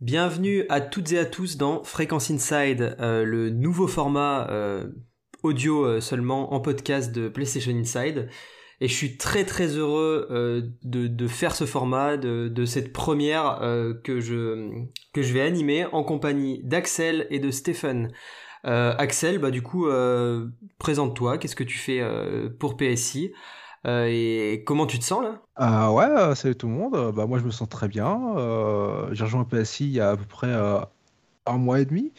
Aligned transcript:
Bienvenue 0.00 0.64
à 0.70 0.80
toutes 0.80 1.12
et 1.12 1.18
à 1.18 1.26
tous 1.26 1.58
dans 1.58 1.84
Frequence 1.84 2.30
Inside, 2.30 2.96
euh, 3.00 3.22
le 3.22 3.50
nouveau 3.50 3.86
format 3.86 4.48
euh, 4.48 4.86
audio 5.42 5.84
euh, 5.84 6.00
seulement 6.00 6.54
en 6.54 6.60
podcast 6.60 7.12
de 7.12 7.28
PlayStation 7.28 7.70
Inside. 7.72 8.30
Et 8.80 8.88
je 8.88 8.94
suis 8.94 9.18
très 9.18 9.44
très 9.44 9.66
heureux 9.76 10.26
de, 10.82 11.28
faire 11.28 11.54
ce 11.54 11.66
format, 11.66 12.16
de, 12.16 12.48
de 12.48 12.64
cette 12.64 12.94
première 12.94 13.58
que, 14.02 14.20
je, 14.20 14.86
que 15.12 15.20
je 15.20 15.34
vais 15.34 15.42
animer 15.42 15.84
en 15.84 16.02
compagnie 16.02 16.62
d'Axel 16.64 17.26
et 17.28 17.40
de 17.40 17.50
Stephen. 17.50 18.10
Axel, 18.64 19.36
bah 19.36 19.50
du 19.50 19.60
coup, 19.60 19.86
présente-toi, 20.78 21.36
qu'est-ce 21.36 21.56
que 21.56 21.62
tu 21.62 21.76
fais 21.76 22.02
pour 22.58 22.78
PSI 22.78 23.34
euh, 23.86 24.06
et 24.10 24.62
comment 24.64 24.86
tu 24.86 24.98
te 24.98 25.04
sens 25.04 25.22
là? 25.22 25.40
Euh, 25.60 25.90
Ouais, 25.90 26.04
euh, 26.04 26.34
salut 26.34 26.56
tout 26.56 26.68
le 26.68 26.74
monde. 26.74 27.12
Bah, 27.14 27.26
moi 27.26 27.38
je 27.38 27.44
me 27.44 27.50
sens 27.50 27.68
très 27.68 27.88
bien. 27.88 28.18
j'ai 29.12 29.24
rejoint 29.24 29.44
PSI 29.44 29.84
il 29.86 29.92
y 29.92 30.00
a 30.00 30.10
à 30.10 30.16
peu 30.16 30.24
près 30.24 30.52
un 31.46 31.56
mois 31.58 31.80
et 31.80 31.84
demi. 31.84 32.12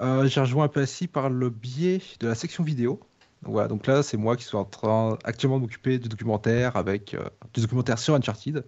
j'ai 0.00 0.40
rejoint 0.40 0.68
PSI 0.68 1.08
par 1.08 1.30
le 1.30 1.50
biais 1.50 2.00
de 2.20 2.28
la 2.28 2.34
section 2.34 2.64
vidéo. 2.64 3.00
Voilà, 3.42 3.66
donc 3.68 3.86
là 3.86 4.02
c'est 4.02 4.16
moi 4.16 4.36
qui 4.36 4.44
suis 4.44 4.56
en 4.56 4.64
train 4.64 5.18
actuellement 5.24 5.56
de 5.56 5.62
m'occuper 5.62 5.98
du 5.98 6.08
documentaire 6.08 6.76
avec 6.76 7.16
du 7.54 7.60
documentaire 7.60 7.98
sur 7.98 8.14
Uncharted 8.14 8.64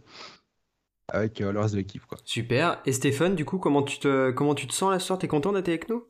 avec 1.08 1.38
le 1.40 1.58
reste 1.58 1.74
de 1.74 1.78
l'équipe. 1.78 2.04
Quoi. 2.06 2.18
Super. 2.24 2.80
Et 2.86 2.92
Stéphane, 2.92 3.34
du 3.34 3.44
coup, 3.44 3.58
comment 3.58 3.82
tu 3.82 3.98
te, 3.98 4.30
comment 4.30 4.54
tu 4.54 4.66
te 4.66 4.72
sens 4.72 4.90
la 4.90 4.98
soir? 4.98 5.18
T'es 5.18 5.28
content 5.28 5.52
d'être 5.52 5.68
avec 5.68 5.88
nous? 5.88 6.04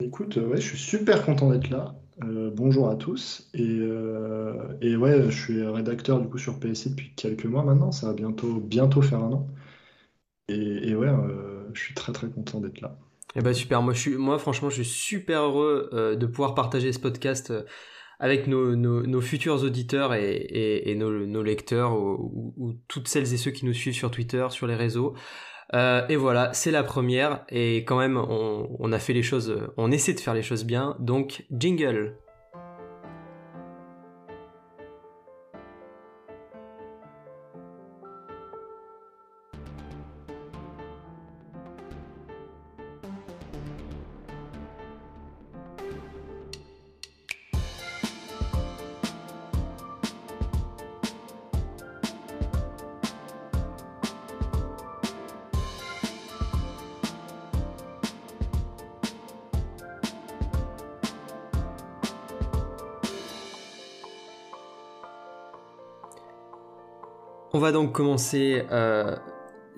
Écoute, 0.00 0.36
ouais, 0.36 0.60
je 0.60 0.68
suis 0.68 0.78
super 0.78 1.24
content 1.24 1.48
d'être 1.50 1.70
là. 1.70 1.94
Euh, 2.22 2.50
bonjour 2.52 2.88
à 2.88 2.96
tous. 2.96 3.48
Et, 3.54 3.78
euh, 3.80 4.54
et, 4.80 4.96
ouais, 4.96 5.30
je 5.30 5.42
suis 5.42 5.62
rédacteur 5.66 6.20
du 6.20 6.28
coup 6.28 6.38
sur 6.38 6.60
PSI 6.60 6.90
depuis 6.90 7.14
quelques 7.14 7.46
mois 7.46 7.64
maintenant. 7.64 7.92
Ça 7.92 8.08
va 8.08 8.12
bientôt, 8.12 8.60
bientôt 8.60 9.02
faire 9.02 9.20
un 9.20 9.32
an. 9.32 9.48
Et, 10.48 10.94
ouais, 10.94 11.08
euh, 11.08 11.64
je 11.72 11.80
suis 11.80 11.94
très 11.94 12.12
très 12.12 12.28
content 12.28 12.60
d'être 12.60 12.80
là. 12.80 12.98
Et 13.34 13.38
eh 13.38 13.40
bah 13.40 13.50
ben, 13.50 13.54
super. 13.54 13.82
Moi, 13.82 13.94
je 13.94 14.00
suis, 14.00 14.16
moi 14.16 14.38
franchement, 14.38 14.68
je 14.68 14.82
suis 14.82 14.84
super 14.84 15.42
heureux 15.42 16.16
de 16.18 16.26
pouvoir 16.26 16.54
partager 16.54 16.92
ce 16.92 16.98
podcast 16.98 17.52
avec 18.20 18.46
nos, 18.46 19.20
futurs 19.22 19.62
auditeurs 19.62 20.12
et, 20.12 20.82
et 20.84 20.94
nos, 20.94 21.42
lecteurs 21.42 21.98
ou, 21.98 22.78
toutes 22.88 23.08
celles 23.08 23.32
et 23.32 23.38
ceux 23.38 23.50
qui 23.50 23.64
nous 23.64 23.72
suivent 23.72 23.94
sur 23.94 24.10
Twitter, 24.10 24.46
sur 24.50 24.66
les 24.66 24.74
réseaux. 24.74 25.14
Euh, 25.74 26.06
et 26.08 26.16
voilà, 26.16 26.52
c'est 26.52 26.70
la 26.70 26.82
première, 26.82 27.44
et 27.48 27.84
quand 27.84 27.98
même, 27.98 28.18
on, 28.18 28.68
on 28.78 28.92
a 28.92 28.98
fait 28.98 29.14
les 29.14 29.22
choses, 29.22 29.56
on 29.76 29.90
essaie 29.90 30.12
de 30.12 30.20
faire 30.20 30.34
les 30.34 30.42
choses 30.42 30.64
bien, 30.64 30.96
donc 31.00 31.44
jingle. 31.50 32.18
Va 67.62 67.70
donc 67.70 67.92
commencer 67.92 68.64
euh, 68.72 69.14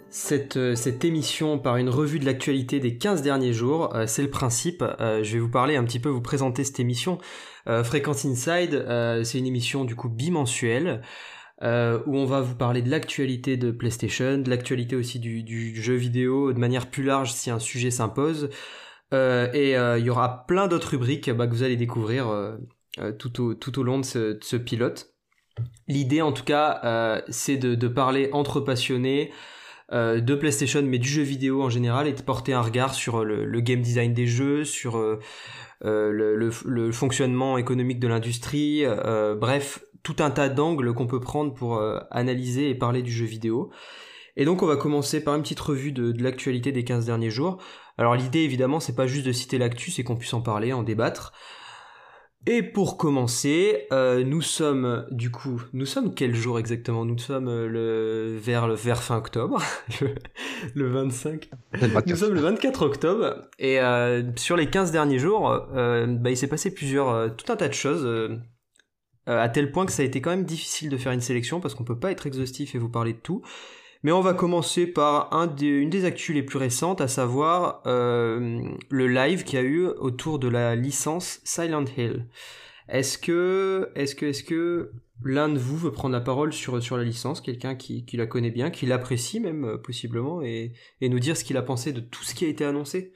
cette, 0.09 0.75
cette, 0.75 1.05
émission 1.05 1.59
par 1.59 1.77
une 1.77 1.91
revue 1.91 2.19
de 2.19 2.25
l'actualité 2.25 2.81
des 2.81 2.97
15 2.97 3.21
derniers 3.21 3.53
jours. 3.53 3.95
Euh, 3.95 4.07
c'est 4.07 4.23
le 4.23 4.31
principe. 4.31 4.83
Euh, 4.83 5.23
je 5.23 5.35
vais 5.35 5.39
vous 5.39 5.51
parler 5.51 5.77
un 5.77 5.85
petit 5.85 6.01
peu, 6.01 6.09
vous 6.09 6.23
présenter 6.23 6.65
cette 6.65 6.81
émission. 6.81 7.19
Fréquence 7.67 8.27
Inside, 8.27 8.85
c'est 9.25 9.39
une 9.39 9.47
émission 9.47 9.87
du 9.87 9.97
coup 9.97 10.11
bimensuelle. 10.11 11.01
où 11.63 12.17
on 12.17 12.27
va 12.27 12.43
vous 12.43 12.57
parler 12.57 12.83
de 12.83 12.91
l'actualité 12.91 13.57
de 13.57 13.71
PlayStation, 13.71 14.37
de 14.37 14.51
l'actualité 14.51 14.97
aussi 14.97 15.19
du, 15.19 15.75
jeu 15.83 15.95
vidéo 15.95 16.53
de 16.53 16.59
manière 16.59 16.91
plus 16.91 17.05
large 17.05 17.33
si 17.33 17.51
un 17.51 17.59
sujet 17.59 17.91
s'impose. 17.91 18.51
et 19.13 19.71
il 19.73 20.05
y 20.05 20.11
aura 20.11 20.45
plein 20.47 20.69
d'autres 20.69 20.91
rubriques 20.91 21.31
bah, 21.31 21.47
que 21.47 21.53
vous 21.53 21.63
allez 21.63 21.77
découvrir 21.77 22.27
tout 23.19 23.79
au 23.79 23.83
long 23.83 23.99
de 23.99 24.05
ce 24.05 24.57
pilote. 24.57 25.14
L'idée, 25.87 26.23
en 26.23 26.33
tout 26.33 26.45
cas, 26.45 26.81
euh, 26.85 27.21
c'est 27.29 27.57
de, 27.57 27.89
parler 27.89 28.31
entre 28.33 28.61
passionnés 28.61 29.31
euh, 29.93 30.21
de 30.21 30.35
PlayStation, 30.35 30.83
mais 30.83 30.99
du 30.99 31.09
jeu 31.09 31.23
vidéo 31.23 31.63
en 31.63 31.69
général, 31.69 32.07
et 32.07 32.13
de 32.13 32.23
porter 32.23 32.53
un 32.53 32.63
regard 32.63 32.95
sur 32.95 33.25
le, 33.25 33.61
game 33.61 33.83
design 33.83 34.15
des 34.15 34.27
jeux, 34.27 34.65
sur 34.65 34.97
euh, 34.97 35.21
le, 35.83 36.93
fonctionnement 36.93 37.59
économique 37.59 38.01
de 38.01 38.09
l'industrie, 38.09 38.85
bref, 39.39 39.85
tout 40.03 40.17
un 40.21 40.31
tas 40.31 40.49
d'angles 40.49 40.95
qu'on 40.95 41.07
peut 41.07 41.21
prendre 41.21 41.53
pour 41.53 41.83
analyser 42.11 42.71
et 42.71 42.75
parler 42.75 43.03
du 43.03 43.13
jeu 43.13 43.27
vidéo. 43.27 43.71
Et 44.37 44.45
donc 44.45 44.63
on 44.63 44.67
va 44.67 44.77
commencer 44.77 45.23
par 45.23 45.37
une 45.37 45.43
petite 45.43 45.61
revue 45.61 45.93
de, 45.93 46.11
de 46.11 46.23
l'actualité 46.23 46.73
des 46.73 46.83
15 46.83 47.07
derniers 47.07 47.31
jours. 47.31 47.63
Alors 47.99 48.17
l'idée 48.17 48.41
évidemment 48.41 48.81
c'est 48.81 48.97
pas 48.97 49.07
juste 49.07 49.25
de 49.25 49.31
citer 49.31 49.59
l'actu, 49.59 49.93
c'est 49.93 50.03
qu'on 50.03 50.17
puisse 50.17 50.35
en 50.35 50.41
parler, 50.41 50.73
en 50.73 50.83
débattre. 50.83 51.33
Et 52.47 52.63
pour 52.63 52.99
commencer, 52.99 53.87
euh, 53.91 54.23
nous 54.23 54.43
sommes 54.43 55.07
du 55.11 55.31
coup, 55.31 55.63
nous 55.73 55.87
sommes 55.87 56.15
quel 56.15 56.35
jour 56.35 56.59
exactement? 56.59 57.07
Nous 57.07 57.17
sommes 57.17 57.49
euh, 57.49 57.67
le 57.67 58.37
vers 58.39 58.69
le 58.69 58.75
vers 58.75 59.03
fin 59.03 59.17
octobre, 59.17 59.63
le, 60.75 60.87
25. 60.87 61.49
Nous 62.07 62.17
sommes 62.17 62.35
le 62.35 62.41
24 62.41 62.83
octobre 62.83 63.49
et 63.59 63.81
euh, 63.81 64.23
sur 64.37 64.57
les 64.57 64.69
15 64.69 64.93
derniers 64.93 65.19
jours, 65.19 65.49
bah, 65.73 66.31
il 66.31 66.37
s'est 66.37 66.49
passé 66.49 66.75
plusieurs 66.75 67.35
tout 67.35 67.51
un 67.51 67.57
tas 67.57 67.69
de 67.69 67.75
choses 67.75 68.39
à 69.27 69.49
tel 69.49 69.73
point 69.73 69.87
que 69.87 69.93
ça 69.93 70.03
a 70.03 70.05
été 70.05 70.21
quand 70.21 70.31
même 70.31 70.45
difficile 70.45 70.91
de 70.91 70.99
faire 70.99 71.13
une 71.13 71.23
sélection 71.23 71.61
parce 71.61 71.75
qu'on 71.75 71.85
peut 71.85 71.99
pas 71.99 72.11
être 72.11 72.27
exhaustif 72.27 72.75
et 72.75 72.79
vous 72.79 72.91
parler 72.91 73.15
de 73.15 73.19
tout. 73.19 73.43
Mais 74.05 74.13
on 74.13 74.21
va 74.21 74.35
commencer 74.35 74.87
par 74.87 75.33
un 75.33 75.57
une 75.57 75.89
des 75.89 76.05
actus 76.05 76.35
les 76.35 76.43
plus 76.43 76.59
récentes, 76.59 77.01
à 77.01 77.09
savoir 77.09 77.83
euh, 77.87 78.63
le 78.91 79.09
live 79.09 79.45
qu'il 79.45 79.59
y 79.59 79.63
a 79.63 79.65
eu 79.65 79.87
autour 79.87 80.39
de 80.39 80.47
la 80.47 80.77
licence 80.77 81.41
Silent 81.43 81.87
Hill. 81.97 82.27
Est-ce 82.91 83.17
que, 83.17 83.91
est-ce 83.95 84.15
que, 84.15 84.27
est-ce 84.27 84.45
que 84.45 84.93
l'un 85.23 85.49
de 85.49 85.59
vous 85.59 85.79
veut 85.79 85.91
prendre 85.91 86.13
la 86.13 86.21
parole 86.21 86.53
sur, 86.53 86.83
sur 86.83 86.99
la 86.99 87.03
licence, 87.03 87.41
quelqu'un 87.41 87.77
qui, 87.77 88.05
qui 88.05 88.19
la 88.19 88.27
connaît 88.27 88.51
bien, 88.51 88.71
qui 88.71 88.85
l'apprécie 88.85 89.41
même 89.41 89.65
euh, 89.65 89.79
possiblement, 89.79 90.43
et, 90.43 90.75
et 91.01 91.09
nous 91.09 91.19
dire 91.19 91.35
ce 91.35 91.43
qu'il 91.43 91.57
a 91.57 91.63
pensé 91.63 91.95
de 91.95 92.01
tout 92.01 92.25
ce 92.25 92.35
qui 92.35 92.45
a 92.45 92.49
été 92.49 92.67
annoncé? 92.67 93.15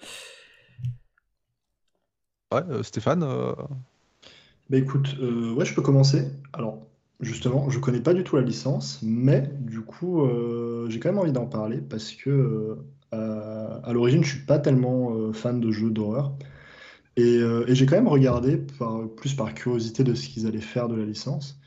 Ouais, 2.50 2.62
euh, 2.70 2.82
Stéphane 2.82 3.20
Bah 3.20 4.78
écoute, 4.78 5.18
ouais, 5.20 5.66
je 5.66 5.74
peux 5.74 5.82
commencer. 5.82 6.30
Alors, 6.54 6.87
Justement, 7.20 7.68
je 7.68 7.80
connais 7.80 8.00
pas 8.00 8.14
du 8.14 8.22
tout 8.22 8.36
la 8.36 8.42
licence, 8.42 9.00
mais 9.02 9.50
du 9.60 9.80
coup, 9.80 10.22
euh, 10.22 10.88
j'ai 10.88 11.00
quand 11.00 11.08
même 11.08 11.18
envie 11.18 11.32
d'en 11.32 11.46
parler 11.46 11.78
parce 11.80 12.12
que 12.12 12.78
euh, 13.12 13.80
à 13.82 13.92
l'origine, 13.92 14.22
je 14.22 14.36
suis 14.36 14.46
pas 14.46 14.60
tellement 14.60 15.12
euh, 15.16 15.32
fan 15.32 15.58
de 15.58 15.72
jeux 15.72 15.90
d'horreur. 15.90 16.36
Et, 17.16 17.40
j'ai 17.68 17.86
quand 17.86 17.96
même 17.96 18.08
regardé 18.08 18.58
plus 19.16 19.34
par 19.34 19.52
curiosité 19.54 20.04
de 20.04 20.14
ce 20.14 20.28
qu'ils 20.28 20.46
allaient 20.46 20.60
faire 20.60 20.88
de 20.88 20.94
la 20.94 21.04
licence. 21.04 21.60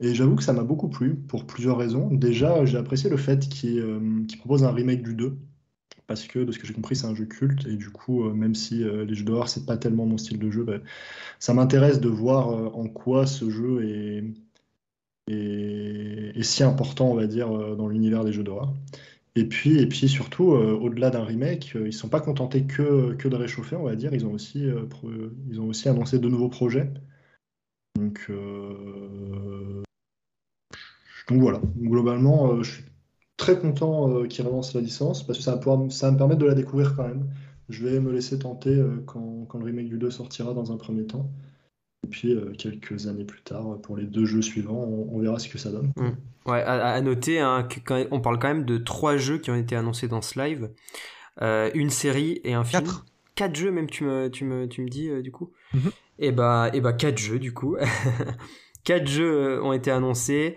Et 0.00 0.14
j'avoue 0.14 0.36
que 0.36 0.42
ça 0.42 0.52
m'a 0.52 0.64
beaucoup 0.64 0.88
plu 0.90 1.16
pour 1.16 1.46
plusieurs 1.46 1.78
raisons. 1.78 2.10
Déjà, 2.12 2.64
j'ai 2.66 2.76
apprécié 2.76 3.08
le 3.10 3.16
fait 3.16 3.48
qu'ils 3.48 4.26
proposent 4.38 4.64
un 4.64 4.72
remake 4.72 5.02
du 5.02 5.14
2. 5.14 5.38
Parce 6.06 6.26
que, 6.26 6.40
de 6.40 6.52
ce 6.52 6.58
que 6.58 6.66
j'ai 6.66 6.74
compris, 6.74 6.96
c'est 6.96 7.06
un 7.06 7.14
jeu 7.14 7.24
culte. 7.24 7.66
Et 7.66 7.76
du 7.76 7.90
coup, 7.90 8.24
même 8.30 8.54
si 8.54 8.84
les 8.84 9.14
jeux 9.14 9.24
d'horreur, 9.24 9.48
c'est 9.48 9.64
pas 9.66 9.78
tellement 9.78 10.04
mon 10.06 10.18
style 10.18 10.38
de 10.38 10.50
jeu, 10.50 10.64
ben, 10.64 10.82
ça 11.38 11.54
m'intéresse 11.54 12.00
de 12.00 12.08
voir 12.10 12.76
en 12.76 12.88
quoi 12.88 13.26
ce 13.26 13.48
jeu 13.48 13.84
est, 13.84 14.24
et, 15.28 16.42
si 16.42 16.62
important, 16.62 17.10
on 17.10 17.14
va 17.14 17.26
dire, 17.26 17.50
euh, 17.54 17.74
dans 17.76 17.88
l'univers 17.88 18.24
des 18.24 18.32
jeux 18.32 18.42
d'horreur. 18.42 18.72
Et 19.36 19.44
puis, 19.44 19.78
et 19.78 19.86
puis 19.86 20.08
surtout, 20.08 20.52
euh, 20.52 20.72
au-delà 20.72 21.10
d'un 21.10 21.24
remake, 21.24 21.72
euh, 21.76 21.82
ils 21.82 21.86
ne 21.86 21.90
sont 21.92 22.08
pas 22.08 22.20
contentés 22.20 22.64
que, 22.64 23.14
que 23.14 23.28
de 23.28 23.36
réchauffer, 23.36 23.76
on 23.76 23.84
va 23.84 23.96
dire. 23.96 24.14
Ils 24.14 24.26
ont 24.26 24.32
aussi, 24.32 24.66
ils 25.50 25.60
ont 25.60 25.68
aussi 25.68 25.88
annoncé 25.88 26.18
de 26.18 26.28
nouveaux 26.28 26.48
projets. 26.48 26.90
Donc, 27.96 28.30
voilà, 31.30 31.60
globalement, 31.76 32.62
je 32.62 32.70
suis 32.70 32.84
très 33.36 33.58
content 33.58 34.24
qu'ils 34.24 34.46
relancent 34.46 34.74
la 34.74 34.80
licence 34.80 35.26
parce 35.26 35.38
que 35.38 35.44
ça 35.44 35.52
va, 35.52 35.58
pouvoir, 35.58 35.92
ça 35.92 36.06
va 36.06 36.12
me 36.12 36.18
permettre 36.18 36.40
de 36.40 36.46
la 36.46 36.54
découvrir 36.54 36.96
quand 36.96 37.06
même. 37.06 37.28
Je 37.68 37.86
vais 37.86 38.00
me 38.00 38.12
laisser 38.12 38.38
tenter 38.38 38.82
quand, 39.06 39.44
quand, 39.46 39.58
le 39.58 39.64
remake 39.66 39.88
du 39.88 39.98
2 39.98 40.10
sortira 40.10 40.54
dans 40.54 40.72
un 40.72 40.76
premier 40.78 41.06
temps. 41.06 41.30
Et 42.04 42.10
puis 42.10 42.32
euh, 42.32 42.52
quelques 42.56 43.06
années 43.06 43.24
plus 43.24 43.42
tard, 43.42 43.80
pour 43.82 43.96
les 43.96 44.04
deux 44.04 44.24
jeux 44.24 44.42
suivants, 44.42 44.84
on, 44.84 45.18
verra 45.18 45.38
ce 45.38 45.48
que 45.48 45.58
ça 45.58 45.70
donne. 45.70 45.92
Mmh. 45.96 46.10
Ouais, 46.46 46.62
à, 46.62 47.00
noter 47.00 47.40
hein, 47.40 47.66
qu'on 47.86 48.20
parle 48.20 48.38
quand 48.38 48.48
même 48.48 48.64
de 48.64 48.78
trois 48.78 49.16
jeux 49.16 49.38
qui 49.38 49.50
ont 49.50 49.56
été 49.56 49.76
annoncés 49.76 50.08
dans 50.08 50.22
ce 50.22 50.40
live, 50.40 50.70
euh, 51.42 51.70
une 51.74 51.90
série 51.90 52.40
et 52.44 52.54
un 52.54 52.64
film. 52.64 52.82
Quatre. 52.82 53.06
Quatre 53.34 53.54
jeux 53.54 53.70
même, 53.70 53.88
tu 53.88 54.04
me, 54.04 54.28
tu 54.28 54.44
me, 54.44 54.66
tu 54.66 54.82
me 54.82 54.88
dis 54.88 55.08
euh, 55.08 55.22
du 55.22 55.30
coup. 55.30 55.52
Mmh. 55.74 55.78
Et 56.20 56.32
bah, 56.32 56.70
et 56.72 56.80
bah 56.80 56.92
quatre 56.92 57.18
jeux 57.18 57.38
du 57.38 57.52
coup. 57.52 57.76
quatre 58.84 59.06
jeux 59.06 59.62
ont 59.62 59.72
été 59.72 59.90
annoncés. 59.90 60.56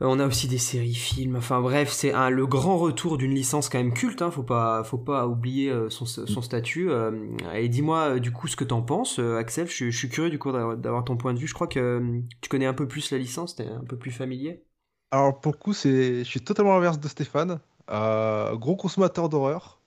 Euh, 0.00 0.06
on 0.06 0.20
a 0.20 0.26
aussi 0.26 0.46
des 0.46 0.58
séries 0.58 0.94
films. 0.94 1.36
Enfin 1.36 1.60
bref, 1.60 1.90
c'est 1.90 2.12
le 2.30 2.46
grand 2.46 2.78
retour 2.78 3.18
d'une 3.18 3.34
licence 3.34 3.68
quand 3.68 3.78
même 3.78 3.92
culte. 3.92 4.22
Hein, 4.22 4.30
faut 4.30 4.42
pas, 4.42 4.84
faut 4.84 4.98
pas 4.98 5.26
oublier 5.26 5.70
euh, 5.70 5.90
son, 5.90 6.06
statut. 6.42 6.90
Euh, 6.90 7.36
et 7.54 7.68
dis-moi 7.68 8.18
du 8.20 8.32
coup 8.32 8.48
ce 8.48 8.56
que 8.56 8.64
t'en 8.64 8.82
penses, 8.82 9.18
Axel. 9.18 9.68
Je, 9.68 9.90
suis 9.90 10.08
curieux 10.08 10.30
du 10.30 10.38
coup 10.38 10.52
d'avoir 10.52 11.04
ton 11.04 11.16
point 11.16 11.34
de 11.34 11.38
vue. 11.38 11.46
Je 11.46 11.54
crois 11.54 11.66
que 11.66 12.22
tu 12.40 12.48
connais 12.48 12.66
un 12.66 12.74
peu 12.74 12.86
plus 12.86 13.10
la 13.10 13.18
licence, 13.18 13.56
t'es 13.56 13.66
un 13.66 13.84
peu 13.84 13.96
plus 13.96 14.12
familier. 14.12 14.62
Alors 15.10 15.40
pour 15.40 15.52
le 15.52 15.58
coup, 15.58 15.72
je 15.72 16.22
suis 16.24 16.40
totalement 16.40 16.74
l'inverse 16.74 17.00
de 17.00 17.08
Stéphane. 17.08 17.58
gros 17.88 18.76
consommateur 18.76 19.28
d'horreur 19.28 19.80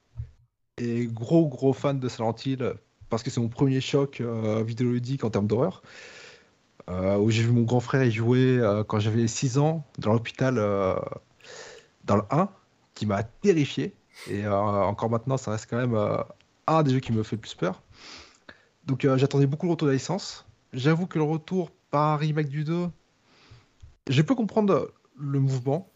et 0.77 1.05
gros 1.05 1.47
gros 1.47 1.73
fan 1.73 1.99
de 1.99 2.09
Silent 2.09 2.35
parce 3.09 3.23
que 3.23 3.29
c'est 3.29 3.41
mon 3.41 3.49
premier 3.49 3.81
choc 3.81 4.21
vidéoludique 4.65 5.23
en 5.23 5.29
termes 5.29 5.47
d'horreur. 5.47 5.81
Euh, 6.91 7.17
où 7.17 7.31
j'ai 7.31 7.43
vu 7.43 7.51
mon 7.51 7.61
grand 7.61 7.79
frère 7.79 8.03
y 8.03 8.11
jouer 8.11 8.59
euh, 8.59 8.83
quand 8.83 8.99
j'avais 8.99 9.25
6 9.25 9.57
ans 9.59 9.85
dans 9.97 10.11
l'hôpital 10.11 10.57
euh, 10.57 10.95
dans 12.03 12.17
le 12.17 12.23
1, 12.29 12.49
qui 12.95 13.05
m'a 13.05 13.23
terrifié. 13.23 13.95
Et 14.29 14.45
encore 14.47 15.09
maintenant, 15.09 15.37
ça 15.37 15.51
reste 15.51 15.67
quand 15.69 15.77
même 15.77 15.97
un 16.67 16.83
des 16.83 16.91
jeux 16.91 16.99
qui 16.99 17.11
me 17.11 17.23
fait 17.23 17.37
le 17.37 17.41
plus 17.41 17.55
peur. 17.55 17.81
Donc 18.85 19.07
j'attendais 19.15 19.47
beaucoup 19.47 19.65
le 19.65 19.71
retour 19.71 19.87
de 19.87 19.91
la 19.91 19.95
licence. 19.97 20.45
J'avoue 20.73 21.07
que 21.07 21.17
le 21.17 21.23
retour 21.23 21.71
par 21.89 22.19
remake 22.19 22.49
du 22.49 22.63
2, 22.63 22.87
je 24.09 24.21
peux 24.21 24.35
comprendre 24.35 24.91
le 25.17 25.39
mouvement, 25.39 25.89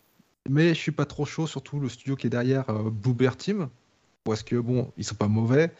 mais 0.49 0.69
je 0.69 0.79
suis 0.79 0.91
pas 0.91 1.05
trop 1.05 1.25
chaud, 1.25 1.45
surtout 1.45 1.79
le 1.79 1.87
studio 1.89 2.15
qui 2.15 2.27
est 2.27 2.31
derrière 2.31 2.65
Bear 2.73 3.37
Team. 3.37 3.69
Parce 4.23 4.41
que 4.41 4.55
bon, 4.55 4.91
ils 4.97 5.03
sont 5.03 5.15
pas 5.15 5.27
mauvais, 5.27 5.71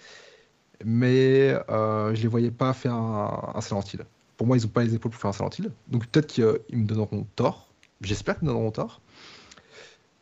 mais 0.83 1.49
je 1.49 2.21
les 2.21 2.27
voyais 2.27 2.51
pas 2.51 2.73
faire 2.73 2.93
un, 2.93 3.53
un 3.55 3.61
Silent 3.61 3.81
Hill 3.91 4.05
pour 4.37 4.47
moi, 4.47 4.57
ils 4.57 4.63
n'ont 4.63 4.69
pas 4.69 4.83
les 4.83 4.93
épaules 4.95 5.11
pour 5.11 5.19
faire 5.19 5.29
un 5.29 5.33
Silent 5.33 5.49
Hill. 5.57 5.71
Donc 5.87 6.07
peut-être 6.07 6.27
qu'ils 6.27 6.45
me 6.71 6.85
donneront 6.85 7.25
tort. 7.35 7.67
J'espère 8.01 8.37
qu'ils 8.37 8.47
me 8.47 8.53
donneront 8.53 8.71
tort. 8.71 9.01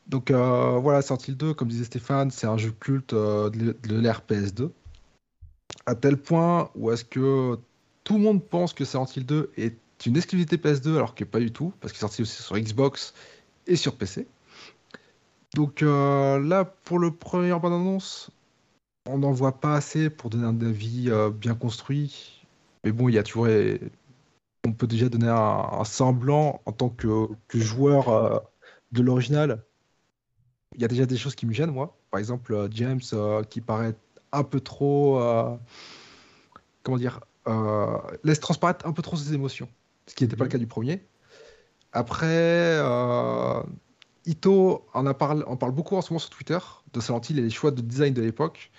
Donc 0.07 0.31
euh, 0.31 0.79
voilà, 0.79 1.01
Silent 1.01 1.19
Hill 1.27 1.37
2, 1.37 1.53
comme 1.53 1.69
disait 1.69 1.85
Stéphane, 1.85 2.31
c'est 2.31 2.47
un 2.47 2.57
jeu 2.57 2.71
culte 2.71 3.13
euh, 3.13 3.49
de 3.49 3.95
l'ère 3.95 4.21
PS2. 4.27 4.69
À 5.85 5.95
tel 5.95 6.17
point 6.17 6.69
où 6.75 6.91
est-ce 6.91 7.05
que 7.05 7.57
tout 8.03 8.15
le 8.15 8.19
monde 8.19 8.43
pense 8.43 8.73
que 8.73 8.85
Silent 8.85 9.07
Hill 9.15 9.25
2 9.25 9.51
est 9.57 9.77
une 10.05 10.17
exclusivité 10.17 10.57
PS2 10.57 10.95
alors 10.95 11.15
que 11.15 11.23
pas 11.23 11.39
du 11.39 11.51
tout, 11.51 11.73
parce 11.79 11.93
qu'il 11.93 11.99
est 11.99 12.01
sorti 12.01 12.21
aussi 12.21 12.41
sur 12.41 12.57
Xbox 12.57 13.13
et 13.67 13.75
sur 13.75 13.95
PC. 13.95 14.27
Donc 15.55 15.81
euh, 15.81 16.39
là, 16.39 16.65
pour 16.65 16.99
le 16.99 17.11
premier 17.11 17.51
bande-annonce, 17.57 18.29
on 19.05 19.19
n'en 19.19 19.31
voit 19.31 19.59
pas 19.59 19.75
assez 19.75 20.09
pour 20.09 20.29
donner 20.29 20.45
un 20.45 20.61
avis 20.61 21.09
bien 21.39 21.55
construit. 21.55 22.45
Mais 22.83 22.91
bon, 22.91 23.07
il 23.07 23.15
y 23.15 23.17
a 23.17 23.23
toujours 23.23 23.47
on 24.65 24.71
peut 24.71 24.87
déjà 24.87 25.09
donner 25.09 25.27
un, 25.27 25.83
semblant 25.83 26.61
en 26.65 26.71
tant 26.71 26.89
que, 26.89 27.27
joueur 27.53 28.09
euh, 28.09 28.39
de 28.91 29.01
l'original. 29.01 29.63
Il 30.75 30.81
y 30.81 30.85
a 30.85 30.87
déjà 30.87 31.05
des 31.05 31.17
choses 31.17 31.35
qui 31.35 31.45
me 31.45 31.53
gênent, 31.53 31.71
moi. 31.71 31.97
Par 32.11 32.19
exemple, 32.19 32.53
euh, 32.53 32.67
James 32.71 33.01
euh, 33.13 33.43
qui 33.43 33.61
paraît 33.61 33.95
un 34.31 34.43
peu 34.43 34.59
trop. 34.59 35.21
comment 36.81 36.97
dire 36.97 37.19
Laisse 38.23 38.39
transparaître 38.39 38.87
un 38.87 38.93
peu 38.93 39.01
trop 39.01 39.17
ses 39.17 39.33
émotions. 39.33 39.67
Ce 40.07 40.15
qui 40.15 40.23
n'était 40.23 40.35
pas 40.35 40.45
le 40.45 40.49
mhm. 40.49 40.53
cas 40.53 40.57
du 40.57 40.67
premier. 40.67 41.05
Après, 41.91 42.79
Ito 44.25 44.87
en, 44.93 45.05
a 45.05 45.13
parle, 45.13 45.45
parle 45.59 45.71
beaucoup 45.71 45.95
en 45.95 46.01
ce 46.01 46.11
moment 46.11 46.19
sur 46.19 46.31
Twitter 46.31 46.57
de 46.93 46.99
Silent 46.99 47.21
Hill 47.29 47.37
et 47.37 47.43
les 47.43 47.49
choix 47.51 47.69
de 47.69 47.81
design 47.81 48.13
de 48.13 48.23
l'époque. 48.23 48.71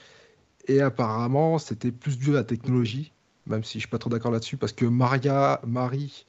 Et 0.67 0.81
apparemment, 0.81 1.59
c'était 1.59 1.93
plus 1.93 2.19
dû 2.19 2.31
à 2.31 2.35
la 2.35 2.45
technologie 2.45 3.14
même 3.46 3.64
si 3.64 3.75
je 3.75 3.81
suis 3.81 3.88
pas 3.88 3.99
trop 3.99 4.11
d'accord 4.11 4.31
là-dessus, 4.31 4.56
parce 4.56 4.73
que 4.73 4.85
Maria, 4.85 5.61
Marie 5.67 6.26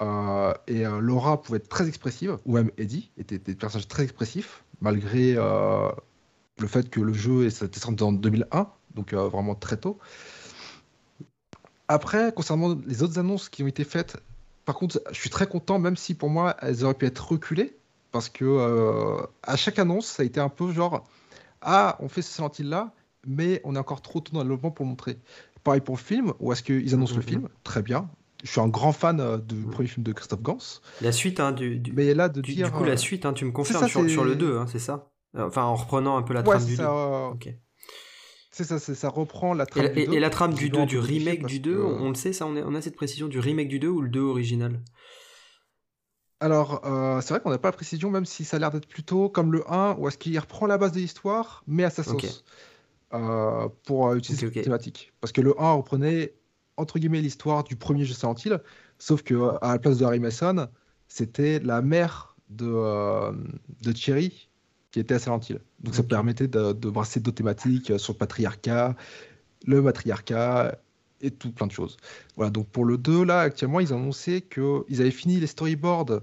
euh, 0.00 0.52
et 0.66 0.86
euh, 0.86 1.00
Laura 1.00 1.40
pouvaient 1.40 1.58
être 1.58 1.68
très 1.68 1.88
expressives, 1.88 2.38
ou 2.44 2.54
même 2.54 2.70
Eddie 2.78 3.10
étaient 3.18 3.38
des 3.38 3.54
personnages 3.54 3.88
très 3.88 4.04
expressifs, 4.04 4.64
malgré 4.80 5.34
euh, 5.36 5.90
le 6.58 6.66
fait 6.66 6.90
que 6.90 7.00
le 7.00 7.12
jeu 7.12 7.46
est 7.46 7.50
sorti 7.50 8.02
en 8.02 8.12
2001, 8.12 8.68
donc 8.94 9.14
vraiment 9.14 9.54
très 9.54 9.76
tôt. 9.76 9.98
Après, 11.88 12.32
concernant 12.32 12.78
les 12.86 13.02
autres 13.02 13.18
annonces 13.18 13.48
qui 13.48 13.62
ont 13.62 13.66
été 13.66 13.84
faites, 13.84 14.16
par 14.64 14.76
contre, 14.76 15.02
je 15.10 15.18
suis 15.18 15.30
très 15.30 15.46
content, 15.46 15.78
même 15.78 15.96
si 15.96 16.14
pour 16.14 16.30
moi 16.30 16.56
elles 16.60 16.84
auraient 16.84 16.94
pu 16.94 17.06
être 17.06 17.32
reculées, 17.32 17.76
parce 18.12 18.28
que 18.28 19.26
à 19.42 19.56
chaque 19.56 19.78
annonce, 19.78 20.06
ça 20.06 20.22
a 20.22 20.26
été 20.26 20.40
un 20.40 20.48
peu 20.48 20.72
genre 20.72 21.04
ah, 21.62 21.96
on 22.00 22.08
fait 22.08 22.22
ce 22.22 22.32
Silent 22.32 22.50
là, 22.70 22.92
mais 23.26 23.60
on 23.64 23.76
est 23.76 23.78
encore 23.78 24.02
trop 24.02 24.20
tôt 24.20 24.32
dans 24.32 24.40
le 24.40 24.44
développement 24.44 24.70
pour 24.70 24.84
le 24.84 24.90
montrer. 24.90 25.18
Pareil 25.64 25.80
pour 25.80 25.96
le 25.96 26.00
film, 26.00 26.32
ou 26.40 26.52
est-ce 26.52 26.62
qu'ils 26.62 26.94
annoncent 26.94 27.14
le 27.14 27.20
mhm. 27.20 27.28
film? 27.28 27.48
Très 27.64 27.82
bien. 27.82 28.08
Je 28.44 28.50
suis 28.50 28.60
un 28.60 28.68
grand 28.68 28.92
fan 28.92 29.20
euh, 29.20 29.38
du 29.38 29.54
mhm. 29.54 29.70
premier 29.70 29.88
film 29.88 30.04
de 30.04 30.12
Christophe 30.12 30.42
Gans. 30.42 30.58
La 31.00 31.12
suite, 31.12 31.38
hein, 31.38 31.52
du, 31.52 31.80
Mais 31.94 32.14
là, 32.14 32.28
de 32.28 32.40
du, 32.40 32.54
dire, 32.54 32.66
du 32.66 32.72
coup, 32.72 32.84
la 32.84 32.92
euh, 32.92 32.96
suite, 32.96 33.24
hein, 33.24 33.32
tu 33.32 33.44
me 33.44 33.52
confirmes 33.52 33.86
sur, 33.88 34.08
sur, 34.08 34.24
le 34.24 34.34
2, 34.34 34.58
hein, 34.58 34.66
c'est 34.66 34.78
ça? 34.78 35.10
Enfin, 35.36 35.62
en 35.62 35.74
reprenant 35.74 36.16
un 36.16 36.22
peu 36.22 36.34
la 36.34 36.42
trame 36.42 36.64
du 36.64 36.76
2. 36.76 36.84
C'est 38.54 38.64
ça, 38.64 38.78
ça 38.78 39.08
reprend 39.08 39.54
la 39.54 39.64
trame 39.64 39.86
et, 39.86 39.88
du 39.88 40.06
2. 40.06 40.12
Et, 40.12 40.20
la 40.20 40.28
trame 40.28 40.52
du 40.52 40.68
2, 40.68 40.84
du 40.84 40.98
remake 40.98 41.46
du 41.46 41.58
2, 41.58 41.80
on, 41.80 42.10
le 42.10 42.14
sait, 42.14 42.34
ça, 42.34 42.46
on, 42.46 42.54
on, 42.54 42.74
a 42.74 42.82
cette 42.82 42.96
précision 42.96 43.28
du 43.28 43.38
remake 43.38 43.68
du 43.68 43.78
2 43.78 43.88
ou 43.88 44.02
le 44.02 44.10
2 44.10 44.20
original? 44.20 44.82
Alors, 46.42 46.84
euh, 46.84 47.20
c'est 47.20 47.32
vrai 47.32 47.40
qu'on 47.40 47.50
n'a 47.50 47.58
pas 47.58 47.68
la 47.68 47.72
précision, 47.72 48.10
même 48.10 48.26
si 48.26 48.44
ça 48.44 48.56
a 48.56 48.60
l'air 48.60 48.72
d'être 48.72 48.88
plutôt 48.88 49.28
comme 49.28 49.52
le 49.52 49.62
1, 49.72 49.94
où 49.96 50.08
est-ce 50.08 50.18
qu'il 50.18 50.36
reprend 50.36 50.66
la 50.66 50.76
base 50.76 50.90
de 50.90 50.98
l'histoire, 50.98 51.62
mais 51.68 51.84
à 51.84 51.90
sa 51.90 52.02
sauce. 52.02 52.44
Euh, 53.14 53.68
pour 53.84 54.08
euh, 54.08 54.16
utiliser 54.16 54.50
cette 54.50 54.64
thématique. 54.64 55.12
Parce 55.20 55.32
que 55.32 55.42
le 55.42 55.54
1 55.60 55.72
reprenait 55.72 56.32
entre 56.78 56.98
guillemets 56.98 57.20
l'histoire 57.20 57.62
du 57.62 57.76
premier 57.76 58.06
jeu 58.06 58.14
Silent 58.14 58.36
Hill, 58.42 58.58
sauf 58.98 59.22
que 59.22 59.34
euh, 59.34 59.58
à 59.60 59.72
la 59.72 59.78
place 59.78 59.98
de 59.98 60.04
Harry 60.06 60.18
Mason, 60.18 60.66
c'était 61.08 61.58
la 61.58 61.82
mère 61.82 62.36
de, 62.48 63.30
de 63.82 63.92
Thierry 63.92 64.48
qui 64.92 65.00
était 65.00 65.14
à 65.14 65.18
Silent 65.18 65.40
Hill. 65.40 65.60
Donc 65.80 65.94
ça 65.94 66.02
permettait 66.02 66.48
de, 66.48 66.72
brasser 66.72 67.20
d'autres 67.20 67.36
thématiques 67.36 67.98
sur 67.98 68.14
le 68.14 68.18
patriarcat, 68.18 68.96
le 69.66 69.82
matriarcat 69.82 70.78
et 71.20 71.30
tout 71.30 71.52
plein 71.52 71.66
de 71.66 71.72
choses. 71.72 71.98
Voilà, 72.36 72.50
donc 72.50 72.68
pour 72.68 72.86
le 72.86 72.96
2, 72.96 73.26
là, 73.26 73.40
actuellement, 73.40 73.80
ils 73.80 73.92
ont 73.92 73.98
annoncé 73.98 74.40
qu'ils 74.40 75.02
avaient 75.02 75.10
fini 75.10 75.38
les 75.38 75.46
storyboards 75.46 76.20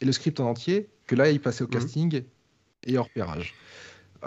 et 0.00 0.04
le 0.06 0.12
script 0.12 0.40
en 0.40 0.48
entier, 0.48 0.88
que 1.06 1.14
là, 1.14 1.30
ils 1.30 1.40
passaient 1.40 1.64
au 1.64 1.66
mhm. 1.68 1.72
casting 1.72 2.22
et 2.84 2.96
au 2.96 3.02
repérage. 3.02 3.54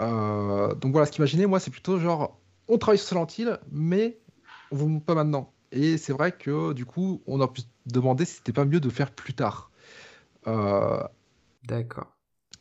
Euh, 0.00 0.74
donc 0.74 0.92
voilà, 0.92 1.06
ce 1.06 1.12
qu'imaginez, 1.12 1.46
moi, 1.46 1.60
c'est 1.60 1.70
plutôt 1.70 1.98
genre, 1.98 2.38
on 2.68 2.78
travaille 2.78 2.98
sur 2.98 3.08
Silent 3.08 3.26
Hill, 3.36 3.58
mais 3.70 4.18
on 4.70 4.76
vous 4.76 4.88
montre 4.88 5.04
pas 5.04 5.14
maintenant. 5.14 5.52
Et 5.72 5.98
c'est 5.98 6.12
vrai 6.12 6.32
que 6.32 6.72
du 6.72 6.86
coup, 6.86 7.22
on 7.26 7.40
a 7.40 7.48
pu 7.48 7.62
se 7.62 7.66
demander 7.86 8.24
si 8.24 8.36
c'était 8.36 8.52
pas 8.52 8.64
mieux 8.64 8.80
de 8.80 8.88
faire 8.88 9.10
plus 9.10 9.34
tard. 9.34 9.70
Euh, 10.46 11.02
D'accord. 11.64 12.14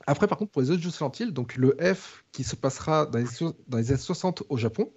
Après, 0.06 0.28
par 0.28 0.38
contre, 0.38 0.52
pour 0.52 0.62
les 0.62 0.72
autres 0.72 0.82
jeux 0.82 0.90
Silent 0.90 1.12
Hill, 1.18 1.32
donc 1.34 1.56
le 1.56 1.76
F 1.82 2.24
qui 2.32 2.44
se 2.44 2.56
passera 2.56 3.06
dans 3.06 3.20
les, 3.20 3.26
dans 3.68 3.78
les 3.78 3.92
années 3.92 4.00
60 4.00 4.44
au 4.50 4.58
Japon, 4.58 4.92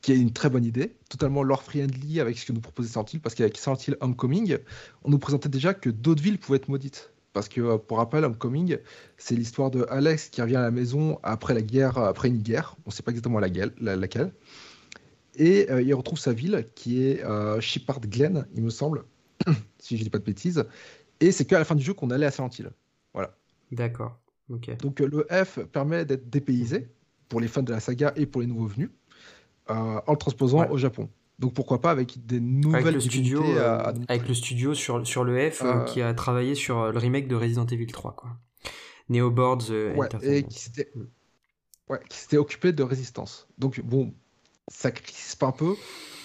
qui 0.00 0.12
est 0.12 0.18
une 0.18 0.32
très 0.32 0.50
bonne 0.50 0.64
idée, 0.64 0.96
totalement 1.08 1.44
lore-friendly 1.44 2.20
avec 2.20 2.38
ce 2.38 2.46
que 2.46 2.52
nous 2.52 2.60
proposait 2.60 2.88
Silent 2.88 3.06
Hill, 3.12 3.20
parce 3.20 3.34
qu'avec 3.34 3.56
Silent 3.56 3.76
Hill 3.76 3.96
Homecoming, 4.00 4.58
on 5.04 5.10
nous 5.10 5.18
présentait 5.18 5.48
déjà 5.48 5.74
que 5.74 5.90
d'autres 5.90 6.22
villes 6.22 6.38
pouvaient 6.38 6.58
être 6.58 6.68
maudites. 6.68 7.11
Parce 7.32 7.48
que, 7.48 7.60
euh, 7.60 7.78
pour 7.78 7.98
rappel, 7.98 8.24
Homecoming, 8.24 8.78
c'est 9.16 9.34
l'histoire 9.34 9.70
de 9.70 9.86
Alex 9.88 10.28
qui 10.28 10.42
revient 10.42 10.56
à 10.56 10.62
la 10.62 10.70
maison 10.70 11.18
après 11.22 11.54
la 11.54 11.62
guerre, 11.62 11.98
après 11.98 12.28
une 12.28 12.42
guerre. 12.42 12.76
On 12.84 12.90
ne 12.90 12.92
sait 12.92 13.02
pas 13.02 13.10
exactement 13.10 13.38
laquelle. 13.38 13.72
laquelle. 13.80 14.32
Et 15.36 15.70
euh, 15.70 15.80
il 15.80 15.94
retrouve 15.94 16.18
sa 16.18 16.32
ville, 16.32 16.68
qui 16.74 17.06
est 17.06 17.24
euh, 17.24 17.60
Shepard 17.60 18.00
Glen, 18.00 18.46
il 18.54 18.62
me 18.62 18.70
semble, 18.70 19.04
si 19.78 19.96
je 19.96 20.02
ne 20.02 20.04
dis 20.04 20.10
pas 20.10 20.18
de 20.18 20.24
bêtises. 20.24 20.64
Et 21.20 21.32
c'est 21.32 21.46
qu'à 21.46 21.58
la 21.58 21.64
fin 21.64 21.74
du 21.74 21.82
jeu 21.82 21.94
qu'on 21.94 22.10
allait 22.10 22.26
à 22.26 22.30
Silent 22.30 22.50
Hill. 22.58 22.70
Voilà. 23.14 23.34
D'accord. 23.70 24.18
Donc 24.48 25.00
le 25.00 25.26
F 25.30 25.60
permet 25.72 26.04
d'être 26.04 26.28
dépaysé 26.28 26.88
pour 27.30 27.40
les 27.40 27.48
fans 27.48 27.62
de 27.62 27.72
la 27.72 27.80
saga 27.80 28.12
et 28.16 28.26
pour 28.26 28.42
les 28.42 28.46
nouveaux 28.46 28.66
venus, 28.66 28.90
en 29.68 30.02
le 30.06 30.16
transposant 30.16 30.68
au 30.68 30.76
Japon. 30.76 31.08
Donc 31.42 31.54
pourquoi 31.54 31.80
pas 31.80 31.90
avec 31.90 32.24
des 32.24 32.38
nouvelles 32.38 32.82
avec 32.82 32.94
le 32.94 33.00
studio, 33.00 33.42
euh, 33.44 33.92
avec 34.06 34.28
le 34.28 34.32
studio 34.34 34.74
sur, 34.74 35.04
sur 35.04 35.24
le 35.24 35.50
F 35.50 35.62
euh, 35.64 35.82
qui 35.82 36.00
a 36.00 36.14
travaillé 36.14 36.54
sur 36.54 36.78
euh, 36.78 36.92
le 36.92 36.98
remake 37.00 37.26
de 37.26 37.34
Resident 37.34 37.66
Evil 37.66 37.88
3 37.88 38.14
quoi. 38.14 38.30
Neoboards 39.08 39.68
ouais, 39.70 40.08
et 40.22 40.44
qui 40.44 40.60
s'était 40.60 40.88
ouais, 41.88 41.98
occupé 42.36 42.72
de 42.72 42.84
Résistance. 42.84 43.48
Donc 43.58 43.80
bon, 43.80 44.14
ça 44.68 44.92
crispe 44.92 45.42
un 45.42 45.50
peu, 45.50 45.74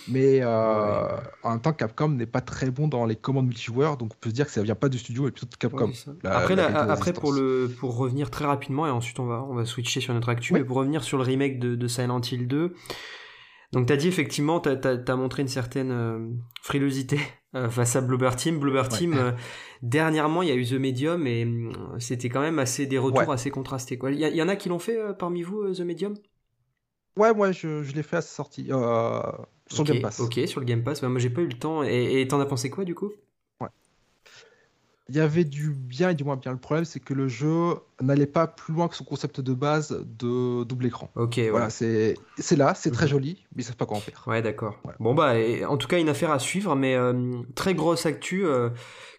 mais 0.08 0.46
en 0.46 1.50
même 1.50 1.62
temps 1.62 1.74
Capcom 1.74 2.10
n'est 2.10 2.28
pas 2.28 2.42
très 2.42 2.70
bon 2.70 2.88
dans 2.88 3.08
les 3.08 3.16
commandes 3.16 3.48
multijoueurs, 3.48 3.98
donc 3.98 4.12
on 4.14 4.18
peut 4.20 4.30
se 4.30 4.36
dire 4.36 4.46
que 4.46 4.52
ça 4.52 4.62
vient 4.62 4.76
pas 4.76 4.88
du 4.88 5.00
studio 5.00 5.24
mais 5.24 5.32
plutôt 5.32 5.48
de 5.48 5.56
Capcom. 5.56 5.92
après, 6.26 6.60
après 6.60 7.14
pour 7.14 7.32
le 7.32 7.74
pour 7.80 7.98
revenir 7.98 8.30
très 8.30 8.46
rapidement 8.46 8.86
et 8.86 8.92
ensuite 8.92 9.20
on 9.20 9.26
va 9.26 9.44
on 9.50 9.56
va 9.56 9.66
switcher 9.66 10.00
sur 10.00 10.14
notre 10.14 10.30
actu, 10.30 10.54
mais 10.54 10.64
pour 10.64 10.78
revenir 10.78 11.04
sur 11.04 11.18
le 11.18 11.24
remake 11.24 11.58
de, 11.58 11.74
de 11.74 11.88
Silent 11.88 12.22
Hill 12.22 12.48
2. 12.48 12.76
Donc 13.74 13.88
t'as 13.88 13.98
dit 13.98 14.08
effectivement, 14.08 14.60
t'as 14.60 14.98
as, 15.06 15.16
montré 15.16 15.42
une 15.42 15.48
certaine 15.48 15.92
euh, 15.92 16.20
frilosité 16.62 17.20
euh, 17.56 17.70
face 17.70 17.96
à 17.96 18.02
Bloober 18.02 18.32
Team. 18.38 18.60
Bloober 18.60 18.88
Team, 18.90 19.14
euh, 19.18 19.32
dernièrement, 19.82 20.42
il 20.42 20.50
y 20.50 20.52
a 20.52 20.56
eu 20.56 20.66
The 20.66 20.74
Medium 20.74 21.28
et 21.28 21.46
c'était 22.00 22.30
quand 22.30 22.42
même 22.42 22.60
assez 22.60 22.86
des 22.86 22.98
retours 22.98 23.32
assez 23.32 23.52
contrastés. 23.52 24.00
Il 24.10 24.20
y, 24.20 24.42
en 24.42 24.48
a 24.48 24.56
qui 24.56 24.70
l'ont 24.70 24.80
fait 24.80 24.98
parmi 25.20 25.44
vous, 25.44 25.74
The 25.74 25.82
Medium? 25.82 26.14
Ouais, 27.18 27.34
moi 27.34 27.52
je, 27.52 27.82
l'ai 27.94 28.04
fait 28.04 28.18
à 28.18 28.22
sa 28.22 28.36
sortie 28.36 28.68
sur 28.68 29.84
le 29.84 29.84
Game 29.84 30.02
Pass. 30.02 30.20
Ok, 30.20 30.40
sur 30.46 30.60
le 30.60 30.66
Game 30.66 30.84
Pass. 30.84 31.02
moi 31.02 31.20
j'ai 31.20 31.30
pas 31.30 31.42
eu 31.42 31.48
le 31.48 31.58
temps. 31.58 31.84
Et 31.84 32.26
t'en 32.30 32.40
as 32.40 32.46
pensé 32.46 32.70
quoi 32.70 32.86
du 32.86 32.96
coup? 32.96 33.12
Il 35.10 35.16
y 35.16 35.20
avait 35.20 35.44
du 35.46 35.70
bien 35.72 36.10
et 36.10 36.16
du 36.16 36.24
moins 36.24 36.36
bien. 36.36 36.52
Le 36.52 36.58
problème, 36.58 36.84
c'est 36.86 37.00
que 37.00 37.14
le 37.14 37.28
jeu 37.28 37.76
n'allait 38.02 38.26
pas 38.28 38.46
plus 38.48 38.74
loin 38.74 38.88
que 38.88 38.96
son 38.96 39.04
concept 39.06 39.40
de 39.42 39.54
base 39.54 40.04
de 40.06 40.64
double 40.64 40.86
écran. 40.88 41.10
Ok, 41.16 41.40
Voilà, 41.50 41.70
c'est 41.70 42.16
là, 42.52 42.74
c'est 42.76 42.92
très 42.92 43.08
joli, 43.08 43.46
mais 43.56 43.62
ils 43.64 43.66
savent 43.66 43.78
pas 43.78 43.86
quoi 43.86 43.98
en 43.98 44.02
faire. 44.02 44.24
Ouais, 44.28 44.42
d'accord. 44.42 44.82
Bon, 45.00 45.14
bah, 45.16 45.38
et- 45.40 45.64
en 45.66 45.78
tout 45.78 45.88
cas, 45.88 46.00
une 46.00 46.10
affaire 46.10 46.32
à 46.32 46.40
suivre, 46.40 46.76
mais 46.76 46.96
euh, 46.96 47.42
très 47.56 47.74
grosse 47.74 48.06
actu 48.06 48.46
euh, 48.46 48.70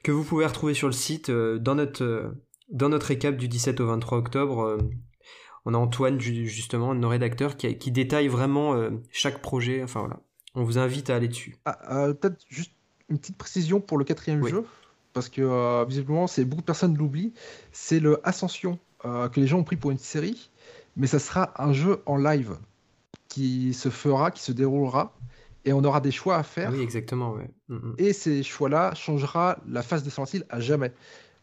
que 0.02 0.12
vous 0.12 0.24
pouvez 0.24 0.44
retrouver 0.46 0.74
sur 0.74 0.88
le 0.88 0.92
site 0.92 1.30
euh, 1.30 1.58
dans, 1.58 1.74
notre, 1.74 2.34
dans 2.70 2.88
notre 2.90 3.06
récap 3.06 3.36
du 3.36 3.48
17 3.48 3.80
au 3.80 3.86
23 3.86 4.18
octobre. 4.18 4.78
on 5.64 5.74
a 5.74 5.78
Antoine, 5.78 6.20
ju- 6.20 6.46
justement, 6.46 6.94
nos 6.94 7.08
rédacteurs, 7.08 7.56
qui, 7.56 7.76
qui 7.78 7.90
détaille 7.92 8.28
vraiment 8.28 8.76
chaque 9.10 9.40
projet. 9.40 9.82
Enfin, 9.82 10.00
voilà. 10.00 10.20
On 10.54 10.64
vous 10.64 10.78
invite 10.78 11.08
à 11.10 11.16
aller 11.16 11.28
dessus. 11.28 11.56
Ah, 11.66 12.08
Peut-être 12.20 12.38
juste 12.48 12.72
une 13.10 13.18
petite 13.18 13.36
précision 13.38 13.80
pour 13.80 13.96
le 13.96 14.04
quatrième 14.04 14.42
Oui. 14.42 14.50
jeu, 14.50 14.64
parce 15.18 15.28
que 15.28 15.42
euh, 15.42 15.84
visiblement, 15.84 16.28
c'est 16.28 16.44
beaucoup 16.44 16.60
de 16.62 16.66
personnes 16.66 16.96
l'oublient. 16.96 17.32
C'est 17.72 17.98
le 17.98 18.20
Ascension 18.22 18.78
euh, 19.04 19.28
que 19.28 19.40
les 19.40 19.48
gens 19.48 19.58
ont 19.58 19.64
pris 19.64 19.74
pour 19.74 19.90
une 19.90 19.98
série, 19.98 20.48
mais 20.96 21.08
ça 21.08 21.18
sera 21.18 21.52
un 21.60 21.72
jeu 21.72 22.02
en 22.06 22.16
live 22.16 22.52
qui 23.28 23.74
se 23.74 23.88
fera, 23.88 24.30
qui 24.30 24.40
se 24.42 24.52
déroulera, 24.52 25.12
et 25.64 25.72
on 25.72 25.82
aura 25.82 26.00
des 26.00 26.12
choix 26.12 26.36
à 26.36 26.44
faire. 26.44 26.70
oui, 26.72 26.80
exactement, 26.82 27.32
ouais. 27.32 27.50
Mm, 27.68 27.74
mm. 27.74 27.94
Et 27.98 28.12
ces 28.12 28.42
choix-là 28.44 28.94
changera 28.94 29.58
la 29.68 29.82
phase 29.82 30.04
de 30.04 30.10
Silent 30.10 30.26
Hill 30.32 30.44
à 30.50 30.60
jamais. 30.60 30.92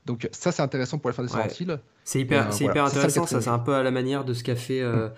Donc 0.06 0.30
ça, 0.32 0.54
c'est 0.54 0.62
intéressant 0.62 0.98
pour 0.98 1.10
la 1.10 1.14
fin 1.14 1.24
de 1.24 1.28
Silent 1.28 1.42
Ouais. 1.44 1.54
Hill. 1.60 1.80
C'est 2.06 2.22
hyper, 2.22 2.48
Euh, 2.48 2.50
voilà, 2.52 2.66
hyper 2.72 2.86
intéressant, 2.86 3.26
ça, 3.26 3.42
c'est 3.42 3.50
un 3.50 3.60
peu 3.60 3.74
à 3.74 3.84
la 3.84 3.92
manière 3.92 4.24
de 4.24 4.34
ce 4.34 4.44
qu'a 4.44 4.56
fait, 4.56 4.80
euh, 4.82 5.10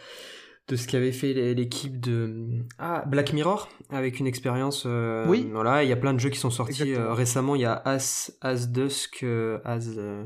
de 0.68 0.76
ce 0.76 0.88
qu'avait 0.88 1.12
fait 1.14 1.34
l'é- 1.34 1.56
l'équipe 1.56 2.00
de 2.00 2.66
ah, 2.78 3.04
Black 3.08 3.34
Mirror 3.34 3.70
avec 3.90 4.20
une 4.20 4.28
expérience. 4.28 4.84
euh, 4.86 5.26
Oui. 5.28 5.48
Voilà, 5.52 5.84
il 5.84 5.90
y 5.90 5.94
a 5.94 5.96
plein 5.98 6.14
de 6.14 6.20
jeux 6.20 6.30
qui 6.30 6.40
sont 6.40 6.50
sortis 6.50 6.94
euh, 6.94 7.14
récemment. 7.14 7.56
Il 7.56 7.62
y 7.62 7.66
a 7.66 7.82
As, 7.86 8.32
As 8.42 8.68
Dusk, 8.68 9.24
euh, 9.24 9.60
As, 9.64 9.88
euh, 9.98 10.26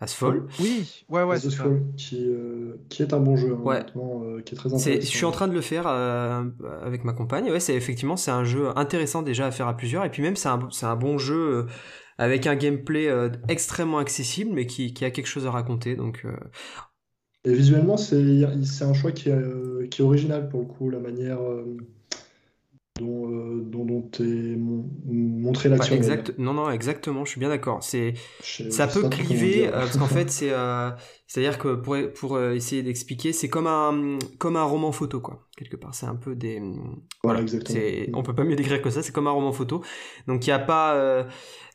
As 0.00 0.14
Fall. 0.14 0.46
Oui, 0.60 1.04
ouais, 1.08 1.22
ouais, 1.22 1.36
As. 1.36 1.50
Fall, 1.56 1.82
qui, 1.96 2.26
euh, 2.28 2.76
qui 2.90 3.02
est 3.02 3.14
un 3.14 3.20
bon 3.20 3.36
jeu, 3.36 3.54
hein, 3.54 3.60
Ouais. 3.64 3.84
euh, 3.96 4.42
qui 4.42 4.54
est 4.54 4.56
très 4.58 4.68
C'est, 4.70 4.76
intéressant. 4.76 5.00
je 5.10 5.16
suis 5.16 5.24
en 5.24 5.30
train 5.30 5.48
de 5.48 5.54
le 5.54 5.60
faire 5.60 5.86
euh, 5.86 6.42
avec 6.82 7.04
ma 7.04 7.12
compagne. 7.12 7.50
Ouais, 7.50 7.60
c'est 7.60 7.74
effectivement 7.74 8.16
c'est 8.16 8.30
un 8.32 8.44
jeu 8.44 8.76
intéressant 8.76 9.22
déjà 9.22 9.46
à 9.46 9.50
faire 9.52 9.68
à 9.68 9.76
plusieurs. 9.76 10.04
Et 10.04 10.10
puis 10.10 10.22
même 10.22 10.36
c'est 10.36 10.48
un, 10.48 10.68
c'est 10.70 10.86
un 10.86 10.96
bon 10.96 11.18
jeu 11.18 11.36
euh, 11.36 11.66
avec 12.18 12.46
un 12.46 12.56
gameplay 12.56 13.08
euh, 13.08 13.30
extrêmement 13.48 13.98
accessible, 13.98 14.50
mais 14.52 14.66
qui, 14.66 14.92
qui 14.92 15.04
a 15.04 15.10
quelque 15.10 15.26
chose 15.28 15.46
à 15.46 15.50
raconter. 15.50 15.96
Donc 15.96 16.22
euh, 16.24 16.36
Et 17.44 17.54
visuellement, 17.54 17.96
c'est 17.96 18.84
un 18.84 18.94
choix 18.94 19.12
qui 19.12 19.28
est, 19.28 19.32
euh, 19.32 19.86
qui 19.88 20.00
est 20.00 20.04
original 20.04 20.48
pour 20.48 20.60
le 20.60 20.66
coup, 20.66 20.90
la 20.90 21.00
manière 21.00 21.40
euh, 21.42 21.76
dont, 23.02 23.30
euh, 23.30 23.60
dont, 23.64 23.84
dont 23.84 24.08
est 24.20 24.56
mon- 24.56 24.88
montrée 25.06 25.68
ouais, 25.68 25.76
l'action. 25.76 25.96
exact. 25.96 26.34
Non, 26.38 26.54
non, 26.54 26.70
exactement. 26.70 27.24
Je 27.24 27.30
suis 27.30 27.40
bien 27.40 27.48
d'accord. 27.48 27.82
C'est 27.82 28.14
Ça 28.42 28.86
peut 28.86 29.08
cliver 29.08 29.66
euh, 29.68 29.70
parce 29.72 29.96
qu'en 29.98 30.06
fait 30.06 30.30
c'est 30.30 30.52
euh, 30.52 30.90
c'est 31.26 31.40
à 31.40 31.50
dire 31.50 31.58
que 31.58 31.74
pour 31.74 31.96
pour 32.14 32.36
euh, 32.36 32.54
essayer 32.54 32.82
d'expliquer 32.82 33.32
c'est 33.32 33.48
comme 33.48 33.66
un 33.66 34.18
comme 34.38 34.56
un 34.56 34.64
roman 34.64 34.92
photo 34.92 35.20
quoi 35.20 35.48
quelque 35.56 35.76
part 35.76 35.94
c'est 35.94 36.06
un 36.06 36.14
peu 36.16 36.34
des 36.34 36.60
Voilà, 37.24 37.40
exactement. 37.40 37.78
on 38.14 38.22
peut 38.22 38.34
pas 38.34 38.44
mieux 38.44 38.56
décrire 38.56 38.80
que 38.82 38.90
ça 38.90 39.02
c'est 39.02 39.12
comme 39.12 39.26
un 39.26 39.32
roman 39.32 39.52
photo 39.52 39.82
donc 40.26 40.46
il 40.46 40.50
y 40.50 40.52
a 40.52 40.58
pas 40.58 41.26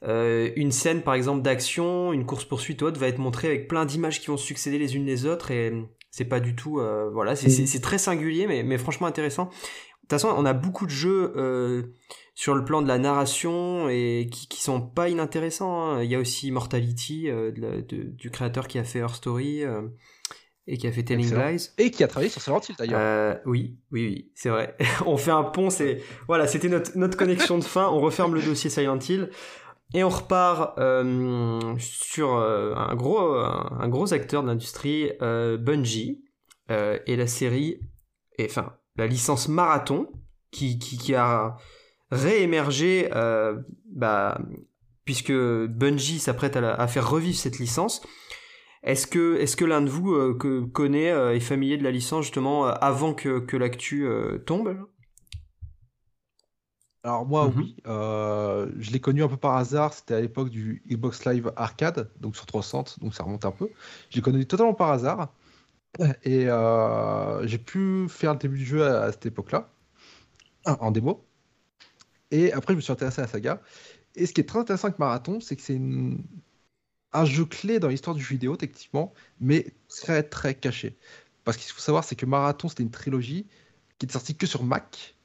une 0.04 0.72
scène 0.72 1.02
par 1.02 1.14
exemple 1.16 1.42
d'action 1.42 2.14
une 2.14 2.26
course 2.26 2.46
poursuite 2.46 2.82
autre 2.84 3.00
va 3.00 3.08
être 3.08 3.18
montrée 3.20 3.48
avec 3.48 3.68
plein 3.68 3.86
d'images 3.86 4.20
qui 4.22 4.28
vont 4.28 4.38
succéder 4.38 4.78
les 4.78 4.96
unes 4.96 5.06
les 5.06 5.26
autres 5.26 5.52
et 5.52 5.74
c'est 6.12 6.26
pas 6.26 6.40
du 6.40 6.56
tout 6.56 6.80
euh, 6.80 7.10
voilà 7.12 7.36
c'est 7.36 7.82
très 7.82 7.98
singulier 7.98 8.48
mais 8.48 8.64
mais 8.64 8.78
franchement 8.78 9.08
intéressant 9.08 9.50
toute 10.10 10.20
façon 10.22 10.34
on 10.38 10.46
a 10.46 10.54
beaucoup 10.54 10.86
de 10.86 10.92
jeux 10.92 11.34
euh, 11.36 11.84
sur 12.36 12.56
le 12.56 12.64
plan 12.64 12.82
de 12.82 12.88
la 12.88 12.98
narration 12.98 13.90
et 13.90 14.28
qui, 14.32 14.48
qui 14.48 14.62
sont 14.62 14.82
pas 14.82 15.10
inintéressants. 15.10 15.82
hein. 15.92 16.04
Il 16.04 16.10
y 16.12 16.16
a 16.16 16.20
aussi 16.20 16.52
Mortality 16.52 17.30
euh, 17.30 17.52
de 17.52 17.82
de- 17.82 18.04
du 18.04 18.30
créateur 18.32 18.68
qui 18.68 18.80
a 18.80 18.84
fait 18.84 19.00
Her 19.00 19.14
Story 19.16 19.64
euh, 19.64 19.82
et 20.68 20.78
qui 20.78 20.86
a 20.88 20.92
fait 20.92 21.04
Telling 21.04 21.26
Excellent. 21.26 21.50
Lies. 21.50 21.70
Et 21.78 21.92
qui 21.92 22.04
a 22.04 22.08
travaillé 22.08 22.30
sur 22.30 22.42
Silent 22.42 22.60
Hill 22.68 22.76
d'ailleurs. 22.78 23.40
Oui, 23.46 23.78
oui, 23.92 24.06
oui, 24.08 24.32
c'est 24.36 24.50
vrai. 24.50 24.76
on 25.06 25.16
fait 25.18 25.32
un 25.32 25.44
pont, 25.44 25.70
c'est 25.70 26.02
voilà, 26.28 26.46
c'était 26.48 26.70
notre, 26.70 26.98
notre 26.98 27.18
connexion 27.18 27.58
de 27.58 27.64
fin. 27.64 27.88
On 27.88 28.00
referme 28.00 28.36
le 28.36 28.42
dossier 28.42 28.70
Silent 28.70 29.00
Hill 29.00 29.30
et 29.94 30.04
on 30.04 30.10
repart 30.10 30.78
sur 31.80 32.34
un 32.34 32.96
gros 32.96 33.20
un, 33.36 33.78
un 33.80 33.88
gros 33.88 34.14
acteur 34.14 34.44
de 34.44 34.48
l'industrie, 34.48 35.12
Bungie, 35.22 36.24
et 36.70 37.16
la 37.16 37.28
série, 37.28 37.80
et 38.38 38.46
enfin 38.46 38.74
la 38.98 39.08
licence 39.08 39.48
Marathon, 39.48 40.08
qui, 40.52 40.80
qui, 40.80 40.98
qui 40.98 41.16
a 41.16 41.58
réémergé, 42.12 43.10
euh, 43.14 43.58
bah, 43.94 44.40
puisque 45.06 45.34
Bungie 45.34 46.20
s'apprête 46.20 46.58
à, 46.58 46.88
faire 46.88 47.10
revivre 47.10 47.38
cette 47.38 47.60
licence. 47.60 48.02
Est-ce 48.84 49.08
que, 49.08 49.66
l'un 49.66 49.82
de 49.82 49.90
vous 49.90 50.14
euh, 50.14 50.38
que, 50.38 50.62
connaît, 50.62 51.12
euh, 51.12 51.36
est 51.36 51.40
familier 51.40 51.78
de 51.78 51.84
la 51.84 51.92
licence 51.92 52.26
justement 52.26 52.68
euh, 52.68 52.72
avant 52.80 53.14
que, 53.14 53.40
que 53.40 53.58
l'actu 53.58 54.08
tombe? 54.46 54.78
Alors 57.04 57.26
moi, 57.26 57.48
Mhm. 57.48 57.54
oui, 57.58 57.76
je 57.86 58.92
l'ai 58.92 59.00
connu 59.00 59.24
un 59.24 59.30
peu 59.30 59.38
par 59.38 59.56
hasard, 59.56 59.94
c'était 59.94 60.16
à 60.16 60.22
l'époque 60.22 60.50
du 60.50 60.84
Xbox 60.90 61.26
Live 61.26 61.54
Arcade, 61.56 62.12
donc 62.20 62.36
sur 62.36 62.46
360, 62.46 63.00
donc 63.00 63.14
ça 63.14 63.24
remonte 63.24 63.46
un 63.46 63.52
peu. 63.52 63.70
Je 64.10 64.18
l'ai 64.18 64.22
connu 64.22 64.46
totalement 64.46 64.74
par 64.74 64.92
hasard, 64.92 65.30
et 66.24 66.48
euh, 66.50 67.46
j'ai 67.48 67.58
pu 67.58 68.08
faire 68.10 68.34
le 68.34 68.40
début 68.40 68.58
du 68.58 68.66
jeu 68.66 68.84
à, 68.86 69.04
à 69.04 69.12
cette 69.12 69.26
époque-là, 69.26 69.70
en 70.66 70.92
démo. 70.92 71.26
Et 72.32 72.52
après, 72.54 72.74
je 72.74 72.78
me 72.78 72.82
suis 72.82 72.92
intéressé 72.92 73.22
à 73.22 73.26
la 73.26 73.28
saga. 73.28 73.62
Et 74.16 74.26
ce 74.26 74.34
qui 74.34 74.42
est 74.42 74.46
très 74.46 74.60
intéressant 74.60 74.88
avec 74.88 75.00
Marathon, 75.00 75.40
c'est 75.40 75.56
que 75.56 75.62
c'est 75.62 75.76
une- 75.76 76.24
un 77.14 77.26
jeu 77.26 77.46
clé 77.46 77.80
dans 77.80 77.90
l'histoire 77.90 78.16
du 78.16 78.24
jeu 78.24 78.32
vidéo, 78.32 78.58
techniquement, 78.58 79.14
mais 79.40 79.68
très 79.90 80.24
très 80.24 80.56
caché. 80.56 80.98
Parce 81.44 81.58
qu'il 81.58 81.72
faut 81.74 81.82
savoir, 81.82 82.04
c'est 82.04 82.16
que 82.16 82.26
Marathon, 82.26 82.70
c'était 82.70 82.84
une 82.84 82.92
trilogie 82.92 83.48
qui 84.00 84.06
était 84.06 84.14
sortie 84.14 84.36
que 84.36 84.48
sur 84.48 84.64
Mac. 84.64 85.16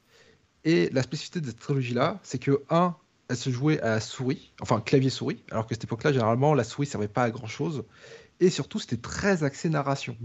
Et 0.65 0.89
la 0.91 1.03
spécificité 1.03 1.41
de 1.41 1.47
cette 1.47 1.59
trilogie-là, 1.59 2.19
c'est 2.23 2.39
que, 2.39 2.63
un, 2.69 2.95
elle 3.29 3.37
se 3.37 3.49
jouait 3.51 3.79
à 3.81 3.91
la 3.91 3.99
souris, 4.01 4.53
enfin 4.61 4.81
clavier-souris, 4.81 5.43
alors 5.51 5.67
que 5.67 5.75
cette 5.75 5.85
époque-là, 5.85 6.13
généralement, 6.13 6.53
la 6.55 6.63
souris 6.63 6.87
servait 6.87 7.07
pas 7.09 7.23
à 7.23 7.31
grand-chose. 7.31 7.85
Et 8.39 8.49
surtout, 8.49 8.79
c'était 8.79 8.97
très 8.97 9.43
axé 9.43 9.69
narration. 9.69 10.17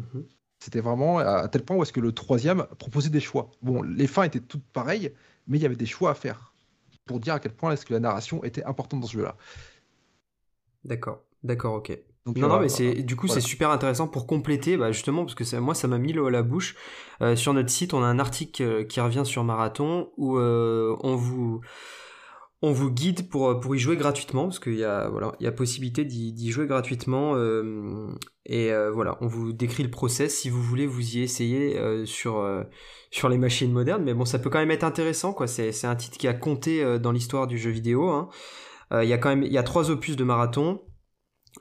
C'était 0.61 0.81
vraiment 0.81 1.19
à 1.19 1.47
tel 1.49 1.65
point 1.65 1.77
où 1.77 1.83
est-ce 1.83 1.93
que 1.93 2.00
le 2.00 2.12
troisième 2.12 2.67
proposait 2.79 3.11
des 3.11 3.21
choix. 3.21 3.50
Bon, 3.62 3.83
les 3.83 4.07
fins 4.07 4.25
étaient 4.25 4.41
toutes 4.41 4.65
pareilles, 4.73 5.12
mais 5.47 5.59
il 5.59 5.62
y 5.62 5.67
avait 5.67 5.77
des 5.77 5.87
choix 5.87 6.11
à 6.11 6.15
faire 6.15 6.53
pour 7.07 7.21
dire 7.21 7.35
à 7.35 7.41
quel 7.41 7.53
point 7.53 7.73
est-ce 7.73 7.87
que 7.87 7.95
la 7.95 8.00
narration 8.00 8.45
était 8.45 8.65
importante 8.65 9.00
dans 9.00 9.07
ce 9.07 9.15
jeu-là. 9.15 9.37
D'accord, 10.85 11.23
d'accord, 11.43 11.75
ok. 11.75 11.99
Donc, 12.27 12.37
Non, 12.37 12.47
euh, 12.47 12.50
non, 12.50 12.61
mais 12.61 12.69
c'est 12.69 13.03
du 13.03 13.17
coup 13.17 13.27
voilà. 13.27 13.41
c'est 13.41 13.47
super 13.47 13.71
intéressant 13.71 14.07
pour 14.07 14.27
compléter, 14.27 14.77
bah, 14.77 14.93
justement 14.93 15.25
parce 15.25 15.35
que 15.35 15.45
ça, 15.45 15.61
moi 15.61 15.75
ça 15.75 15.88
m'a 15.88 15.99
mis 15.99 16.12
l'eau 16.12 16.27
à 16.27 16.31
la 16.31 16.43
bouche. 16.43 16.77
Euh, 17.23 17.37
sur 17.37 17.55
notre 17.55 17.71
site, 17.71 17.95
on 17.95 18.03
a 18.03 18.07
un 18.07 18.19
article 18.19 18.62
euh, 18.62 18.85
qui 18.85 19.00
revient 19.00 19.23
sur 19.25 19.45
Marathon 19.45 20.11
où 20.19 20.37
euh, 20.37 20.95
on 21.00 21.17
vous 21.17 21.61
on 22.61 22.73
vous 22.73 22.91
guide 22.91 23.29
pour 23.29 23.61
pour 23.61 23.77
y 23.77 23.79
jouer 23.79 23.97
gratuitement 23.97 24.45
parce 24.45 24.59
qu'il 24.59 24.75
y 24.75 24.85
a 24.85 25.11
y 25.41 25.47
a 25.47 25.53
possibilité 25.53 26.05
d'y 26.05 26.50
jouer 26.50 26.67
gratuitement 26.67 27.35
euh, 27.37 28.09
et 28.47 28.73
euh, 28.73 28.91
voilà 28.91 29.17
on 29.21 29.27
vous 29.29 29.53
décrit 29.53 29.85
le 29.85 29.91
process 29.91 30.35
si 30.35 30.50
vous 30.50 30.62
voulez 30.62 30.87
vous 30.87 31.17
y 31.17 31.21
essayer 31.21 31.79
euh, 31.79 32.05
sur 32.05 32.38
euh, 32.38 32.65
les 33.31 33.38
machines 33.38 33.73
modernes 33.73 34.03
mais 34.03 34.15
bon 34.15 34.25
ça 34.25 34.38
peut 34.41 34.50
quand 34.50 34.59
même 34.59 34.73
être 34.73 34.85
intéressant 34.85 35.33
quoi 35.33 35.47
c'est 35.47 35.85
un 35.85 35.97
titre 35.97 36.19
qui 36.19 36.27
a 36.27 36.35
compté 36.35 36.83
euh, 36.83 36.99
dans 36.99 37.12
l'histoire 37.12 37.47
du 37.47 37.59
jeu 37.59 37.71
vidéo 37.71 38.09
hein. 38.09 38.29
Euh, 38.93 39.05
il 39.05 39.11
y 39.11 39.12
a 39.12 39.19
quand 39.19 39.31
il 39.31 39.53
y 39.53 39.59
a 39.59 39.62
trois 39.62 39.91
opus 39.91 40.17
de 40.17 40.25
Marathon 40.25 40.81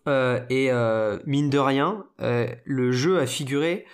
euh, 0.08 0.39
et 0.50 0.72
euh, 0.72 1.18
mine 1.25 1.50
de 1.50 1.58
rien, 1.58 2.06
euh, 2.22 2.48
le 2.66 2.92
jeu 2.92 3.20
a 3.20 3.25
figuré 3.25 3.86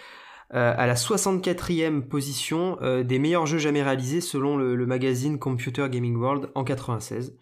euh, 0.54 0.74
à 0.78 0.86
la 0.86 0.94
64e 0.96 2.02
position 2.02 2.78
euh, 2.82 3.04
des 3.04 3.18
meilleurs 3.18 3.46
jeux 3.46 3.58
jamais 3.58 3.82
réalisés 3.82 4.22
selon 4.22 4.56
le, 4.56 4.76
le 4.76 4.86
magazine 4.86 5.40
Computer 5.40 5.88
Gaming 5.90 6.16
World 6.16 6.52
en 6.54 6.64
96. 6.64 7.38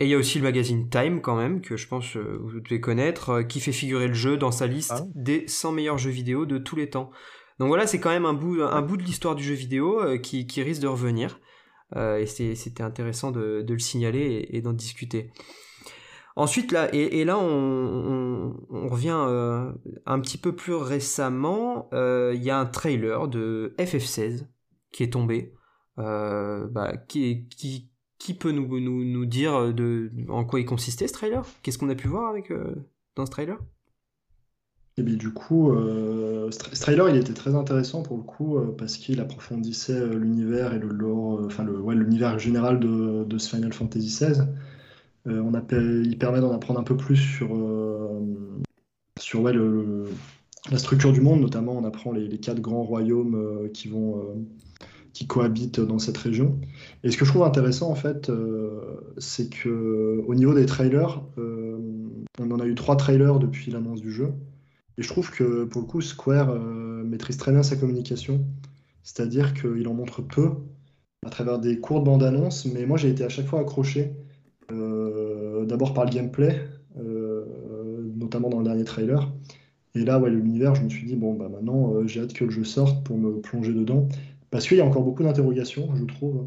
Et 0.00 0.06
il 0.06 0.08
y 0.10 0.14
a 0.14 0.18
aussi 0.18 0.38
le 0.38 0.44
magazine 0.44 0.88
Time 0.88 1.20
quand 1.20 1.36
même, 1.36 1.60
que 1.60 1.76
je 1.76 1.86
pense 1.86 2.16
euh, 2.16 2.40
vous 2.42 2.60
devez 2.60 2.80
connaître, 2.80 3.42
qui 3.42 3.60
fait 3.60 3.72
figurer 3.72 4.08
le 4.08 4.14
jeu 4.14 4.36
dans 4.36 4.50
sa 4.50 4.66
liste 4.66 4.94
Ah. 4.96 5.04
des 5.14 5.46
100 5.46 5.72
meilleurs 5.72 5.98
jeux 5.98 6.10
vidéo 6.10 6.46
de 6.46 6.58
tous 6.58 6.74
les 6.74 6.90
temps. 6.90 7.10
Donc 7.58 7.68
voilà, 7.68 7.86
c'est 7.86 8.00
quand 8.00 8.10
même 8.10 8.26
un 8.26 8.32
bout, 8.32 8.62
un 8.62 8.82
bout 8.82 8.96
de 8.96 9.02
l'histoire 9.02 9.34
du 9.34 9.44
jeu 9.44 9.54
vidéo 9.54 10.18
qui, 10.22 10.46
qui 10.46 10.62
risque 10.62 10.80
de 10.80 10.86
revenir. 10.88 11.40
Et 11.94 12.24
c'était 12.24 12.82
intéressant 12.82 13.32
de, 13.32 13.60
de 13.60 13.72
le 13.74 13.78
signaler 13.78 14.20
et, 14.20 14.56
et 14.56 14.62
d'en 14.62 14.72
discuter. 14.72 15.30
Ensuite, 16.36 16.72
là, 16.72 16.92
et, 16.94 17.24
là, 17.24 17.38
on, 17.38 18.54
revient 18.88 19.16
euh, 19.18 19.72
un 20.06 20.20
petit 20.20 20.38
peu 20.38 20.54
plus 20.54 20.74
récemment. 20.74 21.88
euh, 21.92 22.32
Il 22.34 22.42
y 22.42 22.50
a 22.50 22.58
un 22.58 22.66
trailer 22.66 23.28
de 23.28 23.74
FF16 23.78 24.46
qui 24.92 25.02
est 25.02 25.12
tombé. 25.12 25.54
Euh, 25.98 26.66
bah, 26.68 26.96
qui, 26.96 27.46
peut 28.38 28.52
nous, 28.52 29.26
dire 29.26 29.72
en 30.28 30.44
quoi 30.44 30.60
il 30.60 30.66
consistait 30.66 31.08
ce 31.08 31.12
trailer? 31.12 31.44
Qu'est-ce 31.62 31.78
qu'on 31.78 31.90
a 31.90 31.94
pu 31.94 32.08
voir 32.08 32.34
dans 33.16 33.26
ce 33.26 33.30
trailer? 33.30 33.58
Et 34.96 35.02
bien 35.02 35.16
du 35.16 35.32
coup, 35.32 35.72
ce 35.74 36.58
tra- 36.58 36.74
ce 36.74 36.80
trailer, 36.80 37.08
il 37.08 37.16
était 37.16 37.32
très 37.32 37.54
intéressant 37.54 38.02
pour 38.02 38.16
le 38.16 38.22
coup, 38.22 38.58
parce 38.78 38.96
qu'il 38.96 39.20
approfondissait 39.20 40.06
l'univers 40.06 40.74
et 40.74 40.78
le 40.78 40.88
lore, 40.88 41.40
enfin 41.44 41.64
l'univers 41.64 42.38
général 42.38 42.80
de, 42.80 43.38
Final 43.38 43.72
Fantasy 43.72 44.06
XVI. 44.06 44.42
On 45.26 45.52
il 45.72 46.18
permet 46.18 46.40
d'en 46.40 46.52
apprendre 46.52 46.80
un 46.80 46.84
peu 46.84 46.96
plus 46.96 47.16
sur, 47.16 47.50
sur 49.18 49.42
la 49.42 50.78
structure 50.78 51.12
du 51.12 51.20
monde, 51.20 51.40
notamment 51.40 51.76
on 51.76 51.84
apprend 51.84 52.12
les, 52.12 52.38
quatre 52.38 52.60
grands 52.60 52.82
royaumes 52.82 53.68
qui 53.74 53.88
vont 53.88 54.46
qui 55.12 55.26
cohabitent 55.26 55.80
dans 55.80 55.98
cette 55.98 56.16
région. 56.16 56.58
Et 57.02 57.10
ce 57.10 57.18
que 57.18 57.24
je 57.24 57.30
trouve 57.30 57.42
intéressant 57.42 57.90
en 57.90 57.94
fait, 57.94 58.30
c'est 59.18 59.50
que 59.50 60.22
au 60.26 60.34
niveau 60.34 60.54
des 60.54 60.66
trailers, 60.66 61.22
on 61.36 62.50
en 62.50 62.60
a 62.60 62.66
eu 62.66 62.74
trois 62.74 62.96
trailers 62.96 63.38
depuis 63.38 63.70
l'annonce 63.70 64.00
du 64.00 64.10
jeu. 64.10 64.32
Et 65.00 65.02
je 65.02 65.08
trouve 65.08 65.30
que 65.30 65.64
pour 65.64 65.80
le 65.80 65.86
coup, 65.86 66.02
Square 66.02 66.50
euh, 66.50 67.02
maîtrise 67.04 67.38
très 67.38 67.52
bien 67.52 67.62
sa 67.62 67.74
communication. 67.76 68.44
C'est-à-dire 69.02 69.54
qu'il 69.54 69.88
en 69.88 69.94
montre 69.94 70.20
peu 70.20 70.50
à 71.24 71.30
travers 71.30 71.58
des 71.58 71.80
courtes 71.80 72.04
bandes 72.04 72.22
annonces, 72.22 72.66
mais 72.66 72.84
moi 72.84 72.98
j'ai 72.98 73.08
été 73.08 73.24
à 73.24 73.30
chaque 73.30 73.46
fois 73.46 73.60
accroché, 73.60 74.12
euh, 74.70 74.99
d'abord 75.70 75.94
par 75.94 76.04
le 76.04 76.10
gameplay, 76.10 76.60
euh, 76.98 77.44
notamment 78.16 78.50
dans 78.50 78.58
le 78.58 78.64
dernier 78.64 78.84
trailer. 78.84 79.32
Et 79.94 80.04
là, 80.04 80.18
ouais, 80.18 80.30
l'univers, 80.30 80.74
je 80.74 80.82
me 80.82 80.88
suis 80.88 81.06
dit, 81.06 81.16
bon, 81.16 81.34
bah 81.34 81.48
maintenant 81.48 82.06
j'ai 82.06 82.20
hâte 82.20 82.32
que 82.32 82.44
le 82.44 82.50
jeu 82.50 82.64
sorte 82.64 83.04
pour 83.04 83.18
me 83.18 83.40
plonger 83.40 83.72
dedans. 83.72 84.08
Parce 84.50 84.66
qu'il 84.68 84.76
y 84.76 84.80
a 84.80 84.84
encore 84.84 85.02
beaucoup 85.02 85.22
d'interrogations, 85.22 85.88
je 85.96 86.04
trouve, 86.04 86.46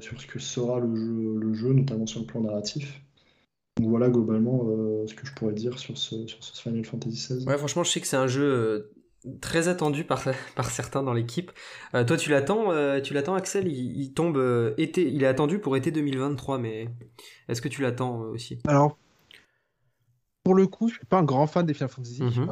sur 0.00 0.20
ce 0.20 0.26
que 0.26 0.38
sera 0.38 0.80
le 0.80 0.94
jeu, 0.94 1.38
le 1.38 1.54
jeu, 1.54 1.72
notamment 1.72 2.06
sur 2.06 2.20
le 2.20 2.26
plan 2.26 2.40
narratif. 2.40 3.02
Donc 3.78 3.90
voilà 3.90 4.08
globalement 4.08 4.66
euh, 4.66 5.06
ce 5.06 5.14
que 5.14 5.26
je 5.26 5.32
pourrais 5.34 5.52
dire 5.52 5.78
sur 5.78 5.96
ce, 5.96 6.26
sur 6.26 6.42
ce 6.42 6.60
Final 6.60 6.84
Fantasy 6.84 7.34
XVI. 7.34 7.46
Ouais, 7.46 7.56
franchement, 7.56 7.84
je 7.84 7.90
sais 7.90 8.00
que 8.00 8.06
c'est 8.06 8.16
un 8.16 8.26
jeu 8.26 8.42
euh, 8.42 8.92
très 9.40 9.68
attendu 9.68 10.04
par, 10.04 10.24
par 10.56 10.70
certains 10.70 11.02
dans 11.02 11.12
l'équipe. 11.12 11.50
Euh, 11.94 12.04
toi, 12.04 12.16
tu 12.16 12.30
l'attends, 12.30 12.72
tu 13.02 13.14
l'attends, 13.14 13.34
Axel? 13.34 13.68
Il, 13.68 14.12
tombe 14.12 14.74
été, 14.78 15.08
il 15.08 15.22
est 15.22 15.26
attendu 15.26 15.58
pour 15.58 15.76
été 15.76 15.90
2023, 15.90 16.58
mais 16.58 16.88
est-ce 17.48 17.62
que 17.62 17.68
tu 17.68 17.82
l'attends 17.82 18.20
aussi? 18.20 18.58
Alors, 18.66 18.98
pour 20.44 20.54
le 20.54 20.66
coup, 20.66 20.88
je 20.88 20.94
suis 20.94 21.06
pas 21.06 21.18
un 21.18 21.24
grand 21.24 21.46
fan 21.46 21.66
des 21.66 21.74
Final 21.74 21.90
Fantasy. 21.90 22.22
Mhm. 22.22 22.46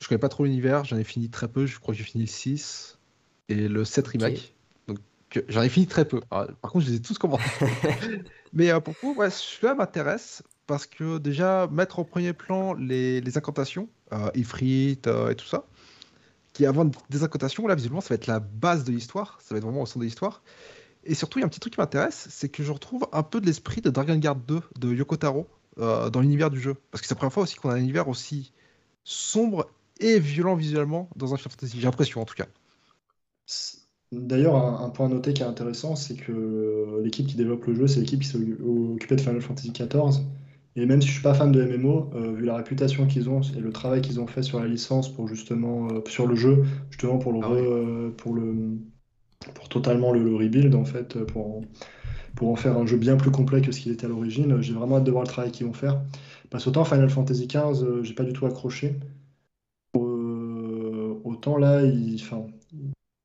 je 0.00 0.08
connais 0.08 0.18
pas 0.18 0.28
trop 0.28 0.44
l'univers, 0.44 0.84
j'en 0.84 0.96
ai 0.96 1.04
fini 1.04 1.30
très 1.30 1.48
peu. 1.48 1.66
Je 1.66 1.78
crois 1.78 1.94
que 1.94 1.98
j'ai 1.98 2.04
fini 2.04 2.24
le 2.24 2.30
6 2.30 2.98
et 3.48 3.68
le 3.68 3.84
7 3.84 4.06
remake 4.08 4.54
j'en 5.48 5.62
ai 5.62 5.68
fini 5.68 5.86
très 5.86 6.04
peu. 6.04 6.20
Ah, 6.30 6.46
par 6.60 6.72
contre, 6.72 6.86
je 6.86 6.90
les 6.90 6.96
ai 6.96 7.02
tous 7.02 7.18
commencés. 7.18 7.44
Mais 8.52 8.70
euh, 8.70 8.80
pour 8.80 8.94
vous, 9.02 9.14
ouais, 9.14 9.30
celui-là 9.30 9.74
m'intéresse 9.74 10.42
parce 10.72 10.86
que 10.86 11.18
déjà, 11.18 11.68
mettre 11.70 11.98
au 11.98 12.04
premier 12.04 12.32
plan 12.32 12.72
les, 12.72 13.36
incantations, 13.36 13.90
euh, 14.14 14.30
Ifrit 14.34 14.98
euh, 15.06 15.28
et 15.28 15.34
tout 15.34 15.44
ça, 15.44 15.66
qui 16.54 16.64
avant 16.64 16.90
des 17.10 17.22
incantations, 17.22 17.66
là, 17.66 17.74
visuellement, 17.74 18.00
ça 18.00 18.08
va 18.08 18.14
être 18.14 18.26
la 18.26 18.40
base 18.40 18.82
de 18.84 18.90
l'histoire. 18.90 19.38
Ça 19.42 19.54
va 19.54 19.58
être 19.58 19.64
vraiment 19.64 19.82
au 19.82 19.86
centre 19.86 19.98
de 19.98 20.04
l'histoire. 20.04 20.42
Et 21.04 21.14
surtout, 21.14 21.38
il 21.38 21.42
y 21.42 21.44
a 21.44 21.46
un 21.46 21.50
petit 21.50 21.60
truc 21.60 21.74
qui 21.74 21.78
m'intéresse, 21.78 22.26
c'est 22.30 22.48
que 22.48 22.62
je 22.62 22.72
retrouve 22.72 23.06
un 23.12 23.22
peu 23.22 23.42
de 23.42 23.44
l'esprit 23.44 23.82
de 23.82 23.90
Dragon 23.90 24.16
Guard 24.16 24.36
2 24.36 24.62
de 24.78 24.94
Yoko 24.94 25.18
Taro 25.18 25.46
euh, 25.78 26.08
dans 26.08 26.22
l'univers 26.22 26.48
du 26.48 26.58
jeu. 26.58 26.74
Parce 26.90 27.02
que 27.02 27.06
c'est 27.06 27.12
la 27.12 27.18
première 27.18 27.34
fois 27.34 27.42
aussi 27.42 27.56
qu'on 27.56 27.68
a 27.68 27.74
un 27.74 27.76
univers 27.76 28.08
aussi 28.08 28.54
sombre 29.04 29.68
et 30.00 30.18
violent 30.20 30.54
visuellement 30.54 31.10
dans 31.16 31.34
un 31.34 31.36
Final 31.36 31.52
Fantasy. 31.52 31.80
J'ai 31.80 31.84
l'impression, 31.84 32.22
en 32.22 32.24
tout 32.24 32.34
cas. 32.34 32.46
D'ailleurs, 34.10 34.56
un, 34.56 34.88
point 34.88 35.04
à 35.04 35.08
noter 35.10 35.34
qui 35.34 35.42
est 35.42 35.46
intéressant, 35.46 35.96
c'est 35.96 36.16
que 36.16 37.02
l'équipe 37.04 37.26
qui 37.26 37.36
développe 37.36 37.66
le 37.66 37.74
jeu, 37.74 37.86
c'est 37.86 38.00
l'équipe 38.00 38.20
qui 38.20 38.28
s'est 38.28 38.38
occupée 38.38 39.16
de 39.16 39.20
Final 39.20 39.42
Fantasy 39.42 39.70
XIV. 39.70 40.24
Et 40.74 40.86
même 40.86 41.02
si 41.02 41.08
je 41.08 41.12
suis 41.12 41.22
pas 41.22 41.34
fan 41.34 41.52
de 41.52 41.62
MMO, 41.62 42.10
euh, 42.14 42.32
vu 42.32 42.44
la 42.46 42.56
réputation 42.56 43.06
qu'ils 43.06 43.28
ont 43.28 43.42
et 43.42 43.60
le 43.60 43.72
travail 43.72 44.00
qu'ils 44.00 44.20
ont 44.20 44.26
fait 44.26 44.42
sur 44.42 44.58
la 44.58 44.66
licence 44.66 45.12
pour 45.12 45.28
justement 45.28 45.88
euh, 45.88 46.00
sur 46.06 46.26
le 46.26 46.34
jeu, 46.34 46.64
justement 46.90 47.18
pour 47.18 47.32
le, 47.32 47.40
ah 47.42 47.50
euh, 47.50 48.10
pour 48.10 48.34
le 48.34 48.78
pour 49.54 49.68
totalement 49.68 50.12
le, 50.12 50.34
rebuild 50.34 50.74
en 50.74 50.84
fait, 50.84 51.18
pour 51.24 51.46
en, 51.46 51.60
pour 52.36 52.48
en 52.48 52.56
faire 52.56 52.78
un 52.78 52.86
jeu 52.86 52.96
bien 52.96 53.16
plus 53.16 53.30
complet 53.30 53.60
que 53.60 53.70
ce 53.70 53.80
qu'il 53.80 53.92
était 53.92 54.06
à 54.06 54.08
l'origine, 54.08 54.62
j'ai 54.62 54.72
vraiment 54.72 54.96
hâte 54.96 55.04
de 55.04 55.10
voir 55.10 55.24
le 55.24 55.28
travail 55.28 55.50
qu'ils 55.50 55.66
vont 55.66 55.74
faire. 55.74 56.00
Parce 56.48 56.64
qu'autant 56.64 56.84
Final 56.84 57.10
Fantasy 57.10 57.48
XV, 57.48 58.02
j'ai 58.02 58.14
pas 58.14 58.24
du 58.24 58.32
tout 58.32 58.46
accroché. 58.46 58.96
autant 61.24 61.56
là, 61.58 61.82
enfin, 62.14 62.46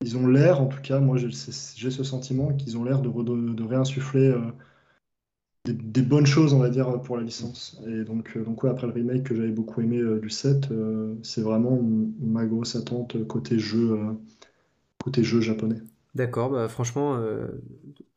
ils 0.01 0.17
ont 0.17 0.27
l'air, 0.27 0.61
en 0.61 0.65
tout 0.65 0.81
cas, 0.81 0.99
moi 0.99 1.17
j'ai 1.17 1.31
ce 1.31 2.03
sentiment 2.03 2.51
qu'ils 2.53 2.77
ont 2.77 2.83
l'air 2.83 3.01
de, 3.01 3.09
de, 3.53 3.63
réinsuffler 3.63 4.33
euh, 5.67 5.73
des, 5.75 6.01
bonnes 6.01 6.25
choses, 6.25 6.53
on 6.53 6.59
va 6.59 6.69
dire, 6.69 7.01
pour 7.01 7.17
la 7.17 7.23
licence. 7.23 7.81
Et 7.87 8.03
donc, 8.03 8.33
euh, 8.35 8.43
donc 8.43 8.63
après 8.65 8.87
le 8.87 8.93
remake 8.93 9.23
que 9.23 9.35
j'avais 9.35 9.51
beaucoup 9.51 9.81
aimé 9.81 9.99
euh, 9.99 10.19
du 10.19 10.29
7, 10.29 10.69
c'est 11.23 11.41
vraiment 11.41 11.79
ma 12.19 12.45
grosse 12.45 12.75
attente 12.75 13.25
côté 13.27 13.59
jeu, 13.59 13.97
côté 15.03 15.23
jeu 15.23 15.41
japonais. 15.41 15.81
D'accord, 16.15 16.49
bah, 16.49 16.67
franchement, 16.67 17.19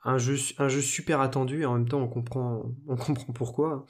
un, 0.05 0.19
jeu, 0.19 0.37
un 0.59 0.69
jeu 0.69 0.81
super 0.81 1.21
attendu 1.21 1.63
et 1.63 1.67
en 1.67 1.75
même 1.75 1.89
temps 1.89 2.01
on 2.01 2.09
comprend, 2.09 2.63
on 2.89 2.97
comprend 2.97 3.33
pourquoi, 3.33 3.87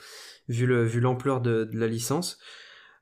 vu 0.49 0.67
l'ampleur 0.67 1.39
vu 1.39 1.43
de, 1.43 1.65
de 1.65 1.79
la 1.79 1.87
licence. 1.87 2.39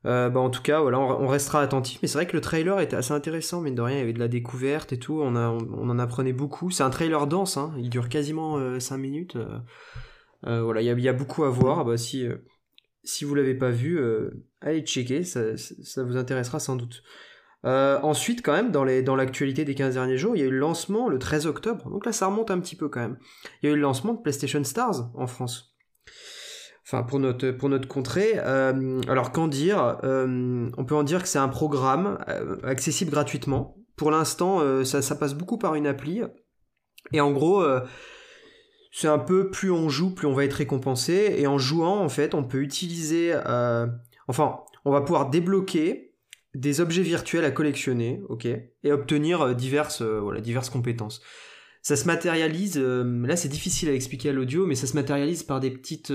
Euh, 0.06 0.30
bah 0.30 0.40
en 0.40 0.50
tout 0.50 0.62
cas, 0.62 0.80
voilà, 0.80 1.00
on, 1.00 1.26
restera 1.26 1.60
attentif. 1.60 1.98
Mais 2.02 2.08
c'est 2.08 2.18
vrai 2.18 2.26
que 2.26 2.36
le 2.36 2.40
trailer 2.40 2.80
était 2.80 2.96
assez 2.96 3.12
intéressant, 3.12 3.60
mais 3.60 3.72
de 3.72 3.82
rien, 3.82 3.96
il 3.96 4.00
y 4.00 4.02
avait 4.02 4.12
de 4.12 4.18
la 4.18 4.28
découverte 4.28 4.92
et 4.92 4.98
tout. 4.98 5.20
On, 5.20 5.34
a, 5.34 5.48
on, 5.48 5.90
en 5.90 5.98
apprenait 5.98 6.32
beaucoup. 6.32 6.70
C'est 6.70 6.84
un 6.84 6.90
trailer 6.90 7.26
dense, 7.26 7.56
hein, 7.56 7.72
il 7.78 7.90
dure 7.90 8.08
quasiment 8.08 8.58
5 8.78 8.94
euh, 8.94 8.98
minutes. 8.98 9.36
Euh, 10.46 10.62
voilà, 10.62 10.82
il 10.82 11.00
y, 11.00 11.08
a, 11.08 11.12
beaucoup 11.12 11.44
à 11.44 11.50
voir. 11.50 11.84
Bah, 11.84 11.96
si, 11.96 12.26
si 13.02 13.24
vous 13.24 13.34
l'avez 13.34 13.54
pas 13.54 13.70
vu, 13.70 14.00
allez 14.60 14.82
checker, 14.82 15.24
ça, 15.24 15.56
ça, 15.56 16.04
vous 16.04 16.16
intéressera 16.16 16.60
sans 16.60 16.76
doute. 16.76 17.02
ensuite, 17.64 18.42
quand 18.42 18.52
même, 18.52 18.70
dans, 18.70 18.84
les, 18.84 19.02
dans 19.02 19.16
l'actualité 19.16 19.64
des 19.64 19.74
15 19.74 19.94
derniers 19.94 20.18
jours, 20.18 20.36
il 20.36 20.40
y 20.40 20.42
a 20.42 20.46
eu 20.46 20.50
le 20.50 20.58
lancement 20.58 21.08
le 21.08 21.18
13 21.18 21.46
octobre. 21.46 21.90
Donc 21.90 22.06
là, 22.06 22.12
ça 22.12 22.26
remonte 22.26 22.50
un 22.50 22.60
petit 22.60 22.76
peu 22.76 22.88
quand 22.88 23.00
même. 23.00 23.18
Il 23.62 23.66
y 23.66 23.68
a 23.70 23.72
eu 23.72 23.76
le 23.76 23.82
lancement 23.82 24.14
de 24.14 24.20
PlayStation 24.20 24.62
Stars 24.64 25.10
en 25.14 25.26
France 25.26 25.74
enfin 26.88 27.02
pour 27.02 27.18
notre 27.18 27.50
pour 27.50 27.68
notre 27.68 27.88
contrée. 27.88 28.34
Euh, 28.36 29.00
alors 29.08 29.32
qu'en 29.32 29.48
dire 29.48 29.98
euh, 30.04 30.68
On 30.76 30.84
peut 30.84 30.94
en 30.94 31.02
dire 31.02 31.22
que 31.22 31.28
c'est 31.28 31.38
un 31.38 31.48
programme 31.48 32.18
euh, 32.28 32.56
accessible 32.64 33.10
gratuitement. 33.10 33.76
Pour 33.96 34.10
l'instant, 34.10 34.84
ça, 34.84 35.02
ça, 35.02 35.16
passe 35.16 35.34
beaucoup 35.34 35.58
par 35.58 35.74
une 35.74 35.88
appli. 35.88 36.22
Et 37.12 37.20
en 37.20 37.32
gros, 37.32 37.64
c'est 38.90 39.08
un 39.08 39.18
peu 39.18 39.50
plus 39.50 39.70
on 39.70 39.88
joue, 39.88 40.14
plus 40.14 40.26
on 40.26 40.32
va 40.32 40.44
être 40.44 40.54
récompensé. 40.54 41.34
Et 41.38 41.46
en 41.46 41.58
jouant, 41.58 42.02
en 42.02 42.08
fait, 42.08 42.34
on 42.34 42.44
peut 42.44 42.62
utiliser, 42.62 43.34
enfin, 44.28 44.60
on 44.84 44.92
va 44.92 45.00
pouvoir 45.00 45.30
débloquer 45.30 46.14
des 46.54 46.80
objets 46.80 47.02
virtuels 47.02 47.44
à 47.44 47.50
collectionner, 47.50 48.22
ok, 48.28 48.46
et 48.46 48.92
obtenir 48.92 49.54
diverses, 49.54 50.02
voilà, 50.02 50.40
diverses 50.40 50.70
compétences 50.70 51.20
ça 51.80 51.96
se 51.96 52.06
matérialise, 52.06 52.76
là 52.76 53.36
c'est 53.36 53.48
difficile 53.48 53.88
à 53.88 53.94
expliquer 53.94 54.30
à 54.30 54.32
l'audio, 54.32 54.66
mais 54.66 54.74
ça 54.74 54.86
se 54.86 54.94
matérialise 54.94 55.42
par 55.42 55.60
des 55.60 55.70
petites, 55.70 56.12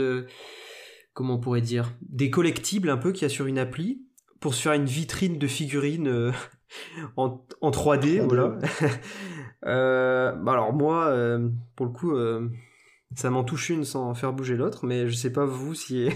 comment 1.14 1.36
on 1.36 1.40
pourrait 1.40 1.62
dire, 1.62 1.94
des 2.02 2.30
collectibles 2.30 2.90
un 2.90 2.98
peu 2.98 3.12
qu'il 3.12 3.24
y 3.24 3.26
a 3.26 3.30
sur 3.30 3.46
une 3.46 3.60
appli 3.60 4.06
pour 4.40 4.54
se 4.54 4.62
faire 4.62 4.74
une 4.74 4.86
vitrine 4.86 5.38
de 5.38 5.48
figurines 5.48 6.08
euh, 6.08 6.32
en, 7.18 7.46
en, 7.62 7.72
3D, 7.72 8.22
voilà. 8.22 8.58
Euh, 9.66 10.32
bah 10.34 10.54
alors 10.54 10.74
moi, 10.74 11.08
euh, 11.08 11.50
pour 11.76 11.86
le 11.86 11.92
coup, 11.92 12.16
ça 13.16 13.30
m'en 13.30 13.44
touche 13.44 13.70
une 13.70 13.86
sans 13.86 14.14
faire 14.14 14.34
bouger 14.34 14.56
l'autre, 14.56 14.86
mais 14.86 15.08
je 15.08 15.16
sais 15.16 15.32
pas 15.32 15.46
vous 15.46 15.74
si, 15.76 16.10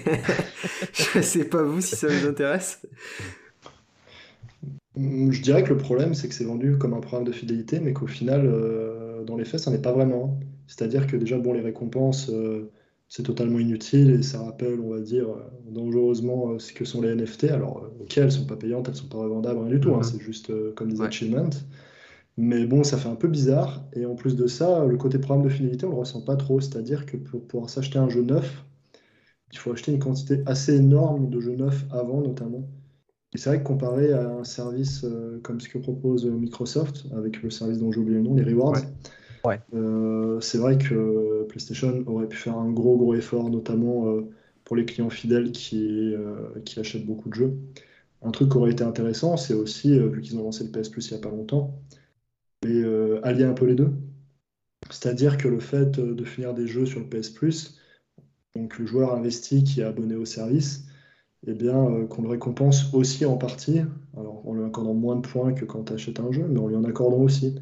je 0.94 1.22
sais 1.22 1.46
pas 1.46 1.64
vous 1.64 1.82
si 1.82 1.96
ça 1.96 2.08
vous 2.08 2.28
intéresse. 2.28 2.86
Je 4.96 5.42
dirais 5.42 5.64
que 5.64 5.70
le 5.70 5.78
problème, 5.78 6.14
c'est 6.16 6.28
que 6.28 6.34
c'est 6.34 6.44
vendu 6.44 6.78
comme 6.78 6.94
un 6.94 7.02
programme 7.02 7.28
de 7.28 7.32
fidélité, 7.32 7.80
mais 7.80 7.94
qu'au 7.94 8.08
final, 8.08 8.52
dans 9.26 9.38
les 9.38 9.46
faits, 9.46 9.60
ça 9.60 9.72
n'est 9.72 9.82
pas 9.82 9.92
vraiment. 9.92 10.40
C'est-à-dire 10.68 11.08
que 11.08 11.16
déjà, 11.16 11.38
bon, 11.38 11.54
les 11.54 11.62
récompenses, 11.62 12.32
c'est 13.10 13.24
totalement 13.24 13.60
inutile 13.60 14.12
et 14.12 14.22
ça 14.22 14.42
rappelle, 14.42 14.80
on 14.80 14.90
va 14.90 15.00
dire, 15.00 15.30
euh, 15.30 15.72
dangereusement 15.72 16.52
euh, 16.52 16.60
ce 16.60 16.74
que 16.74 16.84
sont 16.84 17.02
les 17.02 17.16
NFT. 17.16 17.46
Alors, 17.46 17.84
euh, 17.84 18.04
ok, 18.04 18.18
elles 18.18 18.32
sont 18.32 18.46
pas 18.46 18.58
payantes, 18.58 18.90
elles 18.90 18.96
sont 18.96 19.08
pas 19.08 19.18
revendables, 19.18 19.60
rien 19.60 19.70
du 19.70 19.80
tout, 19.80 19.96
hein, 19.96 20.04
c'est 20.04 20.20
juste 20.20 20.52
comme 20.76 20.92
des 20.92 21.02
achievements. 21.02 21.50
Mais 22.38 22.66
bon, 22.66 22.84
ça 22.84 22.98
fait 22.98 23.10
un 23.10 23.16
peu 23.16 23.28
bizarre. 23.28 23.84
Et 23.94 24.06
en 24.06 24.16
plus 24.16 24.36
de 24.36 24.48
ça, 24.48 24.86
le 24.86 24.98
côté 24.98 25.18
programme 25.20 25.46
de 25.46 25.50
finalité, 25.50 25.86
on 25.86 25.90
le 25.90 25.96
ressent 25.96 26.22
pas 26.22 26.36
trop. 26.36 26.60
C'est-à-dire 26.60 27.06
que 27.06 27.18
pour 27.18 27.46
pouvoir 27.48 27.70
s'acheter 27.70 28.00
un 28.00 28.10
jeu 28.10 28.22
neuf, 28.22 28.64
il 29.52 29.58
faut 29.58 29.72
acheter 29.72 29.92
une 29.92 30.00
quantité 30.00 30.44
assez 30.46 30.76
énorme 30.76 31.30
de 31.30 31.40
jeux 31.40 31.56
neufs 31.56 31.86
avant, 31.92 32.22
notamment. 32.22 32.68
Et 33.34 33.38
c'est 33.38 33.50
vrai 33.50 33.60
que 33.60 33.64
comparé 33.68 34.14
à 34.14 34.30
un 34.30 34.44
service 34.44 35.06
comme 35.44 35.60
ce 35.60 35.68
que 35.70 35.78
propose 35.78 36.26
Microsoft, 36.26 37.06
avec 37.16 37.42
le 37.42 37.50
service 37.50 37.80
dont 37.80 37.92
j'ai 37.92 38.00
oublié 38.00 38.18
le 38.18 38.24
nom, 38.24 38.36
les 38.36 38.44
Rewards, 38.44 38.82
euh, 39.74 40.40
c'est 40.42 40.58
vrai 40.58 40.78
que 40.78 41.46
PlayStation 41.50 42.04
aurait 42.08 42.28
pu 42.28 42.38
faire 42.38 42.58
un 42.58 42.72
gros 42.72 42.98
gros 42.98 43.16
effort, 43.16 43.50
notamment 43.50 44.08
euh, 44.08 44.30
pour 44.64 44.76
les 44.76 44.86
clients 44.86 45.10
fidèles 45.10 45.52
qui, 45.52 46.14
euh, 46.14 46.60
qui 46.66 46.80
achètent 46.80 47.06
beaucoup 47.06 47.30
de 47.30 47.36
jeux. 47.36 47.58
Un 48.22 48.32
truc 48.32 48.52
qui 48.52 48.58
aurait 48.58 48.72
été 48.72 48.84
intéressant, 48.84 49.38
c'est 49.38 49.54
aussi, 49.54 49.98
vu 50.00 50.22
qu'ils 50.22 50.38
ont 50.38 50.44
lancé 50.44 50.64
le 50.64 50.72
PS 50.72 50.90
Plus 50.90 51.10
il 51.10 51.14
n'y 51.14 51.20
a 51.20 51.22
pas 51.22 51.30
longtemps, 51.30 51.80
et 52.70 53.20
allier 53.24 53.44
un 53.46 53.54
peu 53.54 53.66
les 53.66 53.76
deux. 53.76 53.92
C'est-à-dire 54.90 55.38
que 55.38 55.48
le 55.48 55.60
fait 55.60 56.00
de 56.00 56.24
finir 56.24 56.54
des 56.54 56.68
jeux 56.68 56.86
sur 56.86 57.00
le 57.00 57.08
PS 57.08 57.30
Plus, 57.30 57.80
donc 58.56 58.78
le 58.80 58.86
joueur 58.86 59.14
investi 59.14 59.64
qui 59.64 59.82
est 59.82 59.84
abonné 59.84 60.16
au 60.16 60.26
service, 60.26 60.86
eh 61.46 61.54
bien, 61.54 62.06
qu'on 62.10 62.24
le 62.24 62.30
récompense 62.30 62.94
aussi 62.94 63.26
en 63.26 63.38
partie, 63.38 63.82
alors 64.18 64.48
en 64.48 64.54
lui 64.54 64.64
accordant 64.66 64.94
moins 64.94 65.16
de 65.16 65.28
points 65.28 65.54
que 65.54 65.66
quand 65.66 65.86
tu 65.86 65.94
achètes 65.94 66.20
un 66.20 66.32
jeu, 66.32 66.48
mais 66.48 66.60
en 66.60 66.68
lui 66.68 66.76
en 66.76 66.84
accordant 66.84 67.18
aussi 67.18 67.56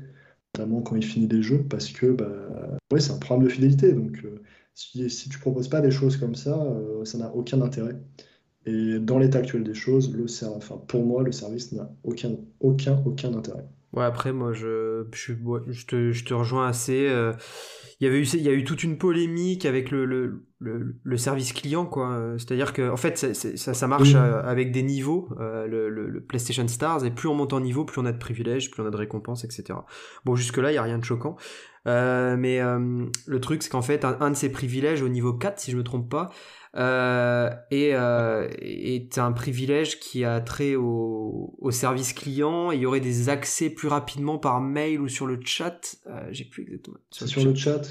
notamment 0.56 0.82
quand 0.82 0.96
il 0.96 1.04
finit 1.04 1.28
des 1.28 1.42
jeux, 1.42 1.64
parce 1.70 1.90
que 1.92 2.08
bah, 2.12 3.00
c'est 3.00 3.12
un 3.12 3.18
programme 3.18 3.46
de 3.46 3.50
fidélité. 3.52 3.94
Donc, 3.94 4.22
euh, 4.24 4.42
Si, 4.74 5.10
si 5.10 5.30
tu 5.30 5.40
proposes 5.40 5.70
pas 5.70 5.82
des 5.82 5.92
choses 5.92 6.18
comme 6.18 6.36
ça, 6.36 6.58
ça 7.06 7.18
n'a 7.18 7.34
aucun 7.34 7.62
intérêt. 7.62 7.96
Et 8.66 9.00
dans 9.00 9.20
l'état 9.20 9.40
actuel 9.40 9.64
des 9.64 9.74
choses, 9.74 10.14
le 10.14 10.26
enfin, 10.50 10.78
pour 10.88 11.06
moi, 11.06 11.24
le 11.24 11.32
service 11.32 11.72
n'a 11.74 11.90
aucun, 12.04 12.36
aucun, 12.60 13.02
aucun 13.06 13.34
intérêt. 13.34 13.66
Ouais, 13.96 14.04
après, 14.04 14.34
moi, 14.34 14.52
je, 14.52 15.06
je, 15.14 15.34
je, 15.68 15.86
te, 15.86 16.12
je 16.12 16.26
te 16.26 16.34
rejoins 16.34 16.68
assez. 16.68 17.08
Euh, 17.08 17.32
il 18.02 18.06
y 18.06 18.10
avait 18.10 18.20
eu, 18.20 18.26
il 18.26 18.42
y 18.42 18.50
a 18.50 18.52
eu 18.52 18.66
toute 18.66 18.84
une 18.84 18.98
polémique 18.98 19.66
avec 19.66 19.90
le, 19.90 20.04
le, 20.06 20.44
le, 20.60 21.18
service 21.18 21.54
client, 21.54 21.86
quoi. 21.86 22.34
C'est-à-dire 22.38 22.74
que, 22.74 22.90
en 22.92 22.98
fait, 22.98 23.18
ça, 23.18 23.74
ça, 23.74 23.88
marche 23.88 24.16
euh, 24.16 24.42
avec 24.44 24.74
des 24.74 24.84
niveaux, 24.84 25.30
euh, 25.40 25.66
le, 25.66 25.90
le, 25.90 26.22
PlayStation 26.22 26.68
Stars, 26.68 27.06
et 27.06 27.12
plus 27.12 27.30
on 27.30 27.36
monte 27.36 27.54
en 27.54 27.62
niveau, 27.62 27.86
plus 27.86 28.02
on 28.02 28.06
a 28.06 28.12
de 28.12 28.18
privilèges, 28.18 28.70
plus 28.70 28.84
on 28.84 28.86
a 28.86 28.90
de 28.90 28.98
récompenses, 28.98 29.46
etc. 29.46 29.80
Bon, 30.26 30.36
jusque-là, 30.36 30.72
il 30.72 30.74
n'y 30.74 30.78
a 30.78 30.84
rien 30.84 30.98
de 30.98 31.06
choquant. 31.06 31.38
Mais 31.86 32.60
le 32.60 33.40
truc, 33.40 33.64
c'est 33.64 33.70
qu'en 33.70 33.82
fait, 33.82 34.06
un, 34.06 34.18
un, 34.20 34.32
de 34.32 34.36
ces 34.36 34.52
privilèges 34.52 35.02
au 35.02 35.10
niveau 35.10 35.34
4, 35.34 35.60
si 35.60 35.72
je 35.72 35.78
me 35.78 35.84
trompe 35.84 36.10
pas, 36.10 36.32
euh, 36.78 37.50
et 37.72 37.92
euh, 37.94 38.50
est 38.60 39.18
un 39.18 39.32
privilège 39.32 39.98
qui 40.00 40.26
a 40.26 40.42
trait 40.42 40.76
au, 40.76 41.56
au, 41.58 41.72
service 41.72 42.12
client. 42.12 42.72
Il 42.72 42.82
y 42.82 42.86
aurait 42.86 43.00
des 43.00 43.30
accès 43.30 43.70
plus 43.70 43.88
rapidement 43.88 44.38
par 44.38 44.60
mail 44.60 45.00
ou 45.00 45.08
sur 45.08 45.26
le 45.26 45.40
chat. 45.42 45.96
Euh, 46.08 46.28
J'ai 46.32 46.44
plus 46.44 46.64
exactement. 46.64 46.98
Sur, 47.12 47.28
sur 47.30 47.46
le 47.46 47.56
chat. 47.56 47.82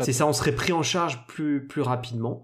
C'est 0.00 0.12
ça, 0.12 0.26
on 0.26 0.32
serait 0.32 0.54
pris 0.54 0.72
en 0.72 0.82
charge 0.82 1.24
plus 1.28 1.68
plus 1.68 1.82
rapidement. 1.82 2.42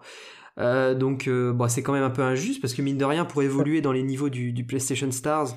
Euh, 0.59 0.94
donc, 0.94 1.26
euh, 1.26 1.52
bon, 1.52 1.68
c'est 1.68 1.83
quand 1.83 1.94
même 1.94 2.05
un 2.05 2.11
peu 2.11 2.22
injuste 2.22 2.61
parce 2.61 2.74
que 2.74 2.83
mine 2.83 2.98
de 2.98 3.05
rien, 3.05 3.24
pour 3.24 3.42
évoluer 3.42 3.81
dans 3.81 3.92
les 3.92 4.02
niveaux 4.02 4.28
du, 4.28 4.52
du 4.52 4.64
PlayStation 4.64 5.11
Stars, 5.11 5.57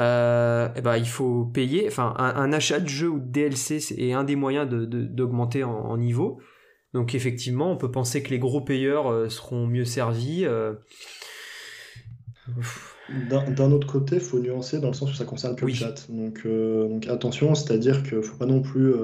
euh, 0.00 0.68
eh 0.76 0.80
ben, 0.80 0.96
il 0.96 1.08
faut 1.08 1.44
payer. 1.44 1.86
Enfin, 1.88 2.14
un, 2.16 2.52
achat 2.52 2.80
de 2.80 2.88
jeu 2.88 3.08
ou 3.08 3.18
de 3.18 3.26
DLC 3.26 3.94
est 3.96 4.12
un 4.12 4.24
des 4.24 4.36
moyens 4.36 4.68
d'augmenter 4.68 5.60
de, 5.60 5.64
en, 5.64 5.70
en, 5.70 5.96
niveau. 5.96 6.40
Donc 6.94 7.14
effectivement, 7.14 7.72
on 7.72 7.76
peut 7.76 7.90
penser 7.90 8.22
que 8.22 8.30
les 8.30 8.38
gros 8.38 8.60
payeurs 8.60 9.10
euh, 9.10 9.28
seront 9.28 9.66
mieux 9.66 9.84
servis. 9.84 10.44
Euh. 10.44 10.74
D'un 13.28 13.72
autre 13.72 13.86
côté, 13.86 14.16
il 14.16 14.20
faut 14.20 14.38
nuancer 14.38 14.80
dans 14.80 14.88
le 14.88 14.94
sens 14.94 15.10
où 15.10 15.14
ça 15.14 15.24
concerne 15.24 15.56
que 15.56 15.64
le 15.64 15.72
chat. 15.72 16.06
Donc, 16.10 16.46
donc 16.46 17.06
attention, 17.06 17.54
c'est-à-dire 17.54 18.02
qu'il 18.02 18.18
ne 18.18 18.22
faut 18.22 18.36
pas 18.36 18.46
non 18.46 18.60
plus... 18.60 18.94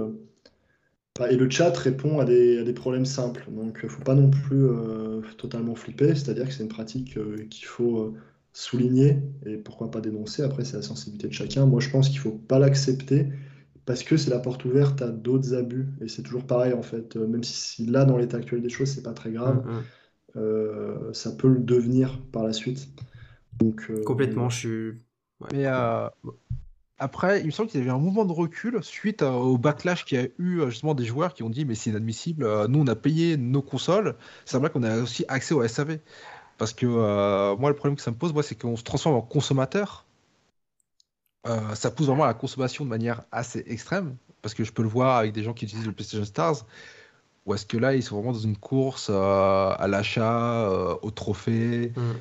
Et 1.30 1.36
le 1.36 1.48
chat 1.48 1.76
répond 1.76 2.18
à 2.18 2.24
des, 2.24 2.58
à 2.58 2.64
des 2.64 2.72
problèmes 2.72 3.06
simples. 3.06 3.46
Donc 3.50 3.78
il 3.82 3.86
ne 3.86 3.90
faut 3.90 4.02
pas 4.02 4.14
non 4.14 4.30
plus 4.30 4.66
totalement 5.38 5.74
flipper, 5.74 6.14
c'est-à-dire 6.14 6.46
que 6.46 6.52
c'est 6.52 6.62
une 6.62 6.68
pratique 6.68 7.18
qu'il 7.48 7.66
faut 7.66 8.14
souligner 8.54 9.18
et 9.44 9.56
pourquoi 9.56 9.90
pas 9.90 10.00
dénoncer. 10.00 10.42
Après, 10.42 10.64
c'est 10.64 10.76
la 10.76 10.82
sensibilité 10.82 11.28
de 11.28 11.32
chacun. 11.32 11.66
Moi, 11.66 11.80
je 11.80 11.90
pense 11.90 12.08
qu'il 12.08 12.18
ne 12.18 12.22
faut 12.22 12.30
pas 12.30 12.58
l'accepter 12.58 13.28
parce 13.84 14.02
que 14.04 14.16
c'est 14.16 14.30
la 14.30 14.38
porte 14.38 14.64
ouverte 14.64 15.02
à 15.02 15.08
d'autres 15.08 15.54
abus. 15.54 15.88
Et 16.00 16.08
c'est 16.08 16.22
toujours 16.22 16.46
pareil, 16.46 16.72
en 16.72 16.82
fait. 16.82 17.16
Euh, 17.16 17.26
même 17.26 17.42
si, 17.42 17.84
là, 17.84 18.04
dans 18.04 18.16
l'état 18.16 18.38
actuel 18.38 18.62
des 18.62 18.70
choses, 18.70 18.88
c'est 18.88 19.02
pas 19.02 19.12
très 19.12 19.32
grave, 19.32 19.66
mm, 19.66 19.70
mm. 19.70 19.82
Euh, 20.36 21.12
ça 21.12 21.30
peut 21.30 21.46
le 21.46 21.60
devenir 21.60 22.20
par 22.32 22.42
la 22.42 22.52
suite. 22.52 22.88
Donc, 23.60 23.86
euh, 23.88 24.02
Complètement, 24.02 24.48
je 24.48 24.58
suis. 24.58 24.92
Mais 25.52 25.66
après, 26.98 27.40
il 27.40 27.46
me 27.46 27.50
semble 27.50 27.68
qu'il 27.68 27.78
y 27.78 27.82
avait 27.82 27.92
un 27.92 27.98
mouvement 27.98 28.24
de 28.24 28.32
recul 28.32 28.82
suite 28.82 29.22
au 29.22 29.58
backlash 29.58 30.04
qu'il 30.04 30.20
y 30.20 30.22
a 30.22 30.28
eu 30.38 30.62
justement 30.68 30.94
des 30.94 31.04
joueurs 31.04 31.34
qui 31.34 31.42
ont 31.42 31.50
dit 31.50 31.64
mais 31.64 31.74
c'est 31.74 31.90
inadmissible, 31.90 32.46
nous 32.68 32.80
on 32.80 32.86
a 32.86 32.94
payé 32.94 33.36
nos 33.36 33.62
consoles, 33.62 34.16
c'est 34.44 34.58
vrai 34.58 34.70
qu'on 34.70 34.84
a 34.84 35.02
aussi 35.02 35.24
accès 35.28 35.54
au 35.54 35.66
SAV. 35.66 35.98
Parce 36.58 36.72
que 36.72 36.86
moi 36.86 37.70
le 37.70 37.76
problème 37.76 37.96
que 37.96 38.02
ça 38.02 38.10
me 38.10 38.16
pose, 38.16 38.32
moi, 38.32 38.42
c'est 38.42 38.54
qu'on 38.54 38.76
se 38.76 38.84
transforme 38.84 39.16
en 39.16 39.22
consommateur 39.22 40.04
euh, 41.46 41.74
ça 41.74 41.90
pousse 41.90 42.06
vraiment 42.06 42.24
à 42.24 42.28
la 42.28 42.34
consommation 42.34 42.84
de 42.84 42.90
manière 42.90 43.22
assez 43.30 43.64
extrême, 43.66 44.16
parce 44.40 44.54
que 44.54 44.64
je 44.64 44.72
peux 44.72 44.82
le 44.82 44.88
voir 44.88 45.18
avec 45.18 45.32
des 45.32 45.42
gens 45.42 45.52
qui 45.52 45.66
utilisent 45.66 45.86
le 45.86 45.92
PlayStation 45.92 46.24
Stars, 46.24 46.64
ou 47.44 47.54
est-ce 47.54 47.66
que 47.66 47.76
là, 47.76 47.94
ils 47.94 48.02
sont 48.02 48.16
vraiment 48.16 48.32
dans 48.32 48.38
une 48.38 48.56
course 48.56 49.08
euh, 49.10 49.74
à 49.78 49.86
l'achat, 49.86 50.70
euh, 50.70 50.96
au 51.02 51.10
trophée, 51.10 51.92
mm. 51.94 52.12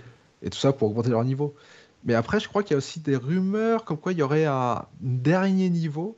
et 0.42 0.50
tout 0.50 0.58
ça 0.58 0.74
pour 0.74 0.90
augmenter 0.90 1.10
leur 1.10 1.24
niveau. 1.24 1.56
Mais 2.04 2.16
après, 2.16 2.42
je 2.42 2.50
crois 2.50 2.64
qu'il 2.64 2.72
y 2.72 2.74
a 2.76 2.78
aussi 2.78 3.00
des 3.00 3.16
rumeurs 3.16 3.86
comme 3.86 3.98
quoi 3.98 4.12
il 4.12 4.18
y 4.18 4.22
aurait 4.22 4.46
un 4.46 4.86
dernier 5.00 5.70
niveau. 5.70 6.18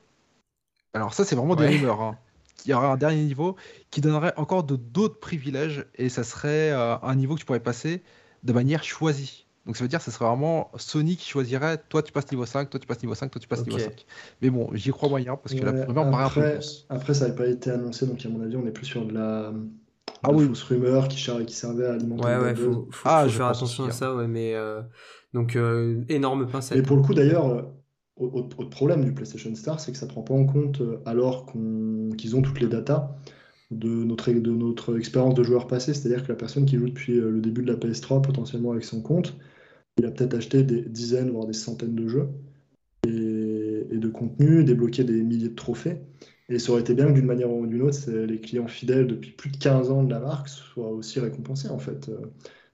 Alors 0.93 1.13
ça, 1.13 1.23
c'est 1.25 1.35
vraiment 1.35 1.55
des 1.55 1.67
rumeurs. 1.67 2.01
Hein. 2.01 2.17
Il 2.65 2.71
y 2.71 2.73
aurait 2.73 2.87
un 2.87 2.97
dernier 2.97 3.23
niveau 3.23 3.55
qui 3.91 4.01
donnerait 4.01 4.33
encore 4.37 4.63
de 4.63 4.75
d'autres 4.75 5.19
privilèges, 5.19 5.85
et 5.95 6.09
ça 6.09 6.23
serait 6.23 6.71
un 6.71 7.15
niveau 7.15 7.35
que 7.35 7.39
tu 7.39 7.45
pourrais 7.45 7.59
passer 7.59 8.03
de 8.43 8.53
manière 8.53 8.83
choisie. 8.83 9.45
Donc 9.65 9.77
ça 9.77 9.83
veut 9.83 9.87
dire 9.87 9.99
que 9.99 10.05
ce 10.05 10.11
serait 10.11 10.25
vraiment 10.25 10.69
Sony 10.77 11.17
qui 11.17 11.27
choisirait 11.27 11.79
toi 11.89 12.03
tu 12.03 12.11
passes 12.11 12.31
niveau 12.31 12.45
5, 12.45 12.69
toi 12.69 12.79
tu 12.79 12.85
passes 12.85 13.01
niveau 13.01 13.15
5, 13.15 13.31
toi 13.31 13.41
tu 13.41 13.47
passes 13.47 13.65
niveau 13.65 13.79
5. 13.79 14.05
Mais 14.41 14.51
bon, 14.51 14.69
j'y 14.73 14.91
crois 14.91 15.09
moyen 15.09 15.37
parce 15.37 15.55
que 15.55 15.65
la 15.65 15.85
rumeur 15.85 16.09
paraît 16.11 16.25
un 16.25 16.29
peu 16.29 16.59
Après, 16.89 17.13
ça 17.15 17.25
n'avait 17.25 17.35
pas 17.35 17.47
été 17.47 17.71
annoncé, 17.71 18.05
donc 18.05 18.23
à 18.23 18.29
mon 18.29 18.41
avis, 18.41 18.55
on 18.57 18.67
est 18.67 18.71
plus 18.71 18.85
sur 18.85 19.05
de 19.05 19.13
la, 19.13 19.51
ah, 20.21 20.31
oui. 20.31 20.47
fausse 20.47 20.63
rumeur 20.63 21.07
qui, 21.07 21.17
qui 21.45 21.53
servait 21.53 21.87
à 21.87 21.93
alimenter 21.93 22.25
ouais, 22.25 22.37
ouais, 22.37 22.55
faut, 22.55 22.87
faut, 22.91 23.09
ah, 23.09 23.27
faire 23.27 23.47
attention 23.47 23.85
à 23.85 23.91
ça, 23.91 24.15
ouais, 24.15 24.27
mais 24.27 24.53
euh, 24.53 24.81
donc 25.33 25.55
euh, 25.55 26.03
énorme 26.09 26.47
pincette. 26.47 26.77
Et 26.77 26.81
pour 26.83 26.97
le 26.97 27.03
coup, 27.03 27.15
d'ailleurs, 27.15 27.65
euh, 28.21 28.25
autre 28.25 28.69
problème 28.69 29.03
du 29.03 29.13
PlayStation 29.13 29.53
Star, 29.55 29.79
c'est 29.79 29.91
que 29.91 29.97
ça 29.97 30.07
prend 30.07 30.21
pas 30.21 30.33
en 30.33 30.45
compte, 30.45 30.81
alors 31.05 31.45
qu'ils 32.17 32.35
ont 32.35 32.41
toutes 32.41 32.59
les 32.59 32.67
datas, 32.67 33.15
de 33.71 33.87
notre, 33.87 34.97
expérience 34.97 35.33
de 35.33 35.43
joueur 35.43 35.67
passé, 35.67 35.93
c'est-à-dire 35.93 36.23
que 36.23 36.29
la 36.29 36.35
personne 36.35 36.65
qui 36.65 36.77
joue 36.77 36.87
depuis 36.87 37.15
le 37.15 37.41
début 37.41 37.63
de 37.63 37.71
la 37.71 37.77
PS3 37.77 38.21
potentiellement 38.21 38.71
avec 38.71 38.83
son 38.83 39.01
compte, 39.01 39.35
il 39.97 40.05
a 40.05 40.11
peut-être 40.11 40.35
acheté 40.35 40.63
des 40.63 40.81
dizaines, 40.81 41.31
voire 41.31 41.45
des 41.45 41.53
centaines 41.53 41.95
de 41.95 42.07
jeux 42.07 42.29
et, 43.07 43.97
de 43.97 44.07
contenus, 44.09 44.65
débloqué 44.65 45.03
des 45.03 45.23
milliers 45.23 45.49
de 45.49 45.55
trophées. 45.55 45.97
Et 46.49 46.59
ça 46.59 46.71
aurait 46.71 46.81
été 46.81 46.93
bien 46.93 47.07
que 47.07 47.13
d'une 47.13 47.25
manière 47.25 47.51
ou 47.51 47.65
d'une 47.65 47.81
autre, 47.81 48.11
les 48.11 48.39
clients 48.39 48.67
fidèles 48.67 49.07
depuis 49.07 49.31
plus 49.31 49.49
de 49.49 49.57
15 49.57 49.89
ans 49.89 50.03
de 50.03 50.11
la 50.11 50.19
marque 50.19 50.49
soient 50.49 50.91
aussi 50.91 51.19
récompensés. 51.19 51.69
En 51.69 51.79
fait, 51.79 52.09
euh, 52.09 52.17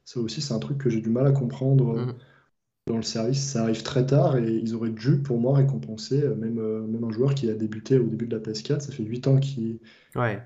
ça 0.04 0.20
aussi, 0.20 0.42
c'est 0.42 0.54
un 0.54 0.60
truc 0.60 0.78
que 0.78 0.90
j'ai 0.90 1.00
du 1.00 1.10
mal 1.10 1.26
à 1.28 1.32
comprendre 1.32 1.98
euh, 1.98 2.06
mmh. 2.08 2.16
Dans 2.88 2.98
le 2.98 3.04
service. 3.04 3.42
Ça 3.42 3.64
arrive 3.64 3.84
très 3.84 4.06
tard 4.06 4.38
et 4.38 4.52
ils 4.52 4.76
auraient 4.76 4.90
dû, 4.90 5.22
pour 5.22 5.40
moi, 5.40 5.56
récompenser 5.56 6.24
euh, 6.24 6.36
même, 6.36 6.60
même 6.88 7.04
un 7.04 7.12
joueur 7.12 7.36
qui 7.36 7.50
a 7.50 7.54
débuté 7.54 8.00
au 8.00 8.08
début 8.08 8.28
de 8.28 8.36
la 8.36 8.42
PS4. 8.42 8.80
Ça 8.82 8.92
fait 8.92 9.04
8 9.04 9.28
ans 9.28 9.38
qu'il. 9.38 9.80
Ouais. 10.16 10.42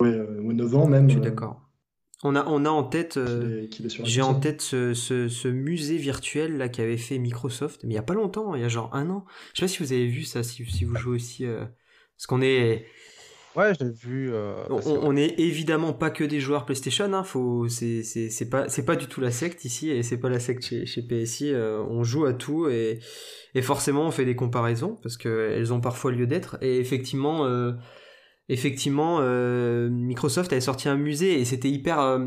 Ouais, 0.00 0.20
ou 0.40 0.52
9 0.52 0.74
ans 0.76 0.86
même. 0.86 1.08
Je 1.08 1.14
suis 1.14 1.22
d'accord. 1.22 1.62
On 2.24 2.36
a, 2.36 2.46
on 2.46 2.64
a 2.64 2.70
en 2.70 2.84
tête, 2.84 3.16
euh, 3.16 3.66
j'ai 4.04 4.22
en 4.22 4.38
tête 4.38 4.62
ce, 4.62 4.94
ce, 4.94 5.48
musée 5.48 5.96
virtuel 5.96 6.56
là 6.56 6.68
qu'avait 6.68 6.96
fait 6.96 7.18
Microsoft, 7.18 7.82
mais 7.82 7.94
il 7.94 7.96
y 7.96 7.98
a 7.98 8.02
pas 8.02 8.14
longtemps, 8.14 8.54
il 8.54 8.62
y 8.62 8.64
a 8.64 8.68
genre 8.68 8.94
un 8.94 9.10
an. 9.10 9.24
Je 9.54 9.60
sais 9.60 9.64
pas 9.64 9.68
si 9.68 9.82
vous 9.82 9.92
avez 9.92 10.06
vu 10.06 10.22
ça, 10.22 10.44
si, 10.44 10.64
si 10.64 10.84
vous 10.84 10.94
jouez 10.94 11.16
aussi, 11.16 11.44
euh, 11.44 11.64
parce 12.16 12.26
qu'on 12.28 12.40
est. 12.40 12.86
Ouais, 13.56 13.72
je 13.78 13.84
l'ai 13.84 13.92
vu. 13.92 14.32
Euh, 14.32 14.64
on, 14.70 15.16
est 15.16 15.38
évidemment 15.38 15.92
pas 15.92 16.10
que 16.10 16.24
des 16.24 16.40
joueurs 16.40 16.64
PlayStation, 16.64 17.12
hein, 17.12 17.22
faut, 17.22 17.68
c'est, 17.68 18.02
c'est, 18.02 18.30
c'est 18.30 18.48
pas, 18.48 18.68
c'est 18.68 18.84
pas 18.84 18.96
du 18.96 19.06
tout 19.06 19.20
la 19.20 19.30
secte 19.30 19.64
ici, 19.64 19.90
et 19.90 20.02
c'est 20.02 20.18
pas 20.18 20.30
la 20.30 20.40
secte 20.40 20.64
chez, 20.64 20.86
chez 20.86 21.02
PSI. 21.02 21.52
on 21.54 22.02
joue 22.02 22.24
à 22.24 22.32
tout 22.32 22.68
et, 22.68 23.00
et 23.54 23.62
forcément 23.62 24.06
on 24.06 24.10
fait 24.10 24.24
des 24.24 24.36
comparaisons 24.36 24.98
parce 25.02 25.16
qu'elles 25.16 25.72
ont 25.72 25.80
parfois 25.80 26.12
lieu 26.12 26.26
d'être. 26.26 26.56
Et 26.62 26.78
effectivement 26.78 27.46
effectivement, 28.48 29.18
euh, 29.20 29.88
Microsoft 29.90 30.52
avait 30.52 30.60
sorti 30.60 30.88
un 30.88 30.96
musée 30.96 31.40
et 31.40 31.44
c'était 31.44 31.70
hyper, 31.70 32.00
euh, 32.00 32.18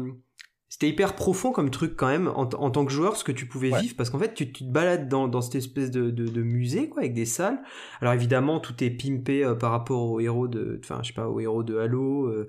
c'était 0.68 0.90
hyper 0.90 1.16
profond 1.16 1.52
comme 1.52 1.70
truc 1.70 1.96
quand 1.96 2.08
même 2.08 2.28
en, 2.28 2.46
tant 2.46 2.86
que 2.86 2.92
joueur, 2.92 3.16
ce 3.16 3.24
que 3.24 3.32
tu 3.32 3.46
pouvais 3.46 3.70
vivre, 3.80 3.96
parce 3.96 4.10
qu'en 4.10 4.20
fait, 4.20 4.34
tu, 4.34 4.52
te 4.52 4.64
balades 4.64 5.08
dans, 5.08 5.42
cette 5.42 5.56
espèce 5.56 5.92
de, 5.92 6.42
musée, 6.42 6.90
quoi, 6.90 7.02
avec 7.02 7.14
des 7.14 7.26
salles. 7.26 7.62
Alors 8.02 8.14
évidemment, 8.14 8.60
tout 8.60 8.84
est 8.84 8.90
pimpé 8.90 9.44
euh, 9.44 9.56
par 9.56 9.72
rapport 9.72 10.12
aux 10.12 10.20
héros 10.20 10.48
de, 10.48 10.80
enfin, 10.84 11.00
je 11.02 11.08
sais 11.08 11.14
pas, 11.14 11.30
aux 11.30 11.40
héros 11.40 11.64
de 11.64 11.78
Halo, 11.78 12.46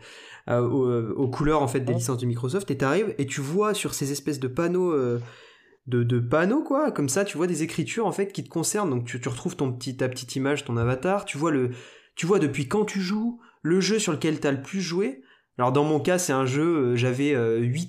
aux, 0.48 1.28
couleurs 1.28 1.62
en 1.62 1.68
fait 1.68 1.80
des 1.80 1.94
licences 1.94 2.18
de 2.18 2.26
Microsoft, 2.26 2.70
et 2.70 2.78
t'arrives 2.78 3.14
et 3.18 3.26
tu 3.26 3.40
vois 3.40 3.74
sur 3.74 3.94
ces 3.94 4.12
espèces 4.12 4.40
de 4.40 4.48
panneaux. 4.48 4.94
De, 5.86 6.18
panneaux 6.18 6.64
quoi 6.64 6.90
comme 6.90 7.08
ça 7.08 7.24
tu 7.24 7.36
vois 7.36 7.46
des 7.46 7.62
écritures 7.62 8.06
en 8.06 8.10
fait 8.10 8.32
qui 8.32 8.42
te 8.42 8.48
concernent 8.48 8.90
donc 8.90 9.04
tu, 9.04 9.20
tu 9.20 9.28
retrouves 9.28 9.54
ton 9.54 9.72
petit 9.72 9.96
ta 9.96 10.08
petite 10.08 10.34
image 10.34 10.64
ton 10.64 10.76
avatar 10.76 11.24
tu 11.24 11.38
vois 11.38 11.52
le 11.52 11.70
tu 12.16 12.26
vois 12.26 12.40
depuis 12.40 12.66
quand 12.66 12.84
tu 12.84 13.00
joues 13.00 13.38
le 13.66 13.80
jeu 13.80 13.98
sur 13.98 14.12
lequel 14.12 14.40
tu 14.40 14.46
as 14.46 14.52
le 14.52 14.62
plus 14.62 14.80
joué. 14.80 15.22
Alors 15.58 15.72
dans 15.72 15.84
mon 15.84 16.00
cas, 16.00 16.18
c'est 16.18 16.34
un 16.34 16.44
jeu, 16.44 16.92
euh, 16.92 16.96
j'avais 16.96 17.30
8 17.30 17.34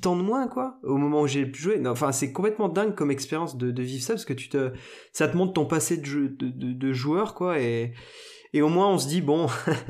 euh, 0.05 0.09
ans 0.09 0.15
de 0.15 0.21
moins, 0.21 0.47
quoi, 0.47 0.79
au 0.83 0.95
moment 0.95 1.21
où 1.21 1.27
j'ai 1.27 1.45
plus 1.45 1.61
joué. 1.61 1.87
enfin, 1.87 2.13
c'est 2.13 2.31
complètement 2.31 2.69
dingue 2.69 2.95
comme 2.95 3.11
expérience 3.11 3.57
de, 3.57 3.81
vivre 3.81 4.03
ça, 4.03 4.13
parce 4.13 4.23
que 4.23 4.33
tu 4.33 4.47
te, 4.47 4.71
ça 5.11 5.27
te 5.27 5.35
montre 5.35 5.53
ton 5.53 5.65
passé 5.65 5.97
de, 5.97 6.93
joueur, 6.93 7.33
quoi, 7.33 7.59
et, 7.59 7.93
au 8.55 8.69
moins 8.69 8.89
on 8.89 8.97
se 8.97 9.07
dit, 9.07 9.21
bon, 9.21 9.47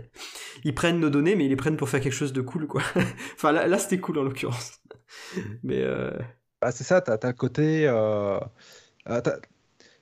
ils 0.64 0.74
prennent 0.74 1.00
nos 1.00 1.12
données, 1.12 1.36
mais 1.36 1.46
ils 1.46 1.50
les 1.50 1.56
prennent 1.56 1.78
pour 1.78 1.88
faire 1.88 2.02
quelque 2.02 2.14
chose 2.14 2.34
de 2.34 2.42
cool, 2.42 2.68
quoi. 2.68 2.82
enfin, 3.36 3.52
là, 3.52 3.68
là 3.68 3.78
c'était 3.78 4.00
cool 4.00 4.18
en 4.18 4.24
l'occurrence. 4.24 4.82
mais... 5.64 5.82
Euh... 5.82 6.12
Bah, 6.60 6.72
c'est 6.72 6.84
ça, 6.84 7.02
t'as 7.02 7.14
as 7.22 7.28
le 7.28 7.34
côté... 7.34 7.88
Euh, 7.88 8.40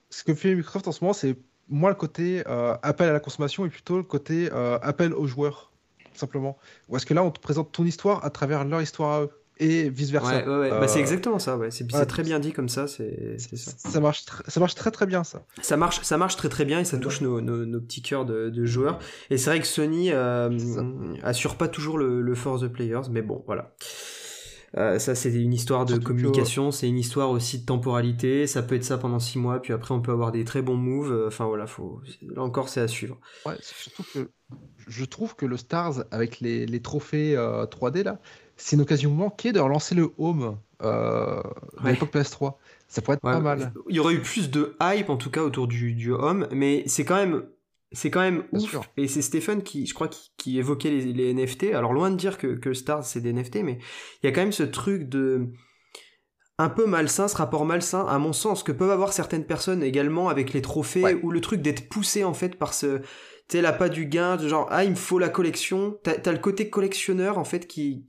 ce 0.10 0.24
que 0.24 0.34
fait 0.34 0.56
Microsoft 0.56 0.88
en 0.88 0.94
ce 0.94 1.04
moment, 1.04 1.14
c'est 1.14 1.36
moins 1.68 1.90
le 1.90 1.96
côté 1.96 2.42
appel 2.46 3.10
à 3.10 3.14
la 3.14 3.20
consommation 3.20 3.66
et 3.66 3.70
plutôt 3.70 3.98
le 3.98 4.04
côté 4.04 4.50
appel 4.82 5.14
aux 5.14 5.28
joueurs 5.28 5.75
simplement 6.18 6.58
Ou 6.90 6.98
est-ce 6.98 7.06
que 7.06 7.14
là, 7.14 7.24
on 7.24 7.32
te 7.32 7.40
présente 7.40 7.72
ton 7.72 7.86
histoire 7.86 8.24
à 8.26 8.30
travers 8.30 8.64
leur 8.66 8.82
histoire 8.82 9.12
à 9.14 9.22
eux 9.24 9.30
et 9.58 9.88
vice 9.90 10.10
versa. 10.12 10.36
Ouais, 10.36 10.46
ouais, 10.46 10.58
ouais. 10.58 10.70
Bah, 10.70 10.88
c'est 10.90 10.98
Euh, 11.00 11.02
exactement 11.02 11.40
ça, 11.40 11.56
ouais. 11.56 11.72
C'est 11.72 11.90
ouais. 11.94 12.06
très 12.06 12.24
bien 12.24 12.40
dit 12.40 12.52
comme 12.52 12.68
ça, 12.68 12.88
c'est 12.90 13.38
ça. 13.40 13.72
ça 13.78 14.00
marche, 14.02 14.26
ça 14.46 14.60
marche 14.60 14.76
très 14.76 14.92
très 14.92 15.06
bien 15.06 15.24
ça. 15.24 15.46
Ça 15.62 15.78
marche, 15.78 16.02
ça 16.02 16.18
marche 16.18 16.36
très 16.36 16.50
très 16.50 16.66
bien 16.66 16.82
et 16.82 16.84
ça 16.84 16.98
touche 16.98 17.22
nos, 17.22 17.40
nos, 17.40 17.66
nos 17.66 17.80
petits 17.80 18.02
cœurs 18.02 18.26
de, 18.26 18.50
de 18.50 18.66
joueurs. 18.66 19.00
Et 19.30 19.38
c'est 19.38 19.50
vrai 19.50 19.62
que 19.62 19.68
Sony 19.68 20.12
euh, 20.12 20.50
assure 21.24 21.56
pas 21.56 21.70
toujours 21.70 21.98
le, 21.98 22.22
le 22.22 22.36
for 22.36 22.60
the 22.60 22.68
players, 22.68 23.04
mais 23.10 23.22
bon, 23.22 23.44
voilà. 23.46 23.74
Euh, 24.78 25.00
ça, 25.00 25.16
c'est 25.16 25.34
une 25.34 25.54
histoire 25.54 25.86
de 25.86 25.98
communication, 25.98 26.70
c'est 26.72 26.88
une 26.90 26.98
histoire 26.98 27.30
aussi 27.30 27.60
de 27.60 27.66
temporalité. 27.66 28.46
Ça 28.46 28.62
peut 28.62 28.76
être 28.76 28.84
ça 28.84 28.98
pendant 28.98 29.20
six 29.20 29.40
mois, 29.40 29.62
puis 29.62 29.72
après, 29.72 29.94
on 29.94 30.02
peut 30.02 30.12
avoir 30.12 30.32
des 30.34 30.44
très 30.44 30.62
bons 30.62 30.76
moves. 30.76 31.12
Euh, 31.14 31.28
Enfin, 31.28 31.46
voilà, 31.46 31.66
faut... 31.66 32.02
là 32.22 32.42
encore, 32.42 32.68
c'est 32.68 32.82
à 32.82 32.88
suivre. 32.90 33.18
Ouais, 33.46 33.56
surtout 33.62 34.04
que 34.14 34.30
je 34.88 35.06
trouve 35.06 35.36
que 35.36 35.46
le 35.46 35.58
Stars 35.58 36.04
avec 36.12 36.40
les, 36.42 36.66
les 36.66 36.82
trophées 36.82 37.36
euh, 37.38 37.66
3D 37.66 38.04
là, 38.04 38.20
c'est 38.58 38.76
une 38.76 38.82
occasion 38.82 39.12
manquée 39.12 39.52
de 39.54 39.60
relancer 39.60 39.96
le 39.96 40.12
home 40.18 40.58
euh, 40.84 41.42
Ouais. 41.84 41.92
l'époque 41.94 42.14
PS3. 42.14 42.58
Ça 42.88 43.02
pourrait 43.02 43.16
être 43.18 43.24
Ouais, 43.24 43.32
pas 43.32 43.40
mal. 43.40 43.74
Il 43.90 43.96
y 43.96 44.00
aurait 44.00 44.14
eu 44.16 44.22
plus 44.22 44.52
de 44.52 44.76
hype, 44.82 45.10
en 45.10 45.18
tout 45.18 45.32
cas, 45.32 45.42
autour 45.42 45.68
du, 45.68 45.94
du 45.94 46.12
home, 46.12 46.48
mais 46.52 46.84
c'est 46.88 47.06
quand 47.06 47.16
même. 47.16 47.44
C'est 47.96 48.12
quand 48.12 48.22
même 48.22 48.44
Bien 48.52 48.62
ouf. 48.62 48.70
sûr. 48.70 48.86
Et 48.98 49.08
c'est 49.08 49.22
Stéphane 49.22 49.64
qui, 49.64 49.86
je 49.88 49.94
crois, 49.94 50.08
qui, 50.10 50.32
qui 50.38 50.58
évoquait 50.60 50.90
les, 50.92 51.14
les 51.14 51.34
NFT. 51.34 51.74
Alors, 51.74 51.94
loin 51.94 52.12
de 52.12 52.16
dire 52.18 52.38
que, 52.38 52.48
que 52.48 52.74
Stars, 52.74 53.06
c'est 53.06 53.22
des 53.22 53.32
NFT, 53.34 53.64
mais 53.64 53.80
il 54.22 54.28
y 54.28 54.30
a 54.30 54.32
quand 54.34 54.42
même 54.42 54.52
ce 54.52 54.64
truc 54.64 55.10
de. 55.10 55.48
Un 56.58 56.70
peu 56.70 56.86
malsain, 56.86 57.28
ce 57.28 57.36
rapport 57.36 57.66
malsain, 57.66 58.06
à 58.08 58.18
mon 58.18 58.32
sens, 58.32 58.64
que 58.64 58.72
peuvent 58.72 58.90
avoir 58.92 59.12
certaines 59.12 59.46
personnes 59.46 59.84
également 59.84 60.30
avec 60.30 60.54
les 60.54 60.62
trophées, 60.62 61.04
Ouais. 61.04 61.20
ou 61.22 61.32
le 61.32 61.42
truc 61.42 61.62
d'être 61.62 61.90
poussé, 61.90 62.24
en 62.24 62.34
fait, 62.34 62.56
par 62.58 62.74
ce. 62.74 63.00
Tu 63.00 63.58
sais, 63.58 63.62
la 63.62 63.74
pas 63.74 63.90
du 63.90 64.06
gain, 64.06 64.38
de 64.38 64.48
genre, 64.48 64.68
ah, 64.72 64.84
il 64.86 64.92
me 64.92 64.96
faut 64.96 65.20
la 65.20 65.30
collection. 65.30 66.00
T'as 66.04 66.14
as 66.26 66.32
le 66.32 66.38
côté 66.40 66.70
collectionneur, 66.70 67.38
en 67.38 67.44
fait, 67.44 67.68
qui, 67.68 68.08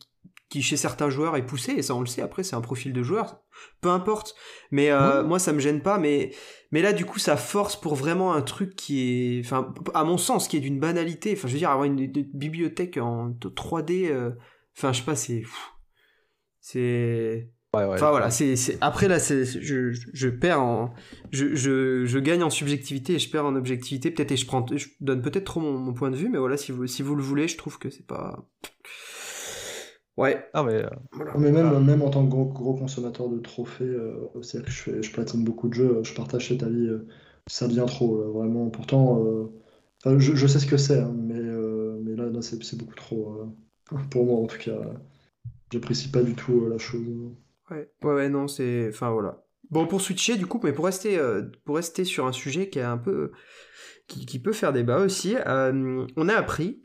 qui 0.49 0.63
chez 0.63 0.77
certains 0.77 1.11
joueurs 1.11 1.37
est 1.37 1.45
poussé, 1.45 1.73
et 1.73 1.83
ça, 1.83 1.95
on 1.95 2.01
le 2.01 2.07
sait, 2.07 2.23
après, 2.23 2.43
c'est 2.45 2.55
un 2.57 2.61
profil 2.61 2.93
de 2.93 3.03
joueur. 3.03 3.41
Peu 3.81 3.89
importe. 3.91 4.35
Mais 4.71 4.91
euh, 4.91 5.23
moi, 5.23 5.39
ça 5.39 5.53
me 5.53 5.59
gêne 5.61 5.81
pas, 5.83 5.99
mais. 5.99 6.33
Mais 6.73 6.83
là, 6.83 6.93
du 6.93 7.05
coup, 7.05 7.19
ça 7.21 7.37
force 7.37 7.77
pour 7.81 7.95
vraiment 7.95 8.33
un 8.35 8.43
truc 8.43 8.75
qui 8.75 9.37
est, 9.39 9.41
enfin, 9.45 9.73
à 9.95 10.03
mon 10.05 10.19
sens, 10.19 10.49
qui 10.49 10.57
est 10.57 10.61
d'une 10.61 10.81
banalité. 10.81 11.33
Enfin, 11.37 11.47
je 11.49 11.53
veux 11.53 11.59
dire, 11.59 11.71
avoir 11.71 11.85
une, 11.85 11.99
une 12.01 12.11
bibliothèque 12.35 12.97
en 12.97 13.31
3D, 13.31 14.09
euh, 14.11 14.31
enfin, 14.77 14.93
je 14.93 14.99
sais 14.99 15.05
pas, 15.05 15.15
c'est, 15.15 15.43
c'est, 16.61 17.49
Ouais, 17.75 17.85
ouais. 17.85 17.95
enfin 17.95 18.11
voilà, 18.11 18.31
c'est, 18.31 18.55
après 18.81 19.07
là, 19.07 19.19
c'est, 19.19 19.45
je- 19.45 19.93
je 19.93 20.29
perds 20.29 20.63
en, 20.63 20.95
je, 21.31 21.55
je, 21.55 22.07
je 22.07 22.19
gagne 22.19 22.43
en 22.43 22.49
subjectivité 22.49 23.15
et 23.15 23.19
je 23.19 23.29
perds 23.31 23.45
en 23.45 23.55
objectivité. 23.55 24.11
Peut-être 24.11 24.33
et 24.33 24.37
je 24.37 24.47
prends, 24.47 24.65
je 24.75 24.87
donne 25.01 25.21
peut-être 25.21 25.45
trop 25.45 25.61
mon, 25.61 25.77
mon 25.77 25.93
point 25.93 26.11
de 26.11 26.17
vue, 26.17 26.29
mais 26.31 26.39
voilà, 26.39 26.57
si 26.57 26.73
vous, 26.73 26.87
si 26.87 27.03
vous 27.03 27.15
le 27.15 27.23
voulez, 27.23 27.49
je 27.49 27.59
trouve 27.59 27.79
que 27.79 27.91
c'est 27.91 28.07
pas, 28.07 28.49
ouais, 30.17 30.51
Ah, 30.53 30.63
mais, 30.65 30.85
euh, 30.85 30.91
voilà. 31.13 31.35
Mais 31.37 31.53
même, 31.53 31.85
même 31.85 32.03
en 32.03 32.11
tant 32.11 32.25
que 32.25 32.31
gros, 32.31 32.47
gros 32.47 32.75
consommateur 32.75 33.29
de 33.29 33.39
trophées, 33.41 33.85
euh, 33.85 34.29
c'est-à-dire 34.43 34.67
que 34.67 34.73
je, 34.73 34.83
fais, 34.83 35.03
je 35.03 35.13
platine 35.13 35.45
beaucoup 35.45 35.69
de 35.69 35.75
jeux, 35.75 36.03
je 36.05 36.15
partage 36.15 36.49
cet 36.49 36.63
avis, 36.63 36.89
euh, 36.89 37.07
ça 37.47 37.69
devient 37.69 37.85
trop, 37.87 38.17
euh, 38.23 38.29
vraiment. 38.33 38.71
Pourtant, 38.71 39.25
euh, 39.25 39.47
enfin, 40.05 40.19
je, 40.19 40.35
je 40.35 40.47
sais 40.47 40.59
ce 40.61 40.67
que 40.67 40.77
c'est, 40.79 41.01
hein, 41.01 41.15
mais, 41.17 41.35
euh, 41.39 41.99
mais 42.03 42.17
là, 42.17 42.27
là 42.31 42.43
c'est 42.43 42.63
c'est 42.65 42.77
beaucoup 42.79 42.95
trop. 42.95 43.53
euh, 43.93 43.97
pour 44.11 44.27
moi, 44.27 44.39
en 44.41 44.47
tout 44.47 44.59
cas, 44.59 44.79
j'apprécie 45.71 46.11
pas 46.11 46.23
du 46.23 46.35
tout 46.35 46.65
euh, 46.67 46.71
la 46.71 46.79
chose. 46.79 47.07
Ouais, 47.71 47.91
ouais, 48.03 48.15
ouais, 48.15 48.29
non, 48.29 48.49
c'est. 48.49 48.89
Enfin, 48.89 49.11
voilà. 49.11 49.43
Bon, 49.71 49.87
pour 49.87 50.01
switcher, 50.01 50.37
du 50.37 50.47
coup, 50.47 50.61
mais 50.63 50.73
pour 50.73 50.85
rester, 50.85 51.19
euh, 51.19 51.43
pour 51.65 51.77
rester 51.77 52.05
sur 52.05 52.27
un 52.27 52.33
sujet 52.33 52.69
qui 52.71 52.79
est 52.79 52.83
un 52.83 52.99
peu. 52.99 53.33
qui, 54.09 54.27
qui 54.27 54.41
peut 54.41 54.53
faire 54.55 54.73
débat 54.73 54.99
aussi, 55.01 55.37
euh, 55.47 56.07
on 56.17 56.29
a 56.31 56.35
appris. 56.37 56.83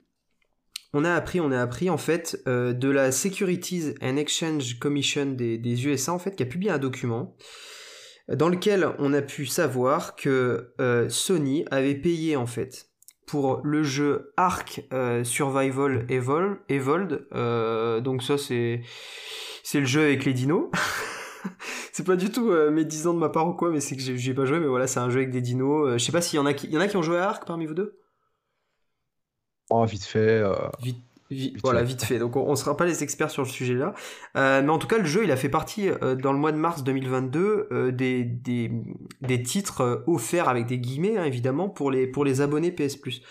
On 0.94 1.06
a 1.06 1.14
appris, 1.14 1.40
on 1.40 1.52
a 1.52 1.62
appris 1.62 1.90
en 1.90 1.98
fait 1.98 2.42
euh, 2.48 2.74
de 2.74 2.90
la 2.90 3.12
Securities 3.12 3.94
and 4.02 4.18
Exchange 4.18 4.78
Commission 4.80 5.26
des, 5.28 5.58
des 5.58 5.86
USA 5.88 6.12
en 6.14 6.20
fait 6.20 6.36
qui 6.36 6.44
a 6.44 6.46
publié 6.46 6.72
un 6.72 6.78
document 6.80 7.36
dans 8.30 8.50
lequel 8.50 8.88
on 9.00 9.14
a 9.14 9.22
pu 9.22 9.46
savoir 9.46 10.16
que 10.16 10.74
euh, 10.82 11.08
Sony 11.10 11.66
avait 11.72 11.96
payé 11.96 12.36
en 12.36 12.46
fait 12.46 12.88
pour 13.26 13.62
le 13.64 13.84
jeu 13.84 14.34
Ark 14.36 14.84
euh, 14.92 15.24
Survival 15.24 16.06
Evol- 16.10 16.58
Evolved. 16.68 17.26
euh, 17.34 18.02
donc 18.02 18.22
ça 18.24 18.38
c'est 18.38 18.82
c'est 19.64 19.80
le 19.80 19.86
jeu 19.86 20.02
avec 20.02 20.26
les 20.26 20.34
dinos. 20.34 20.70
c'est 21.94 22.06
pas 22.06 22.18
du 22.18 22.30
tout 22.32 22.52
euh, 22.52 22.70
médisant 22.72 23.14
de 23.14 23.20
ma 23.20 23.30
part 23.30 23.48
ou 23.48 23.54
quoi, 23.54 23.70
mais 23.72 23.80
c'est 23.80 23.96
que 23.96 24.02
j'ai- 24.02 24.34
pas 24.34 24.46
joué, 24.46 24.60
mais 24.60 24.68
voilà, 24.68 24.88
c'est 24.88 25.00
un 25.00 25.10
jeu 25.10 25.20
avec 25.20 25.32
des 25.32 25.42
dinos. 25.42 25.88
Euh, 25.88 25.98
je 25.98 26.04
sais 26.04 26.12
pas 26.12 26.22
s'il 26.22 26.38
y 26.38 26.40
en 26.40 26.46
a 26.46 26.54
qui, 26.54 26.68
y 26.68 26.78
en 26.78 26.82
a 26.82 26.88
qui 26.88 26.98
ont 26.98 27.02
joué 27.02 27.18
à 27.18 27.30
Ark 27.30 27.44
parmi 27.48 27.66
vous 27.66 27.74
deux? 27.74 28.01
Oh, 29.72 29.86
vite 29.86 30.04
fait. 30.06 30.20
euh, 30.20 30.54
Vite, 30.82 30.98
vi- 31.30 31.52
Vite 31.54 31.60
voilà, 31.64 31.82
vite 31.84 32.04
fait. 32.04 32.20
Donc 32.20 32.36
on, 32.36 32.42
on 32.42 32.56
sera 32.56 32.76
pas 32.78 32.86
les 32.86 33.04
experts 33.04 33.32
sur 33.32 33.44
le 33.44 33.48
sujet 33.48 33.74
là, 33.76 33.94
Euh, 34.38 34.62
mais 34.62 34.70
en 34.70 34.78
tout 34.80 34.88
cas 34.88 34.98
le 34.98 35.06
jeu 35.06 35.24
il 35.24 35.32
a 35.32 35.38
fait 35.38 35.50
partie 35.50 35.90
euh, 35.90 36.16
dans 36.16 36.34
le 36.34 36.40
mois 36.40 36.52
de 36.52 36.58
mars 36.58 36.84
2022 36.84 37.68
euh, 37.72 37.92
des, 37.92 38.24
des, 38.24 38.72
des 39.22 39.42
titres 39.44 40.04
offerts 40.08 40.50
avec 40.50 40.66
des 40.68 40.78
guillemets 40.78 41.18
hein, 41.18 41.24
évidemment 41.26 41.70
pour 41.70 41.90
les 41.92 42.06
pour 42.08 42.26
les 42.26 42.42
abonnés 42.42 42.72
PS 42.72 42.98
Plus. 42.98 43.22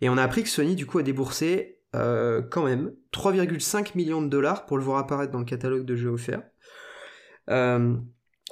Et 0.00 0.08
on 0.08 0.16
a 0.16 0.22
appris 0.22 0.42
que 0.42 0.48
Sony 0.48 0.74
du 0.74 0.86
coup 0.86 0.98
a 0.98 1.02
déboursé 1.02 1.76
euh, 1.94 2.40
quand 2.40 2.64
même 2.64 2.92
3,5 3.12 3.92
millions 3.96 4.22
de 4.22 4.28
dollars 4.28 4.64
pour 4.64 4.78
le 4.78 4.84
voir 4.84 4.98
apparaître 4.98 5.32
dans 5.32 5.40
le 5.40 5.44
catalogue 5.44 5.84
de 5.84 5.96
jeux 5.96 6.10
offerts. 6.10 6.42
Euh, 7.50 7.94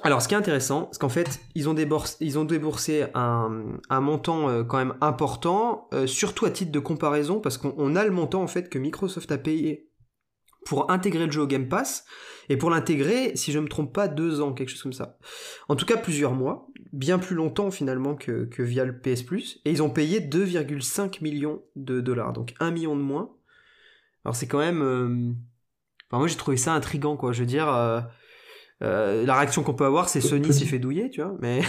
alors, 0.01 0.21
ce 0.21 0.29
qui 0.29 0.33
est 0.33 0.37
intéressant, 0.37 0.87
c'est 0.91 0.99
qu'en 0.99 1.09
fait, 1.09 1.41
ils 1.55 1.67
ont, 1.67 1.73
déboursé, 1.73 3.05
un, 3.13 3.99
montant 3.99 4.49
euh, 4.49 4.63
quand 4.63 4.77
même 4.77 4.95
important, 5.01 5.89
euh, 5.93 6.07
surtout 6.07 6.45
à 6.45 6.51
titre 6.51 6.71
de 6.71 6.79
comparaison, 6.79 7.41
parce 7.41 7.57
qu'on 7.57 7.73
on 7.77 7.95
a 7.97 8.05
le 8.05 8.11
montant 8.11 8.41
en 8.41 8.47
fait 8.47 8.69
que 8.69 8.79
Microsoft 8.79 9.29
a 9.31 9.37
payé 9.37 9.89
pour 10.65 10.89
intégrer 10.89 11.25
le 11.25 11.31
jeu 11.31 11.41
au 11.41 11.47
Game 11.47 11.67
Pass, 11.67 12.05
et 12.47 12.55
pour 12.55 12.69
l'intégrer, 12.69 13.35
si 13.35 13.51
je 13.51 13.59
me 13.59 13.67
trompe 13.67 13.93
pas, 13.93 14.07
deux 14.07 14.39
ans, 14.39 14.53
quelque 14.53 14.69
chose 14.69 14.81
comme 14.81 14.93
ça. 14.93 15.17
En 15.67 15.75
tout 15.75 15.85
cas, 15.85 15.97
plusieurs 15.97 16.33
mois, 16.33 16.67
bien 16.93 17.19
plus 17.19 17.35
longtemps 17.35 17.69
finalement 17.69 18.15
que, 18.15 18.47
via 18.59 18.85
le 18.85 18.97
PS 18.97 19.23
Plus, 19.23 19.59
et 19.65 19.71
ils 19.71 19.83
ont 19.83 19.89
payé 19.89 20.21
2,5 20.21 21.21
millions 21.21 21.61
de 21.75 21.99
dollars, 21.99 22.31
donc 22.31 22.53
un 22.61 22.71
million 22.71 22.95
de 22.95 23.01
moins. 23.01 23.31
Alors 24.23 24.35
c'est 24.35 24.47
quand 24.47 24.59
même... 24.59 24.81
euh, 24.81 25.33
Enfin, 26.11 26.19
moi 26.19 26.27
j'ai 26.27 26.37
trouvé 26.37 26.57
ça 26.57 26.73
intrigant, 26.73 27.17
quoi. 27.17 27.33
Je 27.33 27.41
veux 27.41 27.45
dire... 27.45 27.67
euh, 28.81 29.25
la 29.25 29.35
réaction 29.35 29.63
qu'on 29.63 29.73
peut 29.73 29.85
avoir, 29.85 30.09
c'est 30.09 30.21
Sony 30.21 30.53
s'est 30.53 30.65
fait 30.65 30.79
douiller, 30.79 31.09
tu 31.09 31.21
vois, 31.21 31.35
mais 31.39 31.61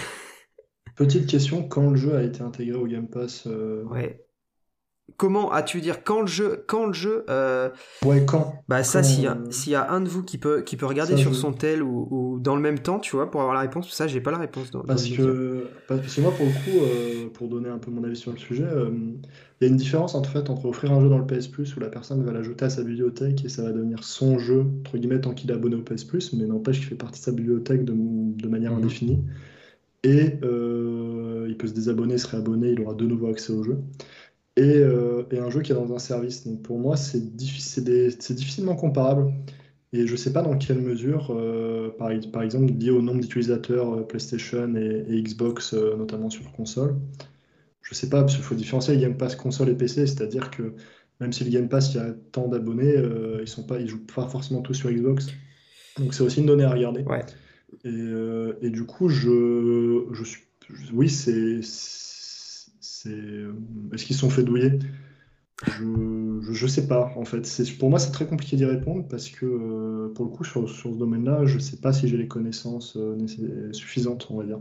Petite 0.96 1.26
question, 1.26 1.66
quand 1.66 1.90
le 1.90 1.96
jeu 1.96 2.14
a 2.14 2.22
été 2.22 2.42
intégré 2.42 2.76
au 2.76 2.86
Game 2.86 3.08
Pass 3.08 3.46
euh, 3.46 3.84
ouais. 3.84 4.24
Comment, 5.16 5.50
tu 5.66 5.76
veux 5.78 5.82
dire 5.82 6.02
quand 6.04 6.20
le 6.20 6.26
jeu, 6.26 6.64
quand 6.66 6.86
le 6.86 6.92
jeu, 6.92 7.24
euh, 7.28 7.68
Ouais, 8.04 8.24
quand? 8.24 8.62
bah 8.68 8.82
ça 8.82 9.00
Quand, 9.00 9.08
s'il 9.08 9.24
y, 9.24 9.26
a- 9.26 9.32
euh, 9.36 9.50
s'il 9.50 9.72
y 9.72 9.74
a 9.74 9.90
un 9.90 10.00
de 10.00 10.08
vous 10.08 10.22
qui 10.22 10.38
peut 10.38 10.62
qui 10.62 10.76
peut 10.76 10.86
regarder 10.86 11.12
Ça, 11.12 11.18
sur 11.18 11.32
je- 11.34 11.38
son 11.38 11.52
tel 11.52 11.82
ou, 11.82 12.08
ou 12.10 12.38
dans 12.40 12.56
le 12.56 12.62
même 12.62 12.78
temps, 12.78 12.98
tu 12.98 13.16
vois, 13.16 13.30
pour 13.30 13.40
avoir 13.40 13.54
la 13.54 13.60
réponse, 13.60 13.90
ça 13.92 14.06
j'ai 14.06 14.20
pas 14.20 14.30
la 14.30 14.38
réponse. 14.38 14.70
Dans, 14.70 14.80
Parce 14.82 15.06
que, 15.08 15.66
parce 15.86 16.14
que 16.14 16.20
moi, 16.20 16.34
pour 16.34 16.46
le 16.46 16.52
coup, 16.52 16.80
euh, 16.84 17.28
pour 17.34 17.48
donner 17.48 17.68
un 17.68 17.78
peu 17.78 17.90
mon 17.90 18.04
avis 18.04 18.16
sur 18.16 18.32
le 18.32 18.38
sujet, 18.38 18.64
euh, 18.64 18.90
il 19.60 19.64
y 19.64 19.68
a 19.68 19.68
une 19.70 19.76
différence 19.76 20.14
en 20.14 20.22
fait 20.22 20.48
entre 20.50 20.66
offrir 20.66 20.92
un 20.92 21.00
jeu 21.00 21.08
dans 21.08 21.18
le 21.18 21.26
PS 21.26 21.48
Plus 21.48 21.76
où 21.76 21.80
la 21.80 21.88
personne 21.88 22.22
va 22.24 22.32
l'ajouter 22.32 22.64
à 22.64 22.70
sa 22.70 22.82
bibliothèque 22.82 23.44
et 23.44 23.48
ça 23.48 23.62
va 23.62 23.72
devenir 23.72 24.04
son 24.04 24.38
jeu, 24.38 24.64
entre 24.80 24.96
guillemets, 24.98 25.20
tant 25.20 25.34
qu'il 25.34 25.50
est 25.50 25.54
abonné 25.54 25.76
au 25.76 25.82
PS 25.82 26.04
Plus, 26.04 26.32
mais 26.32 26.46
n'empêche 26.46 26.78
qu'il 26.78 26.86
fait 26.88 26.94
partie 26.94 27.20
de 27.20 27.24
sa 27.24 27.32
bibliothèque 27.32 27.84
de, 27.84 27.92
de 27.94 28.48
manière 28.48 28.72
Mhm. 28.72 28.78
indéfinie. 28.78 29.18
Et 30.02 30.38
il 30.42 31.56
peut 31.58 31.66
se 31.66 31.74
désabonner, 31.74 32.16
se 32.16 32.26
réabonner, 32.28 32.70
il 32.70 32.80
aura 32.80 32.94
de 32.94 33.04
nouveau 33.04 33.26
accès 33.28 33.52
au 33.52 33.62
jeu. 33.62 33.78
Et, 34.56 34.62
euh, 34.78 35.24
et 35.30 35.38
un 35.38 35.48
jeu 35.50 35.62
qui 35.62 35.72
est 35.72 35.74
dans 35.74 35.92
un 35.94 35.98
service. 35.98 36.46
Donc 36.46 36.62
pour 36.62 36.78
moi, 36.78 36.96
c'est 36.96 37.20
diffi- 37.36 38.34
difficilement 38.34 38.76
comparable. 38.76 39.32
Et 39.92 40.06
je 40.06 40.12
ne 40.12 40.16
sais 40.16 40.32
pas 40.32 40.42
dans 40.42 40.56
quelle 40.58 40.80
mesure, 40.80 41.30
euh, 41.32 41.90
par, 41.98 42.10
par 42.32 42.42
exemple, 42.42 42.72
lié 42.74 42.90
au 42.90 43.02
nombre 43.02 43.20
d'utilisateurs 43.20 43.94
euh, 43.94 44.02
PlayStation 44.06 44.74
et, 44.76 45.04
et 45.08 45.22
Xbox, 45.22 45.74
euh, 45.74 45.96
notamment 45.96 46.30
sur 46.30 46.50
console. 46.52 46.96
Je 47.82 47.90
ne 47.92 47.94
sais 47.96 48.08
pas, 48.10 48.20
parce 48.22 48.34
qu'il 48.36 48.44
faut 48.44 48.54
différencier 48.54 48.94
le 48.94 49.00
Game 49.00 49.16
Pass 49.16 49.36
console 49.36 49.70
et 49.70 49.74
PC, 49.74 50.06
c'est-à-dire 50.06 50.50
que 50.50 50.74
même 51.20 51.32
si 51.32 51.44
le 51.44 51.50
Game 51.50 51.68
Pass, 51.68 51.94
il 51.94 51.98
y 51.98 52.00
a 52.00 52.12
tant 52.32 52.48
d'abonnés, 52.48 52.94
ils 53.40 53.48
sont 53.48 53.64
pas, 53.64 53.80
ils 53.80 53.88
jouent 53.88 54.06
pas 54.06 54.28
forcément 54.28 54.62
tous 54.62 54.74
sur 54.74 54.90
Xbox. 54.90 55.28
Donc 55.98 56.14
c'est 56.14 56.22
aussi 56.22 56.40
une 56.40 56.46
donnée 56.46 56.64
à 56.64 56.70
regarder. 56.72 57.02
Ouais. 57.02 57.24
Et, 57.84 58.66
et 58.66 58.70
du 58.70 58.84
coup, 58.84 59.08
je, 59.08 60.06
je 60.12 60.24
suis, 60.24 60.42
je- 60.68 60.92
oui, 60.92 61.08
c'est, 61.08 61.62
c'est, 63.02 63.94
est-ce 63.94 64.04
qu'ils 64.04 64.16
se 64.16 64.20
sont 64.20 64.30
fait 64.30 64.42
douiller? 64.42 64.78
Je, 65.66 65.84
je, 66.42 66.52
je 66.52 66.66
sais 66.66 66.86
pas, 66.86 67.12
en 67.16 67.24
fait. 67.24 67.44
C'est, 67.46 67.70
pour 67.78 67.90
moi, 67.90 67.98
c'est 67.98 68.12
très 68.12 68.26
compliqué 68.26 68.56
d'y 68.56 68.64
répondre 68.64 69.06
parce 69.08 69.28
que, 69.28 69.44
euh, 69.46 70.12
pour 70.14 70.24
le 70.24 70.30
coup, 70.30 70.44
sur, 70.44 70.68
sur 70.68 70.90
ce 70.92 70.96
domaine-là, 70.96 71.44
je 71.44 71.58
sais 71.58 71.76
pas 71.76 71.92
si 71.92 72.08
j'ai 72.08 72.16
les 72.16 72.28
connaissances 72.28 72.96
euh, 72.96 73.72
suffisantes, 73.72 74.26
on 74.30 74.38
va 74.38 74.44
dire. 74.44 74.60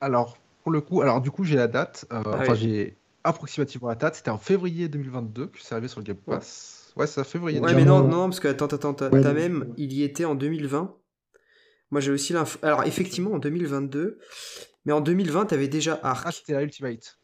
Alors, 0.00 0.36
pour 0.62 0.72
le 0.72 0.80
coup, 0.80 1.00
alors 1.02 1.20
du 1.20 1.30
coup, 1.30 1.44
j'ai 1.44 1.56
la 1.56 1.68
date. 1.68 2.06
euh, 2.12 2.22
Ah 2.26 2.30
enfin, 2.40 2.52
oui. 2.52 2.58
j'ai 2.58 2.96
approximativement 3.22 3.88
la 3.88 3.94
date. 3.94 4.16
C'était 4.16 4.30
en 4.30 4.38
février 4.38 4.88
2022 4.88 5.46
que 5.46 5.58
c'est 5.60 5.72
arrivé 5.74 5.88
sur 5.88 6.00
le 6.00 6.04
Game 6.04 6.16
Ouais. 6.26 6.36
Pass. 6.36 6.92
Ouais, 6.96 7.06
c'est 7.06 7.20
en 7.20 7.24
février. 7.24 7.58
Ouais, 7.58 7.68
déjà 7.68 7.78
mais 7.78 7.84
non, 7.86 8.06
non, 8.06 8.24
parce 8.28 8.38
que 8.40 8.48
attends, 8.48 8.66
attends, 8.66 8.94
t'as 8.94 9.08
Ouais, 9.10 9.22
t'as 9.22 9.32
même, 9.32 9.60
ouais. 9.62 9.66
il 9.78 9.92
y 9.92 10.02
était 10.02 10.24
en 10.26 10.34
2020. 10.34 10.94
Moi 11.90 12.00
j'ai 12.00 12.10
aussi 12.12 12.32
l'info. 12.32 12.58
Alors 12.62 12.84
effectivement 12.84 13.32
en 13.32 13.38
2022, 13.38 14.18
mais 14.84 14.92
en 14.92 15.00
2020 15.00 15.46
t'avais 15.46 15.68
déjà 15.68 15.98
Ah, 16.02 16.10
Ark. 16.10 16.32
c'était 16.34 16.52
la 16.52 16.62
Ultimate. 16.62 17.18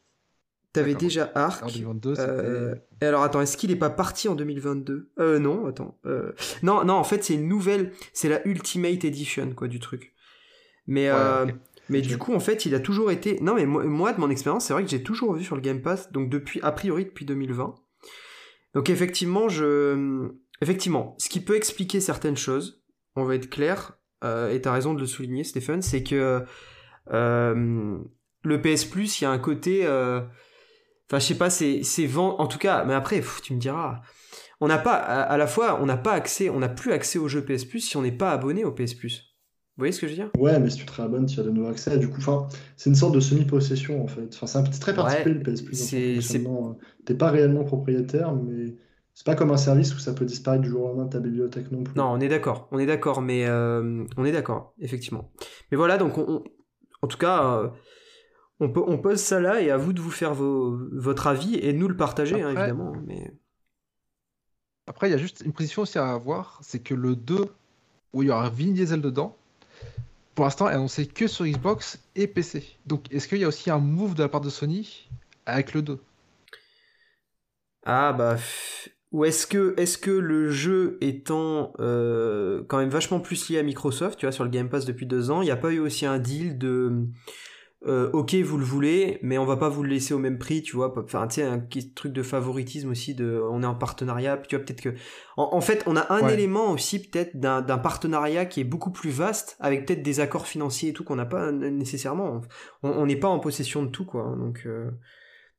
T'avais 0.72 0.94
déjà 0.94 1.32
Arc. 1.34 1.64
En 1.64 1.66
2022, 1.66 2.14
c'était- 2.14 2.28
Euh, 2.28 2.74
et 3.02 3.06
alors 3.06 3.22
attends, 3.24 3.40
est-ce 3.40 3.56
qu'il 3.56 3.70
est 3.72 3.76
pas 3.76 3.90
parti 3.90 4.28
en 4.28 4.34
2022 4.36 5.10
Euh 5.18 5.38
non, 5.40 5.66
attends. 5.66 5.98
euh, 6.06 6.32
Non, 6.62 6.84
non, 6.84 6.94
en 6.94 7.02
fait 7.04 7.24
c'est 7.24 7.34
une 7.34 7.48
nouvelle, 7.48 7.92
c'est 8.12 8.28
la 8.28 8.46
Ultimate 8.46 9.04
Edition 9.04 9.52
quoi 9.54 9.66
du 9.68 9.80
truc. 9.80 10.14
Mais 10.86 11.10
Ouais, 11.10 11.16
euh, 11.18 11.46
mais 11.88 12.00
du 12.02 12.18
coup 12.18 12.32
en 12.34 12.40
fait 12.40 12.66
il 12.66 12.74
a 12.76 12.80
toujours 12.80 13.10
été. 13.10 13.40
Non 13.40 13.54
mais 13.54 13.66
moi, 13.66 13.82
moi, 13.84 14.12
de 14.12 14.20
mon 14.20 14.30
expérience 14.30 14.66
c'est 14.66 14.72
vrai 14.72 14.84
que 14.84 14.90
j'ai 14.90 15.02
toujours 15.02 15.32
vu 15.34 15.42
sur 15.42 15.56
le 15.56 15.60
Game 15.62 15.82
Pass 15.82 16.12
donc 16.12 16.30
depuis 16.30 16.60
a 16.62 16.70
priori 16.70 17.04
depuis 17.04 17.24
2020. 17.24 17.74
Donc 18.74 18.90
effectivement 18.90 19.48
je, 19.48 20.28
effectivement, 20.62 21.16
ce 21.18 21.28
qui 21.28 21.40
peut 21.40 21.56
expliquer 21.56 21.98
certaines 22.00 22.36
choses, 22.36 22.80
on 23.16 23.24
va 23.24 23.34
être 23.34 23.50
clair. 23.50 23.98
euh, 24.22 24.50
et 24.52 24.60
t'as 24.60 24.70
raison 24.72 24.94
de 24.94 25.00
le 25.00 25.06
souligner 25.06 25.42
Stéphane, 25.44 25.82
c'est 25.82 26.04
que 26.04 26.44
le 27.10 28.62
PS 28.62 28.84
Plus 28.84 29.20
il 29.20 29.24
y 29.24 29.26
a 29.26 29.30
un 29.30 29.38
côté 29.38 29.84
Enfin, 31.10 31.18
je 31.18 31.26
sais 31.26 31.34
pas, 31.34 31.50
c'est 31.50 32.06
vent. 32.06 32.38
En 32.38 32.46
tout 32.46 32.58
cas, 32.58 32.84
mais 32.84 32.94
après, 32.94 33.16
pff, 33.16 33.40
tu 33.42 33.52
me 33.54 33.58
diras. 33.58 34.00
On 34.60 34.68
n'a 34.68 34.78
pas, 34.78 34.94
à, 34.94 35.22
à 35.22 35.36
la 35.36 35.46
fois, 35.46 35.80
on 35.82 35.86
n'a 35.86 35.96
pas 35.96 36.12
accès, 36.12 36.50
on 36.50 36.60
n'a 36.60 36.68
plus 36.68 36.92
accès 36.92 37.18
au 37.18 37.26
jeu 37.28 37.44
PS 37.44 37.64
Plus 37.64 37.80
si 37.80 37.96
on 37.96 38.02
n'est 38.02 38.12
pas 38.12 38.30
abonné 38.30 38.64
au 38.64 38.72
PS 38.72 38.94
Plus. 38.94 39.26
Vous 39.76 39.82
voyez 39.82 39.92
ce 39.92 40.00
que 40.00 40.06
je 40.06 40.12
veux 40.12 40.16
dire? 40.18 40.30
Ouais, 40.38 40.60
mais 40.60 40.68
si 40.68 40.76
tu 40.76 40.84
te 40.86 40.92
réabonnes, 40.92 41.24
tu 41.26 41.40
as 41.40 41.42
de 41.42 41.50
nouveaux 41.50 41.70
accès. 41.70 41.96
Du 41.98 42.08
coup, 42.10 42.18
enfin, 42.18 42.46
c'est 42.76 42.90
une 42.90 42.96
sorte 42.96 43.14
de 43.14 43.20
semi-possession 43.20 44.04
en 44.04 44.06
fait. 44.06 44.28
Enfin, 44.34 44.46
c'est 44.46 44.58
un 44.58 44.62
petit 44.62 44.78
très 44.78 44.94
particulier 44.94 45.34
Ouais, 45.38 45.42
le 45.44 45.52
PS 45.54 45.62
Plus 45.62 45.74
c'est- 45.76 46.14
fonctionnement. 46.16 46.76
T'es 47.06 47.14
pas 47.14 47.30
réellement 47.30 47.64
propriétaire, 47.64 48.34
mais 48.34 48.76
c'est 49.14 49.24
pas 49.24 49.34
comme 49.34 49.50
un 49.50 49.56
service 49.56 49.94
où 49.94 49.98
ça 49.98 50.12
peut 50.12 50.26
disparaître 50.26 50.62
du 50.62 50.68
jour 50.68 50.82
au 50.84 50.88
lendemain 50.88 51.06
de 51.06 51.10
ta 51.10 51.18
bibliothèque 51.20 51.72
non 51.72 51.82
plus. 51.82 51.94
Non, 51.96 52.04
on 52.12 52.20
est 52.20 52.28
d'accord, 52.28 52.68
on 52.72 52.78
est 52.78 52.86
d'accord, 52.86 53.22
mais 53.22 53.46
euh, 53.46 54.04
on 54.18 54.24
est 54.26 54.32
d'accord, 54.32 54.74
effectivement. 54.80 55.32
Mais 55.72 55.78
voilà, 55.78 55.96
donc, 55.96 56.18
on, 56.18 56.26
on- 56.28 56.44
en 57.02 57.06
tout 57.06 57.18
cas, 57.18 57.42
euh, 57.56 57.68
on, 58.60 58.68
peut, 58.68 58.82
on 58.86 58.98
pose 58.98 59.20
ça 59.20 59.40
là 59.40 59.60
et 59.60 59.70
à 59.70 59.76
vous 59.76 59.92
de 59.92 60.00
vous 60.00 60.10
faire 60.10 60.34
vos, 60.34 60.78
votre 60.92 61.26
avis 61.26 61.56
et 61.56 61.72
nous 61.72 61.88
le 61.88 61.96
partager, 61.96 62.42
hein, 62.42 62.50
évidemment. 62.50 62.92
Mais 63.06 63.32
Après, 64.86 65.08
il 65.08 65.12
y 65.12 65.14
a 65.14 65.18
juste 65.18 65.42
une 65.44 65.52
précision 65.52 65.82
aussi 65.82 65.98
à 65.98 66.12
avoir, 66.12 66.60
c'est 66.62 66.80
que 66.80 66.94
le 66.94 67.16
2, 67.16 67.46
où 68.12 68.22
il 68.22 68.28
y 68.28 68.30
aura 68.30 68.50
Vin 68.50 68.72
Diesel 68.72 69.00
dedans, 69.00 69.36
pour 70.34 70.44
l'instant 70.44 70.68
est 70.68 70.74
annoncé 70.74 71.06
que 71.06 71.26
sur 71.26 71.46
Xbox 71.46 72.00
et 72.14 72.26
PC. 72.26 72.64
Donc, 72.86 73.12
est-ce 73.12 73.28
qu'il 73.28 73.38
y 73.38 73.44
a 73.44 73.48
aussi 73.48 73.70
un 73.70 73.78
move 73.78 74.14
de 74.14 74.22
la 74.22 74.28
part 74.28 74.40
de 74.40 74.50
Sony 74.50 75.08
avec 75.46 75.74
le 75.74 75.82
2 75.82 75.98
Ah 77.84 78.12
bah 78.12 78.36
ou 79.12 79.24
est-ce 79.24 79.46
que 79.46 79.74
est-ce 79.76 79.98
que 79.98 80.10
le 80.12 80.50
jeu 80.52 80.96
étant 81.00 81.72
euh, 81.80 82.62
quand 82.68 82.78
même 82.78 82.90
vachement 82.90 83.18
plus 83.18 83.48
lié 83.48 83.58
à 83.58 83.62
Microsoft, 83.64 84.18
tu 84.18 84.26
vois, 84.26 84.32
sur 84.32 84.44
le 84.44 84.50
Game 84.50 84.68
Pass 84.68 84.84
depuis 84.84 85.06
deux 85.06 85.32
ans, 85.32 85.42
il 85.42 85.46
n'y 85.46 85.50
a 85.50 85.56
pas 85.56 85.72
eu 85.72 85.80
aussi 85.80 86.06
un 86.06 86.20
deal 86.20 86.58
de 86.58 87.08
euh, 87.86 88.10
ok 88.12 88.34
vous 88.34 88.58
le 88.58 88.64
voulez, 88.64 89.18
mais 89.22 89.38
on 89.38 89.46
va 89.46 89.56
pas 89.56 89.70
vous 89.70 89.82
le 89.82 89.88
laisser 89.88 90.12
au 90.12 90.18
même 90.18 90.38
prix, 90.38 90.62
tu 90.62 90.76
vois, 90.76 90.92
enfin 90.98 91.26
tu 91.28 91.36
sais 91.36 91.42
un 91.44 91.60
truc 91.94 92.12
de 92.12 92.22
favoritisme 92.22 92.90
aussi 92.90 93.14
de 93.14 93.40
on 93.50 93.62
est 93.62 93.66
en 93.66 93.74
partenariat, 93.74 94.36
puis 94.36 94.48
tu 94.48 94.56
vois 94.56 94.64
peut-être 94.64 94.82
que 94.82 94.94
en, 95.38 95.48
en 95.52 95.60
fait 95.62 95.82
on 95.86 95.96
a 95.96 96.12
un 96.12 96.22
Ouais. 96.22 96.34
élément 96.34 96.72
aussi 96.72 97.00
peut-être 97.00 97.38
d'un 97.40 97.62
d'un 97.62 97.78
partenariat 97.78 98.44
qui 98.44 98.60
est 98.60 98.64
beaucoup 98.64 98.90
plus 98.92 99.10
vaste 99.10 99.56
avec 99.60 99.86
peut-être 99.86 100.02
des 100.02 100.20
accords 100.20 100.46
financiers 100.46 100.90
et 100.90 100.92
tout 100.92 101.04
qu'on 101.04 101.16
n'a 101.16 101.24
pas 101.26 101.52
nécessairement, 101.52 102.42
on 102.82 102.90
on 102.90 103.06
n'est 103.06 103.16
pas 103.16 103.28
en 103.28 103.40
possession 103.40 103.82
de 103.82 103.88
tout 103.90 104.04
quoi, 104.04 104.24
hein, 104.24 104.36
donc 104.36 104.62
euh, 104.66 104.90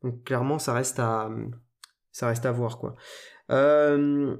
donc 0.03 0.23
clairement 0.23 0.59
ça 0.59 0.73
reste 0.73 0.99
à 0.99 1.29
ça 2.11 2.27
reste 2.27 2.45
à 2.45 2.51
voir 2.51 2.77
quoi. 2.77 2.95
Euh, 3.49 4.35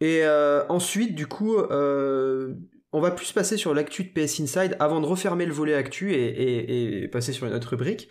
et 0.00 0.20
euh, 0.24 0.64
ensuite, 0.68 1.14
du 1.14 1.26
coup, 1.28 1.54
euh, 1.56 2.54
on 2.92 3.00
va 3.00 3.10
plus 3.10 3.32
passer 3.32 3.56
sur 3.56 3.74
l'actu 3.74 4.04
de 4.04 4.10
PS 4.10 4.40
Inside 4.40 4.76
avant 4.78 5.00
de 5.00 5.06
refermer 5.06 5.46
le 5.46 5.52
volet 5.52 5.74
actu 5.74 6.14
et, 6.14 7.08
passer 7.10 7.32
sur 7.32 7.46
une 7.46 7.54
autre 7.54 7.70
rubrique. 7.70 8.08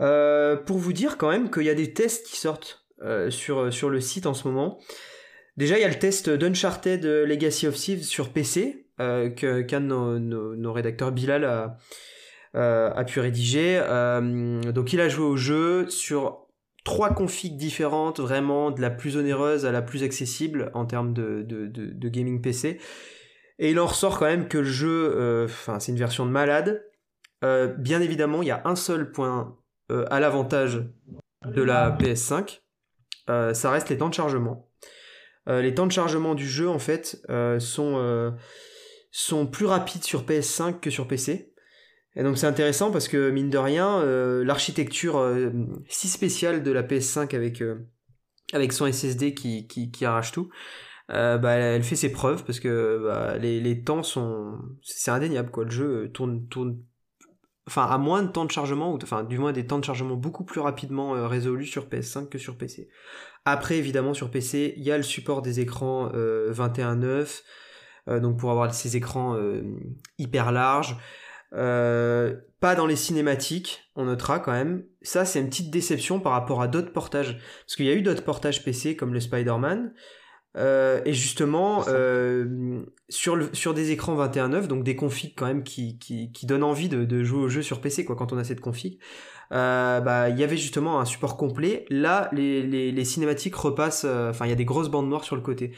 Euh, 0.00 0.56
pour 0.56 0.76
vous 0.76 0.92
dire 0.92 1.16
quand 1.16 1.30
même 1.30 1.50
qu'il 1.50 1.62
y 1.62 1.70
a 1.70 1.74
des 1.74 1.92
tests 1.92 2.26
qui 2.26 2.36
sortent 2.36 2.84
euh, 3.02 3.30
sur, 3.30 3.62
le 3.62 4.00
site 4.00 4.26
en 4.26 4.34
ce 4.34 4.46
moment. 4.46 4.78
Déjà, 5.56 5.78
il 5.78 5.82
y 5.82 5.84
a 5.84 5.88
le 5.88 5.98
test 5.98 6.28
d'Uncharted 6.28 7.04
Legacy 7.04 7.66
of 7.66 7.74
Thieves 7.76 8.02
sur 8.02 8.30
PC 8.30 8.86
euh, 9.00 9.30
qu'un 9.30 9.80
de 9.80 10.18
nos, 10.18 10.72
rédacteurs 10.72 11.12
Bilal 11.12 11.44
a, 12.54 13.04
pu 13.04 13.20
rédiger. 13.20 13.80
Donc, 14.74 14.92
il 14.92 15.00
a 15.00 15.08
joué 15.08 15.24
au 15.24 15.36
jeu 15.36 15.88
sur 15.88 16.48
trois 16.84 17.14
configs 17.14 17.56
différentes, 17.56 18.20
vraiment 18.20 18.70
de 18.70 18.82
la 18.82 18.90
plus 18.90 19.16
onéreuse 19.16 19.64
à 19.64 19.72
la 19.72 19.80
plus 19.80 20.02
accessible 20.02 20.70
en 20.74 20.84
termes 20.84 21.14
de 21.14 22.08
gaming 22.08 22.42
PC. 22.42 22.78
Et 23.58 23.70
il 23.70 23.78
en 23.78 23.86
ressort 23.86 24.18
quand 24.18 24.26
même 24.26 24.48
que 24.48 24.58
le 24.58 24.64
jeu, 24.64 25.14
euh, 25.16 25.44
enfin 25.44 25.78
c'est 25.78 25.92
une 25.92 25.98
version 25.98 26.26
de 26.26 26.30
malade. 26.30 26.84
Euh, 27.44 27.66
bien 27.66 28.00
évidemment, 28.00 28.42
il 28.42 28.48
y 28.48 28.50
a 28.50 28.62
un 28.64 28.76
seul 28.76 29.12
point 29.12 29.56
euh, 29.90 30.06
à 30.10 30.18
l'avantage 30.18 30.82
de 31.44 31.62
la 31.62 31.90
PS5, 31.90 32.62
euh, 33.28 33.52
ça 33.52 33.70
reste 33.70 33.90
les 33.90 33.98
temps 33.98 34.08
de 34.08 34.14
chargement. 34.14 34.70
Les 35.46 35.74
temps 35.74 35.86
de 35.86 35.92
chargement 35.92 36.34
du 36.34 36.48
jeu 36.48 36.70
en 36.70 36.78
fait 36.78 37.20
sont, 37.58 38.34
sont 39.10 39.46
plus 39.46 39.66
rapides 39.66 40.02
sur 40.02 40.24
PS5 40.24 40.80
que 40.80 40.88
sur 40.88 41.06
PC. 41.06 41.52
Et 42.16 42.22
donc 42.22 42.38
c'est 42.38 42.46
intéressant 42.46 42.90
parce 42.90 43.08
que 43.08 43.28
mine 43.28 43.50
de 43.50 43.58
rien, 43.58 44.02
l'architecture 44.42 45.22
si 45.86 46.08
spéciale 46.08 46.62
de 46.62 46.70
la 46.70 46.82
PS5 46.82 47.36
avec, 47.36 47.62
avec 48.54 48.72
son 48.72 48.90
SSD 48.90 49.34
qui, 49.34 49.68
qui 49.68 50.04
arrache 50.06 50.32
tout, 50.32 50.48
euh, 51.12 51.38
bah, 51.38 51.52
elle 51.52 51.82
fait 51.82 51.96
ses 51.96 52.10
preuves 52.10 52.44
parce 52.44 52.60
que 52.60 53.02
bah, 53.04 53.38
les, 53.38 53.60
les 53.60 53.82
temps 53.82 54.02
sont... 54.02 54.58
C'est 54.82 55.10
indéniable 55.10 55.50
quoi, 55.50 55.64
le 55.64 55.70
jeu 55.70 56.10
tourne... 56.12 56.46
tourne 56.48 56.78
Enfin, 57.66 57.86
à 57.86 57.96
moins 57.96 58.22
de 58.22 58.28
temps 58.28 58.44
de 58.44 58.50
chargement, 58.50 58.92
ou 58.92 58.98
enfin, 59.02 59.24
du 59.24 59.38
moins 59.38 59.52
des 59.52 59.66
temps 59.66 59.78
de 59.78 59.84
chargement 59.86 60.16
beaucoup 60.16 60.44
plus 60.44 60.60
rapidement 60.60 61.16
euh, 61.16 61.26
résolus 61.26 61.64
sur 61.64 61.88
PS5 61.88 62.28
que 62.28 62.36
sur 62.36 62.58
PC. 62.58 62.90
Après, 63.46 63.78
évidemment, 63.78 64.12
sur 64.12 64.30
PC, 64.30 64.74
il 64.76 64.82
y 64.82 64.92
a 64.92 64.98
le 64.98 65.02
support 65.02 65.40
des 65.40 65.60
écrans 65.60 66.10
euh, 66.14 66.52
21.9, 66.52 67.42
euh, 68.08 68.20
donc 68.20 68.38
pour 68.38 68.50
avoir 68.50 68.74
ces 68.74 68.96
écrans 68.98 69.34
euh, 69.36 69.62
hyper 70.18 70.52
larges. 70.52 70.98
Euh, 71.54 72.34
pas 72.60 72.74
dans 72.74 72.86
les 72.86 72.96
cinématiques, 72.96 73.82
on 73.94 74.04
notera 74.04 74.40
quand 74.40 74.52
même. 74.52 74.84
Ça, 75.02 75.24
c'est 75.24 75.40
une 75.40 75.48
petite 75.48 75.70
déception 75.70 76.20
par 76.20 76.32
rapport 76.32 76.60
à 76.60 76.68
d'autres 76.68 76.92
portages. 76.92 77.38
Parce 77.64 77.76
qu'il 77.76 77.86
y 77.86 77.90
a 77.90 77.94
eu 77.94 78.02
d'autres 78.02 78.24
portages 78.24 78.64
PC 78.64 78.96
comme 78.96 79.14
le 79.14 79.20
Spider-Man. 79.20 79.94
Euh, 80.56 81.00
et 81.04 81.12
justement, 81.12 81.84
euh, 81.88 82.84
sur, 83.08 83.34
le, 83.34 83.52
sur 83.52 83.74
des 83.74 83.90
écrans 83.90 84.16
21.9, 84.16 84.66
donc 84.68 84.84
des 84.84 84.94
configs 84.94 85.34
quand 85.36 85.46
même 85.46 85.64
qui, 85.64 85.98
qui, 85.98 86.30
qui 86.30 86.46
donnent 86.46 86.62
envie 86.62 86.88
de, 86.88 87.04
de 87.04 87.24
jouer 87.24 87.42
au 87.42 87.48
jeu 87.48 87.62
sur 87.62 87.80
PC 87.80 88.04
quoi, 88.04 88.14
quand 88.14 88.32
on 88.32 88.38
a 88.38 88.44
cette 88.44 88.60
config, 88.60 89.00
euh, 89.52 90.00
bah, 90.00 90.28
il 90.28 90.38
y 90.38 90.44
avait 90.44 90.56
justement 90.56 91.00
un 91.00 91.04
support 91.04 91.36
complet. 91.36 91.86
Là, 91.90 92.28
les, 92.32 92.62
les, 92.62 92.92
les 92.92 93.04
cinématiques 93.04 93.56
repassent, 93.56 94.04
euh, 94.04 94.30
enfin, 94.30 94.46
il 94.46 94.50
y 94.50 94.52
a 94.52 94.56
des 94.56 94.64
grosses 94.64 94.88
bandes 94.88 95.08
noires 95.08 95.24
sur 95.24 95.36
le 95.36 95.42
côté. 95.42 95.72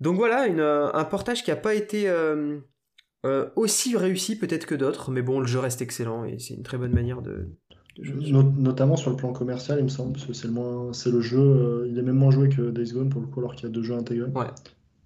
Donc 0.00 0.16
voilà, 0.16 0.46
une, 0.46 0.60
euh, 0.60 0.92
un 0.92 1.04
portage 1.04 1.44
qui 1.44 1.50
n'a 1.50 1.56
pas 1.56 1.74
été 1.74 2.08
euh, 2.08 2.60
euh, 3.24 3.50
aussi 3.56 3.96
réussi 3.96 4.38
peut-être 4.38 4.66
que 4.66 4.74
d'autres, 4.74 5.10
mais 5.10 5.22
bon, 5.22 5.40
le 5.40 5.46
jeu 5.46 5.58
reste 5.58 5.82
excellent 5.82 6.24
et 6.24 6.38
c'est 6.38 6.54
une 6.54 6.62
très 6.62 6.78
bonne 6.78 6.92
manière 6.92 7.22
de, 7.22 7.48
notamment 7.98 8.96
sur 8.96 9.10
le 9.10 9.16
plan 9.16 9.32
commercial, 9.32 9.78
il 9.78 9.84
me 9.84 9.88
semble, 9.88 10.12
parce 10.14 10.24
que 10.26 10.32
c'est 10.32 10.46
le 10.48 10.52
moins, 10.52 10.90
le 11.06 11.20
jeu, 11.20 11.38
euh, 11.40 11.86
il 11.88 11.98
est 11.98 12.02
même 12.02 12.16
moins 12.16 12.30
joué 12.30 12.48
que 12.48 12.70
Days 12.70 12.92
Gone 12.92 13.08
pour 13.08 13.20
le 13.20 13.26
coup, 13.26 13.40
alors 13.40 13.54
qu'il 13.54 13.68
y 13.68 13.70
a 13.70 13.74
deux 13.74 13.82
jeux 13.82 13.94
intégrés 13.94 14.30
Ouais. 14.34 14.46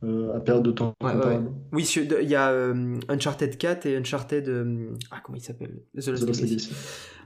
euh, 0.04 0.34
à 0.36 0.40
période 0.40 0.64
de 0.64 0.70
temps 0.72 0.94
Ouais, 1.02 1.14
ouais. 1.14 1.40
Oui, 1.72 1.84
il 2.22 2.28
y 2.28 2.34
a 2.34 2.50
euh, 2.50 2.94
Uncharted 3.08 3.58
4 3.58 3.86
et 3.86 3.96
Uncharted. 3.96 4.48
euh, 4.48 4.90
ah, 5.10 5.20
comment 5.22 5.36
il 5.36 5.42
s'appelle? 5.42 5.82
The 5.94 6.06
Lost 6.08 6.22
The 6.24 6.26
Legacy. 6.28 6.42
Legacy. 6.42 6.72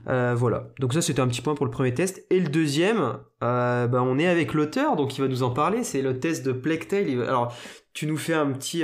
Euh, 0.09 0.33
voilà. 0.35 0.67
Donc, 0.81 0.93
ça, 0.93 1.01
c'était 1.01 1.21
un 1.21 1.27
petit 1.29 1.41
point 1.41 1.55
pour 1.55 1.65
le 1.65 1.71
premier 1.71 1.93
test. 1.93 2.25
Et 2.29 2.39
le 2.41 2.49
deuxième, 2.49 3.19
bah, 3.39 3.89
on 4.03 4.19
est 4.19 4.27
avec 4.27 4.53
l'auteur, 4.53 4.97
donc 4.97 5.17
il 5.17 5.21
va 5.21 5.27
nous 5.29 5.43
en 5.43 5.51
parler. 5.51 5.83
C'est 5.85 6.01
le 6.01 6.19
test 6.19 6.45
de 6.45 6.51
Plague 6.51 6.87
Tale. 6.89 7.21
Alors, 7.21 7.55
tu 7.93 8.05
nous 8.07 8.17
fais 8.17 8.33
un 8.33 8.51
petit. 8.51 8.83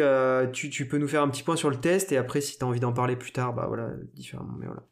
tu, 0.54 0.70
tu 0.70 0.88
peux 0.88 0.98
nous 0.98 1.10
faire 1.10 1.22
un 1.24 1.28
petit 1.30 1.44
point 1.44 1.58
sur 1.58 1.70
le 1.70 1.76
test, 1.76 2.14
et 2.14 2.18
après, 2.18 2.40
si 2.40 2.58
tu 2.58 2.64
as 2.64 2.68
envie 2.68 2.80
d'en 2.80 2.94
parler 2.94 3.18
plus 3.18 3.32
tard, 3.34 3.54
bah 3.54 3.66
voilà, 3.68 3.90
différemment. 4.14 4.54
Mais 4.60 4.68
voilà. 4.68 4.84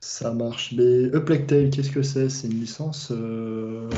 Ça 0.00 0.32
marche. 0.32 0.72
Mais 0.76 1.10
Tale, 1.46 1.70
qu'est-ce 1.70 1.90
que 1.90 2.02
c'est? 2.02 2.28
C'est 2.28 2.46
une 2.48 2.60
licence 2.60 3.10
euh, 3.10 3.88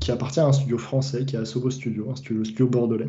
qui 0.00 0.10
appartient 0.10 0.40
à 0.40 0.46
un 0.46 0.52
studio 0.52 0.78
français, 0.78 1.24
qui 1.26 1.36
est 1.36 1.38
Asobo 1.38 1.70
Studio, 1.70 2.10
un 2.10 2.16
studio, 2.16 2.44
studio 2.44 2.66
bordelais. 2.68 3.08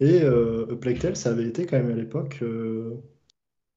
Et 0.00 0.22
euh, 0.22 0.66
ça 1.14 1.30
avait 1.30 1.46
été 1.48 1.66
quand 1.66 1.78
même 1.78 1.90
à 1.90 1.94
l'époque 1.94 2.40
euh, 2.42 2.94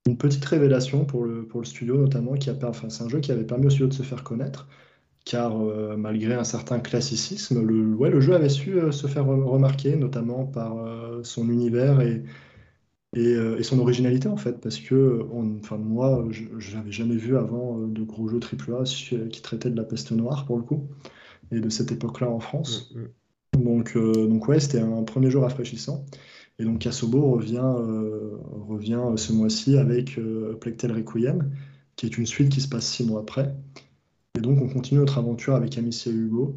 une 0.07 0.17
petite 0.17 0.45
révélation 0.45 1.05
pour 1.05 1.25
le, 1.25 1.45
pour 1.47 1.61
le 1.61 1.65
studio, 1.65 1.97
notamment, 1.97 2.35
qui 2.35 2.49
a, 2.49 2.55
enfin, 2.63 2.89
c'est 2.89 3.03
un 3.03 3.09
jeu 3.09 3.19
qui 3.21 3.31
avait 3.31 3.45
permis 3.45 3.67
au 3.67 3.69
studio 3.69 3.87
de 3.87 3.93
se 3.93 4.03
faire 4.03 4.23
connaître, 4.23 4.67
car 5.25 5.61
euh, 5.61 5.97
malgré 5.97 6.35
un 6.35 6.43
certain 6.45 6.79
classicisme, 6.79 7.63
le, 7.65 7.95
ouais, 7.95 8.09
le 8.11 8.21
jeu 8.21 8.35
avait 8.35 8.49
su 8.49 8.79
se 8.91 9.07
faire 9.07 9.25
re- 9.25 9.43
remarquer, 9.43 9.95
notamment 9.97 10.45
par 10.45 10.77
son 11.23 11.49
univers 11.49 12.01
et, 12.01 12.23
et, 13.17 13.33
euh, 13.33 13.57
et 13.57 13.63
son 13.63 13.79
originalité, 13.79 14.27
en 14.27 14.37
fait, 14.37 14.59
parce 14.61 14.77
que 14.79 15.25
on- 15.31 15.57
enfin, 15.59 15.77
moi, 15.77 16.27
je 16.31 16.75
n'avais 16.75 16.91
jamais 16.91 17.15
vu 17.15 17.35
avant 17.35 17.79
euh, 17.81 17.87
de 17.87 18.03
gros 18.03 18.27
jeux 18.27 18.39
AAA 18.39 18.83
qui 19.29 19.41
traitaient 19.41 19.71
de 19.71 19.75
la 19.75 19.83
peste 19.83 20.11
noire, 20.11 20.45
pour 20.45 20.57
le 20.57 20.63
coup, 20.63 20.87
et 21.51 21.59
de 21.59 21.69
cette 21.69 21.91
époque-là 21.91 22.29
en 22.29 22.39
France. 22.39 22.93
Mm, 22.95 22.99
mm. 23.59 23.63
Donc, 23.63 23.93
euh, 23.95 24.27
donc 24.27 24.47
ouais, 24.47 24.59
c'était 24.59 24.79
un 24.79 25.03
premier 25.03 25.31
jeu 25.31 25.39
rafraîchissant. 25.39 26.05
Et 26.59 26.63
donc 26.63 26.85
Asobo 26.85 27.31
revient, 27.31 27.61
euh, 27.79 28.37
revient 28.67 29.01
ce 29.15 29.31
mois-ci 29.33 29.77
avec 29.77 30.17
euh, 30.17 30.53
Tale 30.77 30.91
Requiem, 30.91 31.51
qui 31.95 32.05
est 32.07 32.17
une 32.17 32.25
suite 32.25 32.49
qui 32.49 32.61
se 32.61 32.67
passe 32.67 32.85
six 32.87 33.05
mois 33.05 33.21
après. 33.21 33.55
Et 34.37 34.41
donc 34.41 34.61
on 34.61 34.67
continue 34.67 34.99
notre 34.99 35.17
aventure 35.17 35.55
avec 35.55 35.77
Amicia 35.77 36.11
et 36.11 36.15
Hugo. 36.15 36.55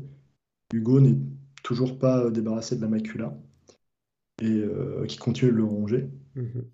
Hugo 0.75 1.01
n'est 1.01 1.19
toujours 1.63 1.99
pas 1.99 2.31
débarrassé 2.31 2.77
de 2.77 2.83
la 2.83 2.89
macula 2.89 3.35
et 4.41 4.63
qui 5.07 5.17
continue 5.19 5.51
de 5.51 5.57
le 5.57 5.65
ronger. 5.65 6.09
Mhm. 6.35 6.65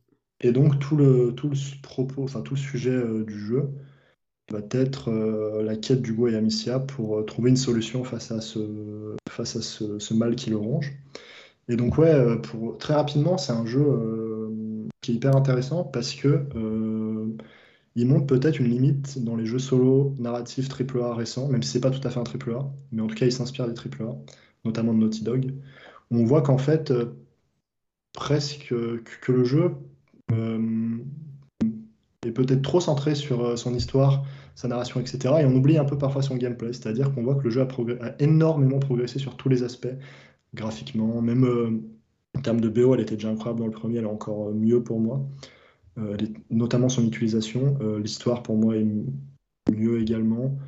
Et 0.41 0.53
donc 0.53 0.79
tout 0.79 0.97
le, 0.97 1.33
tout 1.35 1.49
le 1.49 1.57
propos, 1.83 2.25
enfin 2.25 2.43
tout 2.43 2.55
le 2.55 2.61
sujet 2.61 3.01
du 3.27 3.39
jeu 3.39 3.71
va 4.53 4.61
être 4.71 5.11
la 5.63 5.77
quête 5.77 6.03
d'Hugo 6.03 6.29
et 6.29 6.37
Amicia 6.37 6.79
pour 6.79 7.25
trouver 7.25 7.51
une 7.51 7.57
solution 7.57 8.05
face 8.05 8.31
à 8.31 8.41
ce, 8.41 9.17
face 9.29 9.57
à 9.57 9.63
ce, 9.63 9.99
ce 9.99 10.15
mal 10.15 10.37
qui 10.37 10.51
le 10.51 10.57
ronge. 10.57 10.93
Et 11.69 11.77
donc 11.77 11.99
ouais, 11.99 12.39
pour, 12.43 12.77
très 12.79 12.95
rapidement, 12.95 13.39
c'est 13.39 13.53
un 13.53 13.67
jeu 13.67 13.83
qui 15.07 15.13
est 15.13 15.15
hyper 15.15 15.37
intéressant 15.37 15.85
parce 15.85 16.15
que 16.15 16.47
euh, 16.57 17.37
il 17.95 18.07
montre 18.09 18.27
peut-être 18.27 18.59
une 18.59 18.69
limite 18.69 19.23
dans 19.23 19.37
les 19.37 19.47
jeux 19.47 19.61
solo 19.61 20.15
narratifs 20.19 20.69
AAA 20.69 21.15
récents, 21.15 21.49
même 21.49 21.63
si 21.63 21.71
c'est 21.71 21.81
pas 21.81 21.93
tout 21.93 22.07
à 22.07 22.11
fait 22.11 22.19
un 22.19 22.25
AAA, 22.25 22.69
mais 22.91 23.03
en 23.03 23.07
tout 23.07 23.15
cas 23.15 23.27
il 23.27 23.33
s'inspire 23.33 23.69
des 23.69 23.75
AAA, 23.79 24.17
notamment 24.65 24.93
de 24.93 24.99
Naughty 24.99 25.23
Dog. 25.23 25.55
On 26.11 26.25
voit 26.25 26.43
qu'en 26.43 26.59
fait, 26.59 26.91
euh, 26.91 27.17
presque 28.17 28.75
que 29.21 29.33
le 29.33 29.45
jeu 29.45 29.77
euh, 30.33 30.99
est 32.27 32.33
peut-être 32.33 32.63
trop 32.63 32.81
centré 32.81 33.15
sur 33.15 33.57
son 33.57 33.73
histoire, 33.75 34.25
sa 34.57 34.67
narration, 34.67 34.99
etc. 34.99 35.35
Et 35.41 35.45
on 35.45 35.55
oublie 35.55 35.79
un 35.79 35.85
peu 35.85 35.97
parfois 35.97 36.23
son 36.23 36.37
gameplay, 36.37 36.73
c'est-à-dire 36.73 37.15
qu'on 37.15 37.23
voit 37.23 37.37
que 37.37 37.45
le 37.45 37.51
jeu 37.51 37.63
a, 37.63 38.15
énormément 38.19 38.81
progressé 38.81 39.21
sur 39.21 39.37
tous 39.37 39.49
les 39.49 39.63
aspects, 39.63 39.95
graphiquement, 40.55 41.23
même 41.23 41.83
en 42.37 42.41
termes 42.41 42.61
de 42.61 42.69
BO, 42.69 42.95
elle 42.95 43.01
était 43.01 43.15
déjà 43.15 43.31
incroyable 43.31 43.61
dans 43.61 43.67
le 43.67 43.73
premier, 43.73 43.99
elle 43.99 44.05
est 44.05 44.09
encore 44.09 44.53
mieux 44.53 44.83
pour 44.83 44.99
moi. 44.99 45.25
Euh, 45.99 46.17
notamment 46.51 46.91
son 46.91 47.07
utilisation. 47.07 47.79
Euh, 47.81 47.99
l'histoire 47.99 48.43
pour 48.43 48.57
moi 48.57 48.77
est 48.77 48.87
mieux 49.73 50.01
également. 50.01 50.59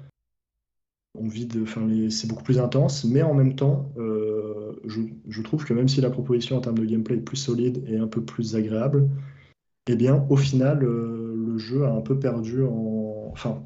On 1.18 1.28
vide, 1.28 1.58
enfin, 1.62 1.86
c'est 2.08 2.28
beaucoup 2.28 2.44
plus 2.44 2.58
intense, 2.58 3.04
mais 3.04 3.22
en 3.22 3.34
même 3.34 3.54
temps, 3.54 3.92
euh, 4.68 5.10
je, 5.28 5.42
trouve 5.42 5.64
que 5.64 5.72
même 5.72 5.88
si 5.88 6.00
la 6.00 6.10
proposition 6.10 6.56
en 6.56 6.60
termes 6.60 6.78
de 6.78 6.84
gameplay 6.84 7.16
est 7.16 7.20
plus 7.20 7.36
solide 7.36 7.84
et 7.88 7.96
un 7.96 8.06
peu 8.06 8.22
plus 8.22 8.56
agréable, 8.56 9.08
eh 9.88 9.96
bien, 9.96 10.26
au 10.28 10.36
final, 10.36 10.80
le 10.80 11.58
jeu 11.58 11.84
a 11.84 11.90
un 11.90 12.00
peu 12.00 12.18
perdu 12.18 12.62
en. 12.64 13.30
Enfin, 13.32 13.62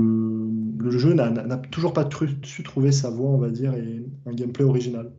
le 0.00 0.90
jeu 0.90 1.12
n'a 1.14 1.58
toujours 1.70 1.92
pas 1.92 2.08
su 2.42 2.62
trouver 2.62 2.90
sa 2.90 3.10
voie, 3.10 3.30
on 3.30 3.38
va 3.38 3.50
dire, 3.50 3.74
et 3.74 4.04
un 4.26 4.32
gameplay 4.32 4.64
original 4.64 5.12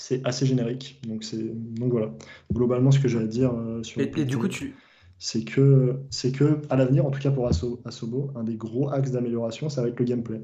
c'est 0.00 0.26
assez 0.26 0.46
générique. 0.46 1.00
Donc, 1.06 1.92
voilà, 1.92 2.12
globalement, 2.52 2.90
ce 2.90 2.98
que 2.98 3.08
j'ai 3.08 3.18
à 3.18 3.26
dire 3.26 3.52
euh, 3.52 3.82
sur. 3.82 4.00
Et, 4.00 4.06
du 4.24 4.38
coup, 4.38 4.48
tu. 4.48 4.74
C'est 5.18 5.44
que, 5.44 6.00
c'est 6.08 6.32
que, 6.32 6.62
à 6.70 6.76
l'avenir, 6.76 7.04
en 7.04 7.10
tout 7.10 7.20
cas 7.20 7.30
pour 7.30 7.46
Asobo, 7.46 8.30
un 8.34 8.42
des 8.42 8.56
gros 8.56 8.88
axes 8.88 9.10
d'amélioration, 9.10 9.68
ça 9.68 9.82
va 9.82 9.88
être 9.88 9.98
le 9.98 10.06
gameplay. 10.06 10.40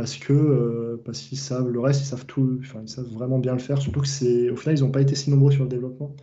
Parce 0.00 0.16
que, 0.16 0.32
euh, 0.32 1.02
parce 1.04 1.20
qu'ils 1.20 1.38
savent, 1.38 1.68
le 1.68 1.80
reste, 1.80 2.00
ils 2.02 2.06
savent 2.06 2.24
tout, 2.26 2.58
enfin, 2.62 2.80
ils 2.82 2.88
savent 2.88 3.06
vraiment 3.08 3.38
bien 3.38 3.52
le 3.52 3.58
faire. 3.58 3.78
Surtout 3.82 4.00
que 4.00 4.06
c'est, 4.08 4.48
au 4.50 4.56
final, 4.56 4.78
ils 4.78 4.82
n'ont 4.82 4.90
pas 4.90 5.02
été 5.02 5.14
si 5.14 5.30
nombreux 5.30 5.52
sur 5.52 5.64
le 5.64 5.68
développement. 5.68 6.16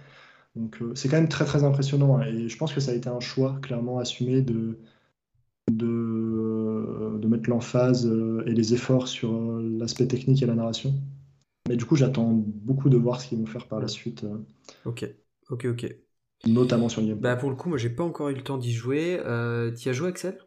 Donc, 0.56 0.82
euh, 0.82 0.94
c'est 0.96 1.10
quand 1.10 1.18
même 1.18 1.30
très, 1.30 1.46
très 1.46 1.64
impressionnant. 1.64 2.18
Hein. 2.20 2.24
et 2.28 2.50
je 2.50 2.58
pense 2.58 2.74
que 2.74 2.82
ça 2.82 2.92
a 2.92 2.96
été 2.96 3.10
un 3.10 3.20
choix 3.22 3.60
clairement 3.62 4.00
assumé 4.00 4.42
de, 4.42 4.80
de, 5.72 7.18
de 7.20 7.28
mettre 7.28 7.50
l'emphase 7.50 8.08
et 8.46 8.52
les 8.54 8.74
efforts 8.74 9.08
sur 9.08 9.32
l'aspect 9.60 10.08
technique 10.08 10.42
et 10.44 10.46
la 10.46 10.56
narration. 10.56 10.94
Mais 11.70 11.78
du 11.78 11.86
coup, 11.86 11.96
j'attends 11.98 12.32
beaucoup 12.34 12.90
de 12.90 12.98
voir 12.98 13.22
ce 13.22 13.30
qu'ils 13.30 13.40
vont 13.40 13.48
faire 13.48 13.68
par 13.68 13.80
la 13.82 13.88
suite. 13.90 14.24
Euh. 14.26 14.38
Ok, 14.84 15.04
ok, 15.50 15.66
ok. 15.66 15.84
Notamment 16.48 16.90
sur 16.90 17.02
le 17.02 17.08
Bah 17.20 17.36
pour 17.36 17.50
le 17.50 17.56
coup, 17.56 17.70
moi 17.70 17.78
j'ai 17.78 17.90
pas 17.90 18.04
encore 18.04 18.30
eu 18.30 18.36
le 18.36 18.44
temps 18.44 18.58
d'y 18.58 18.74
jouer. 18.74 19.20
Euh, 19.26 19.72
tu 19.74 19.90
as 19.90 19.94
joué 19.94 20.10
Axel? 20.10 20.38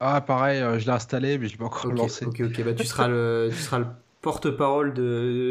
Ah 0.00 0.20
pareil, 0.20 0.60
euh, 0.60 0.78
je 0.78 0.86
l'ai 0.86 0.92
installé 0.92 1.38
mais 1.38 1.46
je 1.46 1.52
l'ai 1.52 1.58
pas 1.58 1.66
encore 1.66 1.92
lancé. 1.92 2.24
Ok, 2.26 2.40
ok, 2.40 2.64
bah 2.64 2.74
tu 2.74 2.84
seras 2.84 3.08
le, 3.08 3.48
tu 3.50 3.56
seras 3.56 3.78
le 3.78 3.86
porte-parole 4.20 4.94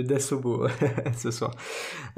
d'Asobo 0.03 0.67
ce 1.17 1.31
soir. 1.31 1.51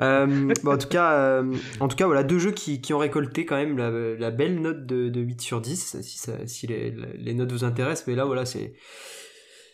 Euh, 0.01 0.53
en 0.65 0.77
tout 0.77 0.87
cas, 0.87 1.43
en 1.79 1.87
tout 1.87 1.95
cas 1.95 2.05
voilà 2.05 2.23
deux 2.23 2.39
jeux 2.39 2.51
qui, 2.51 2.81
qui 2.81 2.93
ont 2.93 2.99
récolté 2.99 3.45
quand 3.45 3.57
même 3.57 3.77
la, 3.77 4.31
belle 4.31 4.61
note 4.61 4.85
de, 4.85 5.09
de, 5.09 5.21
8 5.21 5.41
sur 5.41 5.61
10 5.61 6.01
si, 6.01 6.17
ça, 6.17 6.33
si 6.45 6.67
les, 6.67 6.95
les, 7.17 7.33
notes 7.33 7.51
vous 7.51 7.63
intéressent. 7.63 8.07
Mais 8.07 8.15
là 8.15 8.25
voilà 8.25 8.45
c'est 8.45 8.73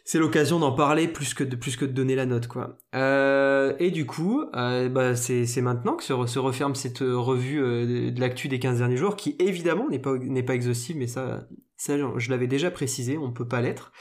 c'est 0.03 0.19
l'occasion 0.19 0.59
d'en 0.59 0.71
parler 0.71 1.07
plus 1.07 1.33
que 1.33 1.43
de 1.43 1.55
plus 1.55 1.77
que 1.77 1.85
de 1.85 1.91
donner 1.91 2.15
la 2.15 2.25
note 2.25 2.47
quoi. 2.47 2.77
Euh, 2.95 3.73
et 3.79 3.91
du 3.91 4.05
coup, 4.05 4.43
euh, 4.55 4.89
bah, 4.89 5.15
c'est 5.15 5.61
maintenant 5.61 5.95
que 5.95 6.03
se, 6.03 6.13
se, 6.25 6.39
referme 6.39 6.75
cette 6.75 6.99
revue 6.99 7.61
euh, 7.61 8.11
de 8.11 8.19
l'actu 8.19 8.47
des 8.47 8.59
15 8.59 8.79
derniers 8.79 8.97
jours, 8.97 9.15
qui 9.15 9.35
évidemment 9.39 9.87
n'est 9.89 9.99
pas 9.99 10.17
n'est 10.17 10.43
pas 10.43 10.55
exhaustive, 10.55 10.97
mais 10.97 11.07
ça, 11.07 11.47
ça 11.81 11.97
je 12.17 12.29
l'avais 12.29 12.47
déjà 12.47 12.71
précisé, 12.71 13.17
on 13.17 13.31
peut 13.31 13.47
pas 13.47 13.61
l'être. 13.61 13.91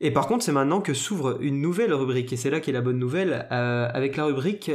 Et 0.00 0.10
par 0.10 0.26
contre, 0.26 0.44
c'est 0.44 0.52
maintenant 0.52 0.80
que 0.80 0.94
s'ouvre 0.94 1.38
une 1.40 1.60
nouvelle 1.60 1.94
rubrique, 1.94 2.32
et 2.32 2.36
c'est 2.36 2.50
là 2.50 2.60
qu'est 2.60 2.72
la 2.72 2.80
bonne 2.80 2.98
nouvelle, 2.98 3.46
avec 3.50 4.16
la 4.16 4.24
rubrique 4.24 4.70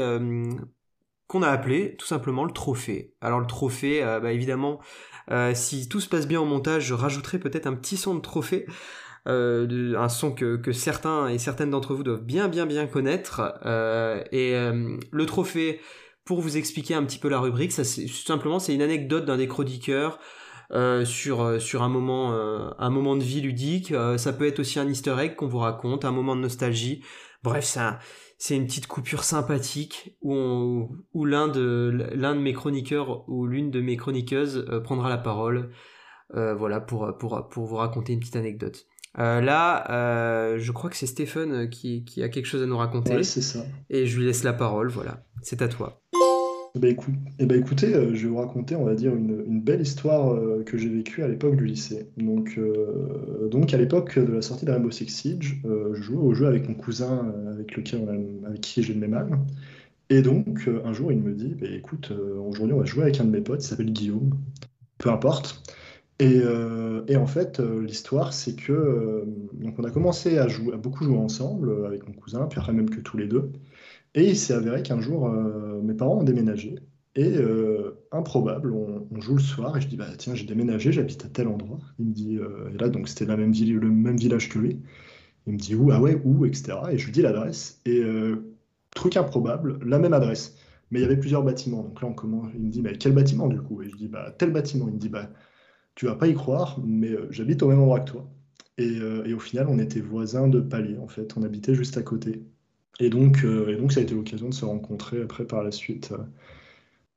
qu'on 1.28 1.42
a 1.42 1.50
appelée 1.50 1.96
tout 1.98 2.06
simplement 2.06 2.46
le 2.46 2.52
trophée. 2.52 3.14
Alors 3.20 3.42
le 3.42 3.46
trophée, 3.48 4.02
bah, 4.22 4.32
évidemment, 4.32 4.80
si 5.54 5.90
tout 5.90 6.00
se 6.00 6.08
passe 6.08 6.28
bien 6.28 6.40
au 6.40 6.46
montage, 6.46 6.86
je 6.86 6.94
rajouterai 6.94 7.40
peut-être 7.40 7.68
un 7.68 7.74
petit 7.74 7.98
son 7.98 8.16
de 8.16 8.22
trophée. 8.22 8.68
Euh, 9.28 9.96
un 9.98 10.08
son 10.08 10.32
que, 10.32 10.72
certains 10.72 11.28
et 11.28 11.38
certaines 11.38 11.72
d'entre 11.72 11.94
vous 11.94 12.04
doivent 12.04 12.24
bien 12.24 12.48
bien 12.48 12.66
bien 12.66 12.88
connaître. 12.88 13.60
Euh, 13.66 14.24
et 14.32 14.56
euh, 14.56 14.98
le 15.12 15.26
trophée, 15.26 15.82
pour 16.24 16.40
vous 16.40 16.58
expliquer 16.58 16.94
un 16.94 17.04
petit 17.04 17.20
peu 17.20 17.28
la 17.28 17.40
rubrique, 17.40 17.72
ça 17.72 17.84
c'est 17.84 18.08
simplement 18.08 18.60
c'est 18.60 18.74
une 18.74 18.82
anecdote 18.82 19.26
d'un 19.26 19.38
des 19.38 19.48
chroniqueurs. 19.48 20.20
Sur, 21.06 21.62
sur 21.62 21.84
un, 21.84 21.90
moment, 21.90 22.34
un 22.78 22.90
moment 22.90 23.16
de 23.16 23.24
vie 23.24 23.42
ludique. 23.42 23.94
ça 24.18 24.34
peut 24.34 24.48
être 24.48 24.60
aussi 24.60 24.80
un 24.80 24.88
easter 24.88 25.16
egg 25.20 25.36
qu'on 25.36 25.48
vous 25.48 25.60
raconte, 25.60 26.06
un 26.06 26.12
moment 26.12 26.36
de 26.36 26.42
nostalgie. 26.42 27.04
Bref, 27.44 27.66
ça, 27.66 28.00
c'est 28.38 28.56
une 28.56 28.66
petite 28.66 28.88
coupure 28.88 29.24
sympathique 29.24 30.18
où, 30.22 30.90
où 31.14 31.26
l'un 31.26 31.48
de, 31.48 32.10
l'un 32.14 32.36
de 32.36 32.42
mes 32.42 32.54
chroniqueurs 32.54 33.28
ou 33.30 33.48
l'une 33.48 33.72
de 33.72 33.80
mes 33.82 33.96
chroniqueuses 33.96 34.66
prendra 34.84 35.10
la 35.10 35.18
parole 35.18 35.72
voilà, 36.34 36.82
pour, 36.82 37.18
pour, 37.18 37.48
pour 37.48 37.66
vous 37.66 37.76
raconter 37.76 38.14
une 38.14 38.20
petite 38.20 38.36
anecdote. 38.36 38.86
Euh, 39.20 39.42
là, 39.42 39.90
euh, 39.90 40.60
je 40.60 40.72
crois 40.72 40.90
que 40.90 40.96
c'est 40.96 41.08
Stéphane 41.08 41.52
euh, 41.52 41.68
qui, 41.68 42.04
a 42.22 42.30
quelque 42.30 42.46
chose 42.46 42.62
à 42.62 42.68
nous 42.68 42.78
raconter. 42.78 43.16
Oui, 43.16 43.26
c'est 43.26 43.42
ça. 43.42 43.66
Et 43.90 44.06
je 44.06 44.20
lui 44.20 44.28
laisse 44.28 44.44
la 44.44 44.54
parole, 44.54 44.90
voilà. 44.90 45.24
C'est 45.42 45.62
à 45.62 45.68
toi. 45.68 46.02
Eh 46.78 46.80
ben, 46.80 46.96
eh 47.40 47.46
ben, 47.46 47.60
écoutez, 47.60 47.92
je 47.92 48.24
vais 48.24 48.28
vous 48.28 48.38
raconter, 48.38 48.76
on 48.76 48.86
va 48.86 48.94
dire, 48.94 49.16
une, 49.16 49.62
belle 49.62 49.82
histoire 49.82 50.40
que 50.66 50.78
j'ai 50.78 50.90
vécue 50.90 51.24
à 51.24 51.28
l'époque 51.28 51.56
du 51.56 51.66
lycée. 51.66 52.08
Donc, 52.18 52.60
donc 53.50 53.74
à 53.74 53.78
l'époque 53.78 54.18
de 54.20 54.32
la 54.32 54.42
sortie 54.42 54.66
de 54.66 54.72
Rainbow 54.72 54.92
Six 54.92 55.08
Siege, 55.08 55.62
je 55.66 56.02
jouais 56.02 56.18
au 56.18 56.34
jeu 56.34 56.46
avec 56.46 56.70
mon 56.70 56.76
cousin 56.76 57.34
avec, 57.52 57.76
lequel 57.76 58.08
avec 58.46 58.62
qui 58.62 58.84
j'ai 58.84 58.94
le 58.94 59.00
même 59.00 59.16
âge. 59.16 59.32
Et 60.10 60.22
donc, 60.22 60.70
un 60.86 60.94
jour, 60.94 61.12
il 61.12 61.20
me 61.20 61.34
dit, 61.34 61.56
bah, 61.60 61.68
écoute, 61.68 62.14
aujourd'hui, 62.48 62.74
on 62.76 62.80
va 62.80 62.86
jouer 62.86 63.04
avec 63.04 63.20
un 63.20 63.26
de 63.26 63.32
mes 63.32 63.42
potes, 63.42 63.64
il 63.64 63.68
s'appelle 63.68 63.92
Guillaume. 63.92 64.30
Peu 65.00 65.10
importe. 65.10 65.64
Euh, 66.22 67.04
et, 67.08 67.16
en 67.16 67.28
fait, 67.28 67.60
euh, 67.60 67.84
l'histoire, 67.84 68.34
c'est 68.34 68.56
que 68.56 68.72
euh, 68.74 69.24
donc 69.54 69.78
on 69.78 69.84
a 69.84 69.92
commencé 69.92 70.38
à, 70.38 70.48
jouer, 70.48 70.74
à 70.74 70.78
beaucoup 70.78 71.04
jouer 71.04 71.18
ensemble 71.18 71.86
avec 71.86 72.08
mon 72.08 72.14
cousin, 72.14 72.48
puis 72.48 72.60
après 72.60 72.74
même 72.74 72.90
que 72.90 73.00
tous 73.00 73.18
les 73.18 73.28
deux. 73.28 73.52
Et 74.18 74.30
il 74.30 74.36
s'est 74.36 74.54
avéré 74.54 74.84
qu'un 74.84 75.00
jour, 75.00 75.30
mes 75.30 75.94
parents 75.94 76.20
ont 76.20 76.24
déménagé. 76.24 76.76
Et 77.16 77.36
improbable, 78.12 78.74
on, 78.74 79.22
joue 79.22 79.36
le 79.36 79.42
soir 79.42 79.78
et 79.78 79.82
je 79.82 79.88
dis 79.88 79.98
bah 79.98 80.08
tiens 80.18 80.36
j'ai 80.36 80.46
déménagé, 80.46 80.92
j'habite 80.92 81.24
à 81.26 81.30
tel 81.30 81.48
endroit. 81.48 81.80
Il 82.00 82.08
me 82.08 82.14
dit 82.14 82.36
et 82.38 82.78
là 82.78 82.90
donc 82.90 83.08
c'était 83.08 83.26
la 83.26 83.38
même 83.38 83.52
ville, 83.52 83.76
le 83.76 83.90
même 83.90 84.18
village 84.18 84.50
que 84.50 84.60
lui. 84.60 84.80
Il 85.46 85.54
me 85.54 85.58
dit 85.58 85.76
où 85.76 85.92
ah 85.92 86.02
ouais 86.02 86.20
où 86.26 86.46
etc. 86.46 86.80
Et 86.92 86.98
je 86.98 87.06
lui 87.06 87.12
dis 87.12 87.22
l'adresse 87.22 87.80
et 87.86 88.04
truc 88.96 89.18
improbable, 89.18 89.80
la 89.86 90.00
même 90.00 90.14
adresse. 90.14 90.58
Mais 90.92 91.00
il 91.00 91.04
y 91.04 91.06
avait 91.06 91.18
plusieurs 91.18 91.44
bâtiments. 91.44 91.84
Donc 91.84 92.02
là 92.02 92.08
on 92.08 92.14
commence, 92.14 92.50
il 92.56 92.62
me 92.62 92.70
dit 92.70 92.82
mais 92.82 92.98
quel 92.98 93.14
bâtiment 93.14 93.48
du 93.48 93.62
coup? 93.62 93.84
Et 93.84 93.90
je 93.90 93.96
dis 93.96 94.08
bah 94.08 94.34
tel 94.38 94.52
bâtiment. 94.52 94.88
Il 94.88 94.96
me 94.96 95.00
dit 95.00 95.10
bah 95.10 95.30
tu 95.98 96.06
vas 96.06 96.16
pas 96.16 96.28
y 96.28 96.36
croire, 96.36 96.80
mais 96.86 97.10
euh, 97.10 97.28
j'habite 97.32 97.64
au 97.64 97.70
même 97.70 97.80
endroit 97.80 98.00
que 98.02 98.12
toi. 98.12 98.30
Euh, 98.80 99.26
et, 99.26 99.34
au 99.34 99.40
final, 99.40 99.68
on 99.68 99.80
était 99.80 100.00
voisins 100.00 100.48
de 100.48 100.62
palier, 100.62 100.98
en 101.00 101.08
fait. 101.08 101.36
On 101.38 101.44
habitait 101.44 101.74
juste 101.74 101.98
à 101.98 102.04
côté. 102.04 102.44
Et 103.00 103.10
donc, 103.10 103.44
euh, 103.44 103.70
et 103.70 103.76
donc 103.76 103.92
ça 103.92 104.00
a 104.00 104.04
été 104.04 104.16
l'occasion 104.16 104.50
de 104.50 104.54
se 104.54 104.66
rencontrer 104.66 105.22
après 105.22 105.46
par 105.46 105.64
la 105.64 105.72
suite. 105.72 106.14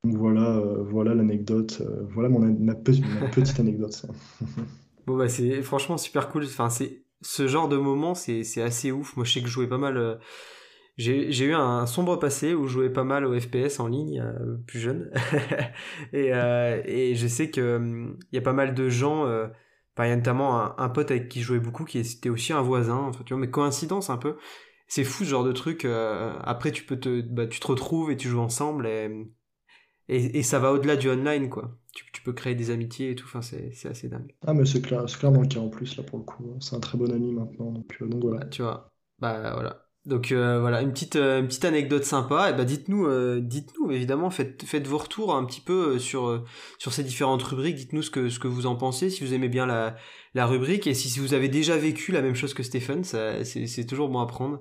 Donc 0.03 0.15
voilà, 0.15 0.61
voilà 0.83 1.13
l'anecdote. 1.13 1.81
voilà 2.09 2.29
mon, 2.29 2.39
ma, 2.39 2.75
petite 2.75 3.59
anecdote. 3.59 4.05
bon 5.07 5.17
bah 5.17 5.29
c'est 5.29 5.61
franchement 5.61 5.97
super 5.97 6.29
cool. 6.29 6.43
Enfin 6.45 6.69
c'est 6.69 7.03
ce 7.21 7.47
genre 7.47 7.69
de 7.69 7.77
moment, 7.77 8.15
c'est 8.15 8.61
assez 8.61 8.91
ouf. 8.91 9.15
Moi 9.15 9.25
je 9.25 9.33
sais 9.33 9.41
que 9.41 9.47
je 9.47 9.51
jouais 9.51 9.67
pas 9.67 9.77
mal 9.77 10.19
j'ai 10.97 11.45
eu 11.45 11.53
un 11.53 11.85
sombre 11.85 12.17
passé 12.17 12.53
où 12.53 12.67
je 12.67 12.73
jouais 12.73 12.89
pas 12.89 13.03
mal 13.03 13.25
au 13.25 13.39
FPS 13.39 13.79
en 13.79 13.87
ligne, 13.87 14.21
euh, 14.21 14.57
plus 14.67 14.79
jeune. 14.79 15.11
et, 16.13 16.33
euh, 16.33 16.81
et, 16.85 17.15
je 17.15 17.27
sais 17.27 17.49
qu'il 17.49 17.63
hum, 17.63 18.19
y 18.31 18.37
a 18.37 18.41
pas 18.41 18.53
mal 18.53 18.73
de 18.73 18.89
gens, 18.89 19.25
euh, 19.25 19.47
il 19.99 20.07
y 20.07 20.11
a 20.11 20.15
notamment 20.15 20.79
un, 20.79 20.89
pote 20.89 21.11
avec 21.11 21.29
qui 21.29 21.41
je 21.41 21.45
jouais 21.45 21.59
beaucoup 21.59 21.85
qui 21.85 21.99
était 21.99 22.29
aussi 22.29 22.53
un 22.53 22.61
voisin, 22.61 22.97
enfin, 22.97 23.23
tu 23.23 23.33
vois, 23.33 23.41
mais 23.41 23.49
coïncidence 23.49 24.09
un 24.09 24.17
peu. 24.17 24.35
C'est 24.91 25.05
fou 25.05 25.23
ce 25.23 25.29
genre 25.29 25.45
de 25.45 25.53
truc. 25.53 25.85
après, 25.85 26.73
tu 26.73 26.83
peux 26.83 26.99
te, 26.99 27.21
bah, 27.21 27.47
tu 27.47 27.61
te 27.61 27.67
retrouves 27.67 28.11
et 28.11 28.17
tu 28.17 28.27
joues 28.27 28.41
ensemble. 28.41 28.87
Et, 28.87 29.09
et, 30.09 30.43
ça 30.43 30.59
va 30.59 30.73
au-delà 30.73 30.97
du 30.97 31.09
online, 31.09 31.49
quoi. 31.49 31.77
Tu, 31.93 32.03
tu, 32.11 32.21
peux 32.21 32.33
créer 32.33 32.55
des 32.55 32.71
amitiés 32.71 33.11
et 33.11 33.15
tout, 33.15 33.25
enfin, 33.25 33.41
c'est 33.41 33.85
assez 33.85 34.09
dingue. 34.09 34.35
Ah, 34.45 34.53
mais 34.53 34.65
c'est 34.65 34.81
clair, 34.81 35.05
clairement 35.05 35.43
le 35.43 35.47
cas 35.47 35.61
en 35.61 35.69
plus, 35.69 35.95
là, 35.95 36.03
pour 36.03 36.19
le 36.19 36.25
coup. 36.25 36.57
C'est 36.59 36.75
un 36.75 36.81
très 36.81 36.97
bon 36.97 37.09
ami 37.09 37.31
maintenant, 37.31 37.71
donc, 37.71 37.97
euh, 38.01 38.05
donc 38.05 38.21
voilà. 38.21 38.45
Tu 38.47 38.63
vois, 38.63 38.91
bah 39.19 39.53
voilà. 39.53 39.87
Donc 40.05 40.31
euh, 40.31 40.59
voilà, 40.59 40.81
une 40.81 40.91
petite, 40.91 41.15
euh, 41.15 41.41
une 41.41 41.47
petite 41.47 41.65
anecdote 41.65 42.03
sympa. 42.03 42.49
Et 42.49 42.53
bah 42.53 42.65
dites-nous, 42.65 43.39
dites-nous 43.39 43.91
évidemment, 43.91 44.29
faites, 44.29 44.63
faites 44.63 44.87
vos 44.87 44.97
retours 44.97 45.35
un 45.35 45.45
petit 45.45 45.61
peu 45.61 45.99
sur, 45.99 46.43
sur 46.77 46.93
ces 46.93 47.03
différentes 47.03 47.43
rubriques. 47.43 47.75
Dites-nous 47.75 48.01
ce 48.01 48.09
que, 48.09 48.29
ce 48.29 48.39
que 48.39 48.47
vous 48.47 48.65
en 48.65 48.75
pensez, 48.75 49.09
si 49.09 49.23
vous 49.23 49.33
aimez 49.33 49.49
bien 49.49 49.65
la, 49.65 49.95
la 50.33 50.45
rubrique 50.45 50.87
et 50.87 50.93
si, 50.93 51.19
vous 51.19 51.33
avez 51.33 51.49
déjà 51.49 51.77
vécu 51.77 52.11
la 52.11 52.21
même 52.21 52.35
chose 52.35 52.53
que 52.53 52.63
Stéphane, 52.63 53.03
c'est 53.03 53.85
toujours 53.85 54.09
bon 54.09 54.19
à 54.19 54.25
prendre. 54.25 54.59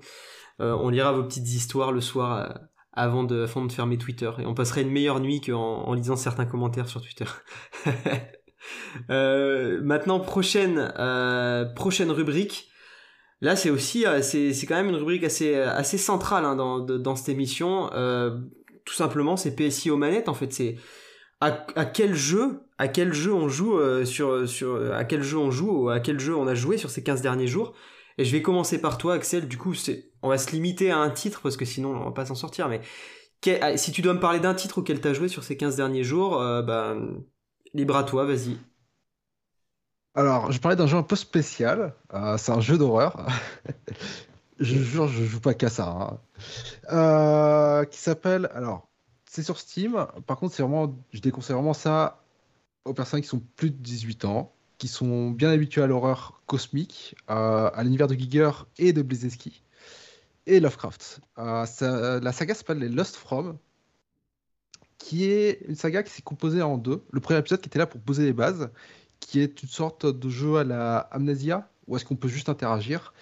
on 0.59 0.89
lira 0.91 1.13
vos 1.13 1.25
petites 1.25 1.49
histoires 1.49 1.93
le 1.93 2.01
soir 2.01 2.69
avant 2.93 3.25
de, 3.25 3.45
avant 3.45 3.65
de 3.65 3.73
fermer 3.73 3.99
Twitter. 3.99 4.31
Et 4.39 4.47
on 4.47 4.55
passerait 4.55 4.83
une 4.83 4.91
meilleure 4.91 5.21
nuit 5.21 5.41
qu'en 5.41 5.85
en 5.85 5.95
lisant 5.95 6.17
certains 6.17 6.47
commentaires 6.47 6.89
sur 6.89 7.01
Twitter. 7.01 7.25
euh, 9.11 9.81
maintenant, 9.83 10.21
prochaine, 10.21 10.93
euh, 10.99 11.65
prochaine 11.65 12.11
rubrique. 12.11 12.70
Là, 13.41 13.57
c'est 13.57 13.71
aussi, 13.71 14.07
euh, 14.07 14.21
c'est, 14.23 14.55
quand 14.67 14.75
même 14.75 14.89
une 14.89 14.97
rubrique 14.97 15.25
assez, 15.25 15.55
assez 15.55 15.99
centrale 15.99 16.45
hein, 16.45 16.57
dans, 16.57 16.81
dans 16.81 17.17
cette 17.17 17.31
émission. 17.31 17.91
Euh, 17.95 18.39
tout 18.85 18.95
simplement, 18.95 19.37
c'est 19.37 19.55
PSI 19.55 19.91
aux 19.91 19.97
manettes. 19.97 20.29
En 20.29 20.35
fait, 20.35 20.53
c'est 20.53 20.77
à, 21.41 21.67
à, 21.75 21.87
quel 21.87 22.15
jeu, 22.15 22.61
à 22.77 22.89
quel 22.89 23.13
jeu 23.13 23.33
on 23.33 23.49
joue 23.49 23.79
euh, 23.79 24.05
sur, 24.05 24.47
sur, 24.49 24.93
à 24.95 25.05
quel 25.05 25.23
jeu 25.23 25.39
on 25.39 25.51
joue, 25.51 25.85
ou 25.85 25.89
à 25.89 26.01
quel 26.01 26.21
jeu 26.21 26.37
on 26.37 26.47
a 26.47 26.55
joué 26.55 26.77
sur 26.77 26.91
ces 26.91 27.03
15 27.03 27.23
derniers 27.23 27.47
jours. 27.47 27.75
Et 28.19 28.25
je 28.25 28.33
vais 28.33 28.43
commencer 28.43 28.81
par 28.81 28.99
toi, 28.99 29.15
Axel. 29.15 29.49
Du 29.49 29.57
coup, 29.57 29.73
on 30.23 30.29
va 30.29 30.37
se 30.37 30.51
limiter 30.53 30.91
à 30.91 30.99
un 30.99 31.11
titre 31.11 31.41
parce 31.41 31.57
que 31.57 31.65
sinon 31.65 31.91
on 31.97 32.05
va 32.05 32.11
pas 32.11 32.27
s'en 32.27 32.35
sortir. 32.35 32.69
Mais 32.69 32.83
ah, 33.63 33.77
si 33.77 33.93
tu 33.93 34.03
dois 34.03 34.13
me 34.13 34.21
parler 34.21 34.41
d'un 34.41 34.55
titre 34.55 34.79
auquel 34.79 35.01
tu 35.01 35.09
as 35.09 35.15
joué 35.15 35.29
sur 35.29 35.45
ces 35.45 35.57
15 35.57 35.77
derniers 35.77 36.05
jours, 36.05 36.41
euh, 36.41 36.61
bah, 36.61 36.97
libre 37.73 37.97
à 37.97 38.05
toi, 38.05 38.27
vas-y. 38.27 38.59
Alors, 40.15 40.51
je 40.51 40.61
parlais 40.61 40.77
d'un 40.77 40.87
jeu 40.87 40.97
un 40.97 41.03
peu 41.03 41.17
spécial. 41.17 41.95
Euh, 42.15 42.37
c'est 42.37 42.53
un 42.53 42.61
jeu 42.61 42.77
d'horreur. 42.77 43.27
je 44.61 44.77
jure, 44.77 45.07
je 45.09 45.25
joue 45.25 45.41
pas 45.41 45.55
qu'à 45.55 45.69
ça. 45.69 45.89
Hein. 45.89 46.21
Euh, 46.93 47.85
qui 47.85 47.99
s'appelle. 47.99 48.51
Alors, 48.55 48.89
c'est 49.27 49.43
sur 49.43 49.59
Steam. 49.59 50.07
Par 50.27 50.39
contre, 50.39 50.55
c'est 50.55 50.63
vraiment, 50.63 50.97
je 51.13 51.21
déconseille 51.21 51.55
vraiment 51.55 51.75
ça 51.75 52.23
aux 52.85 52.95
personnes 52.95 53.21
qui 53.21 53.29
sont 53.29 53.43
plus 53.57 53.71
de 53.71 53.77
18 53.77 54.25
ans 54.25 54.53
qui 54.81 54.89
sont 54.89 55.31
bien 55.31 55.51
habitués 55.51 55.83
à 55.83 55.87
l'horreur 55.87 56.41
cosmique, 56.47 57.15
euh, 57.29 57.71
à 57.73 57.85
l'univers 57.85 58.07
de 58.07 58.15
Giger 58.15 58.51
et 58.79 58.95
de 58.95 59.03
Blazewski 59.03 59.63
et 60.47 60.59
Lovecraft. 60.59 61.21
La 61.37 61.67
saga 61.67 62.55
s'appelle 62.55 62.79
les 62.79 62.89
Lost 62.89 63.17
From, 63.17 63.59
qui 64.97 65.27
est 65.27 65.61
une 65.69 65.75
saga 65.75 66.03
qui 66.03 66.11
s'est 66.11 66.23
composée 66.23 66.63
en 66.63 66.79
deux. 66.79 67.05
Le 67.11 67.21
premier 67.21 67.39
épisode 67.39 67.61
qui 67.61 67.69
était 67.69 67.79
là 67.79 67.87
pour 67.87 68.01
poser 68.01 68.25
les 68.25 68.33
bases, 68.33 68.71
qui 69.21 69.41
est 69.41 69.63
une 69.63 69.69
sorte 69.69 70.07
de 70.07 70.29
jeu 70.29 70.57
à 70.57 70.65
la 70.65 70.99
Amnesia, 70.99 71.69
où 71.87 71.97
est-ce 71.97 72.05
qu'on 72.05 72.17
peut 72.17 72.29
juste 72.29 72.49
interagir, 72.49 73.15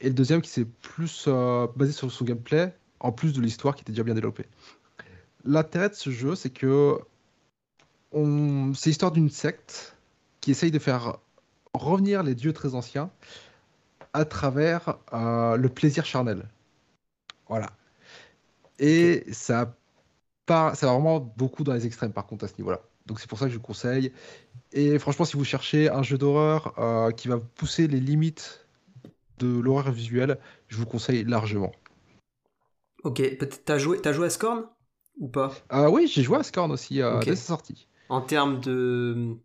et 0.00 0.08
le 0.08 0.14
deuxième 0.14 0.42
qui 0.42 0.50
s'est 0.50 0.64
plus 0.64 1.24
euh, 1.26 1.66
basé 1.74 1.92
sur 1.92 2.10
son 2.12 2.24
gameplay, 2.24 2.74
en 3.00 3.12
plus 3.12 3.32
de 3.32 3.40
l'histoire 3.40 3.74
qui 3.74 3.82
était 3.82 3.92
déjà 3.92 4.02
bien 4.02 4.14
développée. 4.14 4.46
L'intérêt 5.44 5.88
de 5.88 5.94
ce 5.94 6.10
jeu, 6.10 6.34
c'est 6.34 6.50
que 6.50 6.98
c'est 8.12 8.90
l'histoire 8.90 9.12
d'une 9.12 9.30
secte 9.30 9.96
qui 10.40 10.50
essaye 10.50 10.70
de 10.70 10.78
faire 10.78 11.18
revenir 11.74 12.22
les 12.22 12.34
dieux 12.34 12.52
très 12.52 12.74
anciens 12.74 13.10
à 14.12 14.24
travers 14.24 14.96
euh, 15.12 15.56
le 15.56 15.68
plaisir 15.68 16.06
charnel. 16.06 16.48
Voilà. 17.48 17.70
Et 18.78 19.24
ça, 19.32 19.76
part, 20.46 20.76
ça 20.76 20.86
va 20.86 20.92
vraiment 20.92 21.20
beaucoup 21.20 21.64
dans 21.64 21.74
les 21.74 21.86
extrêmes 21.86 22.12
par 22.12 22.26
contre 22.26 22.44
à 22.44 22.48
ce 22.48 22.54
niveau-là. 22.58 22.80
Donc 23.06 23.20
c'est 23.20 23.28
pour 23.28 23.38
ça 23.38 23.46
que 23.46 23.52
je 23.52 23.58
conseille. 23.58 24.12
Et 24.72 24.98
franchement, 24.98 25.24
si 25.24 25.36
vous 25.36 25.44
cherchez 25.44 25.88
un 25.88 26.02
jeu 26.02 26.18
d'horreur 26.18 26.74
euh, 26.78 27.10
qui 27.10 27.28
va 27.28 27.38
pousser 27.38 27.86
les 27.86 28.00
limites 28.00 28.66
de 29.38 29.46
l'horreur 29.46 29.90
visuelle, 29.92 30.38
je 30.68 30.76
vous 30.76 30.86
conseille 30.86 31.24
largement. 31.24 31.72
Ok, 33.04 33.16
peut-être 33.16 33.64
t'as 33.64 33.78
joué, 33.78 34.00
as 34.04 34.12
joué 34.12 34.26
à 34.26 34.30
Scorn? 34.30 34.66
Ou 35.18 35.28
pas? 35.28 35.52
Euh, 35.72 35.88
Oui, 35.88 36.10
j'ai 36.12 36.22
joué 36.22 36.38
à 36.38 36.42
Scorn 36.42 36.72
aussi 36.72 37.00
euh, 37.00 37.20
dès 37.20 37.36
sa 37.36 37.46
sortie. 37.46 37.88
En 38.08 38.20
termes 38.20 38.60
de 38.60 39.36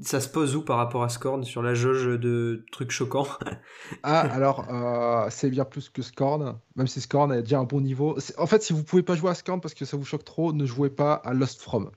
ça 0.00 0.20
se 0.20 0.28
pose 0.28 0.56
où 0.56 0.62
par 0.62 0.78
rapport 0.78 1.02
à 1.02 1.08
Scorn 1.10 1.44
sur 1.44 1.62
la 1.62 1.74
jauge 1.74 2.18
de 2.18 2.64
trucs 2.72 2.90
choquants? 2.90 3.26
Ah, 4.02 4.20
alors, 4.20 4.66
euh, 4.70 5.28
c'est 5.30 5.50
bien 5.50 5.64
plus 5.64 5.88
que 5.90 6.02
Scorn, 6.02 6.58
même 6.76 6.86
si 6.86 7.00
Scorn 7.00 7.32
a 7.32 7.42
déjà 7.42 7.58
un 7.58 7.64
bon 7.64 7.80
niveau. 7.80 8.16
En 8.38 8.46
fait, 8.46 8.62
si 8.62 8.72
vous 8.72 8.82
pouvez 8.82 9.02
pas 9.02 9.14
jouer 9.14 9.30
à 9.30 9.34
Scorn 9.34 9.60
parce 9.60 9.74
que 9.74 9.84
ça 9.84 9.96
vous 9.96 10.04
choque 10.04 10.24
trop, 10.24 10.52
ne 10.52 10.64
jouez 10.64 10.90
pas 10.90 11.14
à 11.14 11.34
Lost 11.34 11.60
From. 11.60 11.90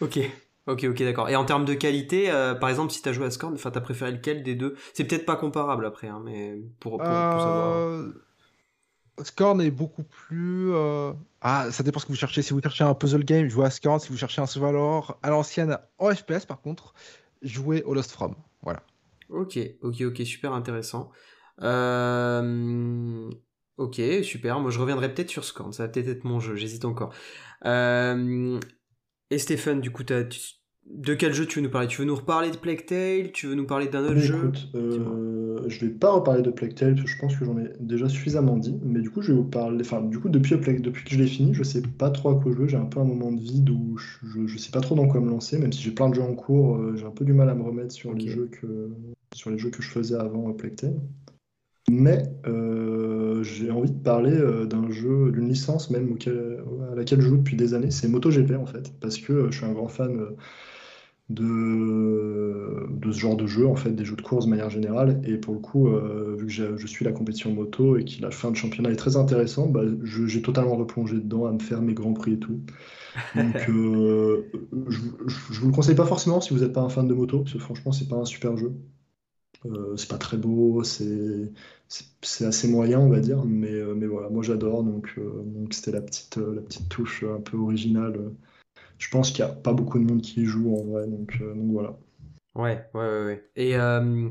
Ok. 0.00 0.18
Ok, 0.66 0.84
ok, 0.84 1.02
d'accord. 1.02 1.28
Et 1.28 1.36
en 1.36 1.44
termes 1.44 1.64
de 1.64 1.74
qualité, 1.74 2.30
euh, 2.30 2.54
par 2.54 2.68
exemple, 2.68 2.92
si 2.92 3.00
tu 3.00 3.08
as 3.08 3.12
joué 3.12 3.26
à 3.26 3.30
Scorn, 3.30 3.54
enfin, 3.54 3.70
t'as 3.70 3.80
préféré 3.80 4.10
lequel 4.10 4.42
des 4.42 4.56
deux? 4.56 4.74
C'est 4.94 5.04
peut-être 5.04 5.24
pas 5.24 5.36
comparable 5.36 5.86
après, 5.86 6.08
hein, 6.08 6.20
mais 6.24 6.58
pour, 6.80 6.98
pour, 6.98 7.06
savoir. 7.06 7.76
Euh, 7.76 8.24
Scorn 9.22 9.60
est 9.60 9.70
beaucoup 9.70 10.02
plus. 10.02 10.72
Euh, 10.74 11.12
ah, 11.40 11.70
ça 11.70 11.84
dépend 11.84 12.00
ce 12.00 12.06
que 12.06 12.12
vous 12.12 12.18
cherchez. 12.18 12.42
Si 12.42 12.52
vous 12.52 12.60
cherchez 12.60 12.82
un 12.82 12.94
puzzle 12.94 13.24
game, 13.24 13.48
jouez 13.48 13.66
à 13.66 13.70
Scorn. 13.70 14.00
Si 14.00 14.08
vous 14.08 14.18
cherchez 14.18 14.42
un 14.42 14.46
survival 14.46 15.02
à 15.22 15.30
l'ancienne, 15.30 15.78
en 15.98 16.12
FPS 16.12 16.46
par 16.46 16.60
contre, 16.60 16.94
jouez 17.42 17.84
au 17.84 17.94
Lost 17.94 18.10
From. 18.10 18.34
Voilà. 18.62 18.82
Ok, 19.28 19.58
ok, 19.82 20.00
ok, 20.00 20.22
super 20.24 20.52
intéressant. 20.52 21.10
Euh, 21.62 23.30
ok, 23.76 24.00
super. 24.22 24.58
Moi, 24.58 24.72
je 24.72 24.80
reviendrai 24.80 25.14
peut-être 25.14 25.30
sur 25.30 25.44
Scorn. 25.44 25.72
Ça 25.72 25.84
va 25.84 25.88
peut-être 25.88 26.08
être 26.08 26.24
mon 26.24 26.40
jeu. 26.40 26.56
J'hésite 26.56 26.84
encore. 26.84 27.12
Euh, 27.64 28.58
et 29.30 29.38
Stéphane, 29.38 29.80
du 29.80 29.90
coup, 29.90 30.02
as, 30.10 30.24
de 30.88 31.14
quel 31.14 31.32
jeu 31.34 31.46
tu 31.46 31.58
veux 31.58 31.64
nous 31.64 31.70
parler? 31.70 31.88
Tu 31.88 32.00
veux 32.00 32.06
nous 32.06 32.14
reparler 32.14 32.50
de 32.50 32.56
Plague 32.56 32.86
Tale? 32.86 33.32
Tu 33.32 33.46
veux 33.48 33.54
nous 33.56 33.66
parler 33.66 33.88
d'un 33.88 34.04
autre 34.04 34.18
jeu? 34.18 34.52
euh, 34.76 35.58
Je 35.66 35.84
vais 35.84 35.90
pas 35.90 36.12
reparler 36.12 36.42
de 36.42 36.50
Plague 36.50 36.74
Tale 36.74 36.94
parce 36.94 37.06
que 37.06 37.10
je 37.10 37.18
pense 37.18 37.36
que 37.36 37.44
j'en 37.44 37.58
ai 37.58 37.70
déjà 37.80 38.08
suffisamment 38.08 38.56
dit. 38.56 38.78
Mais 38.84 39.00
du 39.00 39.10
coup, 39.10 39.20
je 39.20 39.32
vais 39.32 39.38
vous 39.38 39.44
parler. 39.44 39.78
Enfin, 39.80 40.00
du 40.00 40.18
coup, 40.20 40.28
depuis, 40.28 40.54
depuis 40.56 41.04
que 41.04 41.10
je 41.10 41.18
l'ai 41.18 41.26
fini, 41.26 41.54
je 41.54 41.64
sais 41.64 41.82
pas 41.82 42.10
trop 42.10 42.30
à 42.30 42.40
quoi 42.40 42.52
jouer. 42.52 42.68
J'ai 42.68 42.76
un 42.76 42.84
peu 42.84 43.00
un 43.00 43.04
moment 43.04 43.32
de 43.32 43.40
vide 43.40 43.68
où 43.70 43.96
je, 43.98 44.46
je 44.46 44.58
sais 44.58 44.70
pas 44.70 44.80
trop 44.80 44.94
dans 44.94 45.08
quoi 45.08 45.20
me 45.20 45.28
lancer. 45.28 45.58
Même 45.58 45.72
si 45.72 45.82
j'ai 45.82 45.90
plein 45.90 46.08
de 46.08 46.14
jeux 46.14 46.22
en 46.22 46.34
cours, 46.34 46.76
euh, 46.76 46.94
j'ai 46.96 47.04
un 47.04 47.10
peu 47.10 47.24
du 47.24 47.32
mal 47.32 47.48
à 47.50 47.54
me 47.56 47.62
remettre 47.64 47.92
sur 47.92 48.14
les 48.14 48.28
jeux 48.28 48.46
que 48.46 48.90
sur 49.34 49.50
les 49.50 49.58
jeux 49.58 49.70
que 49.70 49.82
je 49.82 49.88
faisais 49.90 50.14
avant 50.14 50.52
Plague 50.52 50.76
Tale. 50.76 51.00
Mais 51.90 52.24
euh, 52.46 53.42
j'ai 53.44 53.70
envie 53.70 53.90
de 53.90 53.98
parler 53.98 54.32
euh, 54.32 54.66
d'un 54.66 54.90
jeu, 54.90 55.30
d'une 55.30 55.48
licence 55.48 55.90
même 55.90 56.16
à 56.92 56.94
laquelle 56.94 57.20
je 57.20 57.28
joue 57.28 57.36
depuis 57.36 57.56
des 57.56 57.74
années. 57.74 57.90
C'est 57.90 58.08
MotoGP 58.08 58.52
en 58.56 58.66
fait, 58.66 58.92
parce 59.00 59.18
que 59.18 59.50
je 59.50 59.56
suis 59.56 59.66
un 59.66 59.72
grand 59.72 59.88
fan 59.88 60.36
de, 61.28 62.86
de 62.90 63.12
ce 63.12 63.18
genre 63.18 63.36
de 63.36 63.46
jeu, 63.46 63.66
en 63.66 63.74
fait, 63.74 63.90
des 63.90 64.04
jeux 64.04 64.16
de 64.16 64.22
course 64.22 64.44
de 64.44 64.50
manière 64.50 64.70
générale. 64.70 65.20
Et 65.24 65.36
pour 65.36 65.54
le 65.54 65.60
coup, 65.60 65.88
euh, 65.88 66.36
vu 66.38 66.46
que 66.46 66.76
je 66.76 66.86
suis 66.86 67.04
la 67.04 67.12
compétition 67.12 67.52
moto 67.52 67.96
et 67.96 68.04
que 68.04 68.22
la 68.22 68.30
fin 68.30 68.50
de 68.50 68.56
championnat 68.56 68.90
est 68.90 68.96
très 68.96 69.16
intéressante, 69.16 69.72
bah, 69.72 69.82
j'ai 70.02 70.42
totalement 70.42 70.76
replongé 70.76 71.16
dedans 71.16 71.46
à 71.46 71.52
me 71.52 71.58
faire 71.58 71.82
mes 71.82 71.94
grands 71.94 72.12
prix 72.12 72.34
et 72.34 72.38
tout. 72.38 72.60
Donc, 73.34 73.56
euh, 73.68 74.50
je, 74.88 74.98
je, 75.50 75.60
vous 75.60 75.68
le 75.68 75.72
conseille 75.72 75.96
pas 75.96 76.06
forcément 76.06 76.40
si 76.40 76.54
vous 76.54 76.60
n'êtes 76.60 76.72
pas 76.72 76.82
un 76.82 76.88
fan 76.88 77.08
de 77.08 77.14
moto, 77.14 77.40
parce 77.40 77.52
que 77.52 77.58
franchement, 77.58 77.92
c'est 77.92 78.08
pas 78.08 78.16
un 78.16 78.24
super 78.24 78.56
jeu. 78.56 78.72
Euh, 79.64 79.96
c'est 79.96 80.08
pas 80.08 80.18
très 80.18 80.36
beau, 80.36 80.84
c'est 80.84 81.50
assez 82.44 82.68
moyen, 82.68 83.00
on 83.00 83.08
va 83.08 83.20
dire, 83.20 83.44
mais, 83.44 83.72
mais 83.94 84.06
voilà, 84.06 84.28
moi 84.28 84.42
j'adore, 84.42 84.84
donc 84.84 85.18
donc 85.18 85.72
c'était 85.72 85.92
la 85.92 86.02
petite, 86.02 86.36
la 86.36 86.60
petite 86.60 86.88
touche 86.88 87.24
un 87.24 87.40
peu 87.40 87.56
originale 87.56 88.30
je 88.98 89.08
pense 89.10 89.30
qu'il 89.30 89.44
n'y 89.44 89.50
a 89.50 89.54
pas 89.54 89.72
beaucoup 89.72 89.98
de 89.98 90.04
monde 90.04 90.22
qui 90.22 90.42
y 90.42 90.44
joue 90.44 90.74
en 90.74 90.84
vrai, 90.84 91.06
donc, 91.06 91.38
euh, 91.40 91.54
donc 91.54 91.70
voilà. 91.72 91.98
Ouais, 92.54 92.84
ouais, 92.94 93.24
ouais. 93.24 93.44
Et, 93.56 93.76
euh, 93.76 94.28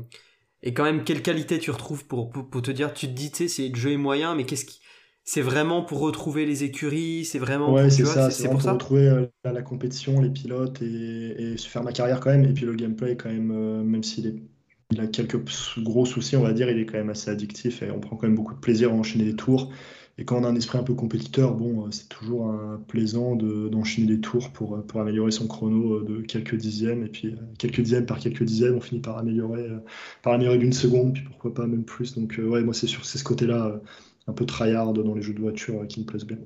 et 0.62 0.74
quand 0.74 0.84
même, 0.84 1.04
quelle 1.04 1.22
qualité 1.22 1.58
tu 1.58 1.70
retrouves 1.70 2.06
pour, 2.06 2.30
pour, 2.30 2.62
te 2.62 2.70
dire, 2.70 2.92
tu 2.92 3.06
te 3.06 3.12
dis, 3.12 3.30
tu 3.30 3.48
sais, 3.48 3.68
le 3.68 3.76
jeu 3.76 3.92
est 3.92 3.96
moyen, 3.96 4.34
mais 4.34 4.44
qu'est-ce 4.44 4.64
qui. 4.64 4.80
C'est 5.28 5.42
vraiment 5.42 5.82
pour 5.82 5.98
retrouver 5.98 6.46
les 6.46 6.62
écuries, 6.62 7.24
c'est 7.24 7.40
vraiment 7.40 7.72
ouais, 7.72 7.90
c'est 7.90 8.04
ça, 8.04 8.30
c'est 8.30 8.48
pour, 8.48 8.62
ça? 8.62 8.74
retrouver 8.74 9.08
euh, 9.08 9.26
la, 9.42 9.60
compétition, 9.60 10.20
les 10.20 10.30
pilotes 10.30 10.80
et, 10.82 11.52
et, 11.52 11.56
se 11.56 11.68
faire 11.68 11.82
ma 11.82 11.90
carrière 11.90 12.20
quand 12.20 12.30
même. 12.30 12.44
Et 12.44 12.52
puis 12.52 12.64
le 12.64 12.74
gameplay, 12.74 13.16
quand 13.16 13.28
même, 13.28 13.82
même 13.82 14.04
s'il 14.04 14.28
est 14.28 14.36
il 14.90 15.00
a 15.00 15.06
quelques 15.06 15.38
gros 15.78 16.06
soucis, 16.06 16.36
on 16.36 16.42
va 16.42 16.52
dire, 16.52 16.70
il 16.70 16.78
est 16.78 16.86
quand 16.86 16.98
même 16.98 17.10
assez 17.10 17.30
addictif 17.30 17.82
et 17.82 17.90
on 17.90 18.00
prend 18.00 18.16
quand 18.16 18.26
même 18.26 18.36
beaucoup 18.36 18.54
de 18.54 18.60
plaisir 18.60 18.90
à 18.90 18.94
enchaîner 18.94 19.24
les 19.24 19.34
tours. 19.34 19.72
Et 20.18 20.24
quand 20.24 20.40
on 20.40 20.44
a 20.44 20.48
un 20.48 20.56
esprit 20.56 20.78
un 20.78 20.82
peu 20.82 20.94
compétiteur, 20.94 21.54
bon, 21.54 21.86
euh, 21.86 21.90
c'est 21.90 22.08
toujours 22.08 22.50
un 22.50 22.80
plaisant 22.88 23.36
d'enchaîner 23.36 24.08
les 24.08 24.20
tours 24.20 24.50
pour, 24.50 24.76
euh, 24.76 24.80
pour 24.80 25.00
améliorer 25.00 25.30
son 25.30 25.46
chrono 25.46 25.96
euh, 25.96 26.04
de 26.04 26.22
quelques 26.22 26.54
dixièmes. 26.54 27.04
Et 27.04 27.08
puis, 27.08 27.34
quelques 27.58 27.80
dixièmes 27.80 28.06
par 28.06 28.18
quelques 28.18 28.42
dixièmes, 28.42 28.76
on 28.76 28.80
finit 28.80 29.02
par 29.02 29.18
améliorer, 29.18 29.68
par 30.22 30.32
améliorer 30.32 30.58
d'une 30.58 30.72
seconde, 30.72 31.12
puis 31.12 31.24
pourquoi 31.24 31.52
pas 31.52 31.66
même 31.66 31.84
plus. 31.84 32.14
Donc, 32.14 32.40
ouais, 32.42 32.62
moi, 32.62 32.72
c'est 32.72 32.86
sur 32.86 33.04
ce 33.04 33.22
côté-là, 33.22 33.80
un 34.26 34.32
peu 34.32 34.46
tryhard 34.46 34.94
dans 34.94 35.14
les 35.14 35.22
jeux 35.22 35.34
de 35.34 35.40
voiture 35.40 35.86
qui 35.86 36.00
me 36.00 36.06
plaisent 36.06 36.26
bien. 36.26 36.38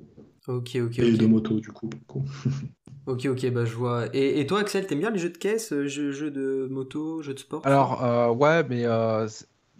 Ok, 0.47 0.75
ok. 0.75 0.99
Et 0.99 1.13
de 1.13 1.25
moto, 1.25 1.59
du 1.59 1.69
coup. 1.69 1.89
ok, 3.07 3.25
ok, 3.25 3.49
bah 3.51 3.65
je 3.65 3.75
vois. 3.75 4.05
Et, 4.13 4.39
et 4.39 4.47
toi, 4.47 4.59
Axel, 4.59 4.87
t'aimes 4.87 4.99
bien 4.99 5.11
les 5.11 5.19
jeux 5.19 5.29
de 5.29 5.37
caisse, 5.37 5.69
jeux, 5.69 6.11
jeux, 6.11 6.31
de 6.31 6.67
moto, 6.69 7.21
jeux 7.21 7.33
de 7.33 7.39
sport 7.39 7.61
Alors, 7.65 8.37
ouais, 8.37 8.63
mais 8.69 8.85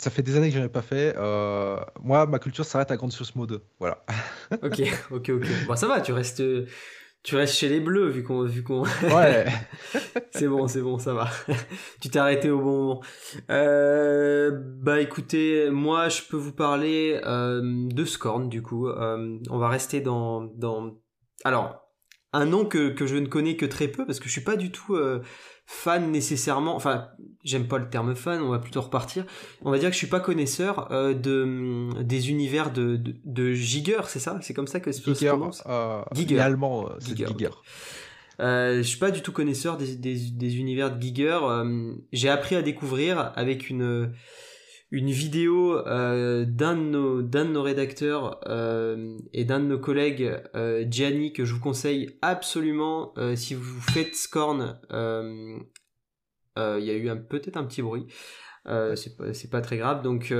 ça 0.01 0.09
fait 0.09 0.24
des 0.24 0.36
années 0.36 0.49
que 0.49 0.55
je 0.55 0.59
n'en 0.59 0.65
ai 0.65 0.69
pas 0.69 0.82
fait. 0.82 1.13
Euh, 1.15 1.78
moi, 2.03 2.26
ma 2.26 2.39
culture 2.39 2.65
s'arrête 2.65 2.89
à 2.89 2.97
Grande 2.97 3.13
Mode 3.36 3.49
2. 3.49 3.61
Voilà. 3.80 4.03
ok, 4.63 4.82
ok, 5.11 5.30
ok. 5.30 5.47
Bon, 5.67 5.76
ça 5.76 5.88
va, 5.88 6.01
tu 6.01 6.11
restes, 6.11 6.41
Tu 7.22 7.36
restes 7.36 7.53
chez 7.53 7.69
les 7.69 7.80
bleus 7.80 8.09
vu 8.09 8.24
qu'on 8.24 8.43
vu 8.45 8.63
qu'on. 8.63 8.82
Ouais. 9.03 9.45
c'est 10.32 10.47
bon, 10.47 10.67
c'est 10.67 10.82
bon, 10.82 10.97
ça 10.97 11.13
va. 11.13 11.30
tu 12.01 12.09
t'es 12.09 12.17
arrêté 12.17 12.49
au 12.49 12.59
bon 12.59 12.72
moment. 12.72 13.01
Euh, 13.51 14.49
bah 14.53 14.99
écoutez, 14.99 15.69
moi 15.69 16.09
je 16.09 16.24
peux 16.28 16.38
vous 16.38 16.53
parler 16.53 17.22
euh, 17.24 17.61
de 17.63 18.05
Scorn 18.05 18.49
du 18.49 18.63
coup. 18.63 18.88
Euh, 18.88 19.38
on 19.51 19.59
va 19.59 19.69
rester 19.69 20.01
dans 20.01 20.41
dans. 20.41 20.97
Alors 21.43 21.81
un 22.34 22.46
nom 22.46 22.66
que 22.66 22.90
que 22.90 23.06
je 23.08 23.16
ne 23.18 23.28
connais 23.28 23.56
que 23.58 23.66
très 23.66 23.88
peu 23.88 24.06
parce 24.06 24.20
que 24.20 24.26
je 24.28 24.32
suis 24.32 24.42
pas 24.42 24.56
du 24.56 24.72
tout 24.72 24.96
euh, 24.96 25.22
fan 25.66 26.12
nécessairement, 26.12 26.76
enfin 26.76 27.10
j'aime 27.44 27.68
pas 27.68 27.78
le 27.78 27.90
terme 27.90 28.16
fan, 28.16 28.42
on 28.42 28.50
va 28.50 28.60
plutôt 28.60 28.82
repartir. 28.82 29.26
On 29.64 29.72
va 29.72 29.78
dire 29.80 29.90
que 29.90 29.94
je 29.94 29.98
suis 30.00 30.08
pas 30.08 30.20
connaisseur 30.20 30.92
euh, 30.92 31.14
de 31.14 31.44
mm, 31.46 32.04
des 32.04 32.30
univers 32.30 32.72
de 32.72 32.96
de, 32.98 33.16
de 33.26 33.52
Giger, 33.54 34.02
c'est 34.08 34.20
ça? 34.20 34.40
C'est 34.42 34.54
comme 34.54 34.68
ça 34.68 34.80
que 34.80 34.92
ça 34.92 35.02
se 35.02 35.14
Giger, 35.14 35.28
prononce? 35.28 35.64
euh, 35.68 36.02
Giger. 36.14 36.40
allemand, 36.40 36.88
euh, 36.88 36.94
c'est 37.00 37.16
Giger, 37.16 37.26
Giger. 37.28 37.48
ok. 37.48 37.54
Euh, 38.40 38.78
je 38.78 38.82
suis 38.84 38.98
pas 38.98 39.12
du 39.12 39.22
tout 39.22 39.32
connaisseur 39.32 39.78
des, 39.78 39.96
des, 39.96 40.16
des 40.16 40.58
univers 40.58 40.96
de 40.96 41.02
Giger. 41.02 41.38
Euh, 41.44 41.94
J'ai 42.12 42.30
appris 42.30 42.56
à 42.56 42.62
découvrir 42.64 43.32
avec 43.36 43.70
une 43.70 44.14
une 44.92 45.10
vidéo 45.10 45.78
euh, 45.88 46.46
d'un 46.46 46.76
de 46.76 46.82
nos 46.82 47.22
d'un 47.22 47.46
de 47.46 47.52
nos 47.52 47.64
rédacteurs 47.64 48.42
euh, 48.48 49.18
et 49.34 49.46
d'un 49.46 49.62
de 49.62 49.66
nos 49.66 49.80
collègues 49.80 50.38
euh, 50.54 50.86
Gianni 50.89 51.32
que 51.32 51.46
je 51.46 51.54
vous 51.54 51.62
conseille 51.62 52.18
absolument 52.22 53.14
euh, 53.18 53.38
si 53.38 53.56
vous 53.56 53.82
faites 53.82 54.16
Scorn. 54.16 54.80
Il 56.58 56.86
y 56.86 56.92
a 56.92 56.94
eu 56.94 57.10
peut-être 57.30 57.56
un 57.58 57.64
petit 57.64 57.82
bruit. 57.82 58.06
C'est 58.66 59.18
pas 59.18 59.34
c'est 59.34 59.50
pas 59.50 59.62
très 59.62 59.78
grave. 59.78 60.04
Donc 60.04 60.34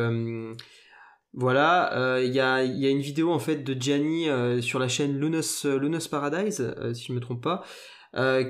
voilà, 1.34 2.20
il 2.22 2.34
y, 2.34 2.42
a, 2.42 2.62
y 2.62 2.86
a 2.86 2.90
une 2.90 3.00
vidéo 3.00 3.32
en 3.32 3.40
fait 3.40 3.64
de 3.64 3.82
Gianni 3.82 4.28
sur 4.62 4.78
la 4.78 4.90
chaîne 4.90 5.18
Lunos, 5.18 5.66
Lunos 5.66 6.10
Paradise, 6.10 6.76
si 6.94 7.06
je 7.06 7.14
me 7.14 7.22
trompe 7.22 7.42
pas, 7.42 7.64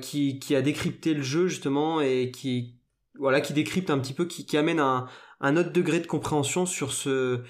qui, 0.01 0.39
qui 0.39 0.55
a 0.55 0.63
décrypté 0.63 1.13
le 1.13 1.21
jeu 1.21 1.47
justement 1.47 2.01
et 2.01 2.31
qui 2.31 2.75
voilà 3.19 3.39
qui 3.39 3.53
décrypte 3.53 3.91
un 3.91 3.99
petit 3.99 4.13
peu, 4.13 4.25
qui, 4.25 4.45
qui 4.47 4.57
amène 4.57 4.79
un, 4.79 5.07
un 5.41 5.57
autre 5.57 5.71
degré 5.71 5.99
de 5.99 6.07
compréhension 6.07 6.65
sur 6.65 6.93
ce. 6.93 7.41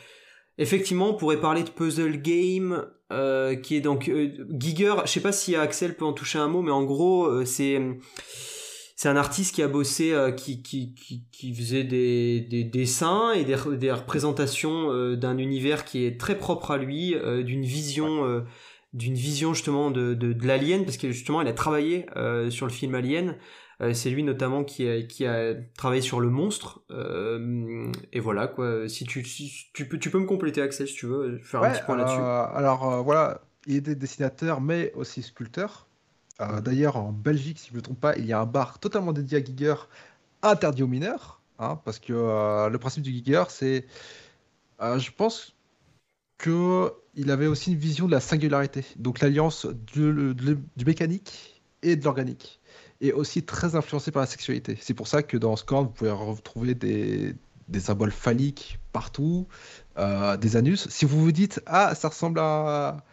Effectivement, 0.58 1.10
on 1.10 1.14
pourrait 1.14 1.40
parler 1.40 1.64
de 1.64 1.70
puzzle 1.70 2.22
game, 2.22 2.86
euh, 3.12 3.56
qui 3.56 3.76
est 3.76 3.82
donc 3.82 4.08
euh, 4.10 4.30
Giger. 4.58 4.96
Je 5.06 5.12
sais 5.12 5.22
pas 5.22 5.32
si 5.32 5.56
Axel 5.56 5.96
peut 5.96 6.06
en 6.06 6.14
toucher 6.14 6.40
un 6.40 6.48
mot, 6.48 6.62
mais 6.62 6.72
en 6.72 6.84
gros, 6.84 7.26
euh, 7.26 7.46
c'est 7.46 7.80
c'est 8.96 9.10
un 9.10 9.16
artiste 9.16 9.56
qui 9.56 9.64
a 9.64 9.68
bossé, 9.68 10.14
qui, 10.38 10.62
qui, 10.62 10.94
qui, 10.94 11.24
qui 11.32 11.56
faisait 11.56 11.84
des, 11.84 12.40
des 12.40 12.64
dessins 12.64 13.32
et 13.32 13.44
des, 13.44 13.56
des 13.78 13.92
représentations 13.92 15.16
d'un 15.16 15.40
univers 15.40 15.86
qui 15.86 16.06
est 16.06 16.20
très 16.20 16.38
propre 16.38 16.70
à 16.70 16.78
lui, 16.78 17.16
d'une 17.44 17.64
vision, 17.64 18.44
d'une 18.94 19.16
vision 19.16 19.56
justement 19.56 19.90
de, 19.90 20.14
de, 20.14 20.34
de 20.34 20.46
l'alien, 20.48 20.86
parce 20.86 20.98
que 20.98 21.12
justement 21.12 21.42
il 21.42 21.48
a 21.48 21.54
travaillé 21.54 22.06
sur 22.52 22.68
le 22.68 22.72
film 22.72 22.94
Alien. 22.94 23.38
Euh, 23.82 23.94
c'est 23.94 24.10
lui 24.12 24.24
notamment 24.24 24.64
qui 24.64 24.88
a, 24.88 25.02
qui 25.02 25.26
a 25.26 25.56
travaillé 25.76 26.02
sur 26.02 26.20
le 26.20 26.30
monstre. 26.30 26.82
Euh, 26.92 27.92
et 28.14 28.20
voilà 28.20 28.48
quoi. 28.48 28.88
Si 28.90 29.06
tu, 29.06 29.24
si 29.26 29.70
tu 29.74 29.88
peux, 29.88 29.98
tu 30.00 30.12
peux 30.12 30.20
me 30.20 30.26
compléter 30.28 30.62
Axel 30.62 30.88
si 30.88 30.96
tu 30.96 31.08
veux, 31.08 31.40
faire 31.40 31.62
un 31.62 31.70
petit 31.70 31.82
point 31.82 31.96
là-dessus. 31.98 32.20
euh, 32.20 32.46
alors 32.54 32.92
euh, 32.92 33.02
voilà, 33.02 33.42
il 33.66 33.76
était 33.78 33.96
dessinateur, 33.96 34.62
mais 34.62 34.92
aussi 34.96 35.24
sculpteur. 35.24 35.88
Euh, 36.42 36.62
D'ailleurs, 36.62 36.98
en 36.98 37.12
Belgique, 37.12 37.60
si 37.60 37.68
je 37.70 37.74
ne 37.74 37.78
me 37.78 37.82
trompe 37.84 38.00
pas, 38.00 38.18
il 38.18 38.26
y 38.26 38.34
a 38.34 38.40
un 38.42 38.46
bar 38.46 38.80
totalement 38.80 39.14
dédié 39.14 39.40
à 39.40 39.44
Giger, 39.44 39.76
interdit 40.44 40.84
aux 40.84 40.88
mineurs, 40.88 41.42
hein, 41.60 41.80
parce 41.86 42.00
que 42.00 42.14
euh, 42.14 42.70
le 42.70 42.80
principe 42.80 43.04
du 43.04 43.12
Giger, 43.12 43.44
c'est, 43.50 43.88
euh, 44.82 45.00
je 45.00 45.12
pense 45.12 45.56
que 46.40 46.94
il 47.16 47.32
avait 47.32 47.48
aussi 47.48 47.74
une 47.74 47.80
vision 47.80 48.08
de 48.08 48.14
la 48.14 48.22
singularité, 48.22 48.86
donc 48.98 49.22
l'alliance 49.22 49.68
du, 49.68 50.34
du- 50.36 50.58
du 50.78 50.86
mécanique 50.86 51.64
et 51.84 51.98
de 51.98 52.06
l'organique, 52.06 52.61
et 53.02 53.14
aussi 53.14 53.44
très 53.44 53.76
influencé 53.76 54.12
par 54.12 54.22
la 54.22 54.28
sexualité. 54.28 54.78
C'est 54.80 54.94
pour 54.94 55.08
ça 55.08 55.24
que 55.24 55.38
dans 55.38 55.56
Scorn, 55.56 55.86
vous 55.86 55.92
pouvez 55.92 56.12
retrouver 56.12 56.76
des, 56.76 57.36
symboles 57.80 58.12
phalliques 58.12 58.80
partout, 58.94 59.48
euh, 59.98 60.38
des 60.38 60.56
anus. 60.56 60.88
Si 60.90 61.06
vous 61.06 61.20
vous 61.20 61.32
dites, 61.32 61.62
ah, 61.66 61.96
ça 61.96 62.10
ressemble 62.10 62.40
à 62.40 63.04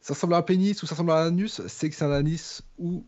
ça 0.00 0.12
ressemble 0.12 0.34
à 0.34 0.38
un 0.38 0.42
pénis 0.42 0.82
ou 0.82 0.86
ça 0.86 0.94
ressemble 0.94 1.12
à 1.12 1.22
un 1.22 1.28
anus, 1.28 1.62
c'est 1.66 1.88
que 1.88 1.96
c'est 1.96 2.04
un 2.04 2.12
anus 2.12 2.62
ou, 2.78 3.06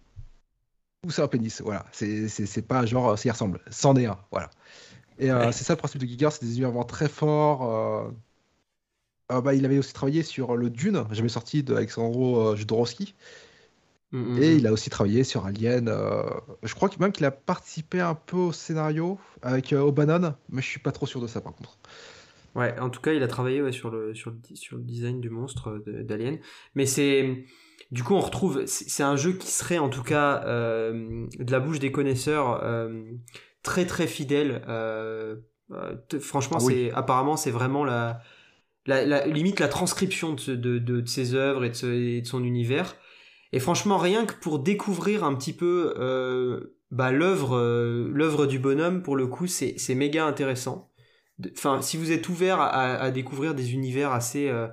ou 1.04 1.10
c'est 1.10 1.22
un 1.22 1.28
pénis. 1.28 1.60
Voilà, 1.60 1.84
c'est 1.92 2.66
pas 2.66 2.86
genre 2.86 3.10
euh, 3.10 3.16
ça 3.16 3.28
y 3.28 3.32
ressemble, 3.32 3.60
c'en 3.70 3.96
est 3.96 4.06
un. 4.06 4.18
Voilà. 4.30 4.50
Et 5.18 5.30
euh, 5.30 5.50
c'est 5.52 5.64
ça 5.64 5.74
le 5.74 5.78
principe 5.78 6.00
de 6.00 6.06
Giger, 6.06 6.28
c'est 6.30 6.44
des 6.44 6.58
univers 6.58 6.86
très 6.86 7.08
forts. 7.08 7.64
euh. 7.74 8.10
Euh, 9.32 9.40
bah, 9.40 9.54
il 9.54 9.64
avait 9.64 9.78
aussi 9.78 9.92
travaillé 9.92 10.22
sur 10.22 10.56
le 10.56 10.70
Dune, 10.70 11.04
jamais 11.10 11.28
sorti 11.28 11.62
de 11.62 11.74
Alexandro 11.74 12.52
euh. 12.52 12.56
Mm, 14.12 14.18
mm, 14.18 14.38
Et 14.38 14.56
mm. 14.56 14.56
il 14.56 14.66
a 14.66 14.72
aussi 14.72 14.90
travaillé 14.90 15.24
sur 15.24 15.46
Alien. 15.46 15.88
euh, 15.88 16.22
Je 16.62 16.74
crois 16.74 16.88
que 16.88 16.98
même 17.00 17.12
qu'il 17.12 17.24
a 17.24 17.30
participé 17.32 18.00
un 18.00 18.14
peu 18.14 18.36
au 18.36 18.52
scénario 18.52 19.18
avec 19.42 19.72
euh, 19.72 19.80
O'Bannon, 19.80 20.34
mais 20.50 20.62
je 20.62 20.66
suis 20.68 20.80
pas 20.80 20.92
trop 20.92 21.06
sûr 21.06 21.20
de 21.20 21.26
ça 21.26 21.40
par 21.40 21.54
contre. 21.54 21.78
Ouais, 22.54 22.78
en 22.78 22.88
tout 22.88 23.00
cas, 23.02 23.12
il 23.12 23.22
a 23.22 23.28
travaillé 23.28 23.60
ouais, 23.60 23.72
sur, 23.72 23.90
le, 23.90 24.14
sur, 24.14 24.30
le, 24.30 24.38
sur 24.56 24.76
le 24.78 24.82
design 24.82 25.20
du 25.20 25.28
monstre 25.30 25.82
euh, 25.88 26.02
d'Alien. 26.04 26.38
Mais 26.74 26.86
c'est. 26.86 27.44
Du 27.92 28.02
coup, 28.02 28.14
on 28.14 28.20
retrouve. 28.20 28.64
C'est 28.66 29.02
un 29.02 29.16
jeu 29.16 29.32
qui 29.34 29.48
serait, 29.48 29.78
en 29.78 29.88
tout 29.90 30.02
cas, 30.02 30.42
euh, 30.46 31.26
de 31.38 31.52
la 31.52 31.60
bouche 31.60 31.78
des 31.78 31.92
connaisseurs, 31.92 32.62
très 33.62 33.86
très 33.86 34.06
fidèle. 34.06 34.62
franchement, 36.20 36.58
Ah 36.58 36.60
oui. 36.62 36.82
apparemment, 36.94 37.36
c'est 37.36 37.50
vraiment 37.50 37.84
la, 37.84 38.20
la, 38.86 39.04
la- 39.04 39.26
limite 39.26 39.60
la 39.60 39.68
transcription 39.68 40.34
de, 40.34 40.54
de, 40.56 40.78
de, 40.78 41.00
de 41.00 41.06
ses 41.08 41.34
œuvres 41.34 41.64
et 41.64 41.70
de, 41.70 41.74
ce- 41.74 41.86
et 41.86 42.20
de 42.22 42.26
son 42.26 42.44
univers. 42.44 42.96
Et 43.52 43.60
franchement, 43.60 43.98
rien 43.98 44.26
que 44.26 44.34
pour 44.34 44.58
découvrir 44.58 45.24
un 45.24 45.34
petit 45.34 45.52
peu 45.52 45.94
euh, 45.98 46.76
bah, 46.90 47.12
l'œuvre 47.12 47.56
euh, 47.56 48.10
l'œuvre 48.12 48.46
du 48.46 48.58
bonhomme, 48.58 49.02
pour 49.02 49.16
le 49.16 49.26
coup, 49.26 49.46
c'est 49.46 49.74
c'est 49.78 49.94
méga 49.94 50.26
intéressant. 50.26 50.90
Enfin, 51.52 51.82
si 51.82 51.96
vous 51.98 52.12
êtes 52.12 52.28
ouvert 52.28 52.60
à, 52.60 52.94
à 52.96 53.10
découvrir 53.10 53.54
des 53.54 53.74
univers 53.74 54.12
assez, 54.12 54.48
euh, 54.48 54.68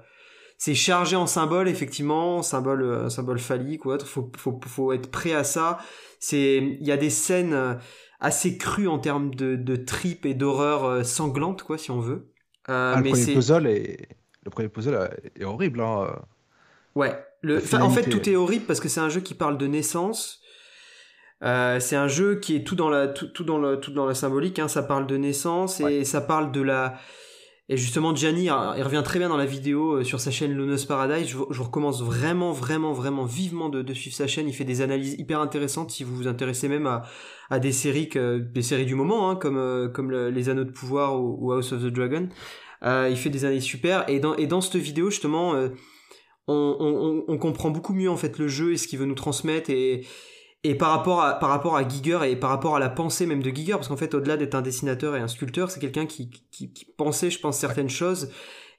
c'est 0.57 0.75
chargé 0.75 1.15
en 1.15 1.27
symboles 1.27 1.67
effectivement, 1.69 2.41
symboles, 2.41 2.83
euh, 2.83 3.09
symboles 3.09 3.39
phalliques 3.39 3.85
ou 3.85 3.91
autre. 3.91 4.07
Faut, 4.07 4.31
faut, 4.37 4.59
faut 4.65 4.93
être 4.93 5.11
prêt 5.11 5.33
à 5.33 5.43
ça. 5.43 5.79
C'est, 6.19 6.57
il 6.57 6.85
y 6.87 6.91
a 6.91 6.97
des 6.97 7.09
scènes 7.09 7.53
euh, 7.53 7.75
assez 8.19 8.57
crues 8.57 8.87
en 8.87 8.99
termes 8.99 9.35
de, 9.35 9.55
de 9.57 9.75
tripes 9.75 10.25
et 10.25 10.33
d'horreur 10.33 11.05
sanglante, 11.05 11.63
quoi, 11.63 11.77
si 11.77 11.91
on 11.91 11.99
veut. 11.99 12.31
Euh, 12.69 12.95
Ah, 12.95 13.01
le 13.01 13.03
premier 13.03 13.25
c'est, 13.25 13.33
puzzle 13.33 13.67
est 13.67 14.07
le 14.43 14.49
premier 14.51 14.69
puzzle 14.69 15.09
est 15.35 15.43
horrible. 15.43 15.81
Hein. 15.81 16.21
Ouais, 16.95 17.25
le, 17.43 17.61
en 17.81 17.89
fait, 17.89 18.09
tout 18.09 18.27
est 18.29 18.35
horrible 18.35 18.65
parce 18.65 18.79
que 18.79 18.89
c'est 18.89 18.99
un 19.01 19.09
jeu 19.09 19.21
qui 19.21 19.33
parle 19.35 19.57
de 19.57 19.67
naissance. 19.67 20.39
Euh, 21.43 21.79
c'est 21.79 21.97
un 21.97 22.07
jeu 22.07 22.35
qui 22.39 22.55
est 22.55 22.63
tout 22.65 22.75
dans 22.75 22.89
la, 22.89 23.07
tout, 23.09 23.27
tout 23.27 23.43
dans 23.43 23.57
le, 23.57 23.79
tout 23.79 23.91
dans 23.91 24.05
la 24.05 24.13
symbolique. 24.15 24.59
Hein. 24.59 24.67
Ça 24.69 24.81
parle 24.81 25.05
de 25.07 25.17
naissance 25.17 25.79
et 25.91 26.05
ça 26.05 26.21
parle 26.21 26.51
de 26.51 26.61
la. 26.61 26.95
Et 27.69 27.77
justement, 27.77 28.13
Gianni, 28.13 28.49
hein, 28.49 28.73
il 28.77 28.83
revient 28.83 29.01
très 29.05 29.19
bien 29.19 29.29
dans 29.29 29.37
la 29.37 29.45
vidéo 29.45 29.93
euh, 29.99 30.03
sur 30.03 30.19
sa 30.19 30.31
chaîne 30.31 30.51
Lunos 30.53 30.85
Paradise. 30.85 31.27
Je, 31.27 31.37
vous- 31.37 31.47
je 31.49 31.57
vous 31.57 31.63
recommence 31.63 32.01
vraiment, 32.01 32.51
vraiment, 32.51 32.91
vraiment 32.91 33.23
vivement 33.25 33.69
de, 33.69 33.81
de 33.81 33.93
suivre 33.93 34.15
sa 34.15 34.27
chaîne. 34.27 34.47
Il 34.49 34.53
fait 34.53 34.65
des 34.65 34.81
analyses 34.81 35.15
hyper 35.17 35.39
intéressantes 35.39 35.89
si 35.91 36.03
vous 36.03 36.13
vous 36.15 36.27
intéressez 36.27 36.67
même 36.67 36.87
à, 36.87 37.03
à 37.49 37.59
des 37.59 37.71
séries 37.71 38.09
que, 38.09 38.37
des 38.37 38.61
séries 38.61 38.85
du 38.85 38.95
moment, 38.95 39.29
hein, 39.29 39.35
comme, 39.37 39.57
euh, 39.57 39.87
comme 39.87 40.11
le- 40.11 40.29
Les 40.29 40.49
Anneaux 40.49 40.65
de 40.65 40.71
Pouvoir 40.71 41.19
ou, 41.21 41.37
ou 41.39 41.51
House 41.53 41.71
of 41.71 41.81
the 41.81 41.87
Dragon. 41.87 42.27
Euh, 42.83 43.07
il 43.09 43.15
fait 43.17 43.29
des 43.29 43.45
analyses 43.45 43.63
super. 43.63 44.03
Et 44.09 44.19
dans, 44.19 44.35
et 44.35 44.45
dans 44.45 44.59
cette 44.59 44.75
vidéo, 44.75 45.09
justement, 45.09 45.55
euh, 45.55 45.69
on, 46.47 46.75
on, 46.79 47.23
on 47.27 47.37
comprend 47.37 47.69
beaucoup 47.69 47.93
mieux 47.93 48.09
en 48.09 48.17
fait 48.17 48.37
le 48.37 48.47
jeu 48.47 48.73
et 48.73 48.77
ce 48.77 48.87
qu'il 48.87 48.99
veut 48.99 49.05
nous 49.05 49.15
transmettre 49.15 49.69
et, 49.69 50.05
et 50.63 50.75
par 50.75 50.91
rapport 50.91 51.21
à 51.21 51.39
par 51.39 51.49
rapport 51.49 51.75
à 51.75 51.87
Giger 51.87 52.19
et 52.25 52.35
par 52.35 52.49
rapport 52.49 52.75
à 52.75 52.79
la 52.79 52.89
pensée 52.89 53.25
même 53.25 53.41
de 53.41 53.49
Giger 53.49 53.73
parce 53.73 53.87
qu'en 53.87 53.97
fait 53.97 54.13
au-delà 54.13 54.37
d'être 54.37 54.55
un 54.55 54.61
dessinateur 54.61 55.15
et 55.15 55.19
un 55.19 55.27
sculpteur 55.27 55.71
c'est 55.71 55.79
quelqu'un 55.79 56.05
qui, 56.05 56.29
qui, 56.51 56.73
qui 56.73 56.85
pensait 56.85 57.29
je 57.29 57.39
pense 57.39 57.57
certaines 57.57 57.89
choses 57.89 58.29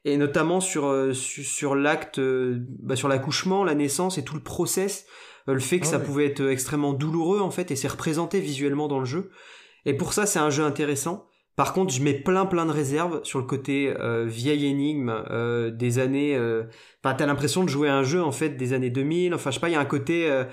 et 0.05 0.17
notamment 0.17 0.61
sur 0.61 0.87
euh, 0.87 1.13
sur, 1.13 1.45
sur 1.45 1.75
l'acte 1.75 2.19
euh, 2.19 2.67
bah, 2.81 2.97
sur 2.97 3.09
l'accouchement 3.09 3.65
la 3.65 3.75
naissance 3.75 4.19
et 4.19 4.25
tout 4.25 4.35
le 4.35 4.43
process 4.43 5.07
euh, 5.49 5.55
le 5.55 5.61
fait 5.61 5.81
que 5.81 5.87
Ah 5.87 5.91
ça 5.91 5.99
pouvait 5.99 6.27
être 6.27 6.43
extrêmement 6.49 6.93
douloureux 6.93 7.41
en 7.41 7.51
fait 7.51 7.71
et 7.71 7.77
c'est 7.77 7.89
représenté 7.89 8.41
visuellement 8.41 8.89
dans 8.89 8.99
le 8.99 9.05
jeu. 9.05 9.31
Et 9.85 9.95
pour 9.95 10.13
ça 10.13 10.27
c'est 10.27 10.39
un 10.39 10.51
jeu 10.51 10.65
intéressant 10.65 11.27
par 11.57 11.73
contre, 11.73 11.95
je 11.95 12.03
mets 12.03 12.15
plein 12.15 12.47
plein 12.47 12.67
de 12.67 12.73
réserves 12.73 13.21
sur 13.23 13.39
le 13.39 13.45
côté 13.45 13.95
euh, 14.01 14.25
vieille 14.27 14.67
énigme 14.67 15.25
euh, 15.31 15.71
des 15.71 15.99
années. 15.99 16.37
euh, 16.37 16.65
Enfin, 17.03 17.15
t'as 17.15 17.27
l'impression 17.27 17.63
de 17.63 17.69
jouer 17.69 17.89
à 17.89 17.97
un 17.97 18.03
jeu 18.03 18.23
en 18.23 18.33
fait 18.33 18.51
des 18.51 18.73
années 18.73 18.91
2000. 18.91 19.35
Enfin, 19.35 19.51
je 19.51 19.55
sais 19.57 19.61
pas, 19.61 19.69
il 19.69 19.73
y 19.73 19.77
a 19.77 19.81
un 19.81 19.85
côté. 19.85 20.29
euh, 20.31 20.45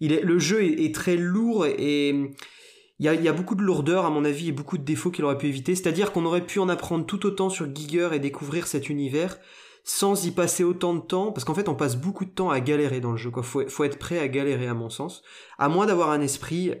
il 0.00 0.12
est, 0.12 0.22
le 0.22 0.38
jeu 0.38 0.62
est, 0.62 0.94
très 0.94 1.16
lourd 1.16 1.66
et 1.66 2.10
il 2.10 3.04
y 3.04 3.08
a, 3.08 3.32
beaucoup 3.32 3.54
de 3.54 3.62
lourdeur 3.62 4.04
à 4.04 4.10
mon 4.10 4.24
avis 4.24 4.48
et 4.48 4.52
beaucoup 4.52 4.78
de 4.78 4.84
défauts 4.84 5.10
qu'il 5.10 5.24
aurait 5.24 5.38
pu 5.38 5.46
éviter. 5.46 5.74
C'est-à-dire 5.74 6.12
qu'on 6.12 6.26
aurait 6.26 6.44
pu 6.44 6.58
en 6.58 6.68
apprendre 6.68 7.06
tout 7.06 7.24
autant 7.26 7.48
sur 7.48 7.74
Giger 7.74 8.10
et 8.12 8.18
découvrir 8.18 8.66
cet 8.66 8.88
univers 8.90 9.38
sans 9.84 10.26
y 10.26 10.32
passer 10.32 10.64
autant 10.64 10.94
de 10.94 11.00
temps, 11.00 11.30
parce 11.32 11.44
qu'en 11.44 11.54
fait 11.54 11.68
on 11.68 11.76
passe 11.76 11.96
beaucoup 11.96 12.24
de 12.24 12.30
temps 12.30 12.50
à 12.50 12.60
galérer 12.60 13.00
dans 13.00 13.12
le 13.12 13.16
jeu. 13.16 13.30
Quoi. 13.30 13.42
Faut, 13.42 13.66
faut 13.68 13.84
être 13.84 13.98
prêt 13.98 14.18
à 14.18 14.26
galérer 14.26 14.66
à 14.66 14.74
mon 14.74 14.90
sens, 14.90 15.22
à 15.58 15.68
moins 15.68 15.86
d'avoir 15.86 16.10
un 16.10 16.20
esprit 16.20 16.72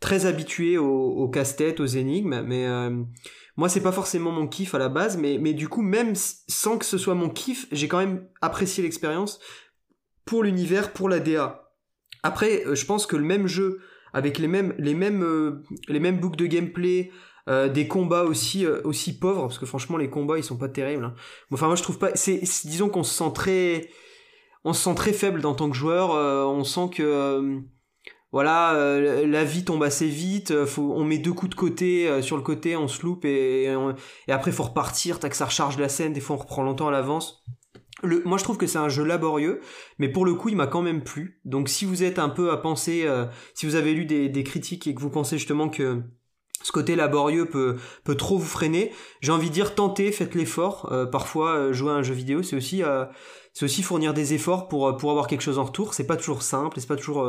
très 0.00 0.26
habitué 0.26 0.78
au, 0.78 0.86
au 0.86 1.28
casse-tête, 1.28 1.80
aux 1.80 1.86
énigmes. 1.86 2.42
Mais 2.42 2.66
euh, 2.66 3.02
moi 3.56 3.68
c'est 3.68 3.82
pas 3.82 3.92
forcément 3.92 4.30
mon 4.30 4.46
kiff 4.46 4.74
à 4.74 4.78
la 4.78 4.88
base, 4.88 5.16
mais, 5.16 5.38
mais 5.38 5.54
du 5.54 5.68
coup 5.68 5.82
même 5.82 6.14
sans 6.14 6.78
que 6.78 6.84
ce 6.84 6.98
soit 6.98 7.14
mon 7.14 7.30
kiff, 7.30 7.66
j'ai 7.72 7.88
quand 7.88 7.98
même 7.98 8.26
apprécié 8.40 8.82
l'expérience 8.82 9.40
pour 10.24 10.42
l'univers, 10.42 10.92
pour 10.92 11.08
la 11.08 11.20
DA. 11.20 11.72
Après, 12.22 12.64
je 12.72 12.84
pense 12.84 13.06
que 13.06 13.14
le 13.14 13.22
même 13.22 13.46
jeu, 13.46 13.80
avec 14.12 14.38
les 14.38 14.48
mêmes, 14.48 14.74
les 14.78 14.94
mêmes, 14.94 15.62
les 15.86 16.00
mêmes 16.00 16.20
de 16.20 16.46
gameplay, 16.46 17.12
des 17.46 17.86
combats 17.86 18.24
aussi 18.24 18.66
aussi 18.66 19.16
pauvres 19.16 19.42
parce 19.42 19.60
que 19.60 19.66
franchement 19.66 19.98
les 19.98 20.10
combats 20.10 20.36
ils 20.36 20.42
sont 20.42 20.56
pas 20.56 20.68
terribles 20.68 21.04
hein. 21.04 21.14
enfin 21.52 21.66
moi 21.68 21.76
je 21.76 21.84
trouve 21.84 21.96
pas 21.96 22.10
c'est 22.16 22.40
disons 22.64 22.88
qu'on 22.88 23.04
se 23.04 23.14
sent 23.14 23.30
très 23.36 23.88
on 24.64 24.72
se 24.72 24.82
sent 24.82 24.96
très 24.96 25.12
faible 25.12 25.40
dans 25.40 25.54
tant 25.54 25.70
que 25.70 25.76
joueur 25.76 26.10
on 26.10 26.64
sent 26.64 26.90
que 26.92 27.62
voilà, 28.32 28.74
euh, 28.74 29.26
la 29.26 29.44
vie 29.44 29.64
tombe 29.64 29.82
assez 29.82 30.08
vite, 30.08 30.50
euh, 30.50 30.66
faut, 30.66 30.92
on 30.94 31.04
met 31.04 31.18
deux 31.18 31.32
coups 31.32 31.50
de 31.50 31.54
côté 31.54 32.08
euh, 32.08 32.22
sur 32.22 32.36
le 32.36 32.42
côté, 32.42 32.76
on 32.76 32.88
se 32.88 33.02
loupe 33.02 33.24
et, 33.24 33.64
et, 33.64 34.32
après 34.32 34.52
faut 34.52 34.64
repartir, 34.64 35.20
tac 35.20 35.34
ça 35.34 35.46
recharge 35.46 35.78
la 35.78 35.88
scène, 35.88 36.12
des 36.12 36.20
fois 36.20 36.36
on 36.36 36.40
reprend 36.40 36.62
longtemps 36.62 36.88
à 36.88 36.90
l'avance. 36.90 37.44
Moi 38.02 38.36
je 38.36 38.44
trouve 38.44 38.58
que 38.58 38.66
c'est 38.66 38.78
un 38.78 38.90
jeu 38.90 39.04
laborieux, 39.04 39.60
mais 39.98 40.08
pour 40.08 40.26
le 40.26 40.34
coup 40.34 40.48
il 40.50 40.56
m'a 40.56 40.66
quand 40.66 40.82
même 40.82 41.02
plu. 41.02 41.40
Donc 41.44 41.68
si 41.68 41.86
vous 41.86 42.02
êtes 42.02 42.18
un 42.18 42.28
peu 42.28 42.50
à 42.50 42.58
penser, 42.58 43.08
si 43.54 43.64
vous 43.64 43.74
avez 43.74 43.94
lu 43.94 44.04
des, 44.04 44.44
critiques 44.44 44.86
et 44.86 44.94
que 44.94 45.00
vous 45.00 45.08
pensez 45.08 45.38
justement 45.38 45.70
que 45.70 46.02
ce 46.62 46.72
côté 46.72 46.94
laborieux 46.94 47.46
peut, 47.46 47.76
peut 48.04 48.16
trop 48.16 48.36
vous 48.36 48.44
freiner. 48.44 48.92
J'ai 49.22 49.32
envie 49.32 49.48
de 49.48 49.54
dire 49.54 49.74
tentez, 49.74 50.12
faites 50.12 50.34
l'effort. 50.34 50.92
Parfois, 51.10 51.72
jouer 51.72 51.92
à 51.92 51.94
un 51.94 52.02
jeu 52.02 52.12
vidéo, 52.12 52.42
c'est 52.42 52.54
aussi, 52.54 52.82
c'est 53.56 53.64
aussi 53.64 53.82
fournir 53.82 54.12
des 54.12 54.34
efforts 54.34 54.68
pour, 54.68 54.94
pour 54.98 55.10
avoir 55.10 55.26
quelque 55.26 55.40
chose 55.40 55.58
en 55.58 55.64
retour. 55.64 55.94
C'est 55.94 56.06
pas 56.06 56.16
toujours 56.16 56.42
simple, 56.42 56.78
c'est 56.78 56.86
pas 56.86 56.96
toujours 56.96 57.26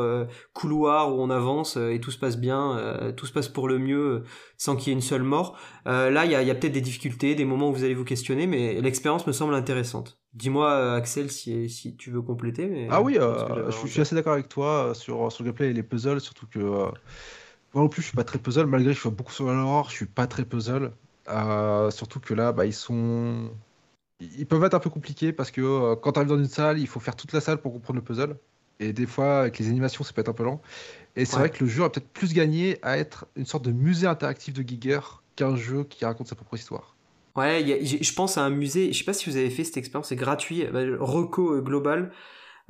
couloir 0.52 1.14
où 1.14 1.22
on 1.22 1.30
avance 1.30 1.78
et 1.78 2.00
tout 2.02 2.10
se 2.10 2.18
passe 2.18 2.36
bien, 2.36 3.12
tout 3.16 3.24
se 3.24 3.32
passe 3.32 3.48
pour 3.48 3.66
le 3.66 3.78
mieux 3.78 4.24
sans 4.58 4.76
qu'il 4.76 4.88
y 4.88 4.90
ait 4.90 4.92
une 4.92 5.00
seule 5.00 5.22
mort. 5.22 5.58
là, 5.86 6.26
il 6.26 6.30
y 6.30 6.34
a, 6.34 6.42
y 6.42 6.50
a 6.50 6.54
peut-être 6.54 6.74
des 6.74 6.82
difficultés, 6.82 7.34
des 7.34 7.46
moments 7.46 7.70
où 7.70 7.72
vous 7.72 7.84
allez 7.84 7.94
vous 7.94 8.04
questionner, 8.04 8.46
mais 8.46 8.78
l'expérience 8.82 9.26
me 9.26 9.32
semble 9.32 9.54
intéressante. 9.54 10.18
Dis-moi, 10.34 10.96
Axel, 10.96 11.30
si, 11.30 11.70
si 11.70 11.96
tu 11.96 12.10
veux 12.10 12.20
compléter. 12.20 12.66
Mais 12.66 12.88
ah 12.90 13.00
oui, 13.00 13.16
je, 13.18 13.86
suis 13.88 14.02
assez 14.02 14.14
d'accord 14.14 14.34
avec 14.34 14.50
toi 14.50 14.92
sur, 14.94 15.32
sur 15.32 15.44
le 15.44 15.48
gameplay 15.48 15.70
et 15.70 15.72
les 15.72 15.82
puzzles, 15.82 16.20
surtout 16.20 16.46
que 16.46 16.90
moi 17.74 17.82
non 17.82 17.88
plus, 17.88 18.02
je 18.02 18.08
suis 18.08 18.16
pas 18.16 18.24
très 18.24 18.38
puzzle, 18.38 18.66
malgré 18.66 18.92
que 18.92 18.96
je 18.96 19.02
sois 19.02 19.10
beaucoup 19.10 19.32
sur 19.32 19.46
l'horreur, 19.46 19.90
je 19.90 19.96
suis 19.96 20.06
pas 20.06 20.26
très 20.26 20.44
puzzle. 20.44 20.92
Euh, 21.28 21.90
surtout 21.90 22.20
que 22.20 22.32
là, 22.34 22.52
bah, 22.52 22.64
ils 22.64 22.72
sont. 22.72 23.50
Ils 24.20 24.46
peuvent 24.46 24.64
être 24.64 24.74
un 24.74 24.80
peu 24.80 24.90
compliqués 24.90 25.32
parce 25.32 25.50
que 25.50 25.60
euh, 25.60 25.96
quand 25.96 26.12
tu 26.12 26.18
arrives 26.18 26.28
dans 26.28 26.38
une 26.38 26.48
salle, 26.48 26.78
il 26.78 26.86
faut 26.86 27.00
faire 27.00 27.16
toute 27.16 27.32
la 27.32 27.40
salle 27.40 27.58
pour 27.58 27.72
comprendre 27.72 27.98
le 27.98 28.04
puzzle. 28.04 28.36
Et 28.80 28.92
des 28.92 29.06
fois, 29.06 29.40
avec 29.40 29.58
les 29.58 29.68
animations, 29.68 30.04
ça 30.04 30.12
peut 30.12 30.20
être 30.20 30.28
un 30.28 30.34
peu 30.34 30.44
lent. 30.44 30.60
Et 31.16 31.24
c'est 31.24 31.36
vrai 31.36 31.50
que 31.50 31.64
le 31.64 31.70
jeu 31.70 31.82
a 31.82 31.90
peut-être 31.90 32.08
plus 32.08 32.32
gagné 32.32 32.78
à 32.82 32.96
être 32.98 33.26
une 33.34 33.46
sorte 33.46 33.64
de 33.64 33.72
musée 33.72 34.06
interactif 34.06 34.54
de 34.54 34.62
Giger 34.66 35.00
qu'un 35.34 35.56
jeu 35.56 35.84
qui 35.84 36.04
raconte 36.04 36.28
sa 36.28 36.36
propre 36.36 36.54
histoire. 36.54 36.94
Ouais, 37.36 37.84
je 37.84 38.12
pense 38.14 38.38
à 38.38 38.42
un 38.42 38.50
musée, 38.50 38.92
je 38.92 38.98
sais 38.98 39.04
pas 39.04 39.12
si 39.12 39.28
vous 39.28 39.36
avez 39.36 39.50
fait 39.50 39.64
cette 39.64 39.76
expérience, 39.76 40.08
c'est 40.08 40.16
gratuit, 40.16 40.64
bah, 40.72 40.80
Reco 40.98 41.54
euh, 41.54 41.60
Global. 41.60 42.12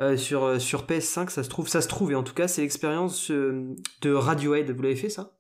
Euh, 0.01 0.16
sur, 0.16 0.44
euh, 0.44 0.59
sur 0.61 0.86
PS5, 0.86 1.28
ça 1.28 1.42
se 1.42 1.49
trouve, 1.49 1.66
ça 1.66 1.80
se 1.80 1.88
trouve, 1.88 2.12
et 2.12 2.14
en 2.14 2.22
tout 2.22 2.34
cas, 2.34 2.46
c'est 2.46 2.62
l'expérience 2.62 3.32
euh, 3.32 3.74
de 4.01 4.12
Radiohead. 4.12 4.70
Vous 4.70 4.82
l'avez 4.82 4.94
fait 4.94 5.09
ça? 5.09 5.32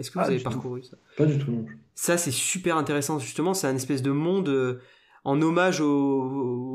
Est-ce 0.00 0.10
que 0.10 0.18
vous 0.18 0.24
avez 0.24 0.40
parcouru 0.40 0.82
ça? 0.82 0.96
Pas 1.16 1.24
du 1.24 1.38
tout, 1.38 1.52
non. 1.52 1.66
Ça, 1.94 2.18
c'est 2.18 2.32
super 2.32 2.76
intéressant, 2.76 3.20
justement, 3.20 3.54
c'est 3.54 3.68
un 3.68 3.76
espèce 3.76 4.02
de 4.02 4.10
monde 4.10 4.80
en 5.24 5.40
hommage 5.40 5.80
au, 5.80 6.22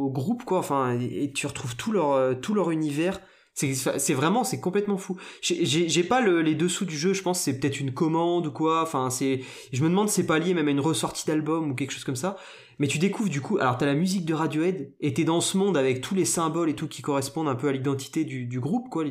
au, 0.05 0.09
groupe, 0.09 0.43
quoi. 0.45 0.59
Enfin, 0.59 0.97
et, 0.99 1.31
tu 1.33 1.47
retrouves 1.47 1.75
tout 1.75 1.91
leur, 1.91 2.39
tout 2.39 2.53
leur 2.53 2.71
univers. 2.71 3.19
C'est 3.57 4.13
vraiment, 4.13 4.43
c'est 4.43 4.59
complètement 4.59 4.97
fou. 4.97 5.17
J'ai 5.41 6.03
pas 6.03 6.21
le, 6.21 6.43
les 6.43 6.53
dessous 6.53 6.85
du 6.85 6.95
jeu, 6.95 7.13
je 7.13 7.23
pense 7.23 7.41
c'est 7.41 7.59
peut-être 7.59 7.79
une 7.79 7.91
commande 7.91 8.45
ou 8.45 8.51
quoi. 8.51 8.83
Enfin, 8.83 9.09
c'est, 9.09 9.41
je 9.73 9.83
me 9.83 9.89
demande 9.89 10.09
c'est 10.09 10.27
pas 10.27 10.37
lié 10.37 10.53
même 10.53 10.67
à 10.67 10.71
une 10.71 10.79
ressortie 10.79 11.25
d'album 11.25 11.71
ou 11.71 11.73
quelque 11.73 11.89
chose 11.89 12.03
comme 12.03 12.15
ça. 12.15 12.37
Mais 12.77 12.85
tu 12.87 12.99
découvres 12.99 13.29
du 13.29 13.41
coup, 13.41 13.57
alors 13.57 13.77
t'as 13.79 13.87
la 13.87 13.95
musique 13.95 14.25
de 14.25 14.35
Radiohead, 14.35 14.93
et 14.99 15.13
t'es 15.15 15.23
dans 15.23 15.41
ce 15.41 15.57
monde 15.57 15.75
avec 15.75 16.01
tous 16.01 16.13
les 16.13 16.25
symboles 16.25 16.69
et 16.69 16.75
tout 16.75 16.87
qui 16.87 17.01
correspondent 17.01 17.47
un 17.47 17.55
peu 17.55 17.67
à 17.67 17.71
l'identité 17.71 18.23
du, 18.25 18.45
du, 18.45 18.59
groupe, 18.59 18.89
quoi. 18.89 19.05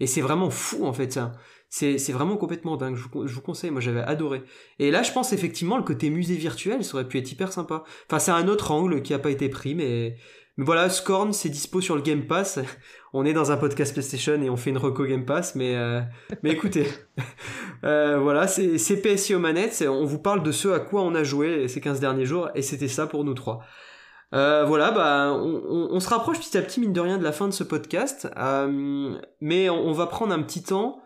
Et 0.00 0.08
c'est 0.08 0.20
vraiment 0.20 0.50
fou 0.50 0.84
en 0.84 0.92
fait 0.92 1.12
ça. 1.12 1.32
C'est, 1.74 1.96
c'est 1.96 2.12
vraiment 2.12 2.36
complètement 2.36 2.76
dingue, 2.76 2.96
je 2.96 3.08
vous, 3.10 3.26
je 3.26 3.34
vous 3.34 3.40
conseille, 3.40 3.70
moi 3.70 3.80
j'avais 3.80 4.02
adoré. 4.02 4.42
Et 4.78 4.90
là 4.90 5.02
je 5.02 5.10
pense 5.10 5.32
effectivement 5.32 5.78
le 5.78 5.82
côté 5.82 6.10
musée 6.10 6.36
virtuel, 6.36 6.84
ça 6.84 6.96
aurait 6.96 7.08
pu 7.08 7.16
être 7.16 7.32
hyper 7.32 7.50
sympa. 7.50 7.82
Enfin 8.06 8.18
c'est 8.18 8.30
un 8.30 8.46
autre 8.46 8.72
angle 8.72 9.00
qui 9.00 9.14
a 9.14 9.18
pas 9.18 9.30
été 9.30 9.48
pris, 9.48 9.74
mais 9.74 10.16
mais 10.58 10.66
voilà, 10.66 10.90
Scorn, 10.90 11.32
c'est 11.32 11.48
dispo 11.48 11.80
sur 11.80 11.96
le 11.96 12.02
Game 12.02 12.26
Pass. 12.26 12.58
On 13.14 13.24
est 13.24 13.32
dans 13.32 13.52
un 13.52 13.56
podcast 13.56 13.94
PlayStation 13.94 14.40
et 14.42 14.50
on 14.50 14.56
fait 14.56 14.70
une 14.70 14.78
reco 14.78 15.04
Game 15.04 15.24
Pass, 15.24 15.54
mais 15.54 15.76
euh, 15.76 16.00
mais 16.42 16.50
écoutez, 16.50 16.86
euh, 17.84 18.18
voilà, 18.18 18.46
c'est 18.46 19.02
PSI 19.02 19.34
aux 19.34 19.38
manettes. 19.38 19.84
On 19.86 20.04
vous 20.04 20.18
parle 20.18 20.42
de 20.42 20.52
ce 20.52 20.68
à 20.68 20.78
quoi 20.78 21.02
on 21.02 21.14
a 21.14 21.22
joué 21.22 21.68
ces 21.68 21.80
15 21.80 22.00
derniers 22.00 22.24
jours, 22.24 22.50
et 22.54 22.62
c'était 22.62 22.88
ça 22.88 23.06
pour 23.06 23.24
nous 23.24 23.34
trois. 23.34 23.60
Euh, 24.34 24.64
voilà, 24.66 24.90
bah, 24.90 25.32
on, 25.34 25.88
on, 25.90 26.00
se 26.00 26.08
rapproche 26.08 26.38
petit 26.38 26.56
à 26.56 26.62
petit, 26.62 26.80
mine 26.80 26.94
de 26.94 27.00
rien, 27.00 27.18
de 27.18 27.24
la 27.24 27.32
fin 27.32 27.48
de 27.48 27.52
ce 27.52 27.64
podcast, 27.64 28.28
mais 29.40 29.68
on, 29.68 29.88
on, 29.88 29.92
va 29.92 30.06
prendre 30.06 30.32
un 30.32 30.42
petit 30.42 30.62
temps 30.62 31.01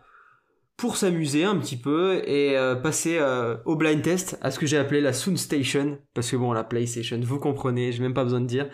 pour 0.76 0.96
s'amuser 0.98 1.44
un 1.44 1.56
petit 1.56 1.76
peu 1.76 2.22
et 2.26 2.56
euh, 2.56 2.74
passer 2.74 3.16
euh, 3.18 3.56
au 3.64 3.76
blind 3.76 4.02
test, 4.02 4.38
à 4.42 4.50
ce 4.50 4.58
que 4.58 4.66
j'ai 4.66 4.76
appelé 4.76 5.00
la 5.00 5.14
Soon 5.14 5.36
Station, 5.36 5.98
parce 6.12 6.30
que 6.30 6.36
bon, 6.36 6.52
la 6.52 6.64
PlayStation, 6.64 7.18
vous 7.22 7.38
comprenez, 7.38 7.92
j'ai 7.92 8.02
même 8.02 8.12
pas 8.12 8.24
besoin 8.24 8.42
de 8.42 8.46
dire. 8.46 8.68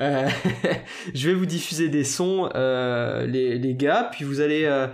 Euh, 0.00 0.28
je 1.14 1.28
vais 1.28 1.34
vous 1.34 1.46
diffuser 1.46 1.88
des 1.88 2.04
sons, 2.04 2.48
les, 2.54 3.58
les, 3.58 3.74
gars, 3.74 4.08
puis 4.12 4.24
vous 4.24 4.40
allez, 4.40 4.86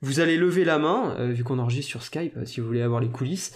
vous 0.00 0.18
allez 0.18 0.36
lever 0.36 0.64
la 0.64 0.78
main, 0.78 1.30
vu 1.30 1.44
qu'on 1.44 1.60
enregistre 1.60 1.90
sur 1.90 2.02
Skype, 2.02 2.36
si 2.44 2.60
vous 2.60 2.66
voulez 2.66 2.82
avoir 2.82 3.00
les 3.00 3.10
coulisses. 3.10 3.54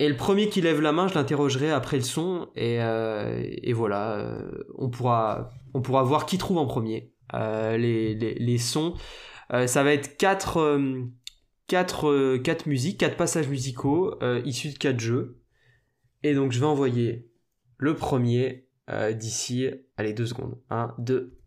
Et 0.00 0.08
le 0.08 0.16
premier 0.16 0.48
qui 0.48 0.60
lève 0.60 0.80
la 0.80 0.90
main, 0.90 1.06
je 1.06 1.14
l'interrogerai 1.14 1.70
après 1.70 1.96
le 1.96 2.02
son, 2.02 2.48
et, 2.56 2.78
et 2.78 3.72
voilà, 3.72 4.36
on 4.76 4.90
pourra, 4.90 5.52
on 5.74 5.80
pourra 5.80 6.02
voir 6.02 6.26
qui 6.26 6.38
trouve 6.38 6.58
en 6.58 6.66
premier 6.66 7.12
les, 7.32 8.14
les, 8.14 8.34
les, 8.34 8.58
sons. 8.58 8.94
ça 9.48 9.82
va 9.84 9.92
être 9.92 10.16
quatre 10.16 10.78
4, 11.68 12.08
euh, 12.08 12.42
musiques, 12.66 12.98
4 12.98 13.16
passages 13.16 13.48
musicaux 13.48 14.22
euh, 14.22 14.42
issus 14.44 14.70
de 14.70 14.78
4 14.78 15.00
jeux. 15.00 15.40
Et 16.22 16.34
donc 16.34 16.52
je 16.52 16.60
vais 16.60 16.66
envoyer 16.66 17.30
le 17.78 17.94
premier 17.94 18.68
euh, 18.90 19.12
d'ici, 19.12 19.68
allez, 19.96 20.12
2 20.12 20.26
secondes. 20.26 20.58
1, 20.70 20.94
2. 20.98 21.38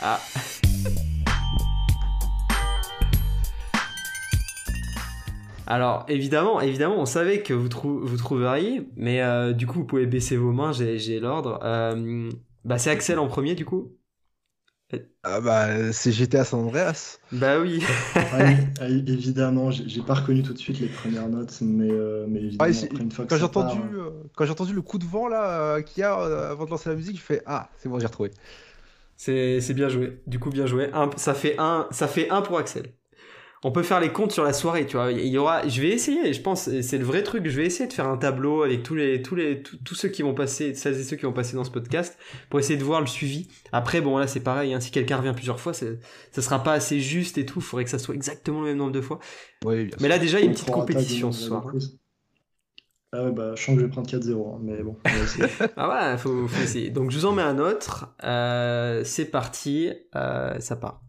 Ah 0.00 0.20
Alors 5.70 6.06
évidemment, 6.08 6.62
évidemment, 6.62 6.98
on 6.98 7.04
savait 7.04 7.42
que 7.42 7.52
vous, 7.52 7.68
vous 8.00 8.16
trouveriez, 8.16 8.88
mais 8.96 9.20
euh, 9.20 9.52
du 9.52 9.66
coup 9.66 9.80
vous 9.80 9.84
pouvez 9.84 10.06
baisser 10.06 10.38
vos 10.38 10.50
mains, 10.50 10.72
j'ai 10.72 11.20
l'ordre. 11.20 11.60
Euh, 11.62 12.30
bah 12.64 12.78
c'est 12.78 12.88
Axel 12.88 13.18
en 13.18 13.28
premier 13.28 13.54
du 13.54 13.66
coup. 13.66 13.92
Ah 15.22 15.42
bah 15.42 15.92
c'est 15.92 16.10
GTA 16.10 16.44
San 16.44 16.60
Andreas. 16.60 17.18
Bah 17.32 17.60
oui. 17.60 17.82
évidemment, 18.80 19.70
j'ai 19.70 20.00
pas 20.00 20.14
reconnu 20.14 20.42
tout 20.42 20.54
de 20.54 20.58
suite 20.58 20.80
les 20.80 20.88
premières 20.88 21.28
notes, 21.28 21.58
mais, 21.60 21.90
euh, 21.90 22.24
mais 22.26 22.40
évidemment 22.40 22.72
après 22.72 23.02
une 23.04 23.10
fois 23.10 23.26
quand 23.26 23.36
j'ai 23.36 23.44
entendu 23.44 23.78
quand 24.34 24.46
j'ai 24.46 24.52
entendu 24.52 24.72
le 24.72 24.80
coup 24.80 24.96
de 24.96 25.04
vent 25.04 25.28
là 25.28 25.82
qu'il 25.82 26.00
y 26.00 26.04
a 26.04 26.14
avant 26.14 26.64
de 26.64 26.70
lancer 26.70 26.88
la 26.88 26.96
musique, 26.96 27.18
je 27.18 27.22
fais 27.22 27.42
ah 27.44 27.68
c'est 27.76 27.90
bon 27.90 27.98
j'ai 27.98 28.06
retrouvé. 28.06 28.30
C'est 29.18 29.74
bien 29.74 29.90
joué. 29.90 30.22
Du 30.26 30.38
coup 30.38 30.48
bien 30.48 30.64
joué. 30.64 30.90
ça 31.16 31.34
fait 31.34 31.56
un 31.58 31.86
ça 31.90 32.08
fait 32.08 32.30
un 32.30 32.40
pour 32.40 32.56
Axel 32.56 32.94
on 33.64 33.72
peut 33.72 33.82
faire 33.82 33.98
les 33.98 34.10
comptes 34.10 34.30
sur 34.30 34.44
la 34.44 34.52
soirée, 34.52 34.86
tu 34.86 34.96
vois. 34.96 35.10
Il 35.10 35.26
y 35.26 35.38
aura, 35.38 35.66
je 35.66 35.80
vais 35.80 35.88
essayer, 35.88 36.32
je 36.32 36.40
pense, 36.40 36.70
c'est 36.80 36.98
le 36.98 37.04
vrai 37.04 37.22
truc. 37.22 37.46
Je 37.48 37.56
vais 37.56 37.66
essayer 37.66 37.88
de 37.88 37.92
faire 37.92 38.06
un 38.06 38.16
tableau 38.16 38.62
avec 38.62 38.84
tous 38.84 38.94
les, 38.94 39.20
tous 39.20 39.34
les, 39.34 39.62
tous 39.62 39.94
ceux 39.94 40.08
qui 40.08 40.22
vont 40.22 40.34
passer, 40.34 40.74
celles 40.74 40.98
et 40.98 41.02
ceux 41.02 41.16
qui 41.16 41.24
vont 41.24 41.32
passer 41.32 41.56
dans 41.56 41.64
ce 41.64 41.70
podcast, 41.70 42.16
pour 42.50 42.60
essayer 42.60 42.78
de 42.78 42.84
voir 42.84 43.00
le 43.00 43.08
suivi. 43.08 43.48
Après, 43.72 44.00
bon, 44.00 44.16
là, 44.16 44.28
c'est 44.28 44.40
pareil. 44.40 44.72
Hein, 44.72 44.80
si 44.80 44.92
quelqu'un 44.92 45.16
revient 45.16 45.34
plusieurs 45.34 45.58
fois, 45.58 45.72
ça 45.72 45.86
sera 46.32 46.62
pas 46.62 46.72
assez 46.72 47.00
juste 47.00 47.36
et 47.36 47.44
tout. 47.44 47.58
Il 47.58 47.64
faudrait 47.64 47.84
que 47.84 47.90
ça 47.90 47.98
soit 47.98 48.14
exactement 48.14 48.60
le 48.60 48.68
même 48.68 48.78
nombre 48.78 48.92
de 48.92 49.00
fois. 49.00 49.18
Oui, 49.64 49.90
mais 50.00 50.08
là, 50.08 50.18
déjà, 50.18 50.38
il 50.38 50.42
y 50.42 50.44
a 50.44 50.48
une 50.48 50.54
petite 50.54 50.70
compétition 50.70 51.32
ce 51.32 51.46
soir. 51.46 51.66
Ah 53.10 53.24
ouais, 53.24 53.32
bah, 53.32 53.54
je 53.56 53.62
sens 53.62 53.74
que 53.74 53.80
je 53.80 53.86
vais 53.86 53.90
prendre 53.90 54.08
4-0, 54.08 54.54
hein, 54.54 54.58
mais 54.62 54.82
bon. 54.82 54.98
ah 55.76 56.12
ouais, 56.12 56.18
faut, 56.18 56.46
faut 56.46 56.62
essayer. 56.62 56.90
Donc, 56.90 57.10
je 57.10 57.18
vous 57.18 57.24
en 57.24 57.32
mets 57.32 57.42
un 57.42 57.58
autre. 57.58 58.14
Euh, 58.22 59.02
c'est 59.02 59.24
parti, 59.24 59.90
euh, 60.14 60.60
ça 60.60 60.76
part. 60.76 61.07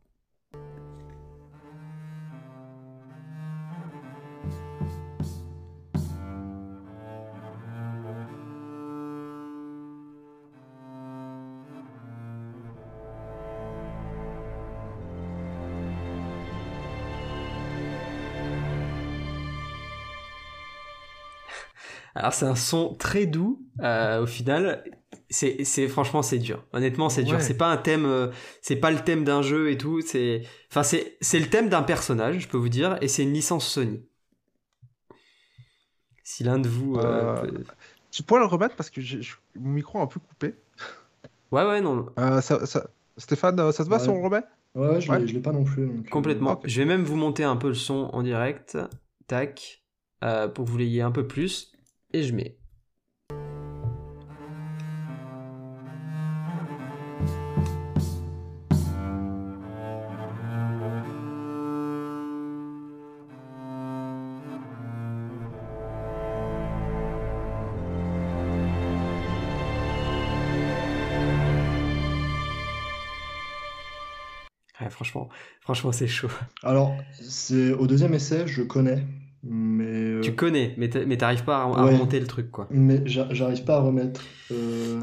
Alors 22.20 22.34
c'est 22.34 22.46
un 22.46 22.56
son 22.56 22.94
très 22.96 23.26
doux 23.26 23.66
euh, 23.82 24.22
au 24.24 24.26
final. 24.28 24.84
C'est, 25.30 25.64
c'est 25.64 25.88
franchement 25.88 26.22
c'est 26.22 26.38
dur. 26.40 26.66
Honnêtement 26.74 27.10
c'est 27.10 27.24
dur. 27.24 27.42
C'est 27.42 27.58
pas 27.58 27.68
un 27.68 27.78
thème, 27.78 28.06
euh, 28.06 28.28
c'est 28.62 28.76
pas 28.76 28.92
le 28.92 29.00
thème 29.00 29.24
d'un 29.24 29.42
jeu 29.42 29.72
et 29.72 29.78
tout. 29.78 30.02
C'est, 30.02 30.44
enfin 30.70 30.84
c'est, 30.84 31.18
c'est 31.22 31.40
le 31.40 31.48
thème 31.50 31.70
d'un 31.70 31.82
personnage, 31.84 32.40
je 32.40 32.48
peux 32.48 32.58
vous 32.58 32.70
dire, 32.70 32.98
et 33.02 33.08
c'est 33.08 33.24
une 33.24 33.34
licence 33.34 33.68
Sony. 33.68 34.02
Si 36.24 36.44
l'un 36.44 36.60
de 36.60 36.68
vous. 36.68 36.96
euh, 36.98 37.36
Euh, 37.38 37.42
peut- 37.42 37.64
Tu 38.12 38.24
pourrais 38.24 38.40
le 38.40 38.48
remettre 38.48 38.76
parce 38.76 38.90
que 38.90 39.02
je- 39.02 39.34
mon 39.56 39.70
micro 39.70 40.00
est 40.00 40.02
un 40.02 40.08
peu 40.08 40.20
coupé. 40.20 40.56
Ouais, 41.52 41.64
ouais, 41.66 41.80
non, 41.82 42.08
Euh, 42.20 42.42
ça, 42.42 42.66
ça- 42.66 42.88
Stéphane, 43.18 43.72
ça 43.72 43.84
te 43.84 43.90
va 43.90 43.98
Ouais. 43.98 44.04
si 44.04 44.10
on 44.10 44.18
le 44.18 44.24
remet? 44.24 44.42
Ouais, 44.76 44.88
ouais, 44.90 45.02
je 45.02 45.12
Ouais. 45.12 45.20
l'ai 45.20 45.28
je 45.28 45.34
l'ai 45.34 45.40
pas 45.42 45.52
non 45.52 45.64
plus. 45.64 45.86
donc, 45.88 46.10
complètement. 46.10 46.60
Je 46.64 46.80
vais 46.82 46.86
même 46.86 47.04
vous 47.04 47.16
monter 47.16 47.44
un 47.44 47.56
peu 47.56 47.68
le 47.70 47.74
son 47.76 48.10
en 48.14 48.24
direct. 48.24 48.78
Tac. 49.28 49.84
euh, 50.24 50.50
pour 50.50 50.66
que 50.66 50.70
vous 50.70 50.78
l'ayez 50.78 51.02
un 51.02 51.12
peu 51.12 51.26
plus. 51.26 51.72
Et 52.12 52.24
je 52.24 52.34
mets. 52.34 52.58
Ouais, 74.82 74.90
franchement, 74.90 75.30
franchement, 75.62 75.92
c'est 75.92 76.08
chaud. 76.08 76.30
Alors, 76.64 76.96
c'est 77.22 77.74
au 77.74 77.86
deuxième 77.86 78.14
essai, 78.14 78.48
je 78.48 78.62
connais, 78.64 79.06
Tu 80.22 80.36
connais, 80.36 80.74
mais 80.78 80.90
t'a- 80.90 81.06
mais 81.06 81.18
t'arrives 81.18 81.44
pas 81.44 81.60
à, 81.60 81.64
à 81.64 81.68
Ouais. 81.86 81.94
remonter 81.94 82.20
le 82.20 82.28
truc, 82.28 82.52
quoi. 82.52 82.68
mais 82.70 83.02
j'a- 83.06 83.28
j'arrive 83.32 83.64
pas 83.64 83.78
à 83.78 83.80
remettre. 83.80 84.22
euh, 84.52 85.02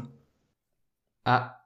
Ah, 1.25 1.63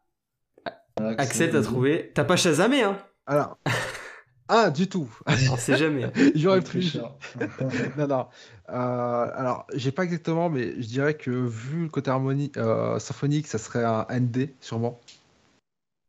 Axel, 0.98 1.20
Axel, 1.20 1.52
t'as 1.52 1.62
trouvé. 1.62 2.12
T'as 2.14 2.24
pas 2.26 2.36
Shazamé, 2.36 2.84
hein? 2.84 2.98
Alors. 3.26 3.58
Ah, 4.54 4.70
du 4.70 4.90
tout. 4.90 5.08
On 5.28 5.56
sait 5.56 5.78
jamais. 5.78 6.12
J'aurais 6.36 6.60
cher. 6.82 7.14
Non, 7.98 8.06
non. 8.06 8.28
Euh, 8.68 9.28
alors, 9.34 9.66
j'ai 9.74 9.94
pas 9.94 10.04
exactement, 10.04 10.50
mais 10.50 10.74
je 10.82 10.88
dirais 10.88 11.14
que 11.14 11.30
vu 11.32 11.84
le 11.84 11.88
côté 11.90 12.12
harmonie, 12.12 12.52
euh, 12.58 13.00
symphonique, 13.00 13.48
ça 13.48 13.58
serait 13.58 13.86
un 13.86 14.06
ND, 14.10 14.50
sûrement. 14.60 15.00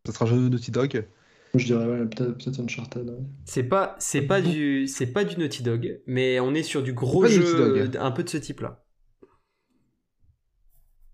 Ça 0.04 0.12
sera 0.12 0.24
un 0.24 0.28
jeu 0.28 0.36
de 0.38 0.48
Naughty 0.48 0.72
Dog. 0.72 1.06
Je 1.54 1.66
dirais 1.66 1.84
ouais, 1.86 2.06
peut-être 2.06 2.60
Uncharted. 2.60 3.10
ouais. 3.10 3.16
C'est 3.44 3.64
pas, 3.64 3.94
c'est 3.98 4.22
pas 4.22 4.40
du, 4.40 4.86
c'est 4.88 5.12
pas 5.12 5.24
du 5.24 5.36
Naughty 5.36 5.62
Dog, 5.62 6.00
mais 6.06 6.40
on 6.40 6.54
est 6.54 6.62
sur 6.62 6.82
du 6.82 6.94
gros 6.94 7.26
jeu, 7.26 7.40
Naughty 7.40 7.88
Dog. 7.90 7.96
un 8.00 8.10
peu 8.10 8.24
de 8.24 8.28
ce 8.28 8.38
type-là. 8.38 8.82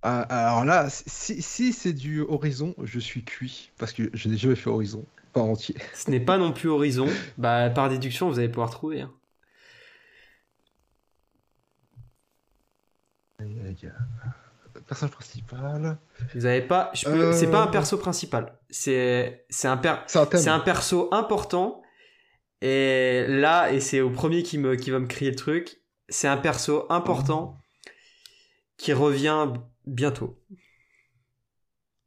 Euh, 0.04 0.24
alors 0.28 0.64
là, 0.64 0.86
si, 0.90 1.42
si 1.42 1.72
c'est 1.72 1.92
du 1.92 2.20
Horizon, 2.20 2.74
je 2.84 3.00
suis 3.00 3.24
cuit. 3.24 3.72
Parce 3.78 3.92
que 3.92 4.10
je 4.14 4.28
n'ai 4.28 4.36
jamais 4.36 4.54
fait 4.54 4.70
Horizon. 4.70 5.04
Pas 5.32 5.40
entier. 5.40 5.74
Ce 5.92 6.08
n'est 6.08 6.20
pas 6.20 6.38
non 6.38 6.52
plus 6.52 6.68
Horizon. 6.68 7.08
Bah, 7.38 7.68
par 7.70 7.88
déduction, 7.88 8.28
vous 8.28 8.38
allez 8.38 8.48
pouvoir 8.48 8.70
trouver. 8.70 9.00
hein. 9.00 9.12
Personnage 14.88 15.12
principal. 15.12 15.98
Vous 16.34 16.46
avez 16.46 16.62
pas, 16.62 16.90
je 16.94 17.04
peux- 17.04 17.10
Euh. 17.26 17.32
c'est 17.32 17.50
pas 17.50 17.60
un 17.62 17.66
perso 17.66 17.98
principal. 17.98 18.58
C'est, 18.70 19.44
c'est 19.50 19.68
un 19.68 19.76
per, 19.76 19.96
C'est 20.06 20.18
un 20.18 20.26
thème. 20.26 20.40
c'est 20.40 20.48
un 20.50 20.60
perso 20.60 21.08
important. 21.12 21.82
Et 22.62 23.26
là, 23.28 23.70
et 23.70 23.80
c'est 23.80 24.00
au 24.00 24.10
premier 24.10 24.42
qui 24.42 24.56
me, 24.58 24.74
qui 24.76 24.90
va 24.90 24.98
me 24.98 25.06
crier 25.06 25.30
le 25.30 25.36
truc. 25.36 25.82
C'est 26.08 26.26
un 26.26 26.38
perso 26.38 26.86
important 26.90 27.58
qui 28.78 28.92
revient 28.94 29.48
bientôt. 29.86 30.38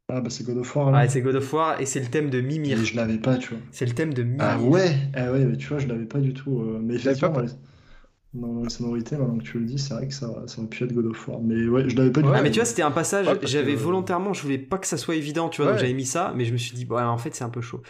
Ah, 0.08 0.20
bah 0.20 0.28
c'est 0.28 0.44
God 0.44 0.58
of 0.58 0.76
War. 0.76 0.90
Là. 0.90 0.98
Ouais, 1.02 1.08
c'est 1.08 1.22
God 1.22 1.36
of 1.36 1.52
War 1.52 1.80
et 1.80 1.86
c'est 1.86 2.00
le 2.00 2.06
thème 2.06 2.28
de 2.30 2.40
Mimir. 2.40 2.78
Et 2.80 2.84
je 2.84 2.96
l'avais 2.96 3.16
pas, 3.18 3.36
tu 3.38 3.50
vois. 3.54 3.58
C'est 3.70 3.86
le 3.86 3.92
thème 3.94 4.12
de 4.12 4.22
Mimir. 4.24 4.40
Ah 4.42 4.58
ouais, 4.58 4.94
ah 5.14 5.30
ouais, 5.32 5.44
mais 5.44 5.56
tu 5.56 5.68
vois, 5.68 5.78
je 5.78 5.86
l'avais 5.86 6.04
pas 6.04 6.18
du 6.18 6.34
tout. 6.34 6.60
euh, 6.60 6.80
mais 6.82 6.98
Je 6.98 7.06
l'avais 7.06 7.20
pas- 7.20 7.42
les, 7.42 7.48
dans 8.34 8.62
les 8.62 8.70
sonorités, 8.70 9.16
maintenant 9.16 9.38
que 9.38 9.42
tu 9.44 9.58
le 9.58 9.66
dis, 9.66 9.78
c'est 9.78 9.94
vrai 9.94 10.08
que 10.08 10.14
ça, 10.14 10.28
ça 10.46 10.58
aurait 10.60 10.68
pu 10.68 10.84
être 10.84 10.92
God 10.92 11.06
of 11.06 11.28
War. 11.28 11.40
Mais 11.40 11.66
ouais, 11.68 11.88
je 11.88 11.96
l'avais 11.96 12.10
pas 12.12 12.22
du 12.22 12.28
Ouais, 12.28 12.34
Ah 12.38 12.42
mais 12.42 12.50
tu 12.50 12.58
vois 12.60 12.64
c'était 12.64 12.82
un 12.82 12.90
passage 12.90 13.26
Ouais, 13.26 13.38
j'avais 13.42 13.74
que- 13.74 13.80
volontairement 13.80 14.32
je 14.32 14.42
voulais 14.42 14.58
pas 14.58 14.78
que 14.78 14.86
ça 14.86 14.96
soit 14.96 15.16
évident 15.16 15.48
tu 15.48 15.60
vois 15.62 15.70
donc 15.70 15.78
j'avais 15.78 15.92
mis 15.92 16.06
ça 16.06 16.32
mais 16.36 16.44
je 16.44 16.52
me 16.52 16.58
suis 16.58 16.74
dit 16.74 16.86
ouais 16.86 17.02
en 17.02 17.18
fait 17.18 17.34
c'est 17.34 17.44
un 17.44 17.50
peu 17.50 17.60
chaud 17.60 17.82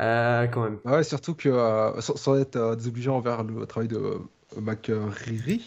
Euh, 0.00 0.46
quand 0.48 0.62
même 0.64 0.80
Ouais, 0.84 1.02
surtout 1.04 1.34
que 1.34 1.48
euh, 1.48 2.00
sans, 2.00 2.16
sans 2.16 2.36
être 2.38 2.56
euh, 2.56 2.76
désobligeant 2.76 3.16
envers 3.16 3.42
le 3.44 3.66
travail 3.66 3.88
de 3.88 3.96
euh, 3.96 4.18
McReary. 4.60 5.62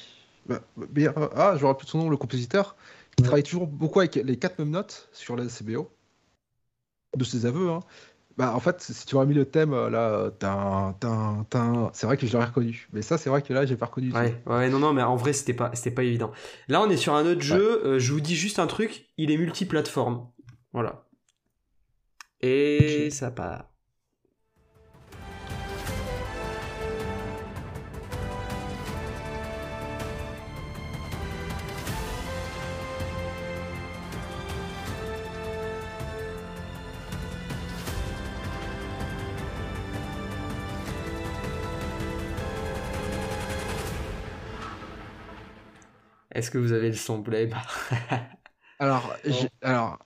Bah, 0.45 0.61
mais, 0.93 1.07
euh, 1.07 1.11
ah, 1.35 1.53
je 1.57 1.61
me 1.61 1.67
rappelle 1.67 1.79
plus 1.79 1.85
de 1.85 1.89
son 1.91 1.97
nom, 1.99 2.09
le 2.09 2.17
compositeur, 2.17 2.75
qui 3.15 3.23
Ouais. 3.23 3.27
travaille 3.27 3.43
toujours 3.43 3.67
beaucoup 3.67 3.99
avec 3.99 4.15
les 4.15 4.37
quatre 4.37 4.57
mêmes 4.59 4.71
notes 4.71 5.09
sur 5.13 5.35
la 5.35 5.47
CBO. 5.49 5.91
De 7.17 7.23
ses 7.25 7.45
aveux, 7.45 7.69
hein. 7.69 7.81
Bah, 8.41 8.55
en 8.55 8.59
fait, 8.59 8.81
si 8.81 9.05
tu 9.05 9.13
aurais 9.13 9.27
mis 9.27 9.35
le 9.35 9.45
thème 9.45 9.71
euh, 9.71 9.87
là, 9.91 10.31
euh, 10.43 11.89
c'est 11.93 12.07
vrai 12.07 12.17
que 12.17 12.25
je 12.25 12.33
l'aurais 12.33 12.47
reconnu. 12.47 12.87
Mais 12.91 13.03
ça, 13.03 13.19
c'est 13.19 13.29
vrai 13.29 13.43
que 13.43 13.53
là, 13.53 13.67
j'ai 13.67 13.75
pas 13.75 13.85
reconnu. 13.85 14.11
ouais 14.13 14.41
ouais 14.47 14.67
non 14.71 14.79
non 14.79 14.93
mais 14.93 15.03
en 15.03 15.15
vrai 15.15 15.31
c'était 15.31 15.53
pas 15.53 15.69
c'était 15.75 15.91
pas 15.91 16.01
évident. 16.01 16.31
Là 16.67 16.81
on 16.81 16.89
est 16.89 16.97
sur 16.97 17.13
un 17.13 17.23
autre 17.27 17.41
jeu 17.41 17.85
euh, 17.85 17.99
je 17.99 18.11
vous 18.11 18.19
dis 18.19 18.35
juste 18.35 18.57
un 18.57 18.65
truc 18.65 19.05
il 19.19 19.29
est 19.29 19.37
multiplateforme. 19.37 20.27
Voilà. 20.73 21.05
Et 22.41 23.11
ça 23.11 23.27
a 23.27 23.70
est-ce 46.33 46.51
que 46.51 46.57
vous 46.57 46.71
avez 46.73 46.87
le 46.89 46.95
son 46.95 47.19
blême 47.19 47.53
Alors, 48.79 49.15
j'ai- 49.25 49.49
alors, 49.61 49.99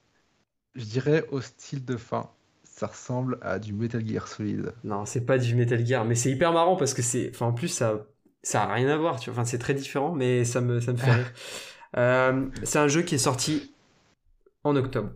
je 0.75 0.85
dirais 0.85 1.27
au 1.31 1.41
style 1.41 1.85
de 1.85 1.97
fin, 1.97 2.31
ça 2.63 2.87
ressemble 2.87 3.39
à 3.41 3.59
du 3.59 3.73
Metal 3.73 4.05
Gear 4.07 4.27
Solid. 4.27 4.73
Non, 4.83 5.05
c'est 5.05 5.25
pas 5.25 5.37
du 5.37 5.55
Metal 5.55 5.83
Gear, 5.85 6.05
mais 6.05 6.15
c'est 6.15 6.31
hyper 6.31 6.53
marrant 6.53 6.75
parce 6.75 6.93
que 6.93 7.01
c'est. 7.01 7.29
Enfin, 7.33 7.47
en 7.47 7.53
plus, 7.53 7.69
ça, 7.69 8.05
ça 8.43 8.63
a 8.63 8.73
rien 8.73 8.87
à 8.89 8.97
voir, 8.97 9.19
tu 9.19 9.29
vois. 9.29 9.39
Enfin, 9.39 9.45
c'est 9.49 9.57
très 9.57 9.73
différent, 9.73 10.13
mais 10.13 10.45
ça 10.45 10.61
me, 10.61 10.79
ça 10.79 10.91
me 10.91 10.97
fait 10.97 11.11
rire. 11.11 11.31
Euh, 11.97 12.49
c'est 12.63 12.79
un 12.79 12.89
jeu 12.89 13.03
qui 13.03 13.15
est 13.15 13.19
sorti 13.19 13.73
en 14.63 14.75
octobre. 14.75 15.11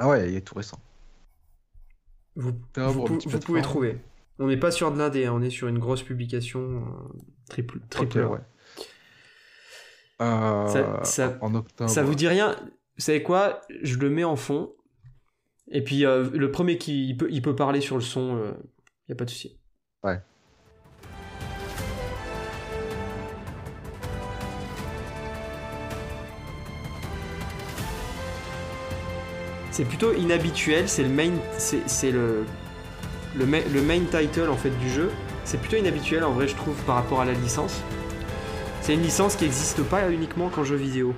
Ah 0.00 0.08
ouais, 0.08 0.28
il 0.30 0.36
est 0.36 0.40
tout 0.40 0.54
récent. 0.56 0.80
Vous, 2.36 2.52
Ah, 2.76 2.88
vous, 2.88 3.00
bon, 3.00 3.04
pou- 3.04 3.16
petit 3.18 3.28
vous 3.28 3.38
pouvez 3.38 3.62
trouver. 3.62 3.98
On 4.38 4.46
n'est 4.48 4.56
pas 4.56 4.70
sur 4.70 4.90
de 4.92 4.98
l'indé, 4.98 5.28
on 5.28 5.42
est 5.42 5.50
sur 5.50 5.68
une 5.68 5.78
grosse 5.78 6.02
publication 6.02 6.60
euh, 6.60 7.18
triple. 7.48 7.80
triple 7.90 8.24
ouais. 8.24 8.38
Euh, 10.20 10.66
Ça- 10.68 11.04
ça- 11.04 11.38
en 11.40 11.54
octobre. 11.54 11.88
Ça 11.90 12.02
vous 12.02 12.14
dit 12.14 12.28
rien? 12.28 12.54
Vous 12.96 13.02
savez 13.04 13.22
quoi? 13.22 13.60
Je 13.82 13.96
le 13.98 14.10
mets 14.10 14.24
en 14.24 14.36
fond. 14.36 14.72
Et 15.70 15.82
puis, 15.82 16.04
euh, 16.04 16.28
le 16.32 16.50
premier 16.50 16.78
qui 16.78 17.08
il 17.08 17.16
peut, 17.16 17.28
il 17.30 17.40
peut 17.42 17.54
parler 17.56 17.80
sur 17.80 17.96
le 17.96 18.02
son, 18.02 18.36
il 18.36 19.10
n'y 19.10 19.12
a 19.12 19.16
pas 19.16 19.24
de 19.24 19.30
souci. 19.30 19.58
Ouais. 20.02 20.20
C'est 29.70 29.84
plutôt 29.84 30.12
inhabituel, 30.12 30.88
c'est 30.88 31.02
le 31.04 31.08
main, 31.08 31.30
c'est 31.58 31.88
c'est 31.88 32.10
le, 32.10 32.44
le, 33.36 33.46
ma- 33.46 33.60
le 33.72 33.82
main 33.82 34.00
title 34.00 34.48
en 34.50 34.56
fait 34.56 34.70
du 34.78 34.90
jeu. 34.90 35.10
C'est 35.44 35.58
plutôt 35.58 35.76
inhabituel 35.76 36.24
en 36.24 36.32
vrai 36.32 36.48
je 36.48 36.56
trouve 36.56 36.74
par 36.84 36.96
rapport 36.96 37.20
à 37.20 37.24
la 37.24 37.32
licence. 37.32 37.80
C'est 38.90 38.96
une 38.96 39.02
licence 39.02 39.36
qui 39.36 39.44
n'existe 39.44 39.84
pas 39.84 40.10
uniquement 40.10 40.48
qu'en 40.50 40.64
jeu 40.64 40.74
vidéo. 40.74 41.14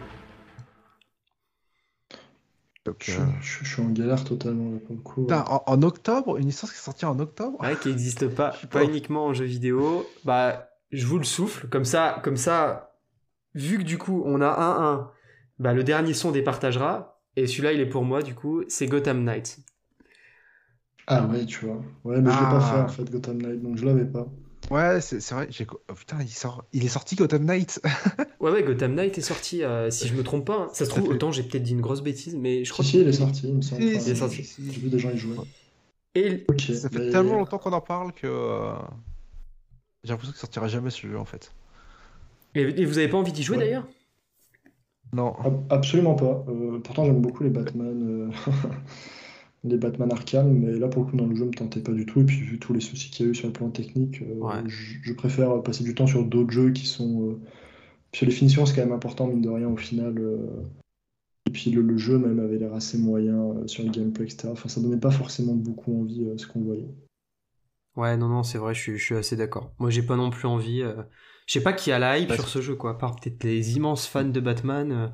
Donc, 2.85 2.97
Je, 3.01 3.13
euh, 3.19 3.25
je- 3.41 3.65
je 3.65 3.73
suis 3.73 3.81
en 3.81 3.89
galère 3.89 4.23
totalement 4.25 4.73
là, 4.73 4.79
pour 4.87 4.95
le 4.95 5.01
coup. 5.01 5.23
putain, 5.23 5.43
en, 5.49 5.63
en 5.67 5.83
octobre, 5.83 6.37
une 6.37 6.45
licence 6.45 6.71
qui 6.71 6.77
est 6.77 6.83
sortie 6.83 7.07
en 7.07 7.19
octobre 7.19 7.59
Ouais, 7.63 7.75
qui 7.77 7.89
n'existe 7.89 8.29
pas, 8.29 8.51
pas 8.51 8.67
pas. 8.67 8.85
uniquement 8.85 9.25
en 9.25 9.33
jeu 9.33 9.47
vidéo. 9.47 10.07
Bah, 10.27 10.69
je 10.91 11.07
vous 11.07 11.17
le 11.17 11.25
souffle, 11.25 11.67
comme 11.69 11.87
ça, 11.87 12.21
comme 12.23 12.37
ça, 12.37 12.95
vu 13.55 13.79
que 13.79 13.85
du 13.85 13.97
coup 13.97 14.23
on 14.27 14.43
a 14.43 14.49
un 14.51 14.93
1, 14.93 15.11
bah 15.59 15.73
le 15.73 15.83
dernier 15.83 16.13
son 16.13 16.31
départagera. 16.31 17.23
Et 17.37 17.47
celui-là 17.47 17.73
il 17.73 17.81
est 17.81 17.89
pour 17.89 18.05
moi 18.05 18.21
du 18.23 18.35
coup, 18.35 18.65
c'est 18.69 18.87
Gotham 18.87 19.25
Knights. 19.25 19.61
Ah 21.07 21.25
ouais, 21.25 21.47
tu 21.47 21.65
vois. 21.65 21.81
Ouais, 22.05 22.21
mais 22.21 22.31
je 22.31 22.37
l'ai 22.39 22.45
Ah. 22.47 22.51
pas 22.51 22.61
fait 22.61 22.81
en 22.81 22.89
fait, 22.89 23.11
Gotham 23.11 23.41
Knight, 23.41 23.63
donc 23.63 23.79
je 23.79 23.87
l'avais 23.87 24.05
pas. 24.05 24.27
Ouais, 24.73 25.01
c'est 25.01 25.21
vrai. 25.33 25.47
j'ai- 25.51 25.67
oh, 25.71 25.95
putain, 25.95 26.17
il, 26.21 26.29
sort... 26.29 26.65
il 26.73 26.85
est 26.85 26.89
sorti 26.89 27.15
Gotham 27.17 27.45
Knight. 27.45 27.81
Ouais, 28.41 28.51
ouais, 28.51 28.65
Gotham 28.65 28.95
Knight 28.95 29.17
est 29.19 29.21
sorti, 29.23 29.63
euh, 29.63 29.89
si 29.91 30.09
je 30.09 30.15
me 30.15 30.25
trompe 30.25 30.45
pas. 30.47 30.57
hein. 30.63 30.69
Ça 30.73 30.85
se 30.85 30.91
trouve, 30.91 31.05
fait. 31.05 31.11
autant 31.11 31.31
j'ai 31.31 31.45
peut-être 31.45 31.63
dit 31.63 31.73
une 31.73 31.81
grosse 31.81 32.03
bêtise, 32.03 32.35
mais 32.35 32.61
je 32.65 32.65
Si, 32.65 32.73
crois 32.73 32.85
si, 32.85 33.01
il 33.01 33.07
est 33.07 33.13
sorti, 33.13 33.43
il 33.47 33.55
me 33.55 33.63
semble. 33.63 33.83
Si, 33.83 33.89
il 33.89 34.11
est 34.11 34.15
sorti. 34.17 34.51
J'ai 34.59 34.81
vu 34.81 34.89
des 34.89 34.99
gens 34.99 35.11
y 35.11 35.17
jouer. 35.19 35.37
Et 36.17 36.45
Ça 36.75 36.89
fait 36.91 36.99
mais- 36.99 37.11
tellement 37.11 37.35
longtemps 37.37 37.59
qu'on 37.59 37.73
en 37.73 37.81
parle 37.81 38.13
que 38.13 38.27
euh, 38.27 38.73
j'ai 40.03 40.11
l'impression 40.11 40.33
qu'il 40.33 40.41
sortira 40.41 40.67
jamais 40.67 40.91
ce 40.91 41.07
jeu 41.07 41.17
en 41.17 41.25
fait. 41.25 41.53
Et, 42.57 42.85
vous 42.85 42.99
avez 42.99 43.07
pas 43.09 43.17
envie 43.19 43.31
d'y 43.33 43.45
jouer 43.45 43.59
Ouais. 43.59 43.65
d'ailleurs? 43.67 43.87
Non. 45.13 45.37
Ab- 45.45 45.63
Absolument 45.71 46.15
pas. 46.17 46.45
Euh, 46.49 46.81
pourtant, 46.81 47.05
j'aime 47.05 47.21
beaucoup 47.23 47.45
les 47.45 47.51
Batman, 47.51 48.31
euh, 48.37 48.51
les 49.65 49.77
Batman 49.77 50.11
Arkham, 50.11 50.53
mais 50.53 50.73
là, 50.73 50.89
pour 50.89 51.05
le 51.05 51.11
coup, 51.11 51.17
dans 51.17 51.27
le 51.27 51.37
jeu, 51.37 51.45
me 51.45 51.53
tentait 51.53 51.81
pas 51.81 51.93
du 51.93 52.05
tout. 52.05 52.21
Et 52.21 52.25
puis, 52.25 52.41
vu 52.41 52.59
tous 52.59 52.73
les 52.73 52.81
soucis 52.81 53.11
qu'il 53.11 53.27
y 53.27 53.29
a 53.29 53.33
eu 53.33 53.35
sur 53.35 53.47
le 53.47 53.53
plan 53.53 53.71
technique, 53.71 54.23
euh, 54.23 54.35
Ouais. 54.41 54.63
je, 54.67 54.97
je 55.03 55.13
préfère 55.13 55.63
passer 55.63 55.85
du 55.85 55.95
temps 55.95 56.07
sur 56.07 56.25
d'autres 56.25 56.51
jeux 56.51 56.71
qui 56.71 56.87
sont, 56.87 57.31
euh, 57.31 57.41
Puis 58.11 58.27
les 58.27 58.33
finitions, 58.33 58.67
c'est 58.67 58.75
quand 58.75 58.85
même 58.85 58.93
important, 58.93 59.27
mine 59.27 59.41
de 59.41 59.49
rien, 59.49 59.69
au 59.69 59.77
final. 59.77 60.21
Et 61.47 61.51
puis 61.51 61.71
le, 61.71 61.97
jeu 61.97 62.19
même 62.19 62.41
avait 62.41 62.59
l'air 62.59 62.75
assez 62.75 62.99
moyen 62.99 63.67
sur 63.67 63.85
le 63.85 63.91
gameplay, 63.91 64.25
etc. 64.25 64.49
Enfin, 64.51 64.69
ça 64.69 64.81
donnait 64.81 65.01
pas 65.01 65.11
forcément 65.11 65.55
beaucoup 65.55 66.01
envie 66.01 66.27
ce 66.37 66.47
qu'on 66.47 66.61
voyait. 66.61 66.89
Ouais, 67.97 68.17
non, 68.17 68.29
non, 68.29 68.43
c'est 68.43 68.59
vrai, 68.59 68.75
je 68.75 68.97
suis, 68.97 69.15
assez 69.15 69.37
d'accord. 69.37 69.73
Moi, 69.79 69.91
j'ai 69.91 70.03
pas 70.03 70.17
non 70.17 70.31
plus 70.31 70.47
envie. 70.47 70.83
Je 71.47 71.53
sais 71.53 71.63
pas 71.63 71.73
qui 71.73 71.91
a 71.91 71.99
la 71.99 72.19
hype 72.19 72.33
sur 72.33 72.49
ce 72.49 72.61
jeu, 72.61 72.75
quoi. 72.75 72.93
À 72.93 72.95
part 72.95 73.17
peut-être 73.17 73.45
les 73.45 73.77
immenses 73.77 74.07
fans 74.07 74.25
de 74.25 74.41
Batman. 74.41 75.13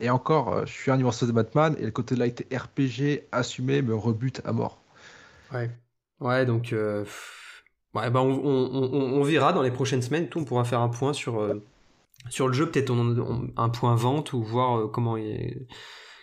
Et 0.00 0.10
encore, 0.10 0.66
je 0.66 0.72
suis 0.72 0.90
un 0.90 0.98
immense 0.98 1.18
fan 1.18 1.28
de 1.28 1.34
Batman 1.34 1.76
et 1.78 1.84
le 1.84 1.90
côté 1.90 2.14
de 2.14 2.20
light 2.20 2.46
RPG 2.54 3.26
assumé 3.32 3.82
me 3.82 3.94
rebute 3.94 4.40
à 4.44 4.52
mort. 4.52 4.82
Ouais. 5.52 5.70
Ouais, 6.20 6.46
donc. 6.46 6.74
Ouais, 7.94 8.10
bah 8.10 8.20
on, 8.20 8.28
on, 8.28 9.22
verra 9.22 9.52
dans 9.52 9.62
les 9.62 9.70
prochaines 9.70 10.02
semaines. 10.02 10.28
Tout, 10.28 10.40
on 10.40 10.44
pourra 10.44 10.64
faire 10.64 10.80
un 10.80 10.90
point 10.90 11.14
sur, 11.14 11.40
euh, 11.40 11.64
sur 12.28 12.46
le 12.46 12.52
jeu, 12.52 12.70
peut-être 12.70 12.92
un 13.56 13.68
point 13.70 13.94
vente 13.94 14.34
ou 14.34 14.42
voir 14.42 14.78
euh, 14.78 14.88
comment, 14.88 15.16
il, 15.16 15.66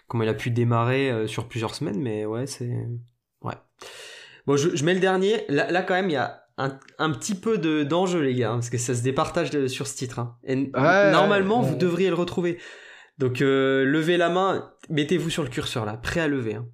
comment 0.08 0.24
il 0.24 0.30
a 0.30 0.36
pu 0.36 0.52
démarrer 0.52 1.10
euh, 1.10 1.28
sur 1.28 1.48
plusieurs 1.48 1.74
semaines. 1.74 2.00
Mais 2.00 2.26
ouais, 2.26 2.46
c'est. 2.46 2.72
Ouais. 3.42 3.56
Bon, 4.46 4.58
je, 4.58 4.76
je, 4.76 4.86
mets 4.86 4.94
le 4.94 5.00
dernier. 5.00 5.44
Là, 5.50 5.72
là 5.72 5.82
quand 5.82 5.96
même, 5.96 6.10
il 6.10 6.14
y 6.14 6.18
a 6.18 6.44
un, 6.60 6.78
un 7.00 7.10
petit 7.10 7.34
peu 7.34 7.58
d'enjeu, 7.84 8.22
les 8.22 8.36
gars, 8.36 8.52
hein, 8.52 8.56
parce 8.56 8.70
que 8.70 8.78
ça 8.78 8.94
se 8.94 9.02
départage 9.02 9.66
sur 9.66 9.88
ce 9.88 9.96
titre. 9.98 10.20
Hein. 10.20 10.38
Et 10.44 10.56
normalement, 10.56 11.62
vous 11.62 11.76
devriez 11.76 12.10
le 12.10 12.16
retrouver. 12.16 12.60
Donc, 13.18 13.40
levez 13.40 14.18
la 14.18 14.30
main, 14.30 14.74
mettez-vous 14.90 15.30
sur 15.30 15.44
le 15.44 15.50
curseur 15.50 15.86
là, 15.86 15.98
prêt 15.98 16.20
à 16.20 16.28
lever. 16.28 16.56
Hein. 16.56 16.68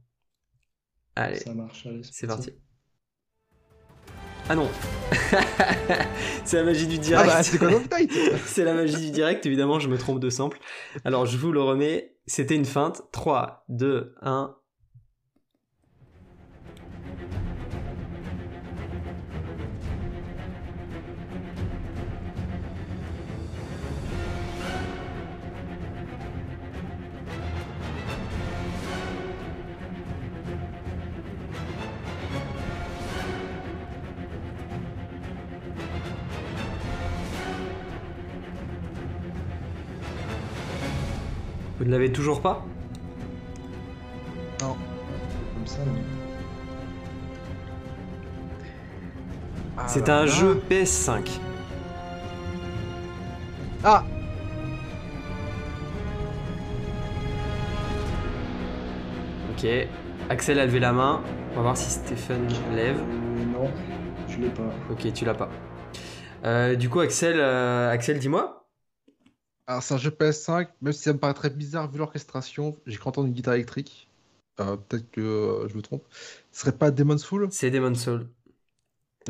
Allez, 1.15 1.37
ça 1.37 1.53
marche, 1.53 1.87
c'est 2.03 2.27
parti. 2.27 2.51
Ah 4.49 4.55
non 4.55 4.69
C'est 6.45 6.57
la 6.57 6.63
magie 6.63 6.87
du 6.87 6.97
direct. 6.97 7.29
Ah 7.31 7.41
bah, 7.41 8.07
c'est 8.45 8.63
la 8.63 8.73
magie 8.73 8.97
du 8.97 9.11
direct, 9.11 9.45
évidemment, 9.45 9.79
je 9.79 9.87
me 9.87 9.97
trompe 9.97 10.19
de 10.19 10.29
sample. 10.29 10.59
Alors 11.05 11.25
je 11.25 11.37
vous 11.37 11.51
le 11.51 11.61
remets, 11.61 12.17
c'était 12.25 12.55
une 12.55 12.65
feinte. 12.65 13.03
3, 13.11 13.65
2, 13.69 14.15
1, 14.21 14.55
Vous 41.91 41.97
l'avez 41.97 42.13
toujours 42.13 42.41
pas 42.41 42.65
Non. 44.61 44.77
Comme 45.53 45.67
ça, 45.67 45.79
ah 49.77 49.83
C'est 49.89 50.07
un 50.07 50.25
jeu 50.25 50.63
PS5. 50.69 51.41
Ah 53.83 54.05
Ok. 59.51 59.67
Axel 60.29 60.59
a 60.59 60.65
levé 60.65 60.79
la 60.79 60.93
main. 60.93 61.21
On 61.51 61.55
va 61.57 61.61
voir 61.61 61.75
si 61.75 61.91
Stéphane 61.91 62.47
lève. 62.73 63.01
non, 63.51 63.69
je 64.29 64.37
l'ai 64.37 64.47
pas. 64.47 64.63
Ok, 64.89 65.11
tu 65.11 65.25
l'as 65.25 65.33
pas. 65.33 65.49
Euh, 66.45 66.75
du 66.75 66.87
coup, 66.87 67.01
Axel, 67.01 67.35
euh, 67.37 67.91
Axel 67.91 68.17
dis-moi. 68.17 68.60
Alors, 69.67 69.83
c'est 69.83 69.93
un 69.93 69.97
jeu 69.97 70.09
PS5, 70.09 70.67
même 70.81 70.93
si 70.93 71.03
ça 71.03 71.13
me 71.13 71.19
paraît 71.19 71.33
très 71.33 71.49
bizarre 71.49 71.89
vu 71.89 71.97
l'orchestration. 71.97 72.77
J'ai 72.85 72.97
cru 72.97 73.09
entendre 73.09 73.27
une 73.27 73.33
guitare 73.33 73.53
électrique. 73.53 74.09
Euh, 74.59 74.75
peut-être 74.75 75.09
que 75.11 75.21
euh, 75.21 75.67
je 75.67 75.75
me 75.77 75.81
trompe. 75.81 76.03
Ce 76.51 76.61
serait 76.61 76.77
pas 76.77 76.91
Demon's 76.91 77.23
Soul? 77.23 77.47
C'est 77.51 77.71
Demon's 77.71 77.99
Soul. 77.99 78.27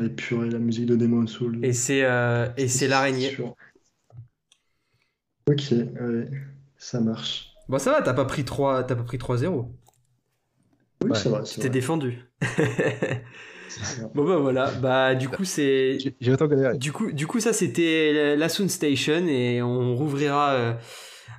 Et 0.02 0.08
purée, 0.08 0.50
la 0.50 0.58
musique 0.58 0.86
de 0.86 0.96
Demon's 0.96 1.30
Soul. 1.30 1.64
Et 1.64 1.72
c'est 1.72 2.04
euh, 2.04 2.48
et 2.56 2.68
c'est 2.68 2.88
l'araignée. 2.88 3.36
Ok, 5.48 5.62
ouais, 5.70 6.30
ça 6.76 7.00
marche. 7.00 7.54
Bon, 7.68 7.78
ça 7.78 7.92
va, 7.92 8.02
t'as 8.02 8.14
pas 8.14 8.24
pris 8.24 8.44
3 8.44 8.84
t'as 8.84 8.96
pas 8.96 9.02
pris 9.02 9.18
3-0. 9.18 9.68
Oui, 11.04 11.10
ça 11.14 11.30
va. 11.30 11.42
Tu 11.42 11.60
t'es 11.60 11.68
défendu. 11.68 12.18
Bon 14.14 14.24
bah 14.24 14.36
voilà, 14.36 14.70
bah 14.70 15.14
du 15.14 15.28
coup 15.28 15.44
c'est. 15.44 15.98
J'ai 16.20 16.32
autant 16.32 16.46
galéré. 16.46 16.76
Du 16.78 16.92
coup, 16.92 17.12
du 17.12 17.26
coup 17.26 17.40
ça 17.40 17.52
c'était 17.52 18.36
la 18.36 18.48
Sound 18.48 18.70
Station 18.70 19.26
et 19.26 19.62
on 19.62 19.94
rouvrira 19.96 20.50
euh, 20.52 20.72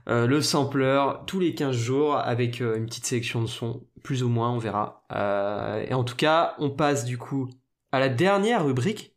euh, 0.10 0.28
le 0.28 0.42
sampler 0.42 1.02
tous 1.28 1.40
les 1.40 1.54
15 1.56 1.76
jours 1.76 2.18
avec 2.18 2.62
euh, 2.62 2.76
une 2.78 2.86
petite 2.86 3.06
sélection 3.06 3.42
de 3.42 3.48
sons, 3.48 3.84
plus 4.04 4.24
ou 4.24 4.30
moins, 4.30 4.52
on 4.52 4.58
verra. 4.58 5.04
et 5.88 5.94
en 5.94 6.04
tout 6.04 6.16
cas, 6.16 6.56
on 6.60 6.70
passe 6.70 7.06
du 7.06 7.18
coup 7.18 7.50
à 7.92 8.00
la 8.00 8.10
dernière 8.10 8.66
rubrique, 8.66 9.16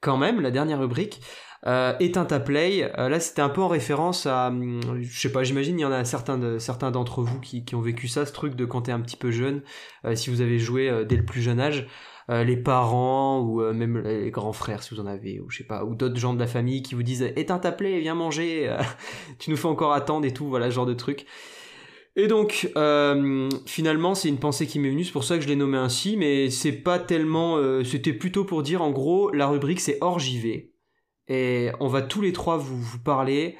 quand 0.00 0.16
même, 0.16 0.40
la 0.40 0.50
dernière 0.50 0.80
rubrique. 0.80 1.20
Euh, 1.66 1.96
éteint 1.98 2.26
à 2.30 2.38
play, 2.38 2.92
là 2.96 3.18
c'était 3.18 3.42
un 3.42 3.48
peu 3.48 3.60
en 3.60 3.66
référence 3.66 4.26
à, 4.26 4.48
hum, 4.48 5.02
je 5.02 5.18
sais 5.18 5.32
pas, 5.32 5.42
j'imagine 5.42 5.76
il 5.80 5.82
y 5.82 5.84
en 5.84 5.90
a 5.90 6.04
certains 6.04 6.38
de, 6.38 6.58
certains 6.58 6.92
d'entre 6.92 7.22
vous 7.22 7.40
qui, 7.40 7.64
qui, 7.64 7.74
ont 7.74 7.80
vécu 7.80 8.06
ça, 8.06 8.24
ce 8.24 8.32
truc 8.32 8.54
de 8.54 8.64
quand 8.66 8.82
t'es 8.82 8.92
un 8.92 9.00
petit 9.00 9.16
peu 9.16 9.32
jeune, 9.32 9.62
si 10.14 10.30
vous 10.30 10.42
avez 10.42 10.58
joué 10.58 11.04
dès 11.06 11.16
le 11.16 11.24
plus 11.24 11.40
jeune 11.40 11.58
âge, 11.58 11.88
euh, 12.28 12.42
les 12.42 12.56
parents 12.56 13.40
ou 13.40 13.62
euh, 13.62 13.72
même 13.72 13.98
les 13.98 14.32
grands 14.32 14.52
frères 14.52 14.82
si 14.82 14.92
vous 14.92 15.00
en 15.00 15.06
avez 15.06 15.38
ou 15.38 15.48
je 15.48 15.58
sais 15.58 15.64
pas 15.64 15.84
ou 15.84 15.94
d'autres 15.94 16.16
gens 16.16 16.34
de 16.34 16.40
la 16.40 16.48
famille 16.48 16.82
qui 16.82 16.96
vous 16.96 17.04
disent 17.04 17.22
éteins 17.36 17.60
ta 17.60 17.70
plaie 17.70 18.00
viens 18.00 18.16
manger 18.16 18.68
euh, 18.68 18.78
tu 19.38 19.48
nous 19.50 19.56
fais 19.56 19.68
encore 19.68 19.92
attendre 19.92 20.26
et 20.26 20.32
tout 20.32 20.48
voilà 20.48 20.66
ce 20.66 20.74
genre 20.74 20.86
de 20.86 20.94
truc. 20.94 21.24
Et 22.16 22.28
donc 22.28 22.72
finalement 23.66 24.14
c'est 24.14 24.28
une 24.28 24.38
pensée 24.38 24.66
qui 24.66 24.78
m'est 24.78 24.88
venue 24.88 25.04
c'est 25.04 25.12
pour 25.12 25.22
ça 25.22 25.36
que 25.36 25.42
je 25.42 25.48
l'ai 25.48 25.54
nommé 25.54 25.76
ainsi 25.76 26.16
mais 26.16 26.48
c'est 26.48 26.72
pas 26.72 26.98
tellement 26.98 27.60
c'était 27.84 28.14
plutôt 28.14 28.44
pour 28.44 28.62
dire 28.62 28.80
en 28.80 28.90
gros 28.90 29.30
la 29.32 29.46
rubrique 29.46 29.80
c'est 29.80 29.98
hors 30.00 30.18
JV 30.18 30.72
et 31.28 31.72
on 31.78 31.88
va 31.88 32.00
tous 32.00 32.22
les 32.22 32.32
trois 32.32 32.56
vous, 32.56 32.80
vous 32.80 32.98
parler 33.00 33.58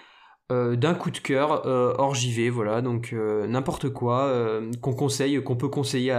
euh, 0.53 0.77
d'un 0.77 0.95
coup 0.95 1.11
de 1.11 1.19
cœur 1.19 1.67
euh, 1.67 1.93
hors 1.99 2.15
JV, 2.15 2.51
voilà, 2.51 2.81
donc 2.81 3.11
euh, 3.13 3.49
n'importe 3.49 3.89
quoi 3.89 4.33
qu'on 4.81 4.95
conseille, 4.95 5.43
qu'on 5.43 5.57
peut 5.57 5.69
conseiller 5.69 6.17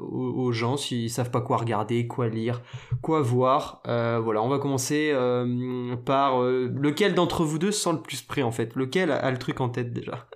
aux, 0.00 0.50
gens 0.52 0.78
s'ils 0.78 1.10
savent 1.10 1.30
pas 1.30 1.42
quoi 1.42 1.58
regarder, 1.58 2.06
quoi 2.06 2.28
lire, 2.28 2.62
quoi 3.02 3.20
voir. 3.20 3.82
voilà, 3.84 4.42
on 4.42 4.48
va 4.48 4.58
commencer 4.58 5.12
par 6.06 6.40
lequel 6.42 7.14
d'entre 7.14 7.44
vous 7.44 7.58
deux 7.58 7.72
sent 7.72 7.92
le 7.92 8.00
plus 8.00 8.22
prêt 8.22 8.42
en 8.42 8.50
fait, 8.50 8.74
lequel 8.76 9.10
a, 9.10 9.30
le 9.30 9.38
truc 9.38 9.60
en 9.60 9.68
tête 9.68 9.92
déjà? 9.92 10.26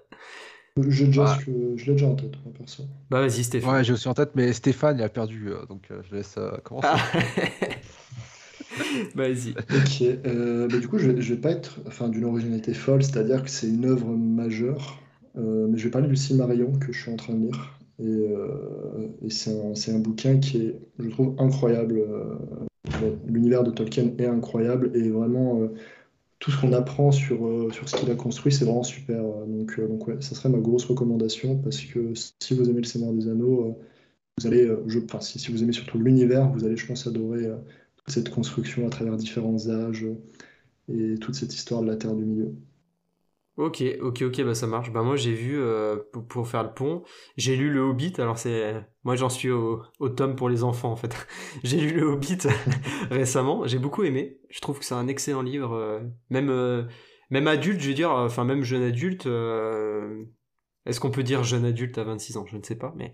Je, 0.76 1.06
déjà, 1.06 1.38
je 1.76 1.84
l'ai 1.86 1.92
déjà 1.92 2.06
en 2.06 2.14
tête, 2.14 2.32
moi, 2.44 2.54
perso. 2.56 2.84
Bah 3.10 3.20
vas-y 3.20 3.42
Stéphane. 3.42 3.74
Ouais, 3.74 3.84
j'ai 3.84 3.94
aussi 3.94 4.08
en 4.08 4.14
tête, 4.14 4.32
mais 4.34 4.52
Stéphane 4.52 4.98
il 4.98 5.02
a 5.02 5.08
perdu, 5.08 5.50
donc 5.68 5.88
je 5.88 6.14
laisse 6.14 6.38
commencer. 6.62 6.88
Ah. 6.90 6.98
Vas-y. 9.14 9.50
Ok. 9.50 10.02
Euh, 10.02 10.68
bah, 10.68 10.78
du 10.78 10.88
coup, 10.88 10.98
je 10.98 11.10
vais, 11.10 11.20
vais 11.20 11.36
pas 11.36 11.50
être 11.50 11.80
enfin, 11.86 12.08
d'une 12.08 12.24
originalité 12.24 12.74
folle, 12.74 13.02
c'est-à-dire 13.02 13.42
que 13.42 13.50
c'est 13.50 13.68
une 13.68 13.84
œuvre 13.86 14.08
majeure. 14.08 15.02
Euh, 15.36 15.68
mais 15.68 15.78
je 15.78 15.84
vais 15.84 15.90
parler 15.90 16.08
du 16.08 16.16
Silmarillion 16.16 16.72
que 16.72 16.92
je 16.92 17.00
suis 17.00 17.10
en 17.10 17.16
train 17.16 17.34
de 17.34 17.46
lire. 17.46 17.78
Et, 17.98 18.04
euh, 18.04 19.08
c'est 19.28 19.92
un, 19.92 19.98
bouquin 19.98 20.38
qui 20.38 20.58
est, 20.58 20.80
je 20.98 21.08
trouve, 21.08 21.34
incroyable. 21.38 22.04
L'univers 23.26 23.62
de 23.62 23.70
Tolkien 23.70 24.10
est 24.18 24.26
incroyable 24.26 24.90
et 24.94 25.10
vraiment 25.10 25.68
tout 26.38 26.50
ce 26.50 26.60
qu'on 26.60 26.72
apprend 26.72 27.12
sur, 27.12 27.38
sur 27.72 27.88
ce 27.88 27.96
qu'il 27.96 28.10
a 28.10 28.14
construit, 28.14 28.52
c'est 28.52 28.64
vraiment 28.64 28.82
super. 28.82 29.22
Donc, 29.46 29.78
donc 29.78 30.22
ça 30.22 30.34
serait 30.34 30.48
ma 30.48 30.58
grosse 30.58 30.86
recommandation 30.86 31.58
parce 31.58 31.80
que 31.80 32.12
si 32.14 32.54
vous 32.54 32.68
aimez 32.70 32.80
le 32.80 32.86
Seigneur 32.86 33.12
des 33.12 33.28
Anneaux, 33.28 33.78
vous 34.38 34.46
allez, 34.46 34.68
je, 34.86 34.98
si, 35.20 35.38
si, 35.38 35.52
vous 35.52 35.62
aimez 35.62 35.72
surtout 35.72 35.98
l'univers, 35.98 36.50
vous 36.50 36.64
allez, 36.64 36.76
je 36.76 36.86
pense, 36.86 37.06
adorer 37.06 37.46
cette 38.10 38.30
construction 38.30 38.86
à 38.86 38.90
travers 38.90 39.16
différents 39.16 39.68
âges 39.68 40.06
et 40.88 41.16
toute 41.18 41.34
cette 41.34 41.54
histoire 41.54 41.82
de 41.82 41.86
la 41.88 41.96
Terre 41.96 42.14
du 42.14 42.24
Milieu. 42.24 42.54
Ok, 43.56 43.82
ok, 44.00 44.22
ok, 44.22 44.42
bah 44.42 44.54
ça 44.54 44.66
marche. 44.66 44.90
Bah 44.90 45.02
moi 45.02 45.16
j'ai 45.16 45.34
vu, 45.34 45.60
euh, 45.60 45.96
pour, 46.30 46.48
faire 46.48 46.62
le 46.62 46.72
pont, 46.72 47.02
j'ai 47.36 47.56
lu 47.56 47.70
Le 47.70 47.80
Hobbit, 47.82 48.14
alors 48.18 48.38
c'est... 48.38 48.74
Moi 49.04 49.16
j'en 49.16 49.28
suis 49.28 49.50
au, 49.50 49.82
tome 50.16 50.34
pour 50.34 50.48
les 50.48 50.64
enfants 50.64 50.90
en 50.90 50.96
fait. 50.96 51.14
j'ai 51.62 51.78
lu 51.78 51.92
Le 52.00 52.06
Hobbit 52.06 52.38
récemment, 53.10 53.66
j'ai 53.66 53.78
beaucoup 53.78 54.02
aimé. 54.04 54.38
Je 54.48 54.60
trouve 54.60 54.78
que 54.78 54.84
c'est 54.84 54.94
un 54.94 55.08
excellent 55.08 55.42
livre, 55.42 55.74
euh, 55.74 56.00
même, 56.30 56.48
euh, 56.48 56.84
même 57.28 57.48
adulte, 57.48 57.80
je 57.80 57.88
veux 57.88 57.94
dire, 57.94 58.10
enfin 58.12 58.44
même 58.44 58.62
jeune 58.62 58.82
adulte, 58.82 59.26
est-ce 60.86 60.98
qu'on 60.98 61.10
peut 61.10 61.22
dire 61.22 61.44
jeune 61.44 61.66
adulte 61.66 61.98
à 61.98 62.04
26 62.04 62.38
ans? 62.38 62.46
Je 62.50 62.56
ne 62.56 62.62
sais 62.62 62.74
pas, 62.74 62.94
mais 62.96 63.12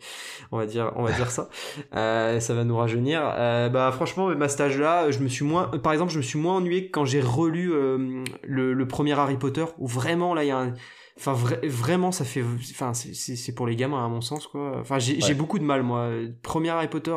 on 0.52 0.58
va 0.58 0.66
dire, 0.66 0.92
on 0.94 1.02
va 1.02 1.12
dire 1.12 1.30
ça. 1.30 1.48
Euh, 1.94 2.40
ça 2.40 2.54
va 2.54 2.64
nous 2.64 2.76
rajeunir. 2.76 3.22
Euh, 3.36 3.68
bah 3.68 3.90
franchement, 3.92 4.34
ma 4.34 4.48
stage 4.48 4.78
là, 4.78 5.10
je 5.10 5.18
me 5.20 5.28
suis 5.28 5.44
moins, 5.44 5.68
par 5.68 5.92
exemple, 5.92 6.12
je 6.12 6.18
me 6.18 6.22
suis 6.22 6.38
moins 6.38 6.56
ennuyé 6.56 6.86
que 6.86 6.90
quand 6.90 7.04
j'ai 7.04 7.20
relu 7.20 7.72
euh, 7.72 8.24
le, 8.42 8.88
premier 8.88 9.12
Harry 9.12 9.36
Potter, 9.36 9.64
où 9.78 9.86
vraiment 9.86 10.34
là, 10.34 10.44
il 10.44 10.48
y 10.48 10.50
a 10.50 10.58
un, 10.58 10.74
enfin 11.16 11.32
vraiment, 11.32 12.12
ça 12.12 12.24
fait, 12.24 12.42
enfin 12.70 12.92
c'est 12.92 13.54
pour 13.54 13.66
les 13.66 13.76
gamins 13.76 14.04
à 14.04 14.08
mon 14.08 14.20
sens 14.20 14.46
quoi. 14.46 14.78
Enfin 14.80 14.98
j'ai 14.98 15.34
beaucoup 15.34 15.58
de 15.58 15.64
mal 15.64 15.82
moi. 15.82 16.10
Premier 16.42 16.70
Harry 16.70 16.88
Potter, 16.88 17.16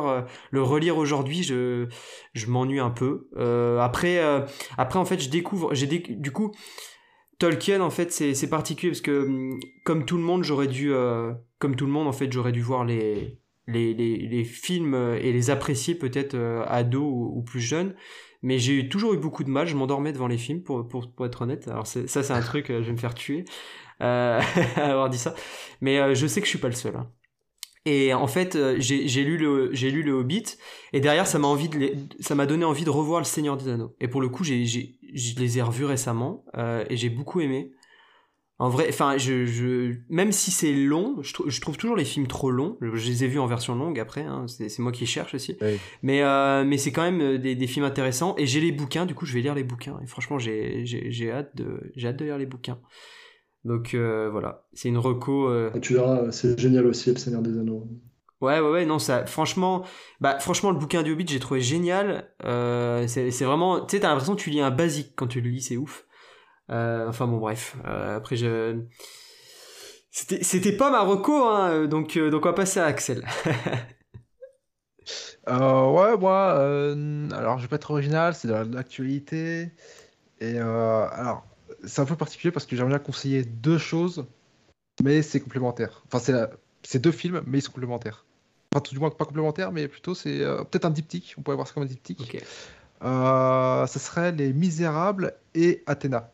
le 0.50 0.62
relire 0.62 0.96
aujourd'hui, 0.96 1.42
je 1.42 1.86
je 2.34 2.46
m'ennuie 2.46 2.80
un 2.80 2.90
peu. 2.90 3.28
après 3.80 4.20
après 4.78 4.98
en 4.98 5.04
fait, 5.04 5.20
je 5.20 5.28
découvre, 5.28 5.74
j'ai 5.74 5.86
du 5.86 6.30
coup 6.32 6.52
Tolkien, 7.40 7.80
en 7.80 7.88
fait, 7.88 8.12
c'est 8.12 8.50
particulier 8.50 8.92
parce 8.92 9.00
que, 9.00 9.24
hum, 9.24 9.58
comme 9.84 10.04
tout 10.04 10.18
le 10.18 10.22
monde, 10.22 10.44
j'aurais 10.44 10.68
dû, 10.68 10.92
euh, 10.92 11.32
comme 11.58 11.74
tout 11.74 11.86
le 11.86 11.92
monde, 11.92 12.06
en 12.06 12.12
fait, 12.12 12.30
j'aurais 12.30 12.52
dû 12.52 12.60
voir 12.60 12.84
les, 12.84 13.40
les, 13.66 14.44
films 14.44 14.94
et 14.94 15.32
les 15.32 15.50
apprécier 15.50 15.94
peut-être 15.94 16.34
euh, 16.34 16.62
ado 16.68 17.02
ou, 17.02 17.42
plus 17.42 17.60
jeune. 17.60 17.94
Mais 18.42 18.58
j'ai 18.58 18.88
toujours 18.90 19.14
eu 19.14 19.16
beaucoup 19.16 19.42
de 19.42 19.48
mal. 19.48 19.66
Je 19.66 19.74
m'endormais 19.74 20.12
devant 20.12 20.28
les 20.28 20.36
films, 20.36 20.62
pour, 20.62 20.86
être 21.24 21.42
honnête. 21.42 21.66
Alors 21.68 21.86
ça, 21.86 22.06
c'est 22.06 22.30
un 22.30 22.42
truc, 22.42 22.66
je 22.68 22.74
vais 22.74 22.92
me 22.92 22.98
faire 22.98 23.14
tuer 23.14 23.46
euh, 24.02 24.40
avoir 24.76 25.08
dit 25.08 25.18
ça. 25.18 25.34
Mais 25.80 26.14
je 26.14 26.26
sais 26.26 26.40
que 26.40 26.46
je 26.46 26.50
suis 26.50 26.58
pas 26.58 26.68
le 26.68 26.74
seul. 26.74 26.94
Hein. 26.96 27.10
Et 27.86 28.12
en 28.12 28.26
fait, 28.26 28.56
euh, 28.56 28.76
j'ai 28.78 29.24
lu 29.24 29.38
le 29.38 29.70
j'ai 29.72 29.90
lu 29.90 30.02
le 30.02 30.12
Hobbit 30.12 30.44
et 30.92 31.00
derrière 31.00 31.26
ça 31.26 31.38
m'a 31.38 31.48
envie 31.48 31.68
de 31.68 31.94
ça 32.20 32.34
m'a 32.34 32.44
donné 32.46 32.64
envie 32.64 32.84
de 32.84 32.90
revoir 32.90 33.20
le 33.20 33.24
Seigneur 33.24 33.56
des 33.56 33.68
Anneaux. 33.68 33.94
Et 34.00 34.08
pour 34.08 34.20
le 34.20 34.28
coup, 34.28 34.44
j'ai 34.44 34.66
je 34.66 35.34
les 35.38 35.58
ai 35.58 35.62
revus 35.62 35.86
récemment 35.86 36.44
euh, 36.56 36.84
et 36.90 36.96
j'ai 36.96 37.08
beaucoup 37.08 37.40
aimé. 37.40 37.72
En 38.58 38.68
vrai, 38.68 38.84
enfin, 38.90 39.16
je, 39.16 39.46
je 39.46 39.94
même 40.10 40.32
si 40.32 40.50
c'est 40.50 40.74
long, 40.74 41.16
je, 41.22 41.32
je, 41.46 41.60
trouve 41.62 41.78
toujours 41.78 41.96
les 41.96 42.04
films 42.04 42.26
trop 42.26 42.50
longs. 42.50 42.76
Je, 42.82 43.06
les 43.08 43.24
ai 43.24 43.26
vus 43.26 43.38
en 43.38 43.46
version 43.46 43.74
longue 43.74 43.98
après, 43.98 44.20
hein, 44.20 44.44
c'est 44.46 44.78
moi 44.80 44.92
qui 44.92 45.06
cherche 45.06 45.32
aussi. 45.32 45.56
Mais 46.02 46.20
euh, 46.20 46.62
mais 46.66 46.76
c'est 46.76 46.92
quand 46.92 47.10
même 47.10 47.38
des, 47.38 47.54
des, 47.54 47.66
films 47.66 47.86
intéressants 47.86 48.34
et 48.36 48.44
j'ai 48.44 48.60
les 48.60 48.72
bouquins. 48.72 49.06
Du 49.06 49.14
coup, 49.14 49.24
je 49.24 49.32
vais 49.32 49.40
lire 49.40 49.54
les 49.54 49.64
bouquins. 49.64 49.98
Et 50.04 50.06
franchement, 50.06 50.38
j'ai 50.38 50.82
j'ai 50.84 51.32
hâte 51.32 51.56
de 51.56 51.90
j'ai 51.96 52.08
hâte 52.08 52.16
de 52.16 52.26
lire 52.26 52.36
les 52.36 52.44
bouquins. 52.44 52.78
Donc 53.64 53.94
euh, 53.94 54.28
voilà, 54.30 54.64
c'est 54.72 54.88
une 54.88 54.98
reco. 54.98 55.48
Euh, 55.48 55.70
tu 55.80 55.94
verras, 55.94 56.32
c'est 56.32 56.58
génial 56.58 56.86
aussi, 56.86 57.10
Le 57.10 57.18
Seigneur 57.18 57.42
des 57.42 57.58
Anneaux. 57.58 57.86
Ouais, 58.40 58.58
ouais, 58.58 58.70
ouais, 58.70 58.86
non, 58.86 58.98
ça, 58.98 59.26
franchement, 59.26 59.84
bah, 60.20 60.38
franchement, 60.38 60.70
le 60.70 60.78
bouquin 60.78 61.02
du 61.02 61.12
Hobbit, 61.12 61.26
j'ai 61.28 61.40
trouvé 61.40 61.60
génial. 61.60 62.30
Euh, 62.44 63.06
c'est 63.06 63.44
vraiment, 63.44 63.84
tu 63.84 63.96
sais, 63.96 64.00
t'as 64.00 64.08
l'impression 64.08 64.34
que 64.34 64.40
tu 64.40 64.48
lis 64.48 64.62
un 64.62 64.70
basique 64.70 65.12
quand 65.14 65.26
tu 65.26 65.42
le 65.42 65.50
lis, 65.50 65.60
c'est 65.60 65.76
ouf. 65.76 66.06
enfin 66.70 67.26
bon, 67.26 67.36
bref. 67.36 67.76
après, 67.84 68.36
je. 68.36 68.80
C'était 70.10 70.72
pas 70.72 70.90
ma 70.90 71.02
reco, 71.02 71.44
hein, 71.44 71.86
donc, 71.86 72.18
donc 72.18 72.44
on 72.44 72.48
va 72.48 72.54
passer 72.54 72.80
à 72.80 72.86
Axel. 72.86 73.24
ouais, 75.46 76.16
moi, 76.18 76.52
alors 77.32 77.58
je 77.58 77.62
vais 77.62 77.68
pas 77.68 77.76
être 77.76 77.90
original, 77.90 78.34
c'est 78.34 78.48
dans 78.48 78.64
l'actualité. 78.72 79.70
Et 80.40 80.58
alors, 80.58 81.44
c'est 81.84 82.00
un 82.00 82.04
peu 82.04 82.16
particulier 82.16 82.52
parce 82.52 82.66
que 82.66 82.76
j'aimerais 82.76 82.90
bien 82.90 82.98
conseiller 82.98 83.44
deux 83.44 83.78
choses, 83.78 84.26
mais 85.02 85.22
c'est 85.22 85.40
complémentaire. 85.40 86.02
Enfin, 86.12 86.48
c'est 86.82 86.98
deux 86.98 87.12
films, 87.12 87.42
mais 87.46 87.58
ils 87.58 87.62
sont 87.62 87.72
complémentaires. 87.72 88.24
Enfin, 88.72 88.80
tout 88.82 88.94
du 88.94 89.00
moins 89.00 89.10
pas 89.10 89.24
complémentaires, 89.24 89.72
mais 89.72 89.88
plutôt 89.88 90.14
c'est 90.14 90.42
euh, 90.42 90.62
peut-être 90.64 90.84
un 90.84 90.90
diptyque. 90.90 91.34
On 91.38 91.42
pourrait 91.42 91.56
voir 91.56 91.66
ça 91.66 91.74
comme 91.74 91.82
un 91.82 91.86
diptyque. 91.86 92.42
Euh, 93.02 93.86
ce 93.86 93.98
serait 93.98 94.32
Les 94.32 94.52
Misérables 94.52 95.34
et 95.54 95.82
Athéna, 95.86 96.32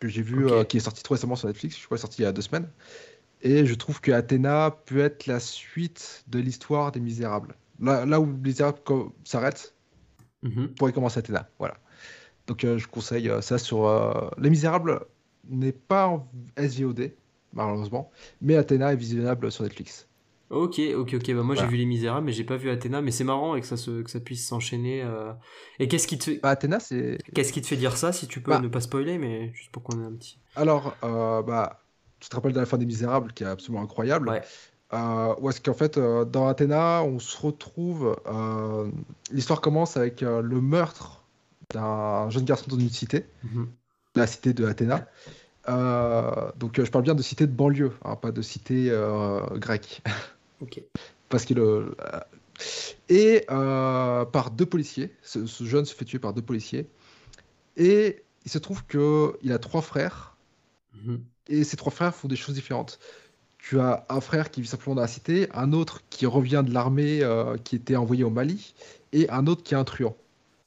que 0.00 0.08
j'ai 0.08 0.22
vu, 0.22 0.50
euh, 0.50 0.64
qui 0.64 0.76
est 0.76 0.80
sorti 0.80 1.02
très 1.02 1.14
récemment 1.14 1.36
sur 1.36 1.48
Netflix. 1.48 1.78
Je 1.78 1.84
crois 1.84 1.96
est 1.96 2.00
sorti 2.00 2.22
il 2.22 2.24
y 2.24 2.28
a 2.28 2.32
deux 2.32 2.42
semaines. 2.42 2.68
Et 3.40 3.64
je 3.64 3.74
trouve 3.74 4.00
que 4.00 4.10
Athéna 4.10 4.76
peut 4.86 4.98
être 4.98 5.26
la 5.26 5.38
suite 5.38 6.24
de 6.26 6.40
l'histoire 6.40 6.90
des 6.90 7.00
Misérables. 7.00 7.54
Là, 7.80 8.04
là 8.04 8.20
où 8.20 8.26
Les 8.26 8.32
Misérables 8.32 8.80
s'arrête, 9.24 9.74
mm 10.42 10.66
pourrait 10.68 10.92
commencer 10.92 11.20
Athéna. 11.20 11.48
Voilà. 11.58 11.78
Donc 12.48 12.64
euh, 12.64 12.78
je 12.78 12.88
conseille 12.88 13.28
euh, 13.28 13.40
ça 13.40 13.58
sur 13.58 13.86
euh, 13.86 14.28
Les 14.38 14.50
Misérables 14.50 15.00
n'est 15.48 15.72
pas 15.72 16.08
en 16.08 16.26
SVOD 16.56 17.12
malheureusement, 17.52 18.10
mais 18.40 18.56
Athéna 18.56 18.92
est 18.92 18.96
visionnable 18.96 19.52
sur 19.52 19.64
Netflix. 19.64 20.08
Ok, 20.50 20.80
ok, 20.96 21.14
ok. 21.14 21.34
Bah 21.34 21.42
moi 21.42 21.54
j'ai 21.54 21.66
vu 21.66 21.76
Les 21.76 21.84
Misérables, 21.84 22.24
mais 22.24 22.32
j'ai 22.32 22.44
pas 22.44 22.56
vu 22.56 22.70
Athéna. 22.70 23.02
Mais 23.02 23.10
c'est 23.10 23.24
marrant 23.24 23.54
et 23.54 23.60
que 23.60 23.66
ça 23.66 23.76
se, 23.76 24.02
que 24.02 24.10
ça 24.10 24.18
puisse 24.18 24.46
s'enchaîner. 24.46 25.04
Et 25.78 25.88
qu'est-ce 25.88 26.06
qui 26.06 26.16
te 26.16 26.24
fait... 26.24 26.40
Bah, 26.42 26.50
Athéna, 26.50 26.80
c'est. 26.80 27.18
Qu'est-ce 27.34 27.52
qui 27.52 27.60
te 27.60 27.66
fait 27.66 27.76
dire 27.76 27.98
ça 27.98 28.12
Si 28.12 28.28
tu 28.28 28.40
peux 28.40 28.52
bah. 28.52 28.60
ne 28.60 28.68
pas 28.68 28.80
spoiler, 28.80 29.18
mais 29.18 29.52
juste 29.52 29.70
pour 29.72 29.82
qu'on 29.82 30.02
ait 30.02 30.06
un 30.06 30.12
petit. 30.12 30.38
Alors, 30.56 30.96
bah, 31.02 31.82
tu 32.18 32.30
te 32.30 32.34
rappelles 32.34 32.54
de 32.54 32.60
la 32.60 32.66
fin 32.66 32.78
des 32.78 32.86
Misérables, 32.86 33.34
qui 33.34 33.44
est 33.44 33.46
absolument 33.46 33.82
incroyable. 33.82 34.30
Ouais. 34.30 34.42
Euh, 34.94 35.34
où 35.38 35.50
est-ce 35.50 35.60
qu'en 35.60 35.74
fait, 35.74 35.98
dans 35.98 36.48
Athéna, 36.48 37.02
on 37.02 37.18
se 37.18 37.38
retrouve. 37.38 38.16
L'histoire 39.30 39.60
commence 39.60 39.98
avec 39.98 40.22
le 40.22 40.60
meurtre 40.62 41.18
d'un 41.72 42.30
jeune 42.30 42.44
garçon 42.44 42.66
dans 42.68 42.78
une 42.78 42.90
cité, 42.90 43.26
mhm. 43.44 43.68
la 44.14 44.26
cité 44.26 44.52
de 44.52 44.64
Athéna. 44.64 45.06
Euh, 45.68 46.50
donc 46.56 46.82
je 46.82 46.90
parle 46.90 47.04
bien 47.04 47.14
de 47.14 47.22
cité 47.22 47.46
de 47.46 47.52
banlieue, 47.52 47.92
hein, 48.04 48.16
pas 48.16 48.32
de 48.32 48.42
cité 48.42 48.88
euh, 48.90 49.40
grecque. 49.58 50.02
Parce 51.28 51.44
qu'il 51.44 51.58
euh, 51.58 51.94
et 53.08 53.44
par 53.48 54.50
deux 54.50 54.66
policiers. 54.66 55.14
Ce, 55.22 55.44
jeune 55.64 55.84
se 55.84 55.94
fait 55.94 56.04
tuer 56.04 56.18
par 56.18 56.32
deux 56.32 56.42
policiers. 56.42 56.88
Et 57.76 58.24
il 58.44 58.50
se 58.50 58.58
trouve 58.58 58.84
que 58.86 59.36
il 59.42 59.52
a 59.52 59.58
trois 59.58 59.82
frères. 59.82 60.36
Mhm. 60.94 61.20
Et 61.48 61.64
ces 61.64 61.76
trois 61.76 61.92
frères 61.92 62.14
font 62.14 62.28
des 62.28 62.36
choses 62.36 62.54
différentes. 62.54 62.98
Tu 63.58 63.78
as 63.78 64.06
un 64.08 64.20
frère 64.20 64.50
qui 64.50 64.62
vit 64.62 64.68
simplement 64.68 64.94
dans 64.96 65.02
la 65.02 65.08
cité, 65.08 65.48
un 65.52 65.72
autre 65.72 66.02
qui 66.10 66.26
revient 66.26 66.62
de 66.66 66.72
l'armée 66.72 67.22
qui 67.64 67.76
était 67.76 67.96
envoyé 67.96 68.24
au 68.24 68.30
Mali, 68.30 68.74
et 69.12 69.28
un 69.30 69.46
autre 69.46 69.62
qui 69.62 69.74
est 69.74 69.76
un 69.76 69.84
truand. 69.84 70.16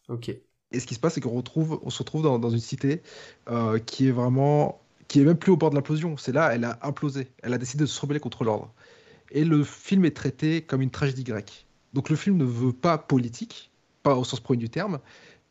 Ok. 0.10 0.36
Et 0.72 0.80
ce 0.80 0.88
qui 0.88 0.96
se 0.96 1.00
passe, 1.00 1.16
c'est 1.16 1.22
qu'on 1.22 1.32
retrouve, 1.32 1.80
on 1.84 1.90
se 1.90 2.00
retrouve 2.00 2.22
dans, 2.24 2.50
une 2.50 2.60
cité 2.60 3.02
euh, 3.50 3.80
qui 3.80 4.08
est 4.08 4.12
vraiment, 4.12 4.82
qui 5.08 5.20
est 5.20 5.26
même 5.26 5.38
plus 5.38 5.52
au 5.52 5.58
bord 5.58 5.70
de 5.70 5.76
l'implosion. 5.76 6.18
C'est 6.18 6.32
là, 6.32 6.54
elle 6.54 6.64
a 6.64 6.80
implosé. 6.82 7.28
Elle 7.44 7.54
a 7.54 7.58
décidé 7.58 7.84
de 7.84 7.90
se 7.90 8.00
rebeller 8.00 8.20
contre 8.20 8.44
l'ordre. 8.44 8.72
Et 9.32 9.44
le 9.44 9.64
film 9.64 10.06
est 10.06 10.16
traité 10.16 10.62
comme 10.62 10.82
une 10.82 10.90
tragédie 10.90 11.24
grecque. 11.24 11.66
Donc 11.94 12.10
le 12.10 12.16
film 12.16 12.38
ne 12.38 12.46
veut 12.46 12.74
pas 12.74 12.98
politique, 12.98 13.72
pas 14.04 14.16
au 14.16 14.24
sens 14.24 14.40
premier 14.40 14.60
du 14.60 14.70
terme. 14.70 15.00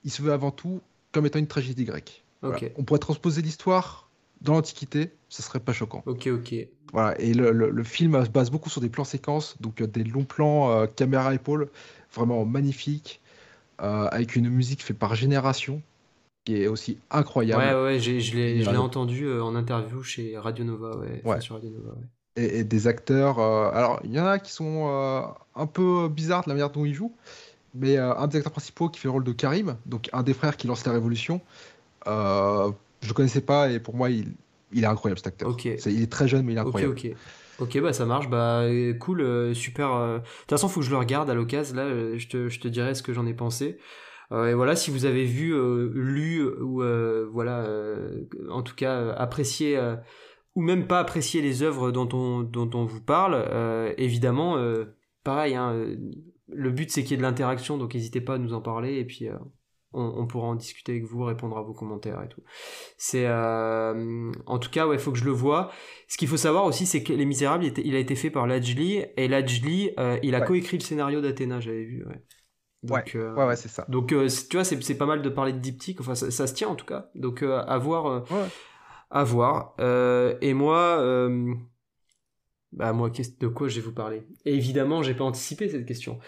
Il 0.04 0.10
se 0.10 0.22
veut 0.22 0.32
avant 0.32 0.50
tout 0.50 0.80
comme 1.12 1.26
étant 1.26 1.38
une 1.38 1.46
tragédie 1.46 1.84
grecque. 1.84 2.24
On 2.42 2.84
pourrait 2.84 3.00
transposer 3.00 3.42
l'histoire 3.42 4.08
dans 4.40 4.54
l'Antiquité, 4.54 5.10
ce 5.28 5.42
serait 5.42 5.60
pas 5.60 5.72
choquant. 5.72 6.02
Ok, 6.06 6.28
ok. 6.28 6.54
Voilà, 6.92 7.20
et 7.20 7.34
le, 7.34 7.84
film 7.84 8.24
se 8.24 8.30
base 8.30 8.50
beaucoup 8.50 8.70
sur 8.70 8.80
des 8.80 8.88
plans 8.88 9.04
séquences, 9.04 9.56
donc 9.60 9.80
euh, 9.80 9.86
des 9.86 10.02
longs 10.02 10.24
plans 10.24 10.70
euh, 10.70 10.86
caméra 10.86 11.34
épaule, 11.34 11.68
vraiment 12.12 12.44
magnifiques. 12.44 13.19
Euh, 13.82 14.08
avec 14.10 14.36
une 14.36 14.50
musique 14.50 14.82
faite 14.82 14.98
par 14.98 15.14
Génération, 15.14 15.80
qui 16.44 16.62
est 16.62 16.66
aussi 16.66 16.98
incroyable. 17.10 17.62
Ouais, 17.62 17.82
ouais, 17.82 17.98
je 17.98 18.36
l'ai 18.36 18.76
entendu 18.76 19.24
euh, 19.24 19.42
en 19.42 19.54
interview 19.54 20.02
chez 20.02 20.36
Radio 20.36 20.64
Nova, 20.64 20.98
ouais. 21.24 21.40
Sur 21.40 21.54
Radio 21.54 21.70
Nova, 21.70 21.96
et, 22.36 22.62
des 22.62 22.86
acteurs. 22.86 23.38
Euh, 23.38 23.70
alors, 23.72 24.00
il 24.04 24.12
y 24.12 24.20
en 24.20 24.26
a 24.26 24.38
qui 24.38 24.52
sont 24.52 24.86
un 25.54 25.66
peu 25.66 26.08
bizarres 26.08 26.44
de 26.44 26.50
la 26.50 26.54
manière 26.54 26.70
dont 26.70 26.84
ils 26.84 26.92
jouent, 26.92 27.14
mais 27.74 27.96
un 27.96 28.26
des 28.26 28.38
acteurs 28.38 28.52
principaux 28.52 28.90
qui 28.90 29.00
fait 29.00 29.08
le 29.08 29.12
rôle 29.12 29.24
de 29.24 29.32
Karim, 29.32 29.76
donc 29.86 30.10
un 30.12 30.22
des 30.22 30.34
frères 30.34 30.58
qui 30.58 30.66
lance 30.66 30.84
la 30.84 30.92
révolution, 30.92 31.40
je 32.04 32.72
ne 33.08 33.12
connaissais 33.14 33.40
pas 33.40 33.70
et 33.70 33.80
pour 33.80 33.96
moi, 33.96 34.10
il, 34.10 34.34
il 34.72 34.84
est 34.84 34.88
incroyable 34.88 35.18
cet 35.18 35.28
acteur. 35.28 35.56
il 35.64 36.02
est 36.02 36.12
très 36.12 36.28
jeune, 36.28 36.44
mais 36.44 36.52
il 36.52 36.56
est 36.56 36.60
incroyable. 36.60 36.92
Ok, 36.92 37.06
ok. 37.06 37.16
Ok, 37.60 37.78
bah 37.80 37.92
ça 37.92 38.06
marche, 38.06 38.30
bah 38.30 38.64
cool, 39.00 39.20
euh, 39.20 39.52
super. 39.52 39.92
Euh. 39.92 40.18
De 40.18 40.22
toute 40.22 40.50
façon, 40.50 40.68
faut 40.68 40.80
que 40.80 40.86
je 40.86 40.90
le 40.90 40.96
regarde 40.96 41.28
à 41.28 41.34
l'occasion. 41.34 41.76
Là, 41.76 41.82
euh, 41.82 42.16
je 42.16 42.26
te, 42.26 42.48
je 42.48 42.58
te 42.58 42.68
dirai 42.68 42.94
ce 42.94 43.02
que 43.02 43.12
j'en 43.12 43.26
ai 43.26 43.34
pensé. 43.34 43.78
et 44.32 44.54
voilà, 44.54 44.76
si 44.76 44.90
vous 44.90 45.04
avez 45.04 45.24
vu, 45.24 45.52
lu 45.92 46.42
ou 46.42 46.82
voilà, 47.32 47.66
en 48.50 48.62
tout 48.62 48.74
cas 48.76 49.10
apprécié 49.12 49.78
ou 50.54 50.62
même 50.62 50.86
pas 50.86 51.00
apprécié 51.00 51.42
les 51.42 51.62
œuvres 51.62 51.90
dont 51.90 52.08
on, 52.12 52.42
dont 52.42 52.70
on 52.74 52.84
vous 52.84 53.02
parle, 53.02 53.44
évidemment, 53.98 54.56
pareil. 55.24 55.54
Hein, 55.56 55.96
le 56.48 56.70
but 56.70 56.90
c'est 56.90 57.02
qu'il 57.02 57.12
y 57.12 57.14
ait 57.14 57.18
de 57.18 57.22
l'interaction, 57.22 57.76
donc 57.76 57.94
n'hésitez 57.94 58.20
pas 58.20 58.34
à 58.34 58.38
nous 58.38 58.54
en 58.54 58.60
parler 58.60 58.98
et 58.98 59.04
puis 59.04 59.28
on, 59.92 60.26
pourra 60.26 60.48
en 60.48 60.54
discuter 60.54 60.92
avec 60.92 61.04
vous, 61.04 61.24
répondre 61.24 61.56
à 61.58 61.62
vos 61.62 61.72
commentaires 61.72 62.22
et 62.22 62.28
tout. 62.28 62.42
C'est 62.96 63.26
euh, 63.26 64.30
en 64.46 64.58
tout 64.58 64.70
cas, 64.70 64.86
ouais, 64.86 64.98
faut 64.98 65.12
que 65.12 65.18
je 65.18 65.24
le 65.24 65.32
vois. 65.32 65.70
Ce 66.08 66.16
qu'il 66.16 66.28
faut 66.28 66.36
savoir 66.36 66.64
aussi, 66.64 66.86
c'est 66.86 67.02
que 67.02 67.12
Les 67.12 67.24
Misérables, 67.24 67.64
il, 67.64 67.94
a 67.94 67.98
été 67.98 68.14
fait 68.14 68.30
par 68.30 68.46
Lajli 68.46 69.04
et 69.16 69.28
Lajli, 69.28 69.90
euh, 69.98 70.18
il 70.22 70.34
a 70.34 70.40
coécrit 70.40 70.78
le 70.78 70.82
scénario 70.82 71.20
d'Athéna, 71.20 71.60
j'avais 71.60 71.84
vu. 71.84 72.04
Ouais. 72.06 72.22
Donc, 72.82 73.12
ouais, 73.14 73.44
ouais, 73.44 73.56
c'est 73.56 73.68
ça. 73.68 73.84
Donc, 73.88 74.12
euh, 74.12 74.28
tu 74.48 74.56
vois, 74.56 74.64
c'est 74.64 74.94
pas 74.98 75.06
mal 75.06 75.22
de 75.22 75.28
parler 75.28 75.52
de 75.52 75.58
diptyque. 75.58 76.00
Enfin, 76.00 76.14
ça, 76.14 76.46
se 76.46 76.54
tient 76.54 76.68
en 76.68 76.76
tout 76.76 76.86
cas. 76.86 77.10
Donc, 77.14 77.42
à 77.42 77.78
voir, 77.78 78.24
à 79.10 79.24
voir. 79.24 79.74
et 80.40 80.54
moi. 80.54 81.28
Bah 82.72 82.92
moi, 82.92 83.10
de 83.10 83.48
quoi 83.48 83.66
je 83.66 83.80
vais 83.80 83.80
vous 83.80 83.92
parler? 83.92 84.22
Et 84.44 84.54
évidemment, 84.54 85.02
j'ai 85.02 85.14
pas 85.14 85.24
anticipé 85.24 85.68
cette 85.68 85.86
question. 85.86 86.20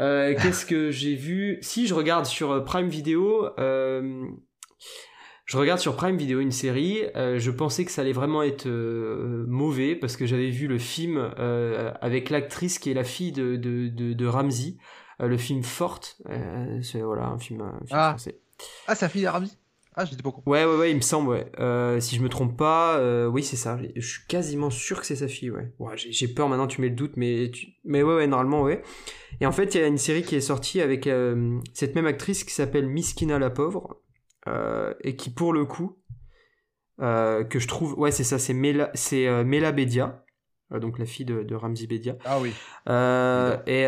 Euh, 0.00 0.34
qu'est-ce 0.40 0.66
que 0.66 0.90
j'ai 0.90 1.14
vu? 1.14 1.58
Si 1.62 1.86
je 1.86 1.94
regarde 1.94 2.26
sur 2.26 2.50
euh, 2.50 2.60
Prime 2.60 2.88
Video, 2.88 3.46
euh, 3.58 4.26
je 5.46 5.56
regarde 5.56 5.78
sur 5.78 5.94
Prime 5.96 6.16
Video 6.16 6.40
une 6.40 6.52
série. 6.52 7.02
je 7.14 7.50
pensais 7.50 7.84
que 7.84 7.90
ça 7.90 8.02
allait 8.02 8.12
vraiment 8.12 8.42
être 8.42 8.66
mauvais 8.66 9.94
parce 9.94 10.16
que 10.16 10.26
j'avais 10.26 10.50
vu 10.50 10.66
le 10.66 10.78
film 10.78 11.18
avec 12.00 12.30
l'actrice 12.30 12.78
qui 12.78 12.90
est 12.90 12.94
la 12.94 13.04
fille 13.04 13.32
de 13.32 13.56
de, 13.56 13.88
de, 13.88 14.26
Ramsey, 14.26 14.76
le 15.20 15.36
film 15.36 15.62
Forte. 15.62 16.22
c'est 16.82 17.02
voilà 17.02 17.26
un 17.26 17.38
film, 17.38 17.62
ah. 17.90 18.10
français. 18.10 18.40
Ah, 18.86 18.94
la 18.98 19.08
fille 19.10 19.22
de 19.22 19.28
Ramsey? 19.28 19.54
Ah, 19.96 20.04
j'étais 20.04 20.22
con. 20.22 20.42
Ouais, 20.46 20.64
ouais, 20.64 20.76
ouais, 20.76 20.90
il 20.90 20.96
me 20.96 21.00
semble, 21.00 21.28
ouais. 21.28 21.46
Euh, 21.60 22.00
si 22.00 22.16
je 22.16 22.22
me 22.22 22.28
trompe 22.28 22.56
pas, 22.56 22.98
euh, 22.98 23.26
oui, 23.26 23.44
c'est 23.44 23.56
ça. 23.56 23.78
Je 23.94 24.06
suis 24.06 24.26
quasiment 24.26 24.70
sûr 24.70 24.98
que 25.00 25.06
c'est 25.06 25.16
sa 25.16 25.28
fille, 25.28 25.50
ouais. 25.50 25.72
ouais 25.78 25.94
j'ai 25.96 26.28
peur 26.28 26.48
maintenant, 26.48 26.66
tu 26.66 26.80
mets 26.80 26.88
le 26.88 26.96
doute, 26.96 27.12
mais, 27.16 27.52
mais 27.84 28.02
ouais, 28.02 28.16
ouais, 28.16 28.26
normalement, 28.26 28.62
ouais. 28.62 28.82
Et 29.44 29.46
en 29.46 29.52
fait, 29.52 29.74
il 29.74 29.80
y 29.82 29.84
a 29.84 29.86
une 29.86 29.98
série 29.98 30.22
qui 30.22 30.36
est 30.36 30.40
sortie 30.40 30.80
avec 30.80 31.06
euh, 31.06 31.60
cette 31.74 31.94
même 31.96 32.06
actrice 32.06 32.44
qui 32.44 32.54
s'appelle 32.54 32.88
Miskina 32.88 33.38
la 33.38 33.50
pauvre, 33.50 34.00
et 35.02 35.16
qui, 35.16 35.28
pour 35.28 35.52
le 35.52 35.66
coup, 35.66 35.98
que 36.98 37.58
je 37.58 37.68
trouve, 37.68 37.92
ouais, 37.98 38.10
c'est 38.10 38.24
ça, 38.24 38.38
c'est 38.38 38.54
Mela, 38.54 38.90
c'est 38.94 39.44
Mela 39.44 39.70
Bedia, 39.70 40.24
donc 40.70 40.98
la 40.98 41.04
fille 41.04 41.26
de, 41.26 41.42
de 41.42 41.54
Ramzi 41.54 41.86
Bedia. 41.86 42.16
Ah 42.24 42.38
oui. 42.40 42.54
et 43.66 43.86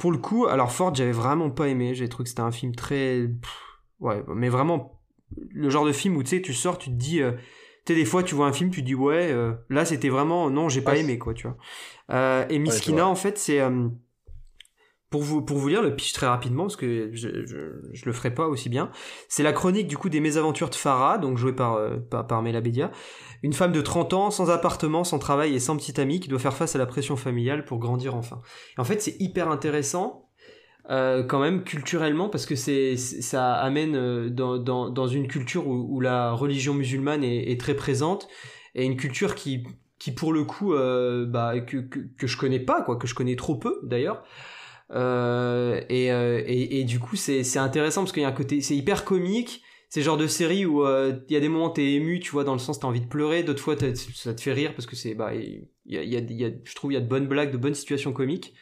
pour 0.00 0.10
le 0.10 0.18
coup, 0.18 0.46
alors 0.46 0.72
Ford, 0.72 0.92
j'avais 0.92 1.12
vraiment 1.12 1.50
pas 1.50 1.68
aimé. 1.68 1.94
J'ai 1.94 2.08
trouvé 2.08 2.24
que 2.24 2.30
c'était 2.30 2.42
un 2.42 2.50
film 2.50 2.74
très, 2.74 3.28
ouais, 4.00 4.24
mais 4.34 4.48
vraiment 4.48 5.00
le 5.50 5.70
genre 5.70 5.86
de 5.86 5.92
film 5.92 6.16
où 6.16 6.24
tu 6.24 6.30
sais, 6.30 6.42
tu 6.42 6.54
sors, 6.54 6.76
tu 6.76 6.90
te 6.90 6.94
dis 6.96 7.22
tu 7.84 7.92
sais, 7.92 7.98
des 7.98 8.04
fois, 8.04 8.22
tu 8.22 8.36
vois 8.36 8.46
un 8.46 8.52
film, 8.52 8.70
tu 8.70 8.80
te 8.80 8.86
dis, 8.86 8.94
ouais, 8.94 9.32
euh, 9.32 9.54
là, 9.68 9.84
c'était 9.84 10.08
vraiment, 10.08 10.50
non, 10.50 10.68
j'ai 10.68 10.82
pas 10.82 10.96
aimé, 10.96 11.18
quoi, 11.18 11.34
tu 11.34 11.48
vois. 11.48 11.56
Euh, 12.12 12.46
et 12.48 12.58
Miskina, 12.60 13.08
en 13.08 13.16
fait, 13.16 13.38
c'est. 13.38 13.60
Euh, 13.60 13.88
pour 15.12 15.22
vous, 15.22 15.42
pour 15.42 15.58
vous 15.58 15.68
lire 15.68 15.82
le 15.82 15.94
pitch 15.94 16.12
très 16.12 16.26
rapidement, 16.26 16.64
parce 16.64 16.74
que 16.74 17.10
je, 17.12 17.28
je, 17.46 18.04
le 18.04 18.12
ferai 18.12 18.34
pas 18.34 18.48
aussi 18.48 18.68
bien, 18.68 18.90
c'est 19.28 19.44
la 19.44 19.52
chronique 19.52 19.86
du 19.86 19.96
coup 19.96 20.08
des 20.08 20.18
mésaventures 20.18 20.70
de 20.70 20.74
Farah, 20.74 21.18
donc 21.18 21.38
jouée 21.38 21.52
par, 21.52 21.78
par, 22.10 22.26
par 22.26 22.42
Melabedia, 22.42 22.90
une 23.44 23.52
femme 23.52 23.70
de 23.72 23.80
30 23.80 24.12
ans, 24.14 24.30
sans 24.32 24.50
appartement, 24.50 25.04
sans 25.04 25.20
travail 25.20 25.54
et 25.54 25.60
sans 25.60 25.76
petite 25.76 26.00
amie, 26.00 26.18
qui 26.18 26.28
doit 26.28 26.40
faire 26.40 26.54
face 26.54 26.74
à 26.74 26.78
la 26.78 26.86
pression 26.86 27.14
familiale 27.14 27.64
pour 27.64 27.78
grandir 27.78 28.16
enfin. 28.16 28.40
Et 28.76 28.80
en 28.80 28.84
fait, 28.84 29.00
c'est 29.00 29.20
hyper 29.20 29.48
intéressant, 29.48 30.22
euh, 30.90 31.22
quand 31.22 31.38
même 31.38 31.62
culturellement 31.62 32.28
parce 32.28 32.44
que 32.44 32.56
c'est 32.56 32.96
ça 32.96 33.54
amène 33.54 33.94
euh, 33.94 34.30
dans, 34.30 34.58
dans, 34.58 34.90
dans 34.90 35.06
une 35.06 35.28
culture 35.28 35.68
où, 35.68 35.86
où, 35.88 36.00
la 36.00 36.32
religion 36.32 36.74
musulmane 36.74 37.22
est, 37.22 37.52
est, 37.52 37.60
très 37.60 37.74
présente 37.74 38.26
et 38.74 38.84
une 38.84 38.96
culture 38.96 39.36
qui 39.36 39.62
qui 40.00 40.10
pour 40.10 40.32
le 40.32 40.42
coup 40.42 40.74
euh, 40.74 41.24
bah, 41.24 41.60
que, 41.60 41.76
que, 41.76 42.00
que, 42.18 42.26
je 42.26 42.36
connais 42.36 42.58
pas 42.58 42.82
quoi 42.82 42.96
que 42.96 43.06
je 43.06 43.14
connais 43.14 43.36
trop 43.36 43.54
peu 43.54 43.78
d'ailleurs 43.84 44.24
euh, 44.90 45.80
et, 45.88 46.12
euh, 46.12 46.42
et, 46.46 46.80
et, 46.80 46.84
du 46.84 46.98
coup 46.98 47.16
c'est 47.16 47.56
intéressant 47.56 48.02
parce 48.02 48.12
qu'il 48.12 48.22
y 48.22 48.26
a 48.26 48.28
un 48.28 48.32
côté 48.32 48.60
c'est 48.60 48.76
hyper 48.76 49.04
comique. 49.04 49.62
C'est 49.88 50.00
genre 50.00 50.16
de 50.16 50.26
série 50.26 50.64
où 50.64 50.86
il 50.86 51.24
y 51.28 51.36
a 51.36 51.40
des 51.40 51.48
moments 51.50 51.68
t'es 51.68 51.92
ému 51.92 52.18
tu 52.18 52.30
vois 52.30 52.44
dans 52.44 52.54
le 52.54 52.58
sens 52.58 52.80
t'as 52.80 52.88
envie 52.88 53.00
de 53.00 53.06
pleurer. 53.06 53.42
D'autres 53.42 53.62
fois 53.62 53.76
ça 54.14 54.34
te 54.34 54.40
fait 54.40 54.52
rire 54.52 54.74
parce 54.74 54.86
que 54.86 54.96
c'est 54.96 55.14
bah 55.14 55.34
y 55.34 55.66
a, 55.96 56.02
y, 56.02 56.16
a, 56.16 56.20
y 56.20 56.44
a 56.44 56.50
je 56.64 56.74
trouve 56.74 56.92
il 56.92 56.94
y 56.94 56.98
a 56.98 57.00
de 57.00 57.08
bonnes 57.08 57.28
blagues 57.28 57.52
de 57.52 57.58
bonnes 57.58 57.74
situations 57.74 58.12
comiques. 58.12 58.54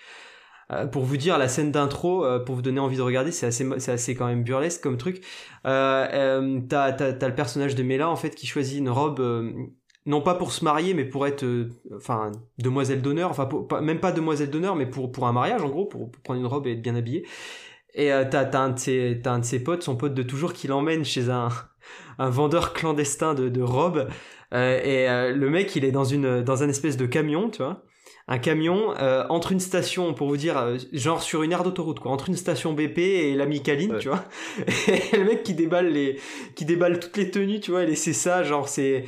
Euh, 0.73 0.87
pour 0.87 1.03
vous 1.05 1.17
dire, 1.17 1.37
la 1.37 1.49
scène 1.49 1.73
d'intro, 1.73 2.25
euh, 2.25 2.39
pour 2.39 2.55
vous 2.55 2.63
donner 2.63 2.79
envie 2.79 2.97
de 2.97 3.03
regarder, 3.03 3.33
c'est 3.33 3.47
assez, 3.47 3.69
c'est 3.79 3.93
assez 3.93 4.15
quand 4.15 4.27
même 4.27 4.45
burlesque 4.45 4.83
comme 4.83 4.97
truc. 4.97 5.25
Euh, 5.67 6.07
euh 6.13 6.61
t'as, 6.69 6.93
t'as, 6.93 7.13
t'as 7.13 7.29
le 7.29 7.35
personnage 7.35 7.75
de 7.75 7.83
Mela 7.83 8.09
en 8.09 8.17
fait 8.17 8.35
qui 8.35 8.47
choisit 8.47 8.79
une 8.79 8.89
robe, 8.89 9.21
non 10.11 10.21
pas 10.21 10.35
pour 10.35 10.53
se 10.53 10.65
marier, 10.65 10.95
mais 10.95 11.05
pour 11.05 11.27
être, 11.27 11.45
enfin, 11.97 12.33
demoiselle 12.59 13.01
d'honneur, 13.01 13.31
enfin, 13.31 13.49
même 13.81 14.01
pas 14.01 14.13
demoiselle 14.13 14.51
d'honneur, 14.51 14.77
mais 14.77 14.87
pour 14.87 15.13
pour 15.13 15.27
un 15.27 15.33
mariage 15.33 15.63
en 15.63 15.69
gros, 15.69 15.87
pour, 15.87 16.11
prendre 16.23 16.41
une 16.41 16.47
robe 16.47 16.67
et 16.67 16.73
être 16.73 16.83
bien 16.83 16.97
habillée. 16.97 17.27
Et 17.95 18.09
t'as, 18.31 18.45
t'as 18.45 18.61
un 18.61 18.71
de 18.71 18.79
ses, 18.79 19.21
t'as 19.23 19.33
un 19.33 19.39
de 19.41 19.45
ses 19.45 19.63
potes, 19.63 19.83
son 19.83 19.97
pote 19.97 20.15
de 20.15 20.23
toujours, 20.23 20.53
qui 20.53 20.69
l'emmène 20.69 21.05
chez 21.05 21.31
un 21.31 21.49
un 22.19 22.31
vendeur 22.31 22.73
clandestin 22.75 23.35
de, 23.35 23.49
de 23.49 23.63
robes. 23.63 24.09
et 24.53 25.07
le 25.35 25.49
mec, 25.49 25.75
il 25.77 25.85
est 25.85 25.93
dans 25.93 26.05
une 26.05 26.43
dans 26.43 26.63
un 26.63 26.69
espèce 26.69 26.97
de 26.97 27.07
camion, 27.07 27.51
tu 27.51 27.63
vois 27.63 27.83
un 28.31 28.39
camion 28.39 28.95
euh, 28.97 29.25
entre 29.29 29.51
une 29.51 29.59
station, 29.59 30.15
pour 30.15 30.29
vous 30.29 30.37
dire, 30.37 30.57
euh, 30.57 30.79
genre 30.93 31.21
sur 31.21 31.43
une 31.43 31.51
aire 31.51 31.65
d'autoroute, 31.65 31.99
quoi, 31.99 32.13
entre 32.13 32.29
une 32.29 32.37
station 32.37 32.73
BP 32.73 32.99
et 32.99 33.35
la 33.35 33.45
Micaline, 33.45 33.97
tu 33.99 34.09
vois. 34.09 34.25
Et 34.89 35.17
le 35.17 35.25
mec 35.25 35.43
qui 35.43 35.53
déballe 35.53 35.89
les, 35.89 36.17
qui 36.55 36.65
déballe 36.65 37.01
toutes 37.01 37.17
les 37.17 37.31
tenues, 37.33 37.59
tu 37.59 37.73
vois, 37.73 37.83
et 37.83 37.95
c'est 37.97 38.13
ça, 38.13 38.45
genre 38.45 38.69
c'est, 38.69 39.05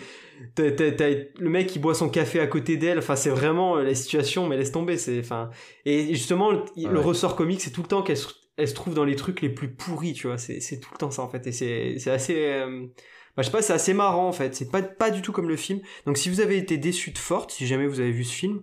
le 0.59 1.49
mec 1.49 1.67
qui 1.67 1.79
boit 1.79 1.95
son 1.95 2.09
café 2.09 2.41
à 2.41 2.47
côté 2.47 2.77
d'elle, 2.77 2.99
enfin 2.99 3.17
c'est 3.17 3.31
vraiment 3.31 3.77
euh, 3.77 3.83
la 3.83 3.95
situation, 3.95 4.49
mais 4.49 4.57
laisse 4.57 4.73
tomber, 4.73 4.99
c'est, 4.99 5.19
enfin, 5.21 5.51
et 5.85 6.15
justement 6.15 6.51
le, 6.51 7.01
ressort 7.01 7.37
comique, 7.37 7.61
c'est 7.61 7.71
tout 7.71 7.83
le 7.83 7.89
temps 7.89 8.03
qu'elle 8.03 8.17
se, 8.17 8.29
elle 8.57 8.69
se 8.69 8.75
trouve 8.75 8.95
dans 8.95 9.05
les 9.05 9.17
trucs 9.17 9.41
les 9.41 9.49
plus 9.49 9.73
pourris, 9.73 10.13
tu 10.13 10.27
vois, 10.27 10.39
c'est, 10.39 10.61
c'est 10.61 10.81
tout 10.81 10.91
le 10.93 10.99
temps 10.99 11.11
ça 11.11 11.23
en 11.23 11.29
fait, 11.29 11.47
et 11.47 11.53
c'est, 11.53 11.97
c'est 11.99 12.11
assez, 12.11 12.65
bah, 13.37 13.43
je 13.43 13.45
sais 13.45 13.53
pas, 13.53 13.63
c'est 13.63 13.73
assez 13.73 13.95
marrant 13.95 14.29
en 14.29 14.33
fait, 14.33 14.55
c'est 14.55 14.71
pas, 14.71 14.83
pas 14.83 15.11
du 15.11 15.23
tout 15.23 15.33
comme 15.33 15.49
le 15.49 15.57
film. 15.57 15.81
Donc 16.07 16.19
si 16.19 16.29
vous 16.29 16.41
avez 16.41 16.59
été 16.59 16.77
déçu 16.77 17.11
de 17.13 17.19
Forte, 17.19 17.51
si 17.51 17.67
jamais 17.67 17.87
vous 17.87 18.01
avez 18.01 18.13
vu 18.13 18.25
ce 18.25 18.35
film, 18.35 18.63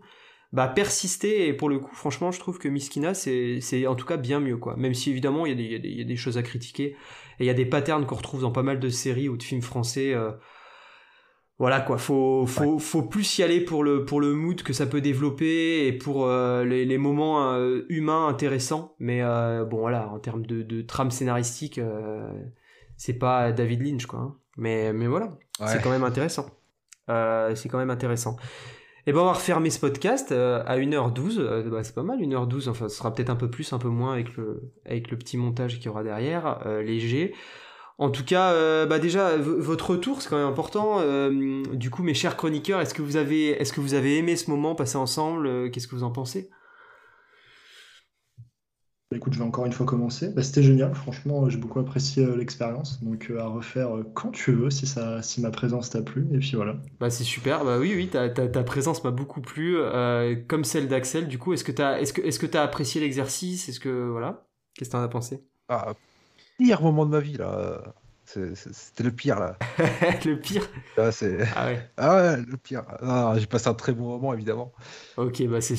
bah, 0.51 0.67
persister 0.67 1.47
et 1.47 1.53
pour 1.53 1.69
le 1.69 1.79
coup 1.79 1.93
franchement 1.93 2.31
je 2.31 2.39
trouve 2.39 2.57
que 2.57 2.67
Miskina 2.67 3.13
c'est 3.13 3.59
c'est 3.61 3.85
en 3.85 3.93
tout 3.93 4.07
cas 4.07 4.17
bien 4.17 4.39
mieux 4.39 4.57
quoi. 4.57 4.75
Même 4.77 4.95
si 4.95 5.11
évidemment 5.11 5.45
il 5.45 5.59
y, 5.59 5.97
y 5.97 6.01
a 6.01 6.03
des 6.03 6.15
choses 6.17 6.37
à 6.37 6.43
critiquer. 6.43 6.95
Et 7.39 7.43
il 7.43 7.45
y 7.45 7.51
a 7.51 7.53
des 7.53 7.65
patterns 7.65 8.05
qu'on 8.05 8.15
retrouve 8.15 8.41
dans 8.41 8.51
pas 8.51 8.63
mal 8.63 8.79
de 8.79 8.89
séries 8.89 9.29
ou 9.29 9.37
de 9.37 9.43
films 9.43 9.61
français 9.61 10.13
euh, 10.13 10.31
voilà 11.59 11.81
quoi 11.81 11.97
faut 11.97 12.45
faut 12.45 12.79
faut 12.79 13.03
plus 13.03 13.37
y 13.37 13.43
aller 13.43 13.61
pour 13.61 13.83
le 13.83 14.05
pour 14.05 14.21
le 14.21 14.33
mood 14.33 14.63
que 14.63 14.73
ça 14.73 14.85
peut 14.85 15.01
développer 15.01 15.87
et 15.87 15.93
pour 15.93 16.25
euh, 16.25 16.63
les, 16.65 16.85
les, 16.85 16.97
moments 16.97 17.53
euh, 17.53 17.85
humains 17.89 18.27
intéressants 18.27 18.95
mais 18.99 19.21
bon 19.21 19.79
voilà 19.79 20.09
en 20.09 20.19
termes 20.19 20.45
de, 20.45 20.63
de 20.63 20.81
trame 20.81 21.11
scénaristique 21.11 21.79
c'est 22.97 23.19
pas 23.19 23.51
David 23.51 23.83
Lynch 23.83 24.05
quoi 24.05 24.19
hein. 24.19 24.35
mais 24.57 24.93
mais 24.93 25.07
voilà 25.07 25.29
c'est 25.67 25.81
quand 25.81 25.91
même 25.91 26.03
intéressant 26.03 26.47
c'est 27.07 27.69
quand 27.69 27.77
même 27.77 27.91
intéressant 27.91 28.37
et 29.09 29.11
ben 29.11 29.21
on 29.21 29.25
va 29.25 29.33
refermer 29.33 29.71
ce 29.71 29.79
podcast 29.79 30.31
euh, 30.31 30.61
à 30.67 30.77
1h12. 30.77 31.39
Euh, 31.39 31.69
bah, 31.69 31.83
c'est 31.83 31.95
pas 31.95 32.03
mal, 32.03 32.19
1h12. 32.19 32.69
Enfin, 32.69 32.89
ce 32.89 32.95
sera 32.95 33.11
peut-être 33.11 33.31
un 33.31 33.35
peu 33.35 33.49
plus, 33.49 33.73
un 33.73 33.79
peu 33.79 33.87
moins 33.87 34.13
avec 34.13 34.35
le, 34.35 34.71
avec 34.85 35.09
le 35.09 35.17
petit 35.17 35.35
montage 35.35 35.77
qu'il 35.77 35.85
y 35.85 35.89
aura 35.89 36.03
derrière, 36.03 36.59
euh, 36.67 36.83
léger. 36.83 37.33
En 37.99 38.09
tout 38.09 38.23
cas, 38.23 38.85
bah 38.85 38.97
déjà, 38.97 39.37
votre 39.37 39.91
retour, 39.91 40.21
c'est 40.21 40.29
quand 40.29 40.37
même 40.37 40.47
important. 40.47 41.01
du 41.73 41.89
coup, 41.89 42.01
mes 42.01 42.13
chers 42.13 42.37
chroniqueurs, 42.37 42.79
est-ce 42.79 42.93
que 42.93 43.01
vous 43.01 43.17
avez, 43.17 43.49
est-ce 43.49 43.73
que 43.73 43.81
vous 43.81 43.93
avez 43.93 44.17
aimé 44.17 44.35
ce 44.35 44.49
moment 44.49 44.73
passé 44.73 44.97
ensemble 44.97 45.69
Qu'est-ce 45.69 45.87
que 45.87 45.95
vous 45.95 46.03
en 46.03 46.11
pensez? 46.11 46.49
Bah, 49.11 49.17
écoute, 49.17 49.33
je 49.33 49.39
vais 49.39 49.45
encore 49.45 49.65
une 49.65 49.71
fois 49.71 49.87
commencer. 49.87 50.29
Bah, 50.29 50.43
c'était 50.43 50.61
génial, 50.61 50.93
franchement, 50.93 51.49
j'ai 51.49 51.57
beaucoup 51.57 51.79
apprécié 51.79 52.23
euh, 52.23 52.35
l'expérience. 52.35 53.03
Donc 53.03 53.31
euh, 53.31 53.39
à 53.39 53.47
refaire 53.47 53.97
euh, 53.97 54.03
quand 54.13 54.29
tu 54.29 54.51
veux, 54.51 54.69
si, 54.69 54.85
ça, 54.85 55.23
si 55.23 55.41
ma 55.41 55.49
présence 55.49 55.89
t'a 55.89 56.03
plu. 56.03 56.27
Et 56.31 56.37
puis 56.37 56.51
voilà. 56.55 56.75
Bah, 56.99 57.09
c'est 57.09 57.23
super, 57.23 57.65
bah 57.65 57.79
oui, 57.79 57.93
oui, 57.95 58.09
ta, 58.09 58.29
ta, 58.29 58.47
ta 58.47 58.63
présence 58.63 59.03
m'a 59.03 59.09
beaucoup 59.09 59.41
plu, 59.41 59.77
comme 60.47 60.63
celle 60.63 60.87
d'Axel. 60.87 61.27
Du 61.27 61.39
coup, 61.39 61.53
est-ce 61.53 61.63
que 61.63 61.71
tu 61.71 61.81
as, 61.81 61.99
est-ce 61.99 62.13
que, 62.13 62.21
est-ce 62.21 62.37
que 62.37 62.55
as 62.55 62.61
apprécié 62.61 63.01
l'exercice? 63.01 63.67
Est-ce 63.67 63.79
que, 63.79 64.09
voilà 64.09 64.47
Qu'est-ce 64.75 64.91
que 64.91 64.95
t'en 64.95 65.01
as 65.01 65.07
pensé? 65.07 65.43
Ah, 65.69 65.93
pire 66.59 66.81
moment 66.83 67.05
de 67.05 67.11
ma 67.11 67.19
vie, 67.21 67.37
là. 67.37 67.95
C'était 68.53 69.03
le 69.03 69.11
pire 69.11 69.39
là. 69.39 69.57
le 70.25 70.35
pire 70.35 70.69
ah. 70.97 71.09
Ah, 71.55 71.65
ouais. 71.65 71.89
ah 71.97 72.15
ouais, 72.15 72.37
le 72.37 72.57
pire. 72.57 72.83
j'ai 73.37 73.47
passé 73.47 73.69
un 73.69 73.73
très 73.73 73.91
bon 73.91 74.07
moment 74.07 74.33
évidemment. 74.33 74.71
Ok, 75.17 75.41
bah 75.47 75.61
c'est. 75.61 75.75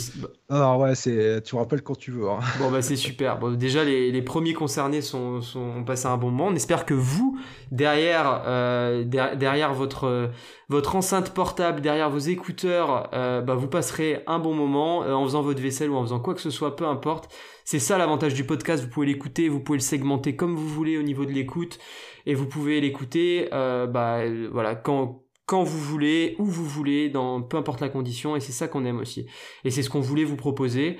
Non, 0.49 0.79
ouais, 0.79 0.97
c'est. 0.97 1.43
Tu 1.45 1.55
me 1.55 1.61
rappelles 1.61 1.83
quand 1.83 1.97
tu 1.97 2.11
veux. 2.11 2.29
Hein. 2.29 2.41
Bon 2.59 2.71
bah 2.71 2.83
c'est 2.83 2.97
super. 2.97 3.39
Bon 3.39 3.53
déjà 3.53 3.85
les, 3.85 4.11
les 4.11 4.23
premiers 4.23 4.55
concernés 4.55 5.01
sont, 5.01 5.41
sont 5.43 5.61
ont 5.61 5.85
passé 5.85 6.07
un 6.07 6.17
bon 6.17 6.31
moment. 6.31 6.49
On 6.49 6.55
espère 6.57 6.87
que 6.87 6.95
vous 6.95 7.39
derrière 7.71 8.43
euh, 8.47 9.05
derrière 9.05 9.73
votre 9.73 10.31
votre 10.71 10.95
enceinte 10.95 11.35
portable, 11.35 11.81
derrière 11.81 12.09
vos 12.11 12.19
écouteurs, 12.19 13.11
euh, 13.13 13.41
bah 13.41 13.57
vous 13.57 13.67
passerez 13.67 14.23
un 14.29 14.39
bon 14.39 14.55
moment 14.55 15.03
euh, 15.03 15.13
en 15.15 15.25
faisant 15.25 15.43
votre 15.43 15.61
vaisselle 15.61 15.91
ou 15.91 15.97
en 15.97 16.03
faisant 16.03 16.21
quoi 16.21 16.33
que 16.33 16.41
ce 16.41 16.51
soit, 16.51 16.77
peu 16.77 16.87
importe. 16.87 17.29
C'est 17.65 17.81
ça 17.81 17.99
l'avantage 17.99 18.35
du 18.35 18.45
podcast. 18.45 18.85
Vous 18.85 18.89
pouvez 18.89 19.07
l'écouter, 19.07 19.49
vous 19.49 19.59
pouvez 19.59 19.79
le 19.79 19.83
segmenter 19.83 20.37
comme 20.37 20.55
vous 20.55 20.69
voulez 20.69 20.97
au 20.97 21.03
niveau 21.03 21.25
de 21.25 21.33
l'écoute 21.33 21.81
et 22.27 22.35
vous 22.35 22.47
pouvez 22.47 22.81
l'écouter 22.81 23.49
euh, 23.53 23.87
bah, 23.87 24.23
voilà, 24.51 24.75
quand, 24.75 25.23
quand 25.47 25.63
vous 25.63 25.79
voulez, 25.79 26.37
où 26.39 26.45
vous 26.45 26.65
voulez, 26.65 27.09
dans 27.09 27.43
peu 27.43 27.57
importe 27.57 27.81
la 27.81 27.89
condition, 27.89 28.37
et 28.37 28.41
c'est 28.41 28.53
ça 28.53 28.69
qu'on 28.69 28.85
aime 28.85 28.99
aussi. 28.99 29.27
Et 29.65 29.71
c'est 29.71 29.83
ce 29.83 29.91
qu'on 29.91 30.01
voulait 30.01 30.25
vous 30.25 30.37
proposer. 30.37 30.99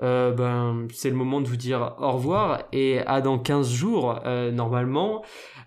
Euh, 0.00 0.30
ben, 0.32 0.86
c'est 0.92 1.10
le 1.10 1.16
moment 1.16 1.40
de 1.40 1.48
vous 1.48 1.56
dire 1.56 1.96
au 1.98 2.12
revoir 2.12 2.62
et 2.72 3.00
à 3.00 3.20
dans 3.20 3.38
15 3.38 3.72
jours 3.72 4.20
euh, 4.26 4.52
normalement. 4.52 5.24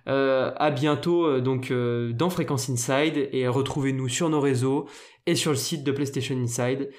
Euh, 0.07 0.51
à 0.55 0.71
bientôt 0.71 1.25
euh, 1.25 1.41
donc 1.41 1.69
euh, 1.69 2.11
dans 2.13 2.29
Fréquence 2.29 2.69
Inside 2.69 3.29
et 3.31 3.47
retrouvez-nous 3.47 4.09
sur 4.09 4.29
nos 4.29 4.39
réseaux 4.39 4.87
et 5.27 5.35
sur 5.35 5.51
le 5.51 5.57
site 5.57 5.83
de 5.83 5.91
PlayStation 5.91 6.35
Inside. 6.35 6.89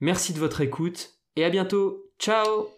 Merci 0.00 0.32
de 0.34 0.38
votre 0.38 0.60
écoute 0.60 1.14
et 1.36 1.44
à 1.44 1.50
bientôt. 1.50 2.04
Ciao 2.18 2.68